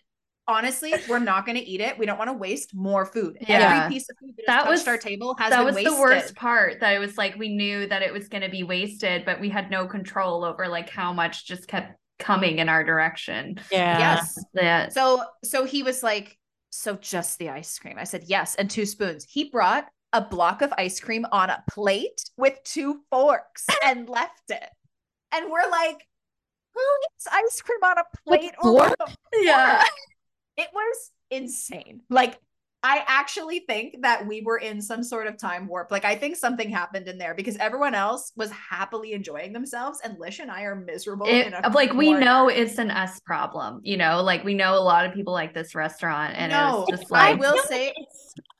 honestly, 0.48 0.94
we're 1.08 1.18
not 1.18 1.44
going 1.46 1.58
to 1.58 1.64
eat 1.64 1.80
it. 1.80 1.98
We 1.98 2.06
don't 2.06 2.18
want 2.18 2.30
to 2.30 2.36
waste 2.36 2.74
more 2.74 3.04
food. 3.04 3.36
Yeah. 3.46 3.82
Every 3.84 3.94
piece 3.94 4.08
of 4.08 4.16
food 4.18 4.32
that, 4.38 4.44
That 4.46 4.66
has 4.66 4.80
was- 4.80 4.88
our 4.88 4.96
table 4.96 5.36
has 5.38 5.50
that 5.50 5.58
been 5.58 5.66
was 5.66 5.74
wasted. 5.76 5.92
the 5.92 6.00
worst 6.00 6.34
part. 6.34 6.80
That 6.80 6.94
it 6.94 6.98
was 6.98 7.18
like 7.18 7.36
we 7.36 7.54
knew 7.54 7.86
that 7.86 8.02
it 8.02 8.12
was 8.12 8.28
going 8.28 8.42
to 8.42 8.48
be 8.48 8.62
wasted, 8.62 9.24
but 9.24 9.40
we 9.40 9.50
had 9.50 9.70
no 9.70 9.86
control 9.86 10.42
over 10.44 10.66
like 10.68 10.88
how 10.88 11.12
much 11.12 11.46
just 11.46 11.68
kept 11.68 11.94
coming 12.18 12.58
in 12.58 12.68
our 12.68 12.82
direction. 12.82 13.60
yeah. 13.70 13.98
Yes. 13.98 14.44
That 14.54 14.92
So 14.94 15.22
so 15.44 15.64
he 15.64 15.82
was 15.84 16.02
like, 16.02 16.36
so 16.70 16.96
just 16.96 17.38
the 17.38 17.50
ice 17.50 17.78
cream. 17.78 17.96
I 17.98 18.04
said, 18.04 18.24
yes, 18.26 18.54
and 18.56 18.68
two 18.70 18.86
spoons. 18.86 19.24
He 19.28 19.50
brought 19.50 19.86
a 20.12 20.20
block 20.20 20.62
of 20.62 20.72
ice 20.78 21.00
cream 21.00 21.26
on 21.32 21.50
a 21.50 21.62
plate 21.70 22.24
with 22.36 22.58
two 22.64 23.00
forks 23.10 23.66
and 23.84 24.08
left 24.08 24.50
it. 24.50 24.68
And 25.32 25.50
we're 25.50 25.70
like, 25.70 26.06
who 26.74 26.80
eats 27.14 27.26
ice 27.30 27.60
cream 27.60 27.82
on 27.82 27.98
a 27.98 28.04
With 28.26 28.40
plate 28.40 28.54
or 28.62 28.88
fork? 28.88 29.10
yeah. 29.34 29.82
It 30.56 30.68
was 30.72 31.10
insane. 31.30 32.00
Like 32.08 32.38
I 32.82 33.02
actually 33.08 33.60
think 33.60 34.02
that 34.02 34.26
we 34.26 34.40
were 34.40 34.58
in 34.58 34.80
some 34.80 35.02
sort 35.02 35.26
of 35.26 35.36
time 35.36 35.66
warp. 35.66 35.90
Like 35.90 36.04
I 36.04 36.14
think 36.14 36.36
something 36.36 36.70
happened 36.70 37.08
in 37.08 37.18
there 37.18 37.34
because 37.34 37.56
everyone 37.56 37.94
else 37.94 38.32
was 38.36 38.52
happily 38.52 39.14
enjoying 39.14 39.52
themselves 39.52 40.00
and 40.04 40.16
Lish 40.18 40.38
and 40.38 40.50
I 40.50 40.62
are 40.62 40.76
miserable 40.76 41.26
It, 41.26 41.48
in 41.48 41.54
a 41.54 41.68
like 41.70 41.92
we 41.92 42.12
know 42.12 42.48
it's 42.48 42.78
an 42.78 42.92
us 42.92 43.18
problem, 43.20 43.80
you 43.82 43.96
know, 43.96 44.22
like 44.22 44.44
we 44.44 44.54
know 44.54 44.74
a 44.74 44.80
lot 44.80 45.06
of 45.06 45.12
people 45.12 45.32
like 45.32 45.54
this 45.54 45.74
restaurant 45.74 46.34
and 46.36 46.52
no, 46.52 46.56
it 46.56 46.78
was 46.78 47.00
just 47.00 47.10
like 47.10 47.34
I 47.34 47.34
will 47.34 47.58
say 47.64 47.92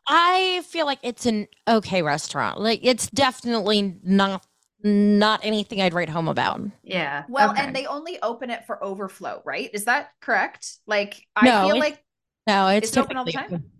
I 0.08 0.62
feel 0.66 0.86
like 0.86 0.98
it's 1.02 1.26
an 1.26 1.48
okay 1.66 2.02
restaurant. 2.02 2.60
Like 2.60 2.80
it's 2.82 3.08
definitely 3.10 3.98
not 4.02 4.44
not 4.84 5.40
anything 5.42 5.80
I'd 5.80 5.92
write 5.92 6.08
home 6.08 6.28
about. 6.28 6.60
yeah. 6.84 7.24
Well, 7.28 7.50
okay. 7.50 7.62
and 7.64 7.74
they 7.74 7.86
only 7.86 8.20
open 8.22 8.48
it 8.50 8.64
for 8.64 8.82
overflow, 8.82 9.42
right? 9.44 9.68
Is 9.72 9.86
that 9.86 10.10
correct? 10.20 10.76
Like, 10.86 11.20
I 11.34 11.46
No, 11.46 11.66
feel 11.66 11.78
like 11.78 12.02
No, 12.46 12.68
it's 12.68 12.90
Is 12.90 12.96
it 12.96 13.00
open 13.00 13.16
all 13.16 13.24
the 13.24 13.32
typically- 13.32 13.58
time? 13.58 13.70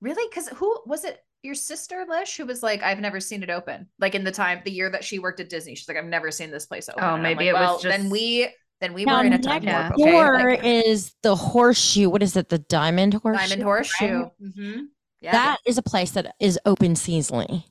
really 0.00 0.26
because 0.30 0.48
who 0.48 0.80
was 0.86 1.04
it? 1.04 1.22
Your 1.42 1.54
sister 1.54 2.04
Lish, 2.08 2.36
who 2.36 2.44
was 2.46 2.62
like, 2.62 2.82
I've 2.82 3.00
never 3.00 3.18
seen 3.20 3.42
it 3.42 3.48
open. 3.50 3.88
Like 3.98 4.14
in 4.14 4.24
the 4.24 4.32
time, 4.32 4.60
the 4.64 4.70
year 4.70 4.90
that 4.90 5.04
she 5.04 5.18
worked 5.18 5.40
at 5.40 5.48
Disney, 5.50 5.74
she's 5.74 5.88
like, 5.88 5.96
I've 5.98 6.04
never 6.06 6.30
seen 6.30 6.50
this 6.50 6.66
place 6.66 6.88
open. 6.88 7.02
Oh, 7.04 7.14
And 7.14 7.22
maybe 7.22 7.44
like, 7.44 7.48
it 7.48 7.52
was 7.54 7.82
well, 7.84 7.92
then 7.92 8.10
we 8.10 8.48
then 8.80 8.94
we 8.94 9.04
Now, 9.04 9.20
were 9.20 9.26
in 9.26 9.32
a 9.34 9.38
time 9.38 9.62
next 9.64 9.98
warp. 9.98 10.00
Okay, 10.00 10.10
Door 10.10 10.50
Like, 10.50 10.64
is 10.64 11.14
the 11.22 11.36
horseshoe. 11.36 12.08
What 12.08 12.22
is 12.22 12.34
it? 12.36 12.48
The 12.48 12.58
diamond 12.58 13.12
horseshoe. 13.14 13.42
diamond 13.48 13.62
horseshoe. 13.62 14.18
right? 14.22 14.30
Mhm. 14.42 14.86
Yeah, 15.20 15.32
That 15.32 15.58
is 15.66 15.78
a 15.78 15.82
place 15.82 16.12
that 16.12 16.34
is 16.40 16.58
open 16.64 16.94
seasonally. 16.94 17.64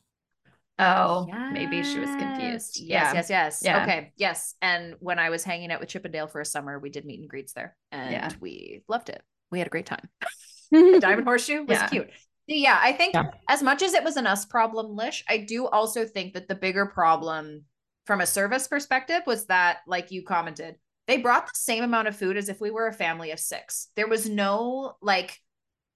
oh, 0.77 1.27
maybe 1.51 1.83
she 1.83 1.99
was 1.99 2.09
confused. 2.15 2.77
Yes, 2.79 2.79
yeah. 2.79 3.13
yes, 3.13 3.29
yes. 3.29 3.61
Yeah. 3.63 3.83
Okay, 3.83 4.13
yes. 4.15 4.55
And 4.61 4.95
when 4.99 5.19
I 5.19 5.29
was 5.29 5.43
hanging 5.43 5.71
out 5.71 5.79
with 5.79 5.89
Chip 5.89 6.05
'n' 6.05 6.11
Dale 6.11 6.27
for 6.27 6.41
a 6.41 6.45
summer, 6.45 6.79
we 6.79 6.89
did 6.89 7.05
meet 7.05 7.19
and 7.19 7.29
greets 7.29 7.53
there, 7.53 7.75
and 7.91 8.11
Yeah. 8.11 8.29
we 8.39 8.83
loved 8.87 9.09
it. 9.09 9.21
We 9.51 9.57
had 9.59 9.67
a 9.67 9.71
great 9.71 9.85
time. 9.87 10.07
The 10.71 10.99
diamond 11.01 11.27
horseshoe 11.27 11.63
was 11.63 11.79
Yeah. 11.79 11.87
cute. 11.87 12.09
Yeah, 12.45 12.77
I 12.79 12.93
think 12.93 13.15
Yeah. 13.15 13.31
as 13.47 13.63
much 13.63 13.81
as 13.81 13.95
it 13.95 14.03
was 14.03 14.17
an 14.17 14.27
us 14.27 14.45
problem, 14.45 14.95
Lish, 14.95 15.23
I 15.27 15.37
do 15.39 15.67
also 15.67 16.05
think 16.05 16.35
that 16.35 16.47
the 16.47 16.53
bigger 16.55 16.85
problem 16.85 17.65
from 18.05 18.21
a 18.21 18.25
service 18.27 18.67
perspective 18.67 19.23
was 19.25 19.47
that, 19.47 19.79
like 19.87 20.11
you 20.11 20.21
commented, 20.23 20.75
they 21.07 21.17
brought 21.17 21.47
the 21.47 21.57
same 21.59 21.83
amount 21.83 22.07
of 22.07 22.15
food 22.15 22.37
as 22.37 22.49
if 22.49 22.61
we 22.61 22.69
were 22.69 22.85
a 22.87 22.93
family 22.93 23.31
of 23.31 23.39
six. 23.39 23.87
There 23.95 24.07
was 24.07 24.29
no 24.29 24.95
like, 25.01 25.39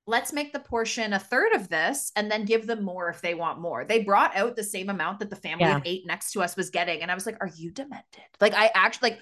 let's 0.05 0.33
make 0.33 0.51
the 0.51 0.59
portion 0.59 1.13
a 1.13 1.19
third 1.19 1.53
of 1.53 1.69
this 1.69 2.11
and 2.15 2.29
then 2.29 2.45
give 2.45 2.67
them 2.67 2.83
more 2.83 3.09
if 3.09 3.21
they 3.21 3.33
want 3.33 3.61
more. 3.61 3.85
They 3.85 4.03
brought 4.03 4.35
out 4.35 4.55
the 4.55 4.63
same 4.63 4.89
amount 4.89 5.19
that 5.19 5.29
the 5.29 5.35
family 5.35 5.65
Yeah. 5.65 5.77
of 5.77 5.83
eight 5.85 6.05
next 6.05 6.33
to 6.33 6.41
us 6.41 6.55
was 6.57 6.69
getting. 6.69 7.01
And 7.01 7.09
I 7.09 7.15
was 7.15 7.25
like, 7.25 7.37
are 7.39 7.49
you 7.55 7.71
demented? 7.71 8.23
Like, 8.41 8.53
I 8.53 8.69
actually 8.73 9.11
like 9.11 9.21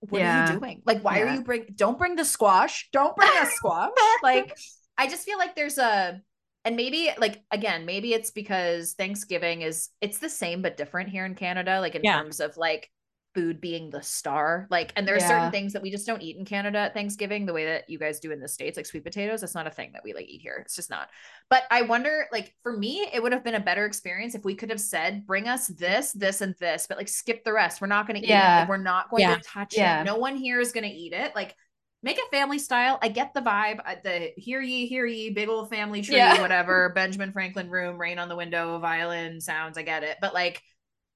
what 0.00 0.22
are 0.22 0.38
you 0.52 0.58
doing? 0.58 0.82
Like, 0.86 1.02
why 1.02 1.20
are 1.20 1.28
you 1.28 1.42
bring 1.42 1.66
don't 1.74 1.98
bring 1.98 2.16
the 2.16 2.24
squash? 2.24 2.88
Don't 2.90 3.14
bring 3.14 3.28
the 3.38 3.44
squash. 3.46 3.90
like, 4.22 4.56
I 4.96 5.06
just 5.06 5.24
feel 5.26 5.38
like 5.38 5.54
there's 5.54 5.78
a 5.78 6.20
and 6.64 6.76
maybe 6.76 7.10
like 7.18 7.42
again, 7.50 7.86
maybe 7.86 8.12
it's 8.14 8.30
because 8.30 8.94
Thanksgiving 8.94 9.62
is 9.62 9.90
it's 10.00 10.18
the 10.18 10.28
same 10.30 10.62
but 10.62 10.76
different 10.76 11.10
here 11.10 11.24
in 11.26 11.34
Canada, 11.34 11.80
like 11.80 11.94
in 11.94 12.02
Yeah. 12.02 12.16
terms 12.18 12.40
of 12.40 12.56
like 12.56 12.90
food 13.34 13.60
being 13.60 13.90
the 13.90 14.02
star. 14.02 14.66
Like, 14.70 14.92
and 14.96 15.06
there 15.06 15.14
are 15.14 15.20
Yeah. 15.20 15.28
certain 15.28 15.50
things 15.50 15.72
that 15.74 15.82
we 15.82 15.90
just 15.90 16.06
don't 16.06 16.20
eat 16.20 16.36
in 16.36 16.44
Canada 16.44 16.78
at 16.78 16.94
Thanksgiving 16.94 17.46
the 17.46 17.52
way 17.52 17.64
that 17.66 17.88
you 17.88 17.98
guys 17.98 18.18
do 18.18 18.32
in 18.32 18.40
the 18.40 18.48
States, 18.48 18.76
like 18.76 18.86
sweet 18.86 19.04
potatoes. 19.04 19.40
That's 19.40 19.54
not 19.54 19.66
a 19.66 19.70
thing 19.70 19.92
that 19.92 20.02
we 20.02 20.14
like 20.14 20.26
eat 20.28 20.40
here. 20.40 20.58
It's 20.64 20.74
just 20.74 20.90
not. 20.90 21.08
But 21.48 21.62
I 21.70 21.82
wonder, 21.82 22.26
like, 22.32 22.54
for 22.62 22.76
me, 22.76 23.08
it 23.12 23.22
would 23.22 23.32
have 23.32 23.44
been 23.44 23.54
a 23.54 23.60
better 23.60 23.86
experience 23.86 24.34
if 24.34 24.44
we 24.44 24.54
could 24.54 24.70
have 24.70 24.80
said, 24.80 25.26
bring 25.26 25.46
us 25.48 25.68
this, 25.68 26.12
this, 26.12 26.40
and 26.40 26.54
this, 26.58 26.86
but 26.88 26.98
like 26.98 27.08
skip 27.08 27.44
the 27.44 27.52
rest. 27.52 27.80
We're 27.80 27.86
not 27.86 28.06
going 28.06 28.20
to 28.20 28.26
eat 28.26 28.30
it. 28.30 28.34
Like, 28.34 28.68
we're 28.68 28.76
not 28.78 29.10
going 29.10 29.22
Yeah. 29.22 29.36
to 29.36 29.42
touch 29.42 29.76
Yeah. 29.76 30.00
it. 30.00 30.04
No 30.04 30.16
one 30.16 30.36
here 30.36 30.60
is 30.60 30.72
going 30.72 30.84
to 30.84 30.90
eat 30.90 31.12
it. 31.12 31.34
Like, 31.34 31.54
make 32.02 32.18
it 32.18 32.24
family 32.30 32.58
style. 32.58 32.98
I 33.02 33.08
get 33.08 33.34
the 33.34 33.42
vibe. 33.42 34.02
The 34.02 34.32
hear 34.36 34.60
ye, 34.60 34.86
hear 34.86 35.04
ye, 35.06 35.30
big 35.30 35.48
old 35.48 35.70
family 35.70 36.02
tree, 36.02 36.16
Yeah. 36.16 36.40
whatever. 36.40 36.88
Benjamin 36.94 37.30
Franklin 37.30 37.70
room, 37.70 37.98
rain 37.98 38.18
on 38.18 38.28
the 38.28 38.36
window, 38.36 38.78
violin 38.78 39.40
sounds. 39.40 39.76
I 39.76 39.82
get 39.82 40.02
it. 40.02 40.16
But 40.20 40.34
like, 40.34 40.62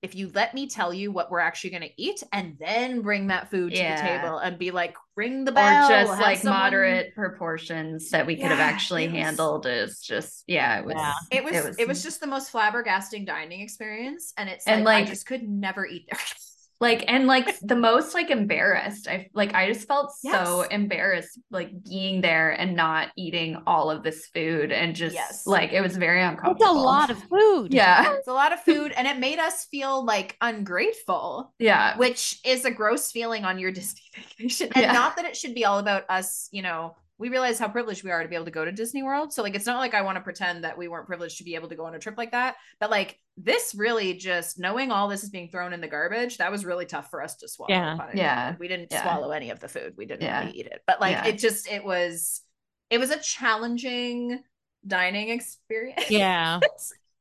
if 0.04 0.14
you 0.14 0.30
let 0.34 0.52
me 0.52 0.68
tell 0.68 0.92
you 0.92 1.10
what 1.10 1.30
we're 1.30 1.40
actually 1.40 1.70
going 1.70 1.82
to 1.82 1.90
eat 1.96 2.22
and 2.32 2.56
then 2.60 3.00
bring 3.00 3.28
that 3.28 3.50
food 3.50 3.72
to 3.74 3.78
the 3.82 3.96
table 3.96 4.36
and 4.36 4.58
be 4.58 4.70
like, 4.70 4.94
ring 5.16 5.44
the 5.44 5.52
bell 5.52 5.86
or 5.86 5.88
just 5.88 6.20
like 6.20 6.38
someone- 6.38 6.60
moderate 6.60 7.14
proportions 7.14 8.10
that 8.10 8.26
we 8.26 8.36
could 8.36 8.46
have 8.46 8.60
actually 8.60 9.06
was- 9.08 9.16
handled 9.16 9.64
is 9.64 10.00
just 10.00 10.44
yeah 10.46 10.78
it 10.80 10.84
was 10.84 10.94
Yeah. 10.96 11.12
It 11.30 11.44
was, 11.44 11.52
it 11.54 11.58
It 11.78 11.88
was 11.88 11.96
was- 11.98 12.02
just 12.02 12.20
the 12.20 12.26
most 12.26 12.52
flabbergasting 12.52 13.24
dining 13.26 13.60
experience. 13.62 14.34
And 14.36 14.48
it's 14.50 14.66
And, 14.66 14.84
like, 14.84 14.94
like- 15.00 15.06
I 15.06 15.08
just 15.08 15.24
could 15.26 15.42
never 15.48 15.86
eat 15.86 16.06
there. 16.10 16.20
like 16.84 17.04
and 17.08 17.26
like 17.26 17.48
the 17.60 17.74
most 17.76 18.14
like 18.14 18.30
embarrassed 18.30 19.08
i 19.08 19.28
like 19.34 19.52
i 19.54 19.62
just 19.72 19.86
felt 19.88 20.12
so 20.14 20.62
embarrassed 20.70 21.38
like 21.50 21.70
being 21.84 22.20
there 22.20 22.50
and 22.50 22.76
not 22.76 23.08
eating 23.16 23.50
all 23.66 23.90
of 23.90 24.02
this 24.02 24.26
food 24.34 24.70
and 24.70 24.94
just 24.94 25.14
Yes. 25.14 25.46
like 25.46 25.72
it 25.72 25.80
was 25.80 25.96
very 25.96 26.22
uncomfortable 26.22 26.66
It's 26.66 26.80
a 26.80 26.84
lot 26.94 27.10
of 27.10 27.18
food. 27.24 27.72
yeah 27.72 28.14
it's 28.18 28.28
a 28.28 28.32
lot 28.32 28.52
of 28.52 28.60
food 28.60 28.92
and 28.96 29.06
it 29.06 29.18
made 29.18 29.38
us 29.38 29.64
feel 29.70 30.04
like 30.04 30.36
ungrateful. 30.40 31.52
yeah 31.58 31.96
which 31.96 32.38
is 32.44 32.64
a 32.64 32.70
gross 32.70 33.10
feeling 33.12 33.44
on 33.44 33.58
your 33.58 33.70
Disney 33.78 34.02
vacation. 34.14 34.68
And 34.74 34.82
Yeah. 34.84 34.92
not 34.92 35.16
that 35.16 35.24
it 35.24 35.36
should 35.36 35.54
be 35.54 35.64
all 35.64 35.78
about 35.78 36.04
us, 36.08 36.48
you 36.52 36.62
know, 36.62 36.96
we 37.18 37.28
realize 37.28 37.58
how 37.58 37.68
privileged 37.68 38.02
we 38.04 38.10
are 38.10 38.22
to 38.22 38.28
be 38.28 38.34
able 38.34 38.44
to 38.44 38.50
go 38.50 38.64
to 38.64 38.72
Disney 38.72 39.02
World. 39.02 39.32
So 39.32 39.42
like 39.42 39.54
it's 39.54 39.66
not 39.66 39.78
like 39.78 39.94
I 39.94 40.02
want 40.02 40.16
to 40.16 40.20
pretend 40.20 40.64
that 40.64 40.76
we 40.76 40.88
weren't 40.88 41.06
privileged 41.06 41.38
to 41.38 41.44
be 41.44 41.54
able 41.54 41.68
to 41.68 41.76
go 41.76 41.84
on 41.86 41.94
a 41.94 41.98
trip 41.98 42.18
like 42.18 42.32
that. 42.32 42.56
But 42.80 42.90
like 42.90 43.18
this 43.36 43.74
really 43.74 44.14
just 44.14 44.58
knowing 44.58 44.90
all 44.92 45.08
this 45.08 45.24
is 45.24 45.30
being 45.30 45.48
thrown 45.48 45.72
in 45.72 45.80
the 45.80 45.88
garbage, 45.88 46.38
that 46.38 46.52
was 46.52 46.64
really 46.64 46.86
tough 46.86 47.10
for 47.10 47.22
us 47.22 47.34
to 47.36 47.48
swallow. 47.48 47.70
Yeah. 47.70 47.98
Yeah. 48.14 48.54
We 48.58 48.68
didn't 48.68 48.88
Yeah. 48.92 49.02
swallow 49.02 49.30
any 49.32 49.50
of 49.50 49.58
the 49.60 49.68
food. 49.68 49.94
We 49.96 50.06
didn't 50.06 50.22
Yeah. 50.22 50.44
really 50.44 50.58
eat 50.58 50.66
it. 50.66 50.82
But 50.86 51.00
like 51.00 51.12
Yeah. 51.12 51.26
it 51.26 51.38
just 51.38 51.68
it 51.68 51.84
was 51.84 52.42
it 52.90 52.98
was 52.98 53.10
a 53.10 53.18
challenging 53.18 54.42
dining 54.86 55.30
experience. 55.30 56.10
Yeah. 56.10 56.60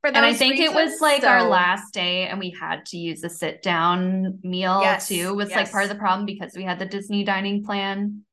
for 0.01 0.07
and 0.09 0.17
i 0.17 0.31
those 0.31 0.37
think 0.37 0.59
it 0.59 0.73
was 0.73 0.83
reasons. 0.85 1.01
like 1.01 1.23
our 1.23 1.43
last 1.47 1.93
day 1.93 2.27
and 2.27 2.37
we 2.37 2.49
had 2.49 2.85
to 2.87 2.97
use 2.97 3.23
a 3.23 3.29
sit 3.29 3.61
down 3.61 4.37
meal 4.43 4.81
Yes, 4.81 5.07
too 5.07 5.33
was 5.33 5.49
like 5.51 5.71
part 5.71 5.83
of 5.83 5.89
the 5.89 5.95
problem 5.95 6.25
because 6.25 6.53
we 6.57 6.63
had 6.63 6.77
the 6.77 6.85
disney 6.85 7.23
dining 7.23 7.63
plan 7.63 8.25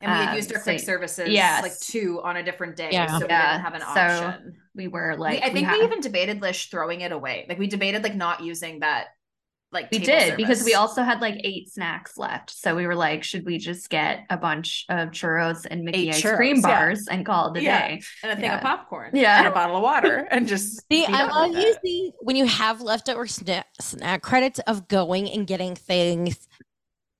and 0.00 0.12
we 0.12 0.18
had 0.18 0.28
um, 0.30 0.36
used 0.36 0.52
our 0.52 0.58
so- 0.58 0.64
quick 0.64 0.80
services 0.80 1.28
yes. 1.28 1.62
like 1.62 1.78
two 1.80 2.20
on 2.22 2.36
a 2.36 2.42
different 2.42 2.76
day. 2.76 2.90
Yeah. 2.92 3.06
So 3.18 3.26
we 3.26 3.26
Yeah, 3.28 3.52
didn't 3.52 3.64
have 3.64 3.74
an 3.74 3.80
so, 3.80 4.26
option. 4.26 4.56
we 4.74 4.88
were 4.88 5.12
We- 5.12 5.16
like 5.18 5.38
I 5.42 5.46
think 5.46 5.56
we, 5.56 5.62
had- 5.78 5.82
even 5.82 6.00
debated 6.00 6.40
Lish 6.40 6.70
throwing 6.70 7.00
it 7.00 7.12
away. 7.12 7.46
Like 7.48 7.58
we 7.58 7.66
debated 7.66 8.02
like 8.02 8.14
not 8.14 8.42
using 8.42 8.80
that 8.80 9.08
like 9.70 9.90
We 9.92 9.98
table 9.98 10.18
did 10.28 10.36
because 10.38 10.64
we 10.64 10.72
also 10.72 11.02
had 11.02 11.20
like 11.20 11.34
eight 11.44 11.68
snacks 11.70 12.16
left. 12.16 12.48
So 12.50 12.74
we 12.74 12.86
were 12.86 12.94
like, 12.94 13.22
should 13.22 13.44
we 13.44 13.58
just 13.58 13.90
get 13.90 14.24
a 14.30 14.36
bunch 14.38 14.86
of 14.88 15.10
churros 15.10 15.66
and 15.70 15.82
Mickey 15.84 16.08
Eight 16.08 16.14
ice 16.14 16.22
churros, 16.22 16.36
cream 16.36 16.56
yeah. 16.56 16.62
bars 16.62 17.06
and 17.06 17.26
call 17.26 17.52
it 17.52 17.58
a 17.58 17.62
Yeah. 17.62 17.88
day? 17.88 18.02
and 18.22 18.32
a 18.32 18.34
thing 18.36 18.44
Yeah. 18.46 18.56
of 18.56 18.62
popcorn 18.62 19.10
Yeah. 19.12 19.38
and 19.40 19.46
a 19.48 19.50
bottle 19.50 19.76
of 19.76 19.82
water 19.82 20.26
and 20.30 20.48
just 20.48 20.80
See, 20.90 21.04
I 21.04 21.10
done 21.26 21.52
love 21.52 21.62
using 21.62 22.12
when 22.20 22.36
you 22.36 22.46
have 22.46 22.80
leftover 22.80 23.26
snack, 23.26 23.66
snack 23.78 24.22
credits 24.22 24.58
of 24.60 24.88
going 24.88 25.28
and 25.28 25.46
getting 25.46 25.74
things, 25.74 26.48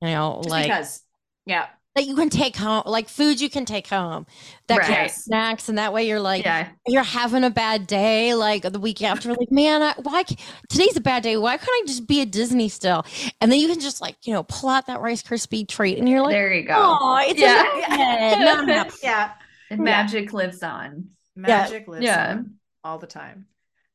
you 0.00 0.08
know, 0.08 0.38
Just 0.42 0.48
like 0.48 0.64
because. 0.68 1.02
Yeah. 1.44 1.66
That 1.98 2.06
you 2.06 2.14
can 2.14 2.30
take 2.30 2.54
home, 2.56 2.84
like 2.86 3.08
food 3.08 3.40
you 3.40 3.50
can 3.50 3.64
take 3.64 3.88
home, 3.88 4.24
that 4.68 4.80
kind 4.82 4.90
Right. 4.94 5.06
of 5.06 5.10
snacks, 5.10 5.68
and 5.68 5.78
that 5.78 5.92
way 5.92 6.06
you're 6.06 6.20
like, 6.20 6.44
yeah. 6.44 6.68
you're 6.86 7.02
having 7.02 7.42
a 7.42 7.50
bad 7.50 7.88
day, 7.88 8.34
like 8.34 8.62
the 8.62 8.78
week 8.78 9.02
after, 9.02 9.30
like, 9.34 9.50
man, 9.50 9.82
I, 9.82 9.94
why 10.02 10.22
today's 10.68 10.96
a 10.96 11.00
bad 11.00 11.24
day? 11.24 11.36
Why 11.36 11.56
can't 11.56 11.68
I 11.68 11.82
just 11.86 12.06
be 12.06 12.20
at 12.20 12.30
Disney 12.30 12.68
still? 12.68 13.04
And 13.40 13.50
then 13.50 13.58
you 13.58 13.66
can 13.66 13.80
just 13.80 14.00
like, 14.00 14.14
you 14.24 14.32
know, 14.32 14.44
pull 14.44 14.68
out 14.70 14.86
that 14.86 15.00
Rice 15.00 15.24
Krispie 15.24 15.66
treat, 15.66 15.98
and 15.98 16.08
you're 16.08 16.22
like, 16.22 16.30
there 16.32 16.52
you 16.54 16.62
go. 16.68 16.74
oh, 16.76 17.18
it's 17.26 17.40
Yeah. 17.40 17.62
a 17.62 17.88
magnet. 17.88 18.38
No, 18.46 18.64
no, 18.64 18.82
no. 18.84 18.90
Yeah. 19.02 19.32
And 19.70 19.80
magic 19.80 20.32
lives 20.32 20.62
on. 20.62 21.08
Magic 21.34 21.88
lives 21.88 22.04
Yeah. 22.04 22.30
on 22.30 22.54
all 22.84 22.98
the 22.98 23.08
time. 23.08 23.46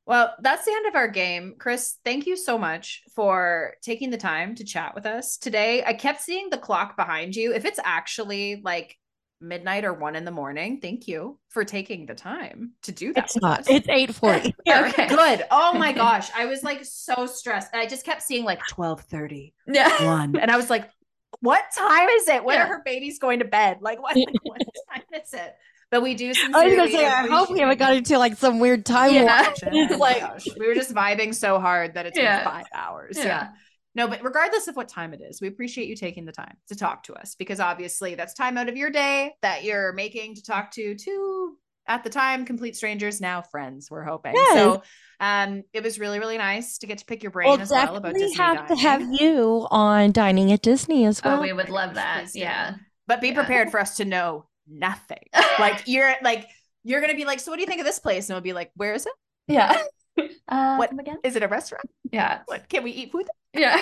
Well, 0.05 0.33
that's 0.41 0.65
the 0.65 0.71
end 0.73 0.87
of 0.87 0.95
our 0.95 1.07
game. 1.07 1.55
Chris, 1.57 1.95
thank 2.03 2.25
you 2.25 2.35
so 2.35 2.57
much 2.57 3.03
for 3.15 3.75
taking 3.81 4.09
the 4.09 4.17
time 4.17 4.55
to 4.55 4.65
chat 4.65 4.93
with 4.95 5.05
us 5.05 5.37
today. 5.37 5.83
I 5.85 5.93
kept 5.93 6.21
seeing 6.21 6.49
the 6.49 6.57
clock 6.57 6.97
behind 6.97 7.35
you. 7.35 7.53
If 7.53 7.63
it's 7.63 7.79
actually 7.83 8.61
like 8.63 8.97
midnight 9.39 9.85
or 9.85 9.93
one 9.93 10.15
in 10.17 10.25
the 10.25 10.31
morning, 10.31 10.79
thank 10.81 11.07
you 11.07 11.39
for 11.49 11.63
taking 11.63 12.05
the 12.05 12.15
time 12.15 12.71
to 12.83 12.91
do 12.91 13.13
that. 13.13 13.25
It's 13.25 13.37
not. 13.37 13.59
us. 13.61 13.69
It's 13.69 13.87
eight 13.89 14.13
forty. 14.13 14.53
Okay. 14.67 15.07
Good. 15.07 15.43
Oh 15.49 15.73
my 15.73 15.91
gosh. 16.03 16.29
I 16.35 16.45
was 16.47 16.63
like 16.63 16.83
so 16.83 17.25
stressed. 17.25 17.69
And 17.71 17.81
I 17.81 17.85
just 17.85 18.05
kept 18.05 18.23
seeing 18.23 18.43
like 18.43 18.59
1230, 18.75 19.53
Yeah. 19.67 20.05
1. 20.05 20.35
And 20.37 20.51
I 20.51 20.57
was 20.57 20.69
like, 20.69 20.89
what 21.39 21.63
time 21.75 22.09
is 22.09 22.27
it? 22.27 22.43
When 22.43 22.57
Yeah. 22.57 22.65
are 22.65 22.67
her 22.67 22.81
babies 22.83 23.19
going 23.19 23.39
to 23.39 23.45
bed? 23.45 23.77
Like 23.81 24.01
what, 24.01 24.15
what 24.43 24.61
time 24.93 25.03
is 25.21 25.33
it? 25.33 25.55
But 25.93 26.01
we 26.01 26.15
do 26.15 26.33
some 26.33 26.55
I 26.55 26.65
was 26.65 26.75
gonna 26.75 26.89
say, 26.89 27.05
I 27.05 27.27
hope 27.27 27.51
we 27.51 27.59
haven't 27.59 27.77
got 27.77 27.93
into 27.95 28.17
like 28.17 28.35
some 28.35 28.59
weird 28.59 28.83
time 28.83 29.13
Yeah. 29.13 29.43
warp. 29.63 29.91
Oh 29.91 29.97
like- 29.97 30.43
we 30.59 30.65
were 30.67 30.73
just 30.73 30.91
vibing 30.91 31.35
so 31.35 31.59
hard 31.59 31.93
that 31.93 32.07
it's 32.07 32.17
been 32.17 32.43
five 32.43 32.65
hours. 32.73 33.15
Yeah. 33.15 33.25
Yeah. 33.25 33.47
No, 33.93 34.07
but 34.07 34.23
regardless 34.23 34.67
of 34.67 34.75
what 34.75 34.89
time 34.89 35.13
it 35.13 35.21
is, 35.21 35.39
we 35.39 35.47
appreciate 35.47 35.87
you 35.87 35.95
taking 35.95 36.25
the 36.25 36.31
time 36.31 36.57
to 36.69 36.75
talk 36.75 37.03
to 37.03 37.13
us 37.13 37.35
because 37.35 37.59
obviously 37.59 38.15
that's 38.15 38.33
time 38.33 38.57
out 38.57 38.69
of 38.69 38.75
your 38.75 38.89
day 38.89 39.33
that 39.43 39.63
you're 39.63 39.93
making 39.93 40.33
to 40.33 40.41
talk 40.43 40.71
to 40.71 40.95
two 40.95 41.57
at 41.87 42.03
the 42.03 42.09
time 42.09 42.43
complete 42.43 42.75
strangers, 42.75 43.21
now 43.21 43.43
friends. 43.43 43.91
We're 43.91 44.03
hoping. 44.03 44.33
Yes. 44.33 44.53
So 44.55 44.81
um 45.19 45.61
it 45.73 45.83
was 45.83 45.99
really, 45.99 46.17
really 46.17 46.39
nice 46.39 46.79
to 46.79 46.87
get 46.87 46.97
to 46.97 47.05
pick 47.05 47.21
your 47.21 47.31
brain 47.31 47.51
We'll 47.51 47.61
as 47.61 47.69
well 47.69 47.97
about 47.97 48.13
definitely 48.15 48.29
Disney 48.29 48.37
have 48.43 48.67
to 48.69 48.75
have 48.77 49.01
you 49.21 49.67
on 49.69 50.11
dining 50.11 50.51
at 50.51 50.63
Disney 50.63 51.05
as 51.05 51.23
well. 51.23 51.37
Oh, 51.37 51.41
we 51.43 51.53
would 51.53 51.69
love 51.69 51.91
Please 51.91 51.95
that. 51.97 52.29
do. 52.33 52.39
Yeah. 52.39 52.75
But 53.05 53.21
be 53.21 53.27
Yeah. 53.27 53.35
prepared 53.35 53.69
for 53.69 53.79
us 53.79 53.97
to 53.97 54.05
know 54.05 54.47
nothing. 54.67 55.23
like 55.59 55.83
you're 55.85 56.13
like 56.21 56.47
you're 56.83 57.01
gonna 57.01 57.15
be 57.15 57.25
like, 57.25 57.39
so 57.39 57.51
what 57.51 57.57
do 57.57 57.61
you 57.61 57.67
think 57.67 57.79
of 57.79 57.85
this 57.85 57.99
place? 57.99 58.29
And 58.29 58.35
we'll 58.35 58.41
be 58.41 58.53
like, 58.53 58.71
where 58.75 58.93
is 58.93 59.05
it? 59.05 59.13
Yeah. 59.47 59.81
Uh, 60.47 60.75
What- 60.75 60.91
again? 60.99 61.17
Is 61.23 61.35
it 61.35 61.41
a 61.41 61.47
restaurant? 61.47 61.85
Yeah. 62.11 62.41
What 62.45 62.69
can 62.69 62.83
we 62.83 62.91
eat 62.91 63.11
food? 63.11 63.27
Yeah. 63.53 63.81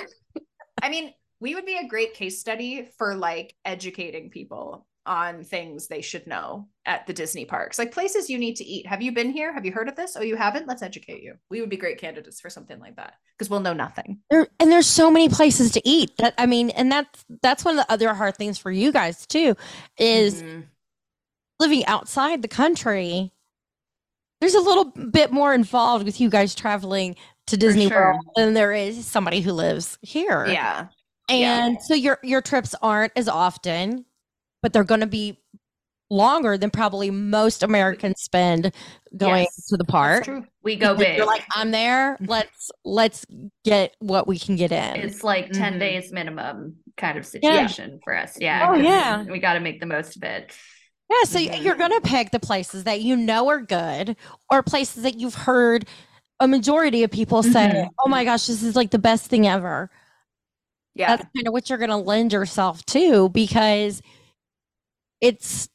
I 0.82 0.90
mean, 0.90 1.14
we 1.42 1.56
would 1.56 1.66
be 1.66 1.76
a 1.78 1.88
great 1.88 2.14
case 2.14 2.40
study 2.40 2.88
for 2.98 3.16
like 3.16 3.54
educating 3.66 4.30
people 4.30 4.88
on 5.06 5.44
things 5.44 5.88
they 5.88 6.02
should 6.02 6.28
know 6.28 6.70
at 6.86 7.06
the 7.08 7.12
Disney 7.14 7.44
parks, 7.44 7.78
like 7.80 7.92
places 7.92 8.30
you 8.30 8.38
need 8.38 8.56
to 8.58 8.64
eat. 8.64 8.86
Have 8.86 9.02
you 9.02 9.12
been 9.12 9.32
here? 9.32 9.52
Have 9.52 9.66
you 9.66 9.72
heard 9.74 9.90
of 9.90 9.96
this? 9.98 10.16
Oh, 10.16 10.22
you 10.22 10.38
haven't? 10.38 10.68
Let's 10.68 10.84
educate 10.84 11.22
you. 11.22 11.34
We 11.50 11.60
would 11.60 11.70
be 11.72 11.76
great 11.76 11.98
candidates 12.00 12.40
for 12.40 12.50
something 12.50 12.80
like 12.80 12.96
that 12.96 13.16
because 13.38 13.50
we'll 13.50 13.60
know 13.60 13.74
nothing. 13.74 14.20
there 14.30 14.48
and 14.60 14.72
there's 14.72 14.88
so 14.88 15.10
many 15.12 15.28
places 15.28 15.72
to 15.72 15.82
eat 15.84 16.12
that 16.20 16.36
i 16.38 16.46
mean 16.46 16.70
and 16.70 16.92
that's 16.92 17.26
that's 17.42 17.66
one 17.66 17.78
of 17.78 17.84
the 17.86 17.92
other 17.92 18.14
hard 18.14 18.38
things 18.38 18.60
for 18.60 18.70
you 18.70 18.92
guys 18.92 19.26
too 19.26 19.56
is 19.98 20.44
Mhm. 20.44 20.64
Living 21.62 21.86
outside 21.86 22.42
the 22.42 22.48
country 22.48 23.32
there's 24.42 24.56
a 24.56 24.60
little 24.60 24.86
bit 24.86 25.32
more 25.32 25.54
involved 25.54 26.04
with 26.04 26.20
you 26.20 26.30
guys 26.30 26.56
traveling 26.56 27.16
to 27.48 27.56
disney 27.58 27.88
sure. 27.88 28.14
world 28.14 28.26
than 28.36 28.54
there 28.54 28.74
is 28.74 29.06
somebody 29.06 29.40
who 29.42 29.52
lives 29.54 29.98
here 30.02 30.46
yeah. 30.48 30.88
yeah. 31.30 31.66
and 31.66 31.78
so 31.82 31.94
your 31.94 32.18
your 32.24 32.42
trips 32.42 32.74
aren't 32.82 33.14
as 33.16 33.28
often 33.30 34.04
but 34.64 34.74
they're 34.74 34.84
going 34.84 35.02
to 35.02 35.08
be 35.08 35.38
longer 36.10 36.58
than 36.58 36.70
probably 36.70 37.10
most 37.10 37.64
americans 37.64 38.20
spend 38.22 38.74
going 39.16 39.44
Yes, 39.44 39.68
to 39.68 39.78
the 39.78 39.86
park. 39.86 40.28
We 40.64 40.76
go 40.76 40.96
big. 40.96 41.18
you're 41.18 41.26
like 41.26 41.46
i'm 41.56 41.72
there 41.72 42.18
let's 42.26 42.70
let's 42.84 43.26
get 43.64 43.96
what 44.00 44.28
we 44.28 44.38
can 44.38 44.56
get 44.58 44.72
in 44.74 44.96
it's 44.98 45.24
like 45.24 45.52
10 45.52 45.76
Mhm. 45.76 45.80
days 45.80 46.12
minimum 46.12 46.76
kind 46.98 47.18
of 47.18 47.24
Yeah. 47.24 47.30
situation 47.30 48.00
for 48.04 48.16
us. 48.16 48.38
Yeah. 48.40 48.68
Oh, 48.70 48.74
'cause 48.76 48.84
yeah. 48.84 49.24
We 49.24 49.40
got 49.40 49.54
to 49.54 49.60
make 49.62 49.80
the 49.80 49.86
most 49.86 50.18
of 50.18 50.24
it. 50.24 50.54
Yeah, 51.12 51.24
so 51.26 51.40
Mhm. 51.40 51.62
you're 51.64 51.76
going 51.76 51.92
to 51.92 52.02
pick 52.02 52.32
the 52.32 52.40
places 52.40 52.86
that 52.86 53.02
you 53.02 53.18
know 53.18 53.50
are 53.50 53.60
good 53.60 54.16
or 54.50 54.64
places 54.64 55.04
that 55.04 55.20
you've 55.20 55.36
heard 55.36 55.86
a 56.40 56.48
majority 56.48 57.04
of 57.04 57.12
people 57.12 57.44
say, 57.44 57.70
Mhm. 57.70 57.90
"Oh 58.04 58.08
my 58.10 58.24
gosh, 58.24 58.46
this 58.48 58.64
is 58.64 58.76
like 58.76 58.92
the 58.92 59.00
best 59.00 59.26
thing 59.28 59.46
ever." 59.48 59.90
Yeah. 60.96 61.08
That's 61.16 61.28
kind 61.36 61.48
of 61.48 61.54
what 61.54 61.70
you're 61.70 61.78
going 61.80 61.90
to 61.92 61.98
lend 61.98 62.32
yourself 62.34 62.86
to 62.88 63.30
because 63.30 64.02
it's 65.20 65.68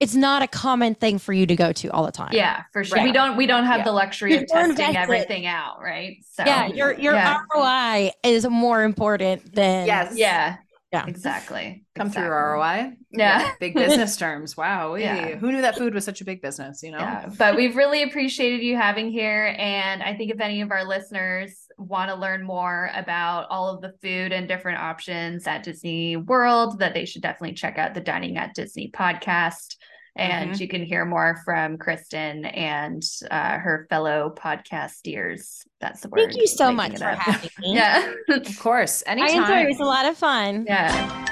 it's 0.00 0.14
not 0.14 0.42
a 0.42 0.46
common 0.48 0.94
thing 0.94 1.18
for 1.18 1.34
you 1.34 1.44
to 1.44 1.54
go 1.54 1.72
to 1.72 1.88
all 1.90 2.06
the 2.06 2.10
time. 2.12 2.30
Yeah, 2.32 2.62
for 2.72 2.82
sure. 2.84 2.96
Right. 2.96 3.04
We 3.04 3.12
don't 3.12 3.36
we 3.36 3.46
don't 3.46 3.66
have 3.66 3.78
Yeah. 3.80 3.84
the 3.84 3.92
luxury 3.92 4.34
of 4.34 4.46
testing 4.46 4.70
invested. 4.70 4.96
everything 4.96 5.44
out, 5.46 5.78
right? 5.82 6.16
So 6.32 6.42
Yeah, 6.46 6.68
your 6.68 6.98
your 6.98 7.12
yeah. 7.14 7.36
ROI 7.54 8.12
is 8.22 8.46
more 8.48 8.82
important 8.82 9.54
than 9.54 9.86
Yes. 9.86 10.14
yeah. 10.16 10.56
Yeah. 10.92 11.06
Exactly. 11.06 11.84
Come 11.94 12.10
through 12.10 12.24
Exactly. 12.24 12.86
ROI. 12.88 12.92
Yeah. 13.12 13.52
Big 13.60 13.74
business 13.74 14.16
terms. 14.18 14.56
Wow. 14.56 14.96
Yeah. 14.96 15.36
Who 15.36 15.52
knew 15.52 15.62
that 15.62 15.76
food 15.76 15.94
was 15.94 16.04
such 16.04 16.20
a 16.20 16.24
big 16.24 16.42
business, 16.42 16.82
you 16.82 16.90
know? 16.90 16.98
Yeah, 16.98 17.28
but 17.38 17.54
we've 17.54 17.76
really 17.76 18.02
appreciated 18.02 18.60
you 18.62 18.76
having 18.76 19.10
here. 19.10 19.54
And 19.56 20.02
I 20.02 20.16
think 20.16 20.32
if 20.32 20.40
any 20.40 20.62
of 20.62 20.72
our 20.72 20.84
listeners 20.84 21.56
want 21.78 22.10
to 22.10 22.16
learn 22.16 22.42
more 22.42 22.90
about 22.94 23.46
all 23.50 23.68
of 23.72 23.80
the 23.82 23.94
food 24.02 24.32
and 24.32 24.48
different 24.48 24.80
options 24.80 25.46
at 25.46 25.62
Disney 25.62 26.16
World, 26.16 26.80
that 26.80 26.92
they 26.92 27.04
should 27.04 27.22
definitely 27.22 27.54
check 27.54 27.78
out 27.78 27.94
the 27.94 28.00
Dining 28.00 28.36
at 28.36 28.54
Disney 28.54 28.90
podcast. 28.92 29.76
And 30.16 30.50
mm-hmm. 30.50 30.62
you 30.62 30.68
can 30.68 30.82
hear 30.82 31.04
more 31.04 31.40
from 31.44 31.78
Kristen 31.78 32.44
and 32.44 33.02
uh, 33.30 33.58
her 33.58 33.86
fellow 33.88 34.34
podcasteers. 34.36 35.64
That's 35.80 36.00
the 36.00 36.08
word. 36.08 36.20
Thank 36.20 36.36
you 36.36 36.46
so 36.46 36.72
much 36.72 36.98
for 36.98 37.04
having 37.04 37.50
me. 37.60 37.74
yeah, 37.74 38.12
of 38.28 38.58
course. 38.58 39.02
Anytime. 39.06 39.30
I 39.30 39.42
enjoyed 39.42 39.58
it. 39.58 39.64
It 39.64 39.68
was 39.68 39.80
a 39.80 39.84
lot 39.84 40.06
of 40.06 40.16
fun. 40.16 40.64
Yeah. 40.66 41.30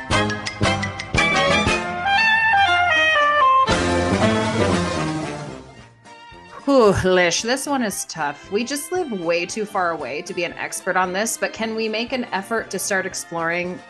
Ooh, 6.68 6.92
Lish, 7.02 7.40
this 7.40 7.66
one 7.66 7.82
is 7.82 8.04
tough. 8.04 8.52
We 8.52 8.62
just 8.62 8.92
live 8.92 9.10
way 9.10 9.46
too 9.46 9.64
far 9.64 9.92
away 9.92 10.20
to 10.20 10.34
be 10.34 10.44
an 10.44 10.52
expert 10.52 10.96
on 10.96 11.14
this, 11.14 11.38
but 11.38 11.54
can 11.54 11.74
we 11.74 11.88
make 11.88 12.12
an 12.12 12.26
effort 12.26 12.70
to 12.72 12.78
start 12.78 13.06
exploring 13.06 13.80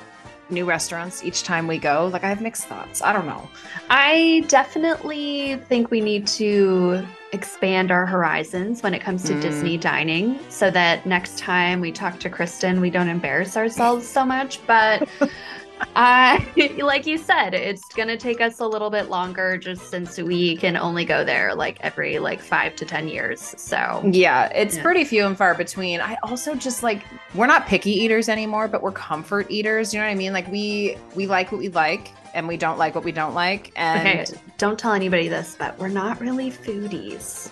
new 0.50 0.64
restaurants 0.64 1.24
each 1.24 1.42
time 1.42 1.66
we 1.66 1.78
go? 1.78 2.08
Like, 2.12 2.24
I 2.24 2.28
have 2.28 2.40
mixed 2.40 2.66
thoughts. 2.66 3.02
I 3.02 3.12
don't 3.12 3.26
know. 3.26 3.48
I 3.90 4.44
definitely 4.48 5.56
think 5.68 5.90
we 5.90 6.00
need 6.00 6.26
to 6.28 7.06
expand 7.32 7.90
our 7.90 8.06
horizons 8.06 8.82
when 8.82 8.94
it 8.94 9.00
comes 9.00 9.22
to 9.24 9.34
mm. 9.34 9.42
Disney 9.42 9.76
dining 9.76 10.38
so 10.48 10.70
that 10.70 11.04
next 11.04 11.38
time 11.38 11.80
we 11.80 11.92
talk 11.92 12.18
to 12.20 12.30
Kristen, 12.30 12.80
we 12.80 12.90
don't 12.90 13.08
embarrass 13.08 13.56
ourselves 13.56 14.08
so 14.08 14.24
much. 14.24 14.64
But 14.66 15.08
uh, 15.96 16.40
like 16.78 17.06
you 17.06 17.18
said, 17.18 17.55
it's 17.55 17.88
gonna 17.94 18.16
take 18.16 18.40
us 18.40 18.60
a 18.60 18.66
little 18.66 18.90
bit 18.90 19.09
longer 19.09 19.56
just 19.56 19.90
since 19.90 20.18
we 20.18 20.56
can 20.56 20.76
only 20.76 21.05
go 21.05 21.24
there 21.24 21.55
like 21.55 21.78
every 21.80 22.18
like 22.18 22.40
five 22.40 22.76
to 22.76 22.84
ten 22.84 23.09
years. 23.09 23.40
So 23.40 24.02
yeah, 24.10 24.46
it's 24.48 24.76
yeah. 24.76 24.82
pretty 24.82 25.05
few 25.05 25.26
and 25.26 25.36
far 25.36 25.55
between. 25.55 26.00
I 26.00 26.16
also 26.22 26.55
just 26.55 26.82
like 26.82 27.05
we're 27.34 27.46
not 27.46 27.66
picky 27.66 27.90
eaters 27.90 28.28
anymore, 28.28 28.68
but 28.68 28.82
we're 28.82 28.92
comfort 28.92 29.50
eaters. 29.50 29.92
You 29.92 30.00
know 30.00 30.06
what 30.06 30.12
I 30.12 30.16
mean? 30.16 30.32
Like 30.32 30.48
we 30.50 30.96
we 31.14 31.26
like 31.26 31.52
what 31.52 31.59
we 31.59 31.68
like 31.68 32.10
and 32.34 32.46
we 32.46 32.56
don't 32.56 32.78
like 32.78 32.94
what 32.94 33.05
we 33.05 33.12
don't 33.12 33.34
like. 33.34 33.72
And 33.76 34.06
okay, 34.06 34.40
don't 34.59 34.78
tell 34.78 34.92
anybody 34.92 35.28
this, 35.28 35.56
but 35.59 35.78
we're 35.78 35.88
not 35.88 36.20
really 36.20 36.50
foodies. 36.50 37.50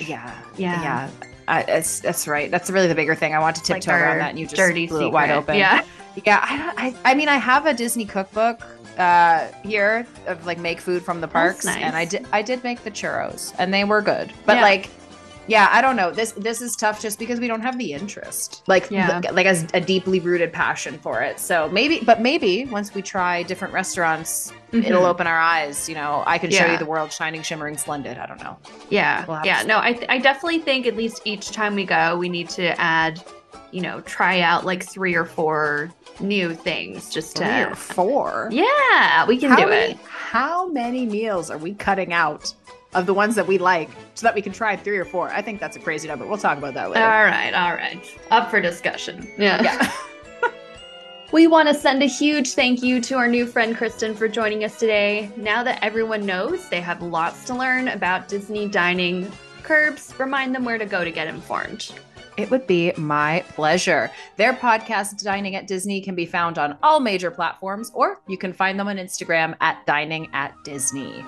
Yeah, 0.00 0.36
yeah, 0.56 0.82
yeah. 0.82 1.10
Uh, 1.48 1.64
that's 1.66 2.00
that's 2.00 2.28
right. 2.28 2.50
That's 2.50 2.70
really 2.70 2.86
the 2.86 2.94
bigger 2.94 3.14
thing. 3.14 3.34
I 3.34 3.40
want 3.40 3.56
to 3.56 3.62
tiptoe 3.62 3.90
like 3.90 4.00
around 4.00 4.18
that, 4.18 4.30
and 4.30 4.38
you 4.38 4.46
just 4.46 4.56
dirty 4.56 4.86
blew 4.86 4.98
secret. 4.98 5.08
it 5.08 5.12
wide 5.12 5.30
open. 5.30 5.56
Yeah. 5.56 5.84
Yeah, 6.26 6.40
I, 6.42 6.94
I, 7.04 7.12
I 7.12 7.14
mean, 7.14 7.28
I 7.28 7.36
have 7.36 7.66
a 7.66 7.74
Disney 7.74 8.04
cookbook 8.04 8.62
uh 8.98 9.48
here 9.64 10.06
of 10.26 10.44
like 10.46 10.58
make 10.58 10.80
food 10.80 11.02
from 11.02 11.20
the 11.20 11.28
parks 11.28 11.64
nice. 11.64 11.76
and 11.76 11.96
i 11.96 12.04
did 12.04 12.26
i 12.32 12.42
did 12.42 12.62
make 12.64 12.82
the 12.82 12.90
churros 12.90 13.54
and 13.58 13.72
they 13.72 13.84
were 13.84 14.02
good 14.02 14.32
but 14.44 14.56
yeah. 14.56 14.62
like 14.62 14.90
yeah 15.46 15.68
i 15.72 15.80
don't 15.80 15.96
know 15.96 16.10
this 16.10 16.32
this 16.32 16.60
is 16.60 16.76
tough 16.76 17.00
just 17.00 17.18
because 17.18 17.40
we 17.40 17.48
don't 17.48 17.62
have 17.62 17.78
the 17.78 17.92
interest 17.92 18.62
like 18.66 18.90
yeah. 18.90 19.20
like 19.32 19.46
a, 19.46 19.66
a 19.74 19.80
deeply 19.80 20.20
rooted 20.20 20.52
passion 20.52 20.98
for 20.98 21.22
it 21.22 21.40
so 21.40 21.68
maybe 21.70 22.00
but 22.04 22.20
maybe 22.20 22.66
once 22.66 22.94
we 22.94 23.00
try 23.00 23.42
different 23.44 23.72
restaurants 23.72 24.52
mm-hmm. 24.72 24.84
it'll 24.84 25.06
open 25.06 25.26
our 25.26 25.38
eyes 25.38 25.88
you 25.88 25.94
know 25.94 26.22
i 26.26 26.36
can 26.36 26.50
yeah. 26.50 26.66
show 26.66 26.72
you 26.72 26.78
the 26.78 26.84
world 26.84 27.12
shining 27.12 27.42
shimmering 27.42 27.76
splendid 27.78 28.18
i 28.18 28.26
don't 28.26 28.40
know 28.40 28.56
yeah 28.90 29.24
we'll 29.26 29.40
yeah 29.44 29.62
no 29.62 29.78
I, 29.80 29.92
th- 29.92 30.06
I 30.08 30.18
definitely 30.18 30.60
think 30.60 30.86
at 30.86 30.96
least 30.96 31.22
each 31.24 31.52
time 31.52 31.74
we 31.74 31.84
go 31.84 32.18
we 32.18 32.28
need 32.28 32.48
to 32.50 32.78
add 32.80 33.22
you 33.72 33.80
know 33.80 34.00
try 34.02 34.40
out 34.40 34.64
like 34.64 34.84
three 34.84 35.14
or 35.14 35.24
four 35.24 35.90
new 36.20 36.54
things 36.54 37.10
just 37.10 37.36
Three 37.36 37.46
to 37.46 37.70
or 37.70 37.74
four. 37.74 38.48
Yeah, 38.52 39.26
we 39.26 39.38
can 39.38 39.50
how 39.50 39.56
do 39.56 39.66
many, 39.66 39.92
it. 39.92 39.98
How 40.06 40.68
many 40.68 41.06
meals 41.06 41.50
are 41.50 41.58
we 41.58 41.74
cutting 41.74 42.12
out 42.12 42.54
of 42.94 43.06
the 43.06 43.14
ones 43.14 43.34
that 43.36 43.46
we 43.46 43.58
like 43.58 43.90
so 44.14 44.26
that 44.26 44.34
we 44.34 44.42
can 44.42 44.52
try 44.52 44.76
three 44.76 44.98
or 44.98 45.04
four? 45.04 45.28
I 45.30 45.42
think 45.42 45.60
that's 45.60 45.76
a 45.76 45.80
crazy 45.80 46.08
number. 46.08 46.26
We'll 46.26 46.38
talk 46.38 46.58
about 46.58 46.74
that 46.74 46.90
later. 46.90 47.04
All 47.04 47.24
right, 47.24 47.52
all 47.52 47.74
right. 47.74 48.00
Up 48.30 48.50
for 48.50 48.60
discussion. 48.60 49.30
Yeah. 49.38 49.62
Yeah. 49.62 49.92
We 51.32 51.46
want 51.46 51.68
to 51.68 51.74
send 51.74 52.02
a 52.02 52.06
huge 52.06 52.54
thank 52.54 52.82
you 52.82 53.00
to 53.02 53.14
our 53.14 53.28
new 53.28 53.46
friend 53.46 53.76
Kristen 53.76 54.16
for 54.16 54.26
joining 54.26 54.64
us 54.64 54.80
today. 54.80 55.30
Now 55.36 55.62
that 55.62 55.78
everyone 55.80 56.26
knows 56.26 56.68
they 56.68 56.80
have 56.80 57.02
lots 57.02 57.44
to 57.44 57.54
learn 57.54 57.86
about 57.86 58.26
Disney 58.26 58.66
dining, 58.66 59.30
Curbs, 59.62 60.12
remind 60.18 60.56
them 60.56 60.64
where 60.64 60.76
to 60.76 60.86
go 60.86 61.04
to 61.04 61.10
get 61.12 61.28
informed. 61.28 61.92
It 62.36 62.50
would 62.50 62.66
be 62.66 62.92
my 62.96 63.44
pleasure. 63.48 64.10
Their 64.36 64.52
podcast, 64.52 65.22
Dining 65.22 65.56
at 65.56 65.66
Disney, 65.66 66.00
can 66.00 66.14
be 66.14 66.26
found 66.26 66.58
on 66.58 66.76
all 66.82 67.00
major 67.00 67.30
platforms, 67.30 67.90
or 67.94 68.20
you 68.28 68.38
can 68.38 68.52
find 68.52 68.78
them 68.78 68.88
on 68.88 68.96
Instagram 68.96 69.54
at 69.60 69.84
Dining 69.86 70.28
at 70.32 70.54
Disney. 70.64 71.24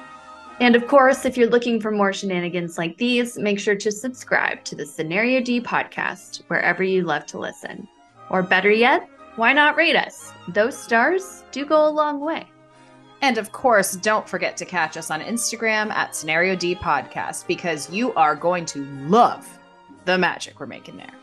And 0.61 0.77
of 0.77 0.87
course, 0.87 1.25
if 1.25 1.37
you're 1.37 1.51
looking 1.51 1.81
for 1.81 1.91
more 1.91 2.13
shenanigans 2.13 2.79
like 2.79 2.97
these, 2.97 3.37
make 3.37 3.59
sure 3.59 3.75
to 3.75 3.91
subscribe 3.91 4.63
to 4.65 4.77
the 4.77 4.87
Scenario 4.87 5.41
D 5.41 5.61
podcast 5.61 6.43
wherever 6.47 6.83
you 6.83 7.03
love 7.03 7.27
to 7.27 7.39
listen. 7.39 7.89
Or 8.31 8.43
better 8.43 8.71
yet, 8.71 9.09
why 9.37 9.53
not 9.53 9.77
rate 9.77 9.97
us? 9.97 10.33
Those 10.49 10.77
stars 10.77 11.43
do 11.53 11.67
go 11.67 11.89
a 11.89 11.91
long 11.91 12.21
way. 12.21 12.47
And 13.23 13.39
of 13.39 13.53
course, 13.53 13.97
don't 13.97 14.29
forget 14.29 14.57
to 14.59 14.65
catch 14.65 14.97
us 14.97 15.11
on 15.11 15.21
Instagram 15.21 15.91
at 15.91 16.15
Scenario 16.15 16.55
D 16.55 16.75
Podcast 16.75 17.47
because 17.47 17.91
you 17.91 18.13
are 18.15 18.37
going 18.37 18.67
to 18.67 18.85
love 19.07 19.59
the 20.05 20.19
magic 20.19 20.59
we're 20.59 20.67
making 20.67 20.97
there. 20.97 21.15